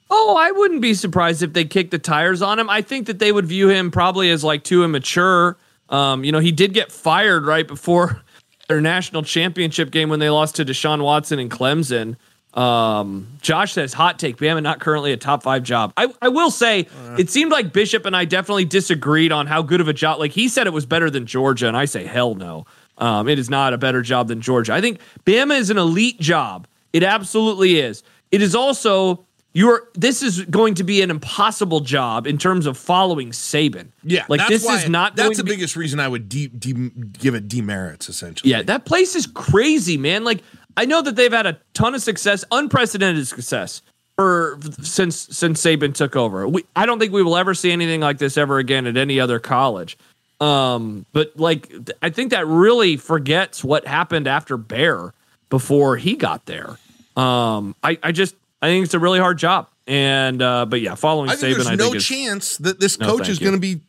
Oh, 0.10 0.38
I 0.40 0.52
wouldn't 0.52 0.82
be 0.82 0.94
surprised 0.94 1.44
if 1.44 1.54
they 1.54 1.66
kicked 1.66 1.92
the 1.92 2.00
tires 2.00 2.42
on 2.42 2.60
him. 2.60 2.70
I 2.70 2.82
think 2.82 3.08
that 3.08 3.20
they 3.20 3.32
would 3.32 3.46
view 3.46 3.70
him 3.70 3.92
probably 3.92 4.30
as 4.30 4.44
like 4.44 4.64
too 4.64 4.84
immature. 4.84 5.58
Um, 5.90 6.24
you 6.24 6.32
know, 6.32 6.40
he 6.40 6.52
did 6.52 6.74
get 6.74 6.92
fired 6.92 7.46
right 7.46 7.68
before 7.68 8.22
their 8.68 8.82
national 8.82 9.24
championship 9.24 9.92
game 9.92 10.10
when 10.10 10.20
they 10.20 10.30
lost 10.30 10.56
to 10.58 10.66
Deshaun 10.66 11.04
Watson 11.04 11.40
and 11.40 11.52
Clemson. 11.52 12.16
Um, 12.54 13.28
Josh 13.42 13.74
says, 13.74 13.94
hot 13.94 14.18
take, 14.18 14.38
Bama 14.38 14.64
not 14.64 14.80
currently 14.80 15.12
a 15.12 15.18
top 15.18 15.44
five 15.44 15.62
job. 15.62 15.94
I, 15.96 16.12
I 16.22 16.30
will 16.30 16.50
say, 16.50 16.88
it 17.18 17.30
seemed 17.30 17.52
like 17.52 17.72
Bishop 17.72 18.06
and 18.06 18.16
I 18.16 18.26
definitely 18.26 18.66
disagreed 18.66 19.32
on 19.32 19.46
how 19.46 19.62
good 19.62 19.80
of 19.80 19.88
a 19.88 19.94
job. 19.94 20.20
Like 20.20 20.32
he 20.32 20.48
said 20.48 20.66
it 20.66 20.74
was 20.74 20.86
better 20.86 21.10
than 21.10 21.28
Georgia, 21.28 21.68
and 21.68 21.78
I 21.78 21.86
say, 21.86 22.06
hell 22.06 22.34
no. 22.34 22.66
Um, 22.98 23.28
it 23.28 23.38
is 23.38 23.48
not 23.48 23.74
a 23.74 23.78
better 23.78 24.02
job 24.02 24.28
than 24.28 24.42
Georgia. 24.42 24.74
I 24.74 24.82
think 24.82 25.00
Bama 25.24 25.58
is 25.60 25.70
an 25.70 25.78
elite 25.78 26.20
job. 26.20 26.68
It 26.94 27.04
absolutely 27.04 27.80
is. 27.80 28.02
It 28.32 28.42
is 28.42 28.56
also 28.56 29.27
you're 29.58 29.90
this 29.96 30.22
is 30.22 30.42
going 30.46 30.76
to 30.76 30.84
be 30.84 31.02
an 31.02 31.10
impossible 31.10 31.80
job 31.80 32.28
in 32.28 32.38
terms 32.38 32.68
of 32.68 32.78
following 32.78 33.32
Saban. 33.32 33.88
Yeah, 34.04 34.24
like 34.30 34.48
this 34.48 34.64
is 34.64 34.88
not 34.88 35.16
going 35.16 35.30
That's 35.30 35.40
the 35.40 35.44
be, 35.44 35.54
biggest 35.54 35.76
reason 35.76 36.00
I 36.00 36.08
would 36.08 36.30
de- 36.30 36.50
de- 36.50 36.92
give 37.18 37.34
it 37.34 37.48
demerits 37.48 38.08
essentially. 38.08 38.52
Yeah, 38.52 38.62
that 38.62 38.86
place 38.86 39.16
is 39.16 39.26
crazy, 39.26 39.98
man. 39.98 40.24
Like 40.24 40.44
I 40.78 40.86
know 40.86 41.02
that 41.02 41.16
they've 41.16 41.34
had 41.34 41.48
a 41.48 41.60
ton 41.74 41.96
of 41.96 42.04
success, 42.04 42.46
unprecedented 42.52 43.28
success 43.28 43.82
for 44.16 44.60
since 44.84 45.28
since 45.36 45.60
Saban 45.60 45.96
took 45.96 46.16
over. 46.16 46.48
We, 46.48 46.64
I 46.76 46.86
don't 46.86 47.00
think 47.00 47.12
we 47.12 47.24
will 47.24 47.36
ever 47.36 47.56
see 47.56 47.72
anything 47.72 48.02
like 48.02 48.20
this 48.20 48.38
ever 48.38 48.60
again 48.60 48.86
at 48.86 48.96
any 48.96 49.20
other 49.20 49.40
college. 49.40 49.98
Um, 50.40 51.08
but 51.14 51.36
like 51.36 51.74
I 52.04 52.12
think 52.12 52.30
that 52.30 52.46
really 52.46 52.96
forgets 52.96 53.64
what 53.64 53.88
happened 53.88 54.28
after 54.28 54.56
Bear 54.56 55.16
before 55.50 55.98
he 55.98 56.16
got 56.16 56.46
there. 56.46 56.78
Um, 57.16 57.74
I, 57.82 57.98
I 58.04 58.12
just 58.12 58.36
I 58.62 58.68
think 58.68 58.86
it's 58.86 58.94
a 58.94 59.00
really 59.00 59.20
hard 59.20 59.38
job. 59.38 59.68
And 59.88 60.42
uh, 60.42 60.66
but 60.66 60.82
yeah, 60.82 60.96
following 60.96 61.30
I 61.30 61.36
think 61.36 61.54
Saban, 61.54 61.56
there's 61.64 61.68
I 61.68 61.76
no 61.76 61.92
think 61.92 62.02
chance 62.04 62.58
that 62.58 62.80
this 62.80 63.00
No, 63.00 63.08
coach 63.08 63.30
is 63.30 63.40
going 63.40 63.54
to 63.54 63.60
be 63.60 63.82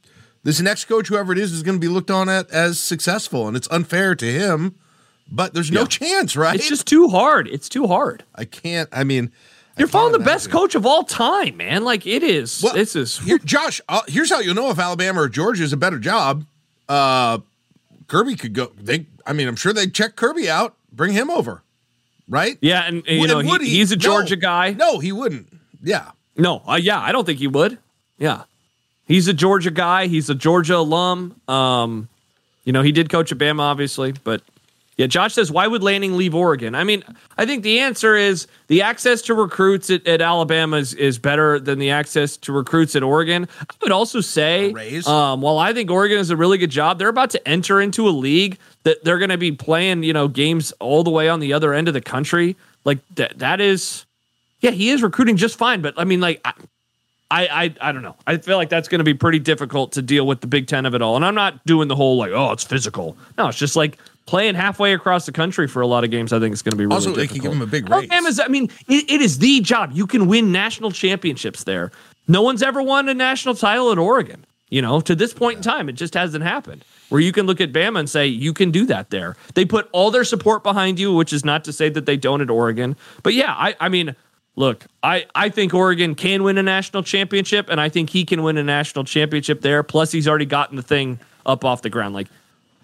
this 0.45 0.61
next 0.61 0.85
coach, 0.85 1.09
whoever 1.09 1.33
it 1.33 1.39
is, 1.39 1.53
is 1.53 1.63
going 1.63 1.77
to 1.77 1.81
be 1.81 1.89
looked 1.89 2.11
on 2.11 2.29
at 2.29 2.49
as 2.51 2.79
successful, 2.79 3.49
and 3.49 3.57
it's 3.57 3.69
unfair 3.71 4.15
to 4.15 4.25
him. 4.27 4.77
But 5.31 5.53
there's 5.55 5.71
no 5.71 5.81
Yeah. 5.81 5.87
chance, 5.87 6.37
right? 6.37 6.55
it's 6.55 6.69
just 6.69 6.87
too 6.87 7.09
hard. 7.09 7.49
It's 7.49 7.69
too 7.69 7.87
hard. 7.87 8.25
I 8.35 8.45
can't. 8.45 8.89
I 8.93 9.05
mean, 9.05 9.31
You're 9.77 9.89
following 9.89 10.13
the 10.13 10.19
best 10.21 10.51
coach 10.51 10.75
of 10.75 10.87
all 10.87 11.03
time, 11.05 11.57
man. 11.59 11.85
Like 11.85 12.07
it 12.07 12.23
is. 12.23 12.63
Well, 12.63 12.75
this 12.75 12.95
is 12.97 13.19
here, 13.19 13.39
Josh. 13.39 13.81
Uh, 13.89 14.01
here's 14.09 14.31
how 14.31 14.39
you'll 14.41 14.55
know 14.55 14.71
if 14.71 14.79
Alabama 14.79 15.23
or 15.23 15.29
Georgia 15.29 15.65
is 15.65 15.73
a 15.73 15.77
better 15.77 15.99
job. 15.99 16.45
Uh, 16.89 17.39
Kirby 18.07 18.37
could 18.37 18.55
go. 18.55 18.73
They. 18.81 19.07
I 19.27 19.33
mean, 19.35 19.49
I'm 19.49 19.57
sure 19.57 19.73
they'd 19.73 19.93
check 19.93 20.17
Kirby 20.17 20.49
out, 20.49 20.77
bring 20.93 21.13
him 21.13 21.29
over, 21.29 21.63
right? 22.29 22.57
Yeah, 22.61 22.83
and, 22.87 23.03
you 23.07 23.21
Would- 23.21 23.31
know 23.31 23.43
would 23.51 23.61
he, 23.63 23.77
he's 23.79 23.93
a 23.93 23.97
No. 23.97 24.01
Georgia 24.01 24.37
guy. 24.37 24.71
No, 24.73 24.99
he 24.99 25.13
wouldn't. 25.13 25.47
Yeah. 25.83 26.11
No, 26.37 26.63
uh, 26.69 26.75
yeah, 26.81 27.01
I 27.01 27.13
don't 27.13 27.25
think 27.25 27.39
he 27.39 27.47
would. 27.49 27.79
Yeah, 28.19 28.43
he's 29.07 29.27
a 29.29 29.33
Georgia 29.33 29.71
guy. 29.71 30.07
He's 30.07 30.29
a 30.31 30.35
Georgia 30.35 30.77
alum. 30.77 31.41
Um, 31.49 32.09
you 32.65 32.73
know, 32.73 32.83
he 32.83 32.93
did 32.93 33.09
coach 33.11 33.33
at 33.33 33.39
Bama, 33.39 33.61
obviously, 33.61 34.13
but 34.25 34.43
yeah. 34.99 35.07
Josh 35.07 35.33
says, 35.33 35.51
why 35.51 35.67
would 35.67 35.83
Lanning 35.83 36.19
leave 36.19 36.35
Oregon? 36.35 36.75
I 36.75 36.85
mean, 36.85 37.03
I 37.39 37.47
think 37.47 37.63
the 37.63 37.79
answer 37.79 38.15
is 38.15 38.47
the 38.67 38.83
access 38.83 39.23
to 39.23 39.35
recruits 39.35 39.89
at, 39.89 40.07
at 40.07 40.21
Alabama 40.21 40.77
is, 40.77 40.93
is 40.93 41.19
better 41.19 41.59
than 41.59 41.79
the 41.79 41.89
access 41.89 42.37
to 42.37 42.53
recruits 42.53 42.95
at 42.95 43.03
Oregon. 43.03 43.49
I 43.61 43.75
would 43.81 43.93
also 43.93 44.21
say, 44.21 44.75
um, 45.07 45.41
while 45.41 45.59
I 45.59 45.73
think 45.73 45.91
Oregon 45.91 46.19
is 46.19 46.29
a 46.29 46.37
really 46.37 46.59
good 46.59 46.71
job, 46.71 46.99
they're 46.99 47.09
about 47.09 47.31
to 47.31 47.49
enter 47.49 47.81
into 47.81 48.07
a 48.07 48.11
league 48.11 48.59
that 48.83 49.03
they're 49.05 49.19
going 49.19 49.31
to 49.31 49.39
be 49.39 49.53
playing, 49.53 50.03
you 50.03 50.13
know, 50.13 50.29
games 50.29 50.73
all 50.81 51.03
the 51.03 51.11
way 51.11 51.31
on 51.31 51.41
the 51.41 51.55
other 51.55 51.73
end 51.73 51.89
of 51.89 51.95
the 51.95 52.03
country. 52.03 52.57
Like 52.85 52.99
that, 53.15 53.39
that 53.39 53.63
is. 53.63 54.05
Yeah, 54.61 54.73
he 54.73 54.91
is 54.91 55.03
recruiting 55.05 55.37
just 55.37 55.57
fine, 55.57 55.83
but 55.83 55.95
I 55.97 56.03
mean, 56.03 56.21
like, 56.21 56.41
I, 56.45 56.53
I, 57.31 57.47
I, 57.47 57.75
I 57.81 57.93
don't 57.93 58.03
know. 58.03 58.17
I 58.27 58.39
feel 58.39 58.57
like 58.57 58.71
that's 58.71 58.89
going 58.89 58.99
to 58.99 59.05
be 59.05 59.15
pretty 59.15 59.39
difficult 59.39 59.93
to 59.93 60.03
deal 60.03 60.27
with 60.27 60.41
the 60.41 60.49
Big 60.49 60.67
Ten 60.67 60.85
of 60.85 60.95
it 60.97 61.03
all. 61.03 61.15
And 61.15 61.25
I'm 61.25 61.37
not 61.37 61.65
doing 61.65 61.87
the 61.87 61.95
whole 61.95 62.17
like, 62.17 62.33
oh, 62.33 62.51
it's 62.51 62.65
physical. 62.65 63.17
No, 63.37 63.49
it's 63.49 63.59
just 63.59 63.77
like 63.77 63.99
playing 64.29 64.55
halfway 64.55 64.93
across 64.93 65.25
the 65.25 65.33
country 65.33 65.67
for 65.67 65.81
a 65.81 65.87
lot 65.87 66.05
of 66.05 66.11
games. 66.11 66.35
I 66.35 66.39
think 66.39 66.53
it's 66.53 66.61
going 66.61 66.73
to 66.73 66.77
be 66.77 66.85
really 66.85 66.97
Also, 66.97 67.11
they 67.13 67.23
difficult. 67.23 67.35
could 67.35 67.43
give 67.43 67.53
him 67.53 67.63
a 67.63 67.67
big 67.67 67.89
raise. 67.89 68.09
Alabama's, 68.11 68.39
I 68.39 68.49
mean, 68.49 68.65
it, 68.87 69.11
it 69.11 69.21
is 69.23 69.39
the 69.39 69.61
job. 69.61 69.93
You 69.95 70.07
can 70.07 70.29
win 70.29 70.53
national 70.53 70.91
championships 70.91 71.65
there. 71.65 71.91
No 72.29 72.43
one's 72.43 72.63
ever 72.63 72.83
won 72.83 73.09
a 73.09 73.15
national 73.15 73.55
title 73.55 73.91
at 73.91 73.99
Oregon. 73.99 74.45
You 74.69 74.83
know, 74.83 75.01
to 75.01 75.15
this 75.15 75.33
point 75.33 75.57
in 75.57 75.63
time, 75.63 75.89
it 75.89 75.93
just 75.93 76.13
hasn't 76.13 76.45
happened. 76.45 76.85
Where 77.09 77.23
you 77.23 77.33
can 77.33 77.47
look 77.47 77.59
at 77.59 77.73
Bama 77.73 78.01
and 78.01 78.11
say, 78.11 78.27
you 78.27 78.53
can 78.53 78.71
do 78.71 78.85
that 78.85 79.09
there. 79.09 79.35
They 79.55 79.65
put 79.65 79.89
all 79.93 80.11
their 80.11 80.25
support 80.25 80.63
behind 80.63 81.01
you, 81.01 81.15
which 81.15 81.33
is 81.33 81.43
not 81.43 81.65
to 81.65 81.73
say 81.73 81.89
that 81.89 82.05
they 82.05 82.19
don't 82.19 82.43
at 82.43 82.51
Oregon. 82.51 82.95
But 83.23 83.33
yeah, 83.33 83.55
I, 83.55 83.75
I 83.81 83.89
mean, 83.89 84.15
look, 84.57 84.85
I, 85.03 85.25
I 85.35 85.49
think 85.49 85.73
Oregon 85.73 86.15
can 86.15 86.43
win 86.43 86.59
a 86.59 86.63
national 86.63 87.03
championship, 87.03 87.71
and 87.71 87.81
I 87.81 87.89
think 87.89 88.11
he 88.11 88.27
can 88.27 88.43
win 88.43 88.59
a 88.59 88.63
national 88.63 89.05
championship 89.05 89.63
there. 89.63 89.83
Plus, 89.83 90.13
he's 90.13 90.29
already 90.29 90.45
gotten 90.45 90.77
the 90.77 90.83
thing 90.83 91.19
up 91.47 91.65
off 91.65 91.81
the 91.81 91.89
ground. 91.89 92.15
Like, 92.15 92.29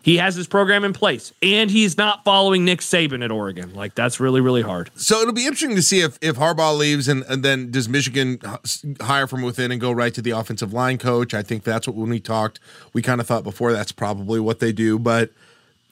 he 0.04 0.18
has 0.18 0.34
his 0.34 0.46
program 0.46 0.84
in 0.84 0.92
place, 0.92 1.32
and 1.40 1.70
he's 1.70 1.96
not 1.96 2.24
following 2.24 2.62
Nick 2.62 2.80
Saban 2.80 3.24
at 3.24 3.30
Oregon. 3.32 3.72
Like 3.72 3.94
that's 3.94 4.20
really 4.20 4.42
really 4.42 4.60
hard. 4.60 4.90
So 4.96 5.20
it'll 5.22 5.32
be 5.32 5.46
interesting 5.46 5.74
to 5.76 5.82
see 5.82 6.00
if 6.00 6.18
if 6.20 6.36
Harbaugh 6.36 6.76
leaves, 6.76 7.08
and, 7.08 7.24
and 7.26 7.42
then 7.42 7.70
does 7.70 7.88
Michigan 7.88 8.38
hire 9.00 9.26
from 9.26 9.40
within 9.40 9.72
and 9.72 9.80
go 9.80 9.90
right 9.90 10.12
to 10.12 10.20
the 10.20 10.32
offensive 10.32 10.74
line 10.74 10.98
coach? 10.98 11.32
I 11.32 11.42
think 11.42 11.64
that's 11.64 11.86
what 11.86 11.96
when 11.96 12.10
we 12.10 12.20
talked, 12.20 12.60
we 12.92 13.00
kind 13.00 13.18
of 13.18 13.26
thought 13.26 13.44
before 13.44 13.72
that's 13.72 13.92
probably 13.92 14.40
what 14.40 14.60
they 14.60 14.72
do. 14.72 14.98
But 14.98 15.30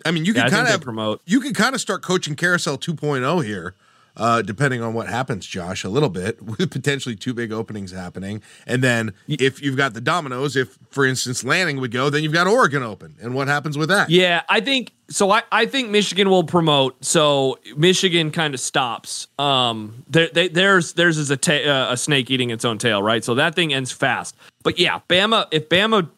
I 0.04 0.10
mean, 0.10 0.26
you 0.26 0.34
Yeah, 0.34 0.42
can 0.42 0.50
kind 0.50 0.68
of 0.74 0.82
promote. 0.82 1.22
You 1.24 1.40
can 1.40 1.54
kind 1.54 1.74
of 1.74 1.80
start 1.80 2.02
coaching 2.02 2.34
carousel 2.36 2.76
2.0 2.76 3.44
here. 3.46 3.74
Uh, 4.14 4.42
depending 4.42 4.82
on 4.82 4.92
what 4.92 5.08
happens, 5.08 5.46
Josh, 5.46 5.84
a 5.84 5.88
little 5.88 6.10
bit 6.10 6.42
with 6.58 6.70
potentially 6.70 7.16
two 7.16 7.32
big 7.32 7.50
openings 7.52 7.92
happening, 7.92 8.42
and 8.66 8.82
then 8.82 9.14
if 9.26 9.62
you've 9.62 9.76
got 9.76 9.94
the 9.94 10.00
dominoes, 10.00 10.54
if 10.54 10.78
for 10.90 11.06
instance 11.06 11.42
Lanning 11.44 11.80
would 11.80 11.90
go, 11.92 12.10
then 12.10 12.22
you've 12.22 12.32
got 12.32 12.46
Oregon 12.46 12.82
open, 12.82 13.16
and 13.22 13.34
what 13.34 13.48
happens 13.48 13.78
with 13.78 13.88
that? 13.88 14.10
Yeah, 14.10 14.42
I 14.48 14.60
think 14.60 14.92
so. 15.08 15.30
I, 15.30 15.42
I 15.50 15.66
think 15.66 15.90
Michigan 15.90 16.28
will 16.28 16.44
promote. 16.44 17.02
So 17.04 17.58
Michigan 17.76 18.30
kind 18.30 18.52
of 18.52 18.60
stops. 18.60 19.28
Um, 19.38 20.04
there, 20.08 20.28
they, 20.28 20.48
there's 20.48 20.92
theirs 20.92 21.16
is 21.16 21.30
a 21.30 21.36
ta- 21.36 21.52
uh, 21.52 21.92
a 21.92 21.96
snake 21.96 22.30
eating 22.30 22.50
its 22.50 22.64
own 22.64 22.78
tail, 22.78 23.02
right? 23.02 23.24
So 23.24 23.34
that 23.36 23.54
thing 23.54 23.72
ends 23.72 23.92
fast. 23.92 24.36
But 24.62 24.78
yeah, 24.78 25.00
Bama. 25.08 25.46
If 25.50 25.68
Bama 25.68 26.10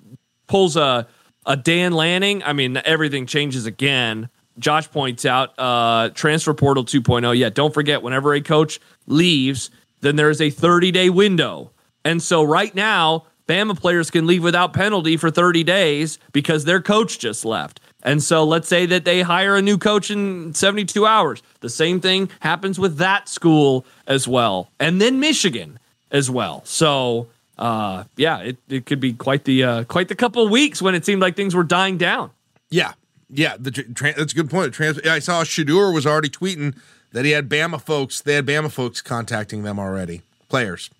pulls 0.47 0.77
a 0.77 1.07
a 1.47 1.57
Dan 1.57 1.93
Lanning, 1.93 2.43
I 2.43 2.53
mean 2.53 2.81
everything 2.85 3.27
changes 3.27 3.67
again. 3.67 4.29
Josh 4.59 4.91
points 4.91 5.25
out 5.25 5.59
uh, 5.59 6.11
transfer 6.11 6.55
portal 6.55 6.85
2.0. 6.85 7.37
Yeah, 7.37 7.51
don't 7.51 7.75
forget 7.75 8.03
whenever 8.03 8.35
a 8.35 8.41
coach 8.41 8.81
leaves, 9.07 9.71
then 10.01 10.17
there 10.17 10.31
is 10.31 10.41
a 10.41 10.51
30 10.51 10.91
day 10.91 11.11
window. 11.11 11.71
And 12.05 12.23
so 12.23 12.43
right 12.43 12.75
now, 12.75 13.25
Bama 13.49 13.79
players 13.79 14.11
can 14.11 14.27
leave 14.27 14.43
without 14.43 14.73
penalty 14.73 15.17
for 15.17 15.31
30 15.31 15.65
days 15.65 16.19
because 16.33 16.65
their 16.65 16.81
coach 16.81 17.19
just 17.19 17.45
left. 17.45 17.81
And 18.03 18.23
so 18.23 18.45
let's 18.45 18.69
say 18.69 18.87
that 18.87 19.05
they 19.05 19.23
hire 19.23 19.57
a 19.57 19.63
new 19.63 19.79
coach 19.79 20.11
in 20.11 20.55
72 20.55 21.07
hours. 21.07 21.43
The 21.61 21.71
same 21.71 22.01
thing 22.01 22.31
happens 22.41 22.79
with 22.79 22.99
that 22.99 23.29
school 23.29 23.87
as 24.07 24.29
well. 24.29 24.71
And 24.79 25.01
then 25.01 25.21
Michigan 25.21 25.79
as 26.11 26.31
well. 26.31 26.63
So 26.65 27.29
uh, 27.59 28.05
yeah, 28.17 28.41
it, 28.41 28.57
it 28.69 28.87
could 28.87 29.01
be 29.01 29.13
quite 29.13 29.45
the 29.45 29.65
uh, 29.65 29.85
quite 29.85 30.09
the 30.09 30.15
couple 30.15 30.47
weeks 30.49 30.83
when 30.83 30.95
it 30.95 31.05
seemed 31.05 31.23
like 31.23 31.37
things 31.37 31.55
were 31.55 31.65
dying 31.65 31.97
down. 31.97 32.31
Yeah, 32.71 32.93
yeah, 33.35 33.57
the 33.59 33.71
that's 34.17 34.33
a 34.33 34.37
good 34.37 34.51
point. 34.51 34.73
Trans- 34.75 35.01
I 35.07 35.19
saw 35.19 35.43
Shadur 35.45 35.93
was 35.93 36.07
already 36.07 36.29
tweeting 36.29 36.77
that 37.13 37.25
he 37.25 37.33
had 37.33 37.49
Bama 37.49 37.81
folks. 37.81 38.21
They 38.21 38.35
had 38.35 38.47
Bama 38.47 38.71
folks 38.71 39.01
contacting 39.03 39.63
them 39.63 39.79
already. 39.79 40.23
Players, 40.49 40.91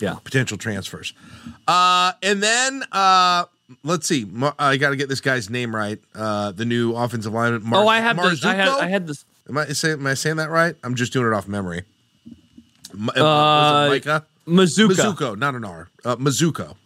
Yeah. 0.00 0.14
potential 0.24 0.56
transfers. 0.58 1.12
Uh, 1.68 2.12
and 2.22 2.42
then 2.42 2.82
uh, 2.92 3.44
let's 3.84 4.06
see. 4.06 4.26
I 4.58 4.76
got 4.76 4.90
to 4.90 4.96
get 4.96 5.08
this 5.08 5.20
guy's 5.20 5.50
name 5.50 5.74
right. 5.74 5.98
Uh, 6.14 6.52
the 6.52 6.64
new 6.64 6.94
offensive 6.94 7.32
lineman. 7.32 7.62
Mar- 7.64 7.84
oh, 7.84 7.88
I 7.88 8.00
have 8.00 8.16
this. 8.16 8.44
I 8.44 8.54
had 8.54 8.68
I 8.68 8.88
had 8.88 9.06
this. 9.06 9.24
Am 9.48 9.58
I, 9.58 9.66
say, 9.66 9.92
am 9.92 10.06
I 10.06 10.14
saying 10.14 10.36
that 10.36 10.50
right? 10.50 10.76
I'm 10.84 10.94
just 10.94 11.12
doing 11.12 11.26
it 11.26 11.34
off 11.34 11.48
memory. 11.48 11.82
M- 12.94 13.08
Uh, 13.10 13.14
was 13.16 13.86
it 13.86 14.06
Micah? 14.06 14.26
Mizuka. 14.46 14.88
Mizuko, 15.14 15.38
not 15.38 15.54
an 15.54 15.64
R. 15.64 15.88
Uh, 16.04 16.16
Mizuko. 16.16 16.76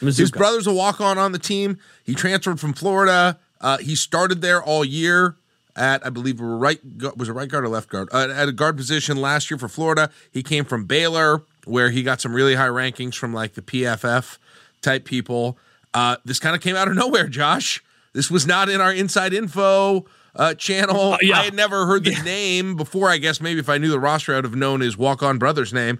Mizuka. 0.00 0.18
His 0.18 0.30
brother's 0.30 0.66
a 0.66 0.72
walk 0.72 1.00
on 1.00 1.16
on 1.18 1.32
the 1.32 1.38
team. 1.38 1.78
He 2.06 2.14
transferred 2.14 2.60
from 2.60 2.72
Florida. 2.72 3.38
Uh, 3.60 3.78
he 3.78 3.96
started 3.96 4.40
there 4.40 4.62
all 4.62 4.84
year 4.84 5.36
at, 5.74 6.06
I 6.06 6.10
believe, 6.10 6.40
right 6.40 6.80
was 7.16 7.28
a 7.28 7.32
right 7.32 7.48
guard 7.48 7.64
or 7.64 7.68
left 7.68 7.88
guard? 7.90 8.08
Uh, 8.12 8.28
at 8.32 8.48
a 8.48 8.52
guard 8.52 8.76
position 8.76 9.16
last 9.16 9.50
year 9.50 9.58
for 9.58 9.68
Florida. 9.68 10.10
He 10.30 10.42
came 10.42 10.64
from 10.64 10.84
Baylor, 10.86 11.42
where 11.64 11.90
he 11.90 12.02
got 12.02 12.20
some 12.20 12.32
really 12.32 12.54
high 12.54 12.68
rankings 12.68 13.14
from 13.14 13.34
like 13.34 13.54
the 13.54 13.62
PFF 13.62 14.38
type 14.80 15.04
people. 15.04 15.58
Uh, 15.92 16.16
this 16.24 16.38
kind 16.38 16.54
of 16.54 16.62
came 16.62 16.76
out 16.76 16.88
of 16.88 16.94
nowhere, 16.94 17.26
Josh. 17.26 17.82
This 18.12 18.30
was 18.30 18.46
not 18.46 18.68
in 18.68 18.80
our 18.80 18.92
inside 18.92 19.32
info 19.34 20.06
uh, 20.34 20.54
channel. 20.54 21.16
yeah. 21.20 21.40
I 21.40 21.44
had 21.44 21.54
never 21.54 21.86
heard 21.86 22.04
the 22.04 22.22
name 22.22 22.76
before. 22.76 23.10
I 23.10 23.18
guess 23.18 23.40
maybe 23.40 23.60
if 23.60 23.68
I 23.68 23.78
knew 23.78 23.90
the 23.90 24.00
roster, 24.00 24.32
I 24.32 24.36
would 24.36 24.44
have 24.44 24.54
known 24.54 24.80
his 24.80 24.96
walk 24.96 25.22
on 25.22 25.38
brother's 25.38 25.72
name. 25.72 25.98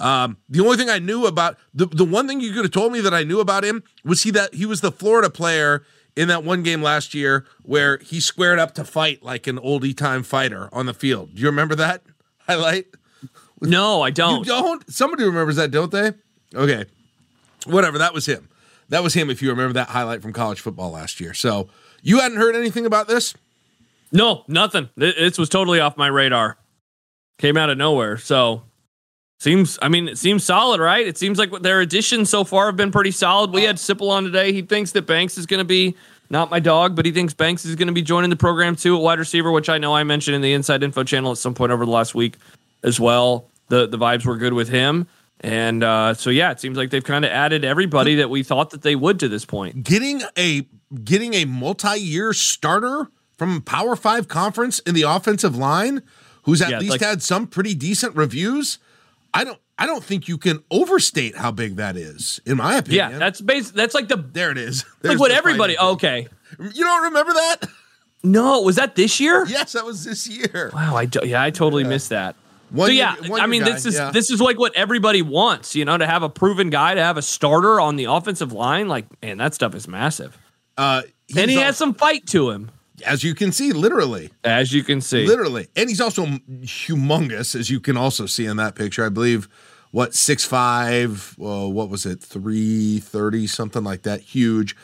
Um, 0.00 0.36
the 0.48 0.60
only 0.60 0.76
thing 0.76 0.88
I 0.88 0.98
knew 0.98 1.26
about 1.26 1.56
the 1.74 1.86
the 1.86 2.04
one 2.04 2.28
thing 2.28 2.40
you 2.40 2.52
could 2.52 2.64
have 2.64 2.72
told 2.72 2.92
me 2.92 3.00
that 3.00 3.12
I 3.12 3.24
knew 3.24 3.40
about 3.40 3.64
him 3.64 3.82
was 4.04 4.22
he 4.22 4.30
that 4.32 4.54
he 4.54 4.64
was 4.64 4.80
the 4.80 4.92
Florida 4.92 5.28
player 5.28 5.84
in 6.16 6.28
that 6.28 6.44
one 6.44 6.62
game 6.62 6.82
last 6.82 7.14
year 7.14 7.46
where 7.62 7.98
he 7.98 8.20
squared 8.20 8.58
up 8.58 8.74
to 8.74 8.84
fight 8.84 9.22
like 9.22 9.46
an 9.46 9.58
oldie 9.58 9.96
time 9.96 10.22
fighter 10.22 10.68
on 10.72 10.86
the 10.86 10.94
field. 10.94 11.34
Do 11.34 11.42
you 11.42 11.48
remember 11.48 11.74
that 11.76 12.02
highlight? 12.46 12.86
no, 13.60 14.02
I 14.02 14.10
don't. 14.10 14.46
don't? 14.46 14.88
Somebody 14.92 15.24
remembers 15.24 15.56
that, 15.56 15.70
don't 15.70 15.90
they? 15.90 16.12
Okay. 16.54 16.84
Whatever, 17.66 17.98
that 17.98 18.14
was 18.14 18.26
him. 18.26 18.48
That 18.88 19.02
was 19.02 19.14
him 19.14 19.30
if 19.30 19.42
you 19.42 19.50
remember 19.50 19.74
that 19.74 19.88
highlight 19.88 20.22
from 20.22 20.32
college 20.32 20.60
football 20.60 20.92
last 20.92 21.20
year. 21.20 21.34
So, 21.34 21.68
you 22.02 22.20
hadn't 22.20 22.38
heard 22.38 22.54
anything 22.56 22.86
about 22.86 23.08
this? 23.08 23.34
No, 24.12 24.44
nothing. 24.48 24.88
This 24.96 25.38
was 25.38 25.48
totally 25.48 25.80
off 25.80 25.96
my 25.96 26.06
radar. 26.06 26.56
Came 27.38 27.56
out 27.56 27.68
of 27.70 27.76
nowhere. 27.76 28.16
So 28.16 28.62
seems. 29.38 29.78
I 29.80 29.88
mean, 29.88 30.08
it 30.08 30.18
seems 30.18 30.44
solid, 30.44 30.80
right? 30.80 31.06
It 31.06 31.16
seems 31.18 31.38
like 31.38 31.50
their 31.62 31.80
additions 31.80 32.30
so 32.30 32.44
far 32.44 32.66
have 32.66 32.76
been 32.76 32.90
pretty 32.90 33.10
solid. 33.10 33.52
We 33.52 33.62
had 33.64 33.76
Sipple 33.76 34.10
on 34.10 34.24
today. 34.24 34.52
He 34.52 34.62
thinks 34.62 34.92
that 34.92 35.02
Banks 35.06 35.38
is 35.38 35.46
going 35.46 35.58
to 35.58 35.64
be 35.64 35.96
not 36.30 36.50
my 36.50 36.60
dog, 36.60 36.94
but 36.94 37.06
he 37.06 37.12
thinks 37.12 37.32
Banks 37.34 37.64
is 37.64 37.74
going 37.74 37.86
to 37.88 37.92
be 37.94 38.02
joining 38.02 38.30
the 38.30 38.36
program 38.36 38.76
too 38.76 38.96
at 38.96 39.02
wide 39.02 39.18
receiver, 39.18 39.50
which 39.50 39.68
I 39.68 39.78
know 39.78 39.94
I 39.94 40.04
mentioned 40.04 40.34
in 40.34 40.42
the 40.42 40.52
Inside 40.52 40.82
Info 40.82 41.02
channel 41.04 41.32
at 41.32 41.38
some 41.38 41.54
point 41.54 41.72
over 41.72 41.84
the 41.86 41.90
last 41.90 42.14
week 42.14 42.36
as 42.82 43.00
well. 43.00 43.48
The 43.68 43.86
the 43.86 43.98
vibes 43.98 44.24
were 44.24 44.36
good 44.36 44.52
with 44.52 44.68
him. 44.68 45.06
And 45.40 45.84
uh, 45.84 46.14
so 46.14 46.30
yeah, 46.30 46.50
it 46.50 46.58
seems 46.58 46.76
like 46.76 46.90
they've 46.90 47.04
kind 47.04 47.24
of 47.24 47.30
added 47.30 47.64
everybody 47.64 48.16
that 48.16 48.28
we 48.28 48.42
thought 48.42 48.70
that 48.70 48.82
they 48.82 48.96
would 48.96 49.20
to 49.20 49.28
this 49.28 49.44
point. 49.44 49.84
getting 49.84 50.22
a 50.36 50.66
getting 51.04 51.34
a 51.34 51.44
multi-year 51.44 52.32
starter 52.32 53.08
from 53.36 53.60
Power 53.62 53.94
5 53.94 54.26
conference 54.26 54.80
in 54.80 54.94
the 54.96 55.02
offensive 55.02 55.54
line 55.56 56.02
who's 56.42 56.60
at 56.60 56.70
Yeah, 56.70 56.78
least 56.80 56.90
like- 56.92 57.00
had 57.02 57.22
some 57.22 57.46
pretty 57.46 57.74
decent 57.74 58.16
reviews. 58.16 58.78
I 59.34 59.44
don't 59.44 59.58
I 59.78 59.86
don't 59.86 60.02
think 60.02 60.28
you 60.28 60.38
can 60.38 60.62
overstate 60.70 61.36
how 61.36 61.50
big 61.50 61.76
that 61.76 61.96
is 61.96 62.40
in 62.44 62.56
my 62.56 62.76
opinion. 62.76 63.10
Yeah, 63.12 63.18
that's 63.18 63.40
base. 63.40 63.70
That's 63.70 63.94
like 63.94 64.08
the 64.08 64.16
there 64.16 64.50
it 64.50 64.58
is. 64.58 64.84
like 65.02 65.18
what 65.18 65.30
everybody. 65.30 65.76
fighting 65.76 65.94
Okay. 65.94 66.28
You 66.58 66.84
don't 66.84 67.04
remember 67.04 67.32
that? 67.32 67.68
no, 68.24 68.62
was 68.62 68.76
that 68.76 68.94
this 68.96 69.20
year? 69.20 69.44
Yes, 69.46 69.72
that 69.72 69.84
was 69.84 70.04
this 70.04 70.26
year. 70.26 70.70
Wow, 70.74 70.96
I 70.96 71.04
do, 71.04 71.20
yeah, 71.24 71.42
I 71.42 71.50
totally 71.50 71.84
missed 71.84 72.08
that. 72.08 72.36
One 72.70 72.88
so 72.88 72.92
year- 72.92 73.14
yeah, 73.20 73.34
I 73.36 73.46
mean, 73.46 73.62
guy, 73.62 73.72
this 73.72 73.86
is 73.86 73.94
yeah. 73.94 74.10
this 74.10 74.30
is 74.30 74.40
like 74.40 74.58
what 74.58 74.74
everybody 74.74 75.22
wants, 75.22 75.74
you 75.74 75.84
know, 75.84 75.96
to 75.96 76.06
have 76.06 76.22
a 76.22 76.28
proven 76.28 76.70
guy, 76.70 76.94
to 76.94 77.02
have 77.02 77.16
a 77.16 77.22
starter 77.22 77.80
on 77.80 77.96
the 77.96 78.04
offensive 78.04 78.52
line. 78.52 78.88
Like, 78.88 79.06
man, 79.22 79.38
that 79.38 79.54
stuff 79.54 79.74
is 79.74 79.88
massive, 79.88 80.36
Uh, 80.76 81.02
and 81.36 81.50
he 81.50 81.56
has 81.56 81.76
some 81.76 81.94
fight 81.94 82.26
to 82.28 82.50
him, 82.50 82.70
as 83.04 83.24
you 83.24 83.34
can 83.34 83.52
see, 83.52 83.72
literally. 83.72 84.30
as 84.44 84.72
you 84.72 84.82
can 84.82 85.00
see. 85.00 85.26
Literally. 85.26 85.68
And 85.76 85.88
he's 85.88 86.00
also 86.00 86.26
humongous, 86.26 87.54
as 87.54 87.70
you 87.70 87.80
can 87.80 87.96
also 87.96 88.26
see 88.26 88.46
in 88.46 88.56
that 88.56 88.74
picture. 88.74 89.04
I 89.04 89.08
believe, 89.08 89.48
what, 89.90 90.14
six 90.14 90.44
five? 90.44 91.34
well, 91.38 91.72
what 91.72 91.88
was 91.88 92.04
it, 92.06 92.20
330, 92.22 93.46
something 93.46 93.84
like 93.84 94.02
that. 94.02 94.20
Huge. 94.20 94.76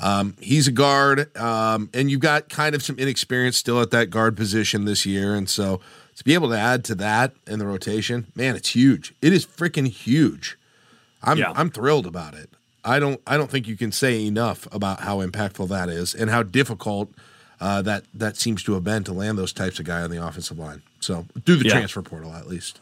Um, 0.00 0.36
he's 0.40 0.68
a 0.68 0.72
guard, 0.72 1.36
um, 1.36 1.90
and 1.92 2.10
you've 2.10 2.20
got 2.20 2.48
kind 2.48 2.74
of 2.74 2.82
some 2.82 2.96
inexperience 2.98 3.56
still 3.56 3.80
at 3.80 3.90
that 3.90 4.10
guard 4.10 4.36
position 4.36 4.84
this 4.84 5.04
year. 5.04 5.34
And 5.34 5.48
so 5.50 5.80
to 6.16 6.24
be 6.24 6.34
able 6.34 6.50
to 6.50 6.58
add 6.58 6.84
to 6.86 6.94
that 6.96 7.32
in 7.46 7.58
the 7.58 7.66
rotation, 7.66 8.26
man, 8.34 8.54
it's 8.54 8.74
huge. 8.74 9.14
It 9.22 9.32
is 9.32 9.44
freaking 9.44 9.88
huge. 9.88 10.56
I'm 11.22 11.38
Yeah. 11.38 11.52
I'm 11.54 11.70
thrilled 11.70 12.06
about 12.06 12.34
it. 12.34 12.50
I 12.84 13.00
don't 13.00 13.20
I 13.26 13.36
don't 13.36 13.50
think 13.50 13.66
you 13.66 13.76
can 13.76 13.90
say 13.92 14.24
enough 14.24 14.68
about 14.72 15.00
how 15.00 15.18
impactful 15.18 15.68
that 15.68 15.88
is 15.88 16.14
and 16.14 16.30
how 16.30 16.42
difficult 16.42 17.10
uh, 17.60 17.82
that 17.82 18.04
that 18.14 18.36
seems 18.36 18.62
to 18.64 18.74
have 18.74 18.84
been 18.84 19.04
to 19.04 19.12
land 19.12 19.38
those 19.38 19.52
types 19.52 19.78
of 19.78 19.84
guy 19.86 20.02
on 20.02 20.10
the 20.10 20.24
offensive 20.24 20.58
line. 20.58 20.82
So 21.00 21.26
through 21.44 21.56
the 21.56 21.64
Yeah. 21.66 21.72
transfer 21.72 22.02
portal 22.02 22.34
at 22.34 22.46
least. 22.48 22.80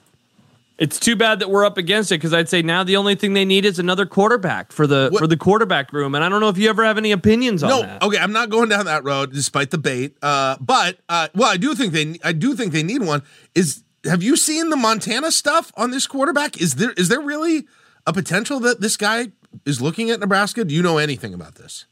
It's 0.79 0.99
too 1.01 1.17
bad 1.17 1.39
that 1.39 1.49
we're 1.49 1.65
up 1.65 1.79
against 1.79 2.13
it 2.13 2.17
because 2.17 2.35
I'd 2.35 2.51
say 2.51 2.61
now 2.61 2.85
the 2.85 2.97
only 2.97 3.15
thing 3.15 3.33
they 3.33 3.47
need 3.47 3.65
is 3.65 3.79
another 3.79 4.05
quarterback 4.05 4.73
for 4.73 4.87
the 4.87 5.09
What- 5.11 5.21
for 5.21 5.27
the 5.27 5.37
quarterback 5.39 5.91
room, 5.91 6.15
and 6.15 6.23
I 6.23 6.29
don't 6.29 6.41
know 6.41 6.51
if 6.51 6.59
you 6.59 6.69
ever 6.69 6.85
have 6.85 6.99
any 6.99 7.13
opinions 7.13 7.63
on 7.63 7.71
that. 7.71 7.77
No, 7.77 7.83
that. 7.83 8.03
okay, 8.03 8.19
I'm 8.19 8.33
not 8.33 8.51
going 8.51 8.69
down 8.69 8.85
that 8.85 9.03
road 9.03 9.33
despite 9.33 9.71
the 9.71 9.79
bait. 9.79 10.17
Uh, 10.21 10.57
but 10.61 10.99
uh, 11.09 11.29
well, 11.35 11.49
I 11.51 11.57
do 11.57 11.75
think 11.75 11.95
they 11.95 12.19
I 12.23 12.33
do 12.33 12.55
think 12.55 12.73
they 12.75 12.83
need 12.83 13.03
one. 13.03 13.23
Is 13.55 13.85
have 14.05 14.23
you 14.23 14.37
seen 14.37 14.69
the 14.69 14.77
Montana 14.77 15.33
stuff 15.33 15.73
on 15.79 15.93
this 15.93 16.07
quarterback? 16.07 16.61
Is 16.61 16.75
there 16.75 16.93
is 16.93 17.09
there 17.09 17.21
really 17.23 17.67
a 18.07 18.13
potential 18.13 18.61
that 18.61 18.83
this 18.83 18.99
guy 18.99 19.29
is 19.65 19.81
looking 19.81 20.11
at 20.11 20.21
Nebraska? 20.21 20.63
Do 20.63 20.75
you 20.75 20.83
know 20.83 20.99
anything 20.99 21.33
about 21.33 21.55
this? 21.55 21.87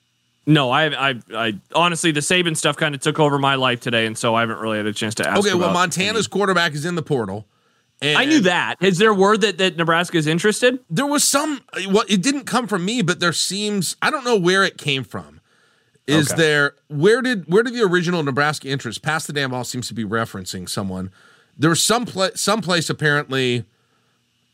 No, 0.46 0.70
I, 0.70 1.10
I, 1.10 1.14
I 1.34 1.54
honestly 1.74 2.10
the 2.10 2.20
Saban 2.20 2.56
stuff 2.56 2.76
kind 2.76 2.94
of 2.94 3.00
took 3.00 3.18
over 3.18 3.38
my 3.38 3.54
life 3.54 3.80
today, 3.80 4.04
and 4.06 4.16
so 4.16 4.34
I 4.34 4.40
haven't 4.40 4.58
really 4.58 4.76
had 4.76 4.86
a 4.86 4.92
chance 4.92 5.14
to 5.16 5.28
ask. 5.28 5.38
Okay, 5.40 5.54
well, 5.54 5.72
Montana's 5.72 6.26
quarterback 6.26 6.72
is 6.74 6.84
in 6.84 6.96
the 6.96 7.02
portal, 7.02 7.46
And 8.02 8.18
I 8.18 8.26
knew 8.26 8.40
that. 8.40 8.76
Is 8.82 8.98
there 8.98 9.14
word 9.14 9.40
that, 9.40 9.56
that 9.58 9.76
Nebraska 9.76 10.18
is 10.18 10.26
interested? 10.26 10.80
There 10.90 11.06
was 11.06 11.24
some. 11.24 11.62
Well, 11.88 12.04
it 12.08 12.22
didn't 12.22 12.44
come 12.44 12.66
from 12.66 12.84
me, 12.84 13.00
but 13.00 13.20
there 13.20 13.32
seems. 13.32 13.96
I 14.02 14.10
don't 14.10 14.24
know 14.24 14.36
where 14.36 14.64
it 14.64 14.76
came 14.76 15.02
from. 15.04 15.40
Is 16.06 16.30
Okay. 16.32 16.42
there 16.42 16.74
where 16.88 17.22
did 17.22 17.46
where 17.50 17.62
did 17.62 17.72
the 17.72 17.80
original 17.82 18.22
Nebraska 18.22 18.68
interest? 18.68 19.00
Pass 19.00 19.26
the 19.26 19.32
damn 19.32 19.52
ball 19.52 19.64
seems 19.64 19.88
to 19.88 19.94
be 19.94 20.04
referencing 20.04 20.68
someone. 20.68 21.10
There 21.56 21.70
was 21.70 21.80
some 21.80 22.04
pla- 22.04 22.34
some 22.34 22.60
place 22.60 22.90
apparently 22.90 23.64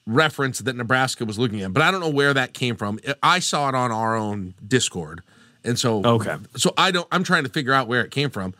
reference 0.07 0.61
that 0.61 0.77
Nebraska 0.77 1.25
was 1.25 1.39
looking 1.41 1.61
at, 1.63 1.73
but 1.73 1.83
I 1.83 1.91
don't 1.91 2.01
know 2.01 2.09
where 2.09 2.33
that 2.35 2.55
came 2.55 2.77
from. 2.77 3.01
I 3.23 3.41
saw 3.41 3.69
it 3.69 3.75
on 3.75 3.91
our 3.91 4.17
own 4.17 4.55
Discord, 4.67 5.23
and 5.65 5.79
so 5.79 6.03
Okay. 6.05 6.37
So 6.57 6.73
I 6.77 6.91
don't. 6.91 7.07
I'm 7.13 7.25
trying 7.25 7.45
to 7.45 7.51
figure 7.51 7.73
out 7.73 7.89
where 7.89 8.03
it 8.03 8.11
came 8.11 8.31
from. 8.31 8.55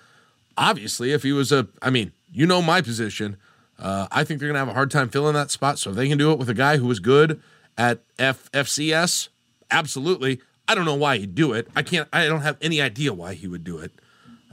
Obviously, 0.57 1.13
if 1.13 1.23
he 1.23 1.33
was 1.33 1.53
a, 1.53 1.67
I 1.81 1.91
mean, 1.91 2.13
you 2.33 2.47
know 2.47 2.61
my 2.63 2.81
position. 2.81 3.37
Uh, 3.79 4.07
I 4.13 4.25
think 4.25 4.41
they're 4.41 4.49
gonna 4.49 4.59
have 4.59 4.69
a 4.69 4.75
hard 4.75 4.91
time 4.91 5.09
filling 5.09 5.35
that 5.35 5.51
spot. 5.51 5.79
So 5.79 5.91
if 5.91 5.97
they 5.97 6.09
can 6.09 6.19
do 6.19 6.33
it 6.33 6.39
with 6.39 6.51
a 6.51 6.55
guy 6.55 6.77
who 6.77 6.87
was 6.87 7.01
good 7.01 7.41
at 7.79 8.01
F- 8.19 8.51
FCS, 8.53 9.29
absolutely. 9.71 10.41
I 10.69 10.75
don't 10.75 10.85
know 10.85 10.95
why 10.95 11.17
he'd 11.17 11.35
do 11.35 11.53
it. 11.55 11.67
I 11.75 11.83
can't. 11.83 12.07
I 12.13 12.27
don't 12.27 12.43
have 12.43 12.59
any 12.61 12.81
idea 12.83 13.13
why 13.15 13.35
he 13.35 13.49
would 13.49 13.65
do 13.65 13.79
it. 13.79 13.91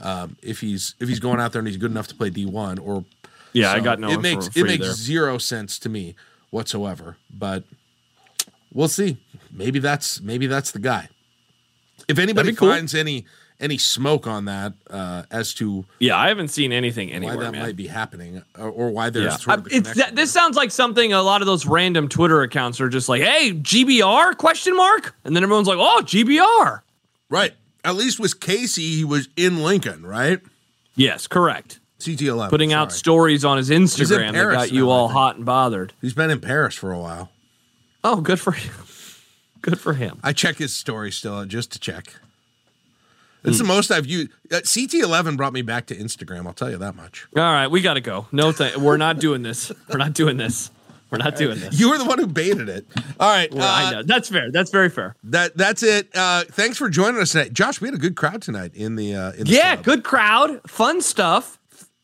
Um, 0.00 0.36
if 0.42 0.60
he's 0.60 0.94
if 0.98 1.08
he's 1.08 1.20
going 1.20 1.40
out 1.40 1.52
there 1.52 1.60
and 1.60 1.68
he's 1.68 1.76
good 1.76 1.90
enough 1.90 2.06
to 2.08 2.14
play 2.14 2.30
D 2.30 2.46
one 2.46 2.78
or 2.78 3.04
Yeah, 3.52 3.72
I 3.72 3.80
got 3.80 4.00
no. 4.00 4.08
It 4.10 4.20
makes 4.20 4.48
it 4.56 4.64
makes 4.64 4.84
there. 4.86 4.94
zero 4.94 5.38
sense 5.38 5.78
to 5.80 5.88
me 5.88 6.14
whatsoever. 6.50 7.16
But 7.30 7.64
we'll 8.72 8.88
see. 8.88 9.18
Maybe 9.52 9.78
that's 9.78 10.20
maybe 10.20 10.46
that's 10.46 10.70
the 10.70 10.78
guy. 10.78 11.08
If 12.08 12.18
anybody 12.18 12.50
be 12.50 12.56
cool. 12.56 12.70
finds 12.70 12.94
any 12.94 13.26
any 13.60 13.78
smoke 13.78 14.26
on 14.26 14.44
that 14.46 14.72
uh, 14.88 15.24
as 15.30 15.52
to 15.54 15.84
Yeah, 15.98 16.16
I 16.16 16.28
haven't 16.28 16.48
seen 16.48 16.72
anything 16.72 17.10
why 17.22 17.36
that 17.36 17.52
man. 17.52 17.62
might 17.62 17.76
be 17.76 17.88
happening 17.88 18.42
or, 18.56 18.68
or 18.68 18.90
why 18.90 19.10
there's 19.10 19.32
yeah. 19.32 19.36
sort 19.36 19.58
of 19.58 19.64
the 19.64 19.76
it's 19.76 19.92
connection 19.92 20.14
that, 20.14 20.16
this 20.16 20.32
sounds 20.32 20.56
like 20.56 20.70
something 20.70 21.12
a 21.12 21.22
lot 21.22 21.42
of 21.42 21.46
those 21.46 21.66
random 21.66 22.08
Twitter 22.08 22.42
accounts 22.42 22.80
are 22.80 22.88
just 22.88 23.08
like, 23.08 23.22
"Hey, 23.22 23.52
GBR?" 23.52 24.36
question 24.36 24.76
mark, 24.76 25.14
and 25.24 25.34
then 25.34 25.42
everyone's 25.42 25.68
like, 25.68 25.78
"Oh, 25.78 26.02
GBR." 26.04 26.82
right. 27.28 27.54
At 27.84 27.94
least 27.94 28.18
with 28.18 28.40
Casey, 28.40 28.96
he 28.96 29.04
was 29.04 29.28
in 29.36 29.62
Lincoln, 29.62 30.04
right? 30.04 30.40
Yes, 30.96 31.26
correct. 31.28 31.78
CT11. 32.00 32.50
Putting 32.50 32.72
out 32.72 32.92
stories 32.92 33.44
on 33.44 33.56
his 33.56 33.70
Instagram 33.70 34.32
that 34.32 34.52
got 34.52 34.72
you 34.72 34.86
now, 34.86 34.90
I 34.90 34.94
all 34.94 35.08
hot 35.08 35.36
and 35.36 35.44
bothered. 35.44 35.92
He's 36.00 36.12
been 36.12 36.30
in 36.30 36.40
Paris 36.40 36.74
for 36.74 36.92
a 36.92 36.98
while. 36.98 37.30
Oh, 38.04 38.20
good 38.20 38.40
for 38.40 38.52
him. 38.52 38.74
Good 39.62 39.80
for 39.80 39.94
him. 39.94 40.18
I 40.22 40.32
check 40.32 40.56
his 40.56 40.74
story 40.74 41.10
still 41.12 41.44
just 41.44 41.72
to 41.72 41.78
check. 41.78 42.14
It's 43.44 43.58
the 43.58 43.64
most 43.64 43.90
I've 43.90 44.04
used. 44.06 44.30
Uh, 44.52 44.56
CT11 44.56 45.36
brought 45.36 45.52
me 45.52 45.62
back 45.62 45.86
to 45.86 45.96
Instagram. 45.96 46.46
I'll 46.46 46.52
tell 46.52 46.70
you 46.70 46.76
that 46.78 46.96
much. 46.96 47.26
All 47.36 47.42
right, 47.42 47.68
we 47.68 47.80
got 47.80 47.94
to 47.94 48.00
go. 48.00 48.26
No, 48.32 48.52
th- 48.52 48.76
we're 48.76 48.96
not 48.98 49.20
doing 49.20 49.42
this. 49.42 49.72
We're 49.88 49.96
not 49.98 50.12
doing 50.12 50.36
this. 50.36 50.70
We're 51.10 51.18
not 51.18 51.36
doing 51.36 51.58
this. 51.58 51.78
You 51.80 51.88
were 51.88 51.96
the 51.96 52.04
one 52.04 52.18
who 52.18 52.26
baited 52.26 52.68
it. 52.68 52.84
All 53.18 53.30
right, 53.30 53.50
Well, 53.52 53.62
I 53.66 53.84
uh, 53.86 53.90
know 53.92 54.02
that's 54.02 54.28
fair. 54.28 54.50
That's 54.50 54.70
very 54.70 54.90
fair. 54.90 55.16
that 55.24 55.56
that's 55.56 55.82
it. 55.82 56.10
Uh, 56.14 56.44
thanks 56.50 56.76
for 56.76 56.90
joining 56.90 57.18
us 57.22 57.32
tonight, 57.32 57.54
Josh. 57.54 57.80
We 57.80 57.88
had 57.88 57.94
a 57.94 57.98
good 57.98 58.16
crowd 58.16 58.42
tonight 58.42 58.72
in 58.74 58.96
the 58.96 59.14
uh, 59.14 59.32
in 59.32 59.44
the 59.46 59.52
Yeah, 59.52 59.76
club. 59.76 59.84
good 59.86 60.04
crowd, 60.04 60.60
fun 60.68 61.00
stuff. 61.00 61.57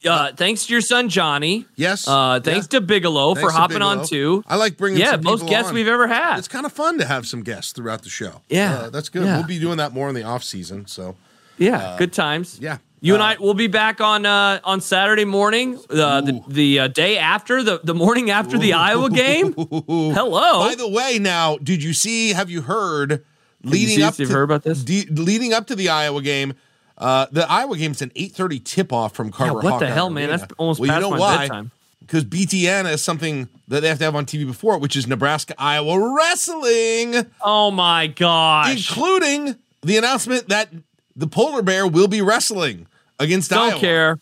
Uh, 0.07 0.33
thanks 0.33 0.67
to 0.67 0.73
your 0.73 0.81
son 0.81 1.09
Johnny. 1.09 1.67
Yes. 1.77 2.07
Uh, 2.07 2.41
thanks 2.43 2.67
to 2.69 2.81
Bigelow 2.81 3.35
Thanks 3.35 3.51
for 3.51 3.57
hopping 3.57 3.83
on 3.83 4.07
too. 4.07 4.45
I 4.47 4.57
like 4.57 4.77
bringing 4.77 5.01
Yeah, 5.01 5.17
most 5.17 5.47
guests 5.47 5.69
on. 5.71 5.75
we've 5.75 5.89
ever 5.89 6.07
had. 6.07 6.39
It's 6.39 6.49
kind 6.49 6.67
of 6.67 6.73
fun 6.73 6.99
to 6.99 7.05
have 7.07 7.27
some 7.27 7.43
guests 7.43 7.73
throughout 7.73 8.03
the 8.03 8.11
show. 8.11 8.43
Yeah, 8.49 8.75
Uh, 8.75 8.91
that's 8.91 9.09
good. 9.09 9.25
yeah. 9.25 9.39
We'll 9.39 9.47
be 9.47 9.59
doing 9.59 9.79
that 9.79 9.93
more 9.93 10.09
in 10.09 10.15
the 10.15 10.23
off 10.25 10.45
season. 10.45 10.87
So 10.87 11.17
yeah, 11.59 11.97
good 11.99 12.13
times. 12.13 12.59
yeah. 12.61 12.79
You 13.01 13.13
and 13.15 13.23
Uh, 13.23 13.27
I 13.27 13.37
will 13.39 13.53
be 13.55 13.67
back 13.67 14.01
on 14.01 14.25
uh, 14.25 14.61
on 14.65 14.81
Saturday 14.81 15.27
morning, 15.27 15.79
uh, 15.91 16.23
the 16.23 16.41
the 16.49 16.79
uh, 16.81 16.89
day 16.89 17.19
after 17.19 17.63
the 17.63 17.81
the 17.85 17.95
morning 17.95 18.31
after 18.31 18.57
the 18.57 18.73
Iowa 18.73 19.11
game. 19.11 19.53
Hello. 19.89 20.67
By 20.69 20.75
the 20.75 20.89
way, 20.89 21.19
now 21.21 21.59
did 21.59 21.83
you 21.83 21.93
see? 21.93 22.31
Have 22.33 22.49
you 22.51 22.63
heard? 22.63 23.23
Leading 23.67 24.03
up, 24.03 24.15
to, 24.17 24.27
heard 24.27 24.43
about 24.43 24.63
this? 24.63 24.85
de- 24.85 25.07
leading 25.07 25.55
up 25.55 25.67
to 25.69 25.75
the 25.75 25.89
Iowa 25.89 26.21
game, 26.21 26.53
uh, 26.99 27.27
the 27.33 27.51
Iowa 27.51 27.77
game's 27.77 28.03
an 28.03 28.13
eight 28.17 28.33
thirty 28.33 28.59
tip 28.61 28.93
off 28.93 29.15
from 29.15 29.31
Carver. 29.31 29.55
what 29.55 29.63
the 29.63 29.71
Hawkeye 29.71 29.87
hell, 29.87 30.11
man? 30.11 30.25
Arena. 30.31 30.39
That's 30.39 30.53
almost 30.59 30.81
well, 30.81 30.89
past 30.89 30.97
you 30.97 31.03
know 31.03 31.11
my 31.11 31.19
why? 31.19 31.37
bedtime. 31.39 31.71
Because 32.01 32.25
BTN 32.25 32.93
is 32.93 33.03
something 33.03 33.49
that 33.69 33.81
they 33.81 33.89
have 33.89 33.97
to 33.99 34.05
have 34.05 34.15
on 34.15 34.27
TV 34.27 34.47
before, 34.47 34.79
which 34.79 34.95
is 34.95 35.07
Nebraska 35.07 35.55
Iowa 35.59 36.15
wrestling, 36.15 37.27
oh 37.41 37.71
my 37.71 38.09
gosh! 38.09 38.91
including 38.91 39.57
the 39.83 39.97
announcement 39.97 40.49
that 40.49 40.69
the 41.17 41.27
polar 41.27 41.63
bear 41.63 41.87
will 41.87 42.09
be 42.09 42.21
wrestling 42.21 42.87
against 43.19 43.51
Don't 43.51 43.71
Iowa. 43.71 43.81
care. 43.81 44.19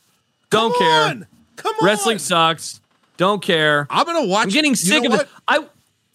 Don't 0.50 0.72
Come 0.72 0.78
care. 0.80 1.02
on. 1.02 1.26
Come 1.56 1.74
on. 1.80 1.86
Wrestling 1.86 2.18
sucks. 2.18 2.80
Don't 3.16 3.42
care. 3.42 3.86
I'm 3.90 4.06
gonna 4.06 4.26
watch. 4.26 4.44
I'm 4.44 4.50
getting 4.50 4.72
you 4.72 4.76
sick 4.76 5.02
know 5.02 5.08
of 5.08 5.12
what? 5.12 5.22
it. 5.22 5.28
I 5.48 5.66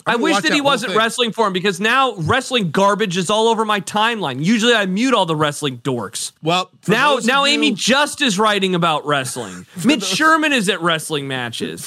I 0.07 0.11
gonna 0.13 0.23
wish 0.23 0.35
that 0.37 0.43
that 0.43 0.53
he 0.53 0.61
wasn't 0.61 0.91
thing. 0.91 0.97
wrestling 0.97 1.31
for 1.31 1.47
him 1.47 1.53
because 1.53 1.79
now 1.79 2.15
wrestling 2.15 2.71
garbage 2.71 3.17
is 3.17 3.29
all 3.29 3.47
over 3.47 3.65
my 3.65 3.81
timeline. 3.81 4.43
Usually 4.43 4.73
I 4.73 4.85
mute 4.85 5.13
all 5.13 5.25
the 5.25 5.35
wrestling 5.35 5.79
dorks. 5.79 6.31
Well, 6.41 6.71
Now 6.87 7.17
now 7.23 7.43
you- 7.45 7.55
Amie 7.55 7.71
Just 7.73 8.21
is 8.21 8.39
writing 8.39 8.73
about 8.75 9.05
wrestling. 9.05 9.65
Mitch 9.85 10.03
Sherman 10.03 10.53
is 10.53 10.69
at 10.69 10.81
wrestling 10.81 11.27
matches. 11.27 11.85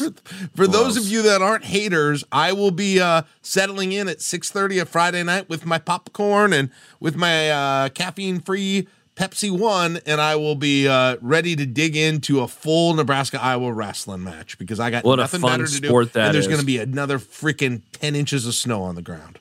For 0.55 0.66
those 0.66 0.97
of 0.97 1.05
you 1.05 1.23
that 1.23 1.43
aren't 1.43 1.64
haters, 1.64 2.25
I 2.31 2.53
will 2.53 2.71
be 2.71 3.01
uh, 3.01 3.23
settling 3.43 3.93
in 3.93 4.09
at 4.09 4.18
6:30 4.18 4.83
a 4.83 4.85
Friday 4.87 5.23
night 5.23 5.49
with 5.49 5.66
my 5.66 5.79
popcorn 5.79 6.53
and 6.53 6.71
with 7.01 7.16
my 7.16 7.51
uh, 7.51 7.89
caffeine-free 7.91 8.87
Pepsi 9.21 9.51
One, 9.51 10.01
and 10.07 10.18
I 10.18 10.37
will 10.37 10.55
be 10.55 10.89
uh, 10.89 11.18
ready 11.21 11.55
to 11.55 11.66
dig 11.66 11.95
into 11.95 12.41
a 12.41 12.49
full 12.49 12.95
Nebraska 12.95 13.39
Iowa 13.43 13.71
wrestling 13.71 14.25
match 14.25 14.57
because 14.57 14.81
I 14.81 14.91
got 14.91 15.05
What 15.05 15.18
a 15.18 15.25
nothing 15.25 15.43
fun 15.43 15.61
better 15.61 15.66
to 15.71 15.81
do. 15.81 16.05
that 16.07 16.16
and 16.16 16.35
there's 16.35 16.47
going 16.47 16.61
to 16.61 16.64
be 16.64 16.79
another 16.79 17.18
freaking 17.18 17.83
10 17.93 18.14
inches 18.14 18.47
of 18.47 18.55
snow 18.55 18.83
on 18.83 18.95
the 18.95 19.03
ground. 19.03 19.39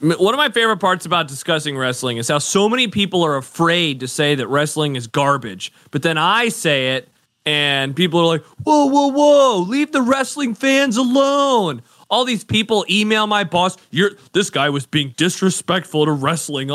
One 0.00 0.32
of 0.32 0.38
my 0.38 0.50
favorite 0.50 0.78
parts 0.78 1.04
about 1.04 1.26
discussing 1.26 1.76
wrestling 1.76 2.18
is 2.18 2.28
how 2.28 2.38
so 2.38 2.68
many 2.68 2.86
people 2.86 3.24
are 3.24 3.36
afraid 3.36 3.98
to 4.00 4.08
say 4.08 4.36
that 4.36 4.46
wrestling 4.46 4.94
is 4.94 5.08
garbage. 5.08 5.72
But 5.90 6.02
then 6.02 6.16
I 6.16 6.48
say 6.48 6.94
it, 6.94 7.08
and 7.44 7.96
people 7.96 8.20
are 8.20 8.26
like, 8.26 8.44
whoa, 8.62 8.86
whoa, 8.86 9.08
whoa, 9.08 9.58
leave 9.66 9.90
the 9.90 10.02
wrestling 10.02 10.54
fans 10.54 10.96
alone. 10.96 11.82
All 12.08 12.24
these 12.24 12.42
people 12.44 12.84
email 12.90 13.26
my 13.26 13.44
boss, 13.44 13.76
You're 13.90 14.12
this 14.32 14.50
guy 14.50 14.68
was 14.68 14.84
being 14.84 15.14
disrespectful 15.16 16.06
to 16.06 16.12
wrestling. 16.12 16.70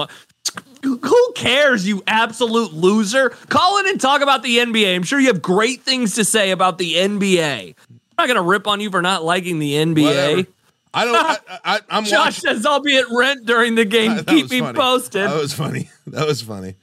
Who 0.85 1.31
cares, 1.35 1.87
you 1.87 2.03
absolute 2.07 2.73
loser? 2.73 3.29
Call 3.49 3.79
in 3.79 3.87
and 3.89 3.99
talk 3.99 4.21
about 4.21 4.43
the 4.43 4.57
NBA. 4.59 4.95
I'm 4.95 5.03
sure 5.03 5.19
you 5.19 5.27
have 5.27 5.41
great 5.41 5.81
things 5.81 6.15
to 6.15 6.23
say 6.25 6.51
about 6.51 6.77
the 6.77 6.93
NBA. 6.95 7.75
I'm 7.89 7.99
not 8.17 8.27
going 8.27 8.35
to 8.35 8.41
rip 8.41 8.67
on 8.67 8.79
you 8.79 8.89
for 8.89 9.01
not 9.01 9.23
liking 9.23 9.59
the 9.59 9.73
NBA. 9.73 10.03
Whatever. 10.03 10.47
I 10.93 11.05
don't. 11.05 11.41
I, 11.65 11.79
I'm 11.89 12.05
Josh 12.05 12.43
watching. 12.43 12.55
says 12.55 12.65
I'll 12.65 12.79
be 12.81 12.97
at 12.97 13.05
rent 13.11 13.45
during 13.45 13.75
the 13.75 13.85
game. 13.85 14.23
Keep 14.25 14.49
me 14.49 14.61
funny. 14.61 14.77
posted. 14.77 15.27
That 15.29 15.35
was 15.41 15.53
funny. 15.53 15.89
That 16.07 16.27
was 16.27 16.39
funny. 16.39 16.75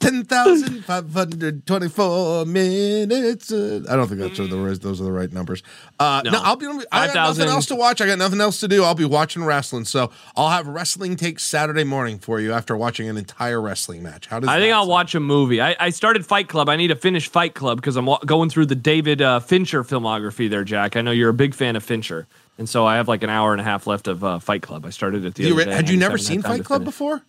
Ten 0.00 0.24
thousand 0.24 0.82
five 0.86 1.12
hundred 1.12 1.66
twenty-four 1.66 2.46
minutes. 2.46 3.52
Uh, 3.52 3.82
I 3.88 3.96
don't 3.96 4.08
think 4.08 4.20
that's 4.20 4.38
the 4.38 4.44
right, 4.56 4.80
those 4.80 4.98
are 5.00 5.04
the 5.04 5.12
right 5.12 5.30
numbers. 5.30 5.62
Uh, 5.98 6.22
no. 6.24 6.30
No. 6.30 6.40
I'll 6.42 6.56
be. 6.56 6.66
I 6.90 7.06
got 7.08 7.14
5,000. 7.14 7.14
nothing 7.44 7.54
else 7.54 7.66
to 7.66 7.76
watch. 7.76 8.00
I 8.00 8.06
got 8.06 8.16
nothing 8.18 8.40
else 8.40 8.60
to 8.60 8.68
do. 8.68 8.82
I'll 8.82 8.94
be 8.94 9.04
watching 9.04 9.44
wrestling. 9.44 9.84
So 9.84 10.10
I'll 10.36 10.48
have 10.48 10.66
wrestling 10.66 11.16
takes 11.16 11.42
Saturday 11.44 11.84
morning 11.84 12.18
for 12.18 12.40
you 12.40 12.52
after 12.54 12.74
watching 12.76 13.08
an 13.10 13.18
entire 13.18 13.60
wrestling 13.60 14.02
match. 14.02 14.26
How 14.28 14.40
does 14.40 14.48
I 14.48 14.58
think 14.58 14.72
I'll 14.72 14.80
sound? 14.82 14.90
watch 14.90 15.14
a 15.14 15.20
movie. 15.20 15.60
I, 15.60 15.76
I 15.78 15.90
started 15.90 16.24
Fight 16.24 16.48
Club. 16.48 16.70
I 16.70 16.76
need 16.76 16.88
to 16.88 16.96
finish 16.96 17.28
Fight 17.28 17.54
Club 17.54 17.76
because 17.78 17.96
I'm 17.96 18.06
wa- 18.06 18.20
going 18.24 18.48
through 18.48 18.66
the 18.66 18.74
David 18.76 19.20
uh, 19.20 19.40
Fincher 19.40 19.84
filmography 19.84 20.48
there, 20.48 20.64
Jack. 20.64 20.96
I 20.96 21.02
know 21.02 21.10
you're 21.10 21.28
a 21.28 21.34
big 21.34 21.54
fan 21.54 21.76
of 21.76 21.84
Fincher. 21.84 22.26
And 22.56 22.68
so 22.68 22.86
I 22.86 22.96
have 22.96 23.06
like 23.08 23.22
an 23.22 23.30
hour 23.30 23.52
and 23.52 23.60
a 23.60 23.64
half 23.64 23.86
left 23.86 24.08
of 24.08 24.24
uh, 24.24 24.38
Fight 24.38 24.62
Club. 24.62 24.84
I 24.86 24.90
started 24.90 25.24
it 25.26 25.34
the 25.34 25.44
You 25.44 25.54
re- 25.58 25.64
day. 25.66 25.74
had 25.74 25.88
you 25.90 25.96
never 25.98 26.16
seen 26.18 26.40
Fight 26.42 26.64
Club 26.64 26.80
finish. 26.82 26.92
before? 26.94 27.22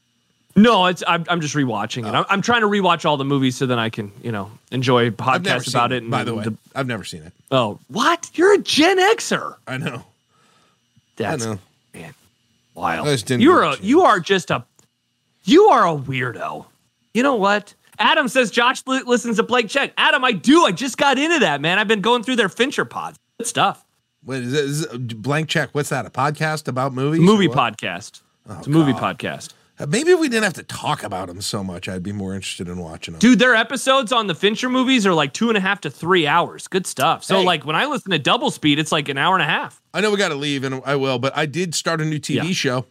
No, 0.55 0.87
it's 0.87 1.03
I'm, 1.07 1.25
I'm 1.29 1.41
just 1.41 1.55
rewatching 1.55 2.07
it. 2.07 2.13
Oh. 2.13 2.19
I'm, 2.19 2.25
I'm 2.29 2.41
trying 2.41 2.61
to 2.61 2.67
rewatch 2.67 3.05
all 3.05 3.17
the 3.17 3.25
movies 3.25 3.55
so 3.55 3.65
then 3.65 3.79
I 3.79 3.89
can 3.89 4.11
you 4.21 4.31
know 4.31 4.51
enjoy 4.71 5.09
podcasts 5.11 5.69
about 5.69 5.91
it. 5.91 5.97
it. 5.97 6.03
And 6.03 6.11
By 6.11 6.23
the 6.23 6.35
way, 6.35 6.43
the- 6.43 6.57
I've 6.75 6.87
never 6.87 7.03
seen 7.03 7.23
it. 7.23 7.33
oh, 7.51 7.79
what? 7.87 8.29
You're 8.33 8.53
a 8.55 8.57
Gen 8.57 8.97
Xer. 9.15 9.55
I 9.67 9.77
know. 9.77 10.03
That's 11.15 11.45
know. 11.45 11.59
man, 11.93 12.13
wild. 12.73 13.07
I 13.07 13.35
You're 13.35 13.63
a 13.63 13.77
you 13.77 14.01
are 14.01 14.19
just 14.19 14.51
a 14.51 14.65
you 15.43 15.65
are 15.65 15.87
a 15.87 15.97
weirdo. 15.97 16.65
You 17.13 17.23
know 17.23 17.35
what? 17.35 17.73
Adam 17.99 18.27
says 18.27 18.49
Josh 18.51 18.81
li- 18.87 19.03
listens 19.05 19.37
to 19.37 19.43
Blank 19.43 19.69
Check. 19.69 19.93
Adam, 19.97 20.23
I 20.23 20.31
do. 20.31 20.65
I 20.65 20.71
just 20.71 20.97
got 20.97 21.19
into 21.19 21.39
that, 21.39 21.61
man. 21.61 21.77
I've 21.77 21.87
been 21.87 22.01
going 22.01 22.23
through 22.23 22.37
their 22.37 22.49
Fincher 22.49 22.85
pods. 22.85 23.19
Good 23.37 23.47
stuff. 23.47 23.85
Wait, 24.23 24.43
is 24.43 24.53
it, 24.53 24.65
is 24.65 24.81
it 24.83 25.21
blank 25.21 25.49
check? 25.49 25.69
What's 25.73 25.89
that? 25.89 26.05
A 26.05 26.09
podcast 26.09 26.67
about 26.67 26.93
movies? 26.93 27.21
Movie 27.21 27.47
podcast. 27.47 28.21
Oh, 28.47 28.57
it's 28.57 28.67
a 28.67 28.69
movie 28.69 28.93
podcast. 28.93 29.53
Uh, 29.81 29.85
Maybe 29.87 30.11
if 30.11 30.19
we 30.19 30.29
didn't 30.29 30.43
have 30.43 30.53
to 30.53 30.63
talk 30.63 31.01
about 31.03 31.27
them 31.27 31.41
so 31.41 31.63
much, 31.63 31.89
I'd 31.89 32.03
be 32.03 32.11
more 32.11 32.35
interested 32.35 32.67
in 32.67 32.77
watching 32.77 33.13
them. 33.13 33.19
Dude, 33.19 33.39
their 33.39 33.55
episodes 33.55 34.11
on 34.11 34.27
the 34.27 34.35
Fincher 34.35 34.69
movies 34.69 35.07
are 35.07 35.13
like 35.13 35.33
two 35.33 35.49
and 35.49 35.57
a 35.57 35.61
half 35.61 35.81
to 35.81 35.89
three 35.89 36.27
hours. 36.27 36.67
Good 36.67 36.85
stuff. 36.85 37.23
So, 37.23 37.39
Hey. 37.39 37.45
like, 37.45 37.65
when 37.65 37.75
I 37.75 37.85
listen 37.85 38.11
to 38.11 38.19
double 38.19 38.51
speed, 38.51 38.77
it's 38.77 38.91
like 38.91 39.09
an 39.09 39.17
hour 39.17 39.33
and 39.35 39.41
a 39.41 39.45
half. 39.47 39.81
I 39.93 40.01
know 40.01 40.11
we 40.11 40.17
got 40.17 40.29
to 40.29 40.35
leave, 40.35 40.63
and 40.63 40.81
I 40.85 40.95
will, 40.97 41.17
but 41.19 41.35
I 41.35 41.45
did 41.47 41.73
start 41.73 41.99
a 41.99 42.05
new 42.05 42.19
TV 42.19 42.47
Yeah. 42.47 42.53
show. 42.53 42.85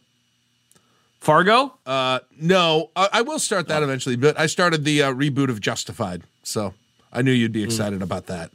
Fargo? 1.21 1.75
Uh, 1.87 2.21
no, 2.41 2.91
I, 2.97 3.09
I 3.15 3.23
will 3.23 3.39
start 3.39 3.69
that 3.69 3.83
eventually, 3.83 4.17
but 4.17 4.39
I 4.39 4.47
started 4.47 4.85
the 4.85 5.03
uh, 5.03 5.13
reboot 5.13 5.51
of 5.51 5.61
Justified, 5.61 6.23
so 6.43 6.73
I 7.13 7.23
knew 7.23 7.31
you'd 7.33 7.53
be 7.53 7.63
excited 7.63 8.01
about 8.03 8.27
that. 8.27 8.51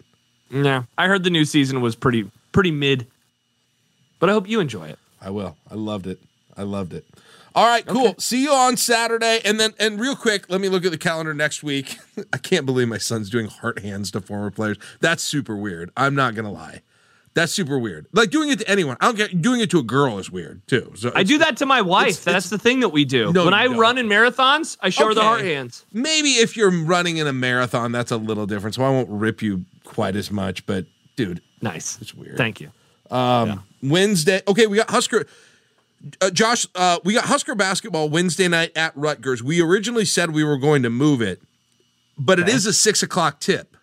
Yeah. 0.49 0.83
I 0.97 1.07
heard 1.07 1.23
the 1.23 1.29
new 1.29 1.45
season 1.45 1.81
was 1.81 1.95
pretty 1.95 2.29
pretty 2.51 2.71
mid. 2.71 3.07
But 4.19 4.29
I 4.29 4.33
hope 4.33 4.47
you 4.47 4.59
enjoy 4.61 4.87
it. 4.87 4.97
I 5.21 5.29
will. 5.29 5.57
I 5.69 5.75
loved 5.75 6.07
it. 6.07 6.19
I 6.57 6.63
loved 6.63 6.93
it. 6.93 7.05
All 7.56 7.65
right, 7.65 7.86
cool. 7.86 8.10
Okay. 8.10 8.15
See 8.19 8.44
you 8.44 8.52
on 8.52 8.76
Saturday. 8.76 9.40
And 9.45 9.57
then, 9.57 9.73
and 9.80 9.98
real 9.98 10.18
quick, 10.18 10.49
let 10.49 10.60
me 10.60 10.68
look 10.68 10.84
at 10.84 10.91
the 10.91 10.98
calendar 10.98 11.34
next 11.34 11.64
week. 11.64 11.98
I 12.34 12.38
can't 12.38 12.65
believe 12.65 12.90
my 12.90 12.98
son's 12.98 13.30
doing 13.30 13.48
heart 13.48 13.80
hands 13.80 14.11
to 14.11 14.22
former 14.22 14.52
players. 14.52 14.77
That's 14.99 15.23
super 15.23 15.56
weird. 15.56 15.90
I'm 15.95 16.15
not 16.15 16.36
going 16.36 16.44
to 16.44 16.52
lie. 16.52 16.82
That's 17.34 17.52
super 17.52 17.77
weird. 17.77 18.07
Like 18.14 18.30
doing 18.30 18.49
it 18.49 18.60
to 18.60 18.69
anyone. 18.69 18.95
I 19.02 19.07
don't 19.07 19.18
get 19.18 19.41
doing 19.41 19.60
it 19.60 19.69
to 19.72 19.80
a 19.80 19.84
girl 19.84 20.19
is 20.19 20.32
weird 20.32 20.65
too. 20.68 20.94
So 20.95 21.11
I 21.14 21.23
do 21.23 21.38
that 21.40 21.57
to 21.57 21.65
my 21.65 21.82
wife. 21.82 22.10
It's, 22.10 22.23
That's 22.23 22.45
it's, 22.45 22.49
the 22.49 22.57
thing 22.57 22.80
that 22.80 22.90
we 22.90 23.03
do. 23.03 23.34
No, 23.34 23.44
when 23.44 23.53
I 23.53 23.65
don't. 23.65 23.77
run 23.77 23.98
in 23.98 24.07
marathons, 24.07 24.77
I 24.80 24.90
show 24.90 25.03
okay. 25.03 25.10
her 25.10 25.15
the 25.15 25.22
heart 25.22 25.41
hands. 25.41 25.86
Maybe 25.91 26.30
if 26.30 26.56
you're 26.56 26.72
running 26.72 27.18
in 27.18 27.27
a 27.27 27.34
marathon, 27.34 27.91
that's 27.91 28.11
a 28.11 28.18
little 28.18 28.45
different. 28.45 28.76
So 28.76 28.84
I 28.84 28.90
won't 28.90 29.10
rip 29.10 29.41
you 29.41 29.65
quite 29.84 30.15
as 30.15 30.32
much. 30.32 30.65
But 30.65 30.86
dude, 31.18 31.41
nice. 31.61 31.99
It's 31.99 32.14
weird. 32.14 32.38
Thank 32.38 32.61
you. 32.61 32.72
Um, 33.11 33.49
yeah. 33.49 33.57
Wednesday. 33.84 34.41
Okay, 34.48 34.68
we 34.68 34.77
got 34.77 34.90
Husker. 34.90 35.27
Uh, 36.22 36.30
Josh, 36.30 36.68
uh, 36.76 36.99
we 37.03 37.14
got 37.14 37.26
Husker 37.26 37.56
basketball 37.56 38.10
Wednesday 38.10 38.48
night 38.48 38.72
at 38.76 38.95
Rutgers. 38.95 39.41
We 39.41 39.61
originally 39.61 40.06
said 40.06 40.32
we 40.32 40.44
were 40.44 40.57
going 40.57 40.84
to 40.84 40.90
move 40.90 41.22
it, 41.22 41.41
but 42.18 42.40
okay. 42.40 42.49
it 42.49 42.56
is 42.56 42.65
a 42.65 42.73
six 42.73 43.02
o'clock 43.02 43.40
tip. 43.40 43.76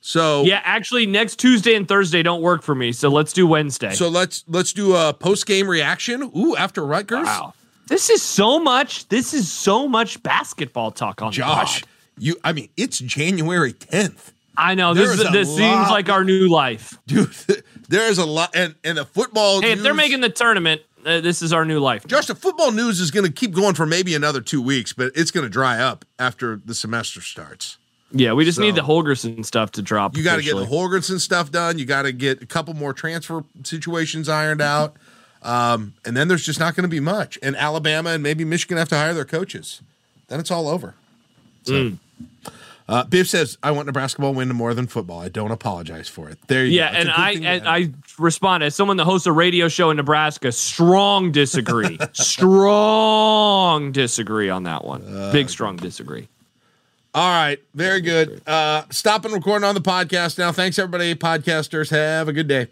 So 0.00 0.44
yeah, 0.44 0.60
actually, 0.62 1.06
next 1.06 1.36
Tuesday 1.36 1.74
and 1.74 1.88
Thursday 1.88 2.22
don't 2.22 2.42
work 2.42 2.62
for 2.62 2.74
me. 2.74 2.92
So 2.92 3.08
let's 3.08 3.32
do 3.32 3.46
Wednesday. 3.46 3.92
So 3.92 4.08
let's 4.08 4.44
let's 4.46 4.72
do 4.72 4.94
a 4.94 5.12
post 5.12 5.46
game 5.46 5.68
reaction. 5.68 6.30
Ooh, 6.36 6.54
after 6.56 6.86
Rutgers. 6.86 7.26
Wow, 7.26 7.54
this 7.88 8.10
is 8.10 8.22
so 8.22 8.60
much. 8.60 9.08
This 9.08 9.34
is 9.34 9.50
so 9.50 9.88
much 9.88 10.22
basketball 10.22 10.90
talk 10.90 11.22
on 11.22 11.32
Josh. 11.32 11.82
You, 12.18 12.36
I 12.44 12.52
mean, 12.52 12.68
it's 12.76 12.98
January 12.98 13.72
tenth. 13.72 14.32
I 14.56 14.74
know 14.74 14.94
there 14.94 15.08
this 15.08 15.20
is, 15.20 15.32
this 15.32 15.48
lot, 15.48 15.56
seems 15.56 15.90
like 15.90 16.08
our 16.08 16.24
new 16.24 16.48
life, 16.48 16.98
dude. 17.06 17.34
There 17.88 18.08
is 18.08 18.18
a 18.18 18.26
lot, 18.26 18.50
and 18.54 18.74
and 18.82 18.98
the 18.98 19.04
football. 19.04 19.60
Hey, 19.60 19.68
news, 19.68 19.78
if 19.78 19.82
they're 19.84 19.94
making 19.94 20.20
the 20.20 20.28
tournament, 20.28 20.82
uh, 21.06 21.20
this 21.20 21.40
is 21.40 21.52
our 21.52 21.64
new 21.64 21.78
life. 21.78 22.06
Josh, 22.06 22.26
the 22.26 22.34
football 22.34 22.72
news 22.72 23.00
is 23.00 23.10
going 23.10 23.24
to 23.24 23.32
keep 23.32 23.52
going 23.52 23.74
for 23.74 23.86
maybe 23.86 24.14
another 24.14 24.40
two 24.40 24.60
weeks, 24.60 24.92
but 24.92 25.12
it's 25.14 25.30
going 25.30 25.44
to 25.44 25.50
dry 25.50 25.78
up 25.78 26.04
after 26.18 26.60
the 26.64 26.74
semester 26.74 27.20
starts. 27.20 27.78
Yeah, 28.12 28.32
we 28.32 28.44
just 28.44 28.56
so, 28.56 28.62
need 28.62 28.74
the 28.74 28.82
Holgorsen 28.82 29.44
stuff 29.44 29.72
to 29.72 29.82
drop. 29.82 30.16
You 30.16 30.22
got 30.22 30.36
to 30.36 30.42
get 30.42 30.56
the 30.56 30.64
Holgorsen 30.64 31.20
stuff 31.20 31.50
done. 31.50 31.78
You 31.78 31.84
got 31.84 32.02
to 32.02 32.12
get 32.12 32.42
a 32.42 32.46
couple 32.46 32.74
more 32.74 32.92
transfer 32.92 33.44
situations 33.62 34.28
ironed 34.28 34.60
out. 34.60 34.96
Um, 35.42 35.94
and 36.04 36.16
then 36.16 36.28
there's 36.28 36.44
just 36.44 36.58
not 36.58 36.74
going 36.74 36.82
to 36.82 36.88
be 36.88 37.00
much. 37.00 37.38
And 37.42 37.56
Alabama 37.56 38.10
and 38.10 38.22
maybe 38.22 38.44
Michigan 38.44 38.78
have 38.78 38.88
to 38.88 38.96
hire 38.96 39.14
their 39.14 39.24
coaches. 39.24 39.80
Then 40.28 40.40
it's 40.40 40.50
all 40.50 40.68
over. 40.68 40.94
So, 41.64 41.72
mm. 41.72 41.98
Uh, 42.88 43.04
Biff 43.04 43.28
says, 43.28 43.58
"I 43.62 43.70
want 43.72 43.86
Nebraska 43.86 44.20
ball 44.20 44.34
win 44.34 44.48
more 44.48 44.74
than 44.74 44.86
football. 44.86 45.20
I 45.20 45.28
don't 45.28 45.50
apologize 45.50 46.08
for 46.08 46.28
it." 46.28 46.38
There 46.46 46.64
you 46.64 46.76
yeah, 46.78 46.92
go. 46.92 46.98
and 46.98 47.10
I 47.10 47.30
and 47.32 47.68
I 47.68 47.90
respond 48.18 48.62
as 48.62 48.74
someone 48.74 48.96
that 48.98 49.04
hosts 49.04 49.26
a 49.26 49.32
radio 49.32 49.68
show 49.68 49.90
in 49.90 49.96
Nebraska. 49.96 50.52
Strong 50.52 51.32
disagree. 51.32 51.98
strong 52.12 53.92
disagree 53.92 54.50
on 54.50 54.64
that 54.64 54.84
one. 54.84 55.02
Uh, 55.02 55.32
Big 55.32 55.50
strong 55.50 55.76
disagree. 55.76 56.28
All 57.16 57.30
right. 57.30 57.58
Very 57.74 58.02
good. 58.02 58.42
Uh, 58.46 58.82
stopping 58.90 59.32
recording 59.32 59.66
on 59.66 59.74
the 59.74 59.80
podcast 59.80 60.36
now. 60.36 60.52
Thanks, 60.52 60.78
everybody. 60.78 61.14
Podcasters. 61.14 61.88
Have 61.90 62.28
a 62.28 62.32
good 62.34 62.46
day. 62.46 62.64